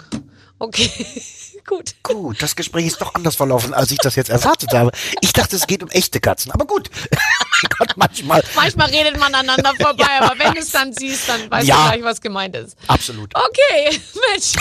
Okay, 0.61 0.89
gut. 1.67 1.97
Gut, 2.05 2.41
das 2.41 2.55
Gespräch 2.55 2.87
ist 2.87 3.01
doch 3.01 3.15
anders 3.17 3.35
verlaufen, 3.35 3.75
als 3.75 3.91
ich 3.91 3.99
das 3.99 4.15
jetzt 4.15 4.31
erwartet 4.31 4.73
habe. 4.73 4.93
Ich 5.21 5.33
dachte, 5.33 5.57
es 5.57 5.67
geht 5.67 5.83
um 5.83 5.89
echte 5.91 6.21
Katzen, 6.21 6.53
aber 6.53 6.65
gut. 6.65 6.89
Gott, 7.79 7.93
manchmal. 7.97 8.43
Manchmal 8.55 8.89
redet 8.91 9.19
man 9.19 9.35
aneinander 9.35 9.75
vorbei, 9.81 10.21
aber 10.21 10.39
wenn 10.39 10.55
du 10.55 10.61
es 10.61 10.71
dann 10.71 10.93
siehst, 10.93 11.29
dann 11.29 11.51
weißt 11.51 11.67
Ja. 11.67 11.77
du 11.77 11.91
gleich, 11.93 12.03
was 12.05 12.21
gemeint 12.21 12.57
ist. 12.57 12.77
Absolut. 12.87 13.33
Okay, 13.35 14.01
Mensch. 14.31 14.53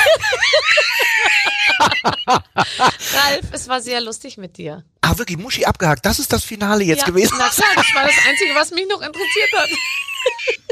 Ralf, 2.27 3.45
es 3.51 3.67
war 3.67 3.81
sehr 3.81 4.01
lustig 4.01 4.37
mit 4.37 4.57
dir. 4.57 4.83
Ah, 5.01 5.17
wirklich, 5.17 5.37
Muschi 5.37 5.65
abgehakt. 5.65 6.05
Das 6.05 6.19
ist 6.19 6.31
das 6.33 6.43
Finale 6.43 6.83
jetzt 6.83 7.01
ja, 7.01 7.05
gewesen. 7.05 7.35
Na 7.37 7.49
klar, 7.49 7.69
das 7.75 7.85
war 7.93 8.03
das 8.05 8.15
Einzige, 8.27 8.55
was 8.55 8.71
mich 8.71 8.87
noch 8.87 9.01
interessiert 9.01 9.51
hat. 9.57 9.69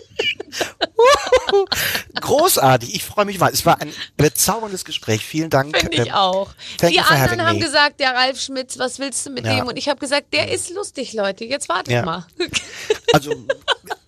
Großartig. 2.21 2.95
Ich 2.95 3.03
freue 3.03 3.25
mich 3.25 3.39
mal. 3.39 3.51
Es 3.51 3.65
war 3.65 3.81
ein 3.81 3.91
bezauberndes 4.17 4.85
Gespräch. 4.85 5.25
Vielen 5.25 5.49
Dank. 5.49 5.77
Finde 5.77 5.95
ich 6.03 6.07
Ähm, 6.09 6.13
auch. 6.13 6.51
thank 6.77 6.93
Die 6.93 6.99
anderen 6.99 7.45
haben 7.45 7.57
me. 7.59 7.65
gesagt, 7.65 7.99
der 7.99 8.13
Ralf 8.13 8.39
Schmitz, 8.39 8.77
was 8.77 8.99
willst 8.99 9.25
du 9.25 9.31
mit 9.31 9.45
Ja. 9.45 9.55
dem? 9.57 9.67
Und 9.67 9.77
ich 9.77 9.89
habe 9.89 9.99
gesagt, 9.99 10.33
der 10.33 10.51
ist 10.51 10.69
lustig, 10.71 11.13
Leute. 11.13 11.45
Jetzt 11.45 11.69
wartet 11.69 11.93
Ja. 11.93 12.03
mal. 12.05 12.25
Also, 13.13 13.31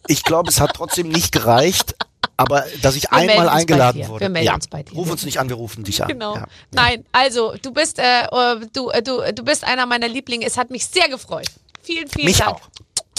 ich 0.07 0.23
glaube, 0.23 0.49
es 0.49 0.59
hat 0.59 0.71
trotzdem 0.73 1.09
nicht 1.09 1.31
gereicht. 1.31 1.95
Aber 2.37 2.65
dass 2.81 2.95
ich 2.95 3.03
Wir 3.03 3.13
einmal 3.13 3.47
eingeladen 3.47 4.07
wurde. 4.07 4.21
Wir 4.21 4.29
melden 4.29 4.47
ja. 4.47 4.55
uns 4.55 4.67
bei 4.67 4.83
dir. 4.83 4.93
Ruf 4.95 5.09
uns 5.09 5.23
nicht 5.23 5.39
an, 5.39 5.47
wir 5.47 5.55
rufen 5.55 5.83
dich 5.85 6.01
an. 6.01 6.09
Genau. 6.09 6.35
Ja. 6.35 6.45
Nein, 6.71 7.05
also 7.13 7.53
du 7.61 7.71
bist 7.71 7.97
äh, 7.99 8.23
äh, 8.23 8.59
du, 8.73 8.89
äh, 8.89 9.01
du, 9.01 9.21
du 9.33 9.43
bist 9.43 9.63
einer 9.63 9.85
meiner 9.85 10.07
Lieblinge. 10.09 10.45
Es 10.45 10.57
hat 10.57 10.69
mich 10.69 10.85
sehr 10.87 11.07
gefreut. 11.07 11.47
Vielen, 11.81 12.09
vielen 12.09 12.25
Mich 12.25 12.39
Dank. 12.39 12.57
auch. 12.57 12.61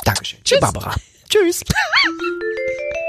Dankeschön. 0.05 0.41
Tschüss, 0.45 0.61
Barbara. 0.61 0.95
Tschüss. 1.29 1.63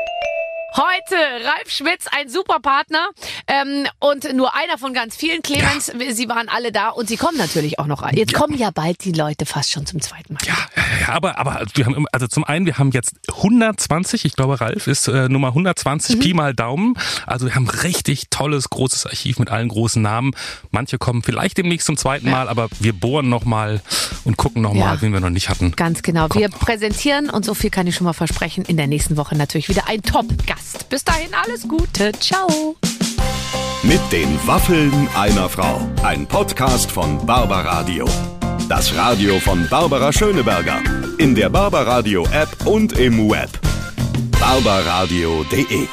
Heute 0.75 1.15
Ralf 1.45 1.69
Schmitz, 1.69 2.05
ein 2.11 2.29
super 2.29 2.59
Partner 2.59 3.07
ähm, 3.47 3.87
und 3.99 4.31
nur 4.35 4.53
einer 4.53 4.77
von 4.77 4.93
ganz 4.93 5.15
vielen. 5.15 5.41
Clemens, 5.41 5.91
sie 6.11 6.29
waren 6.29 6.49
alle 6.49 6.71
da 6.71 6.89
und 6.89 7.07
sie 7.07 7.15
kommen 7.17 7.37
natürlich 7.37 7.79
auch 7.79 7.87
noch. 7.87 8.07
Jetzt 8.11 8.33
kommen 8.33 8.55
ja 8.57 8.69
bald 8.69 9.03
die 9.05 9.13
Leute 9.13 9.45
fast 9.45 9.71
schon 9.71 9.85
zum 9.85 10.01
zweiten 10.01 10.33
Mal. 10.33 10.39
Ja, 10.45 10.53
ja, 10.75 10.83
ja, 11.07 11.13
aber, 11.13 11.39
aber 11.39 11.63
wir 11.73 11.85
haben, 11.85 12.05
also 12.11 12.27
zum 12.27 12.43
einen, 12.43 12.65
wir 12.65 12.77
haben 12.77 12.91
jetzt 12.91 13.15
120, 13.29 14.25
ich 14.25 14.35
glaube, 14.35 14.59
Ralf 14.61 14.87
ist 14.87 15.07
äh, 15.07 15.29
Nummer 15.29 15.47
120, 15.47 16.19
Pi 16.19 16.33
mal 16.33 16.53
Daumen. 16.53 16.95
Also 17.25 17.47
wir 17.47 17.55
haben 17.55 17.69
richtig 17.69 18.29
tolles, 18.29 18.69
großes 18.69 19.05
Archiv 19.07 19.39
mit 19.39 19.49
allen 19.49 19.69
großen 19.69 20.01
Namen. 20.01 20.31
Manche 20.69 20.97
kommen 20.99 21.23
vielleicht 21.23 21.57
demnächst 21.57 21.87
zum 21.87 21.97
zweiten 21.97 22.29
Mal, 22.29 22.49
aber 22.49 22.67
wir 22.79 22.93
bohren 22.93 23.29
nochmal 23.29 23.81
und 24.25 24.37
gucken 24.37 24.61
nochmal, 24.61 24.95
Ja. 24.95 25.01
wen 25.01 25.13
wir 25.13 25.21
noch 25.21 25.29
nicht 25.29 25.49
hatten. 25.49 25.71
Ganz 25.75 26.03
genau. 26.03 26.27
Wir 26.33 26.49
präsentieren 26.49 27.29
und 27.29 27.45
so 27.45 27.53
viel 27.55 27.69
kann 27.71 27.87
ich 27.87 27.95
schon 27.95 28.05
mal 28.05 28.13
versprechen. 28.13 28.65
In 28.65 28.77
der 28.77 28.87
nächsten 28.87 29.17
Woche 29.17 29.35
natürlich 29.35 29.69
wieder 29.69 29.87
ein 29.87 30.03
Top-Gast. 30.03 30.66
Bis 30.89 31.03
dahin 31.03 31.33
alles 31.33 31.67
Gute. 31.67 32.11
Ciao. 32.19 32.75
Mit 33.83 34.01
den 34.11 34.39
Waffeln 34.45 35.07
einer 35.15 35.49
Frau. 35.49 35.79
Ein 36.03 36.25
Podcast 36.27 36.91
von 36.91 37.25
Barbaradio. 37.25 38.05
Das 38.67 38.95
Radio 38.95 39.39
von 39.39 39.67
Barbara 39.69 40.11
Schöneberger. 40.11 40.81
In 41.17 41.35
der 41.35 41.49
Barbaradio 41.49 42.25
App 42.31 42.65
und 42.65 42.93
im 42.99 43.29
Web. 43.29 43.49
barbaradio.de 44.39 45.87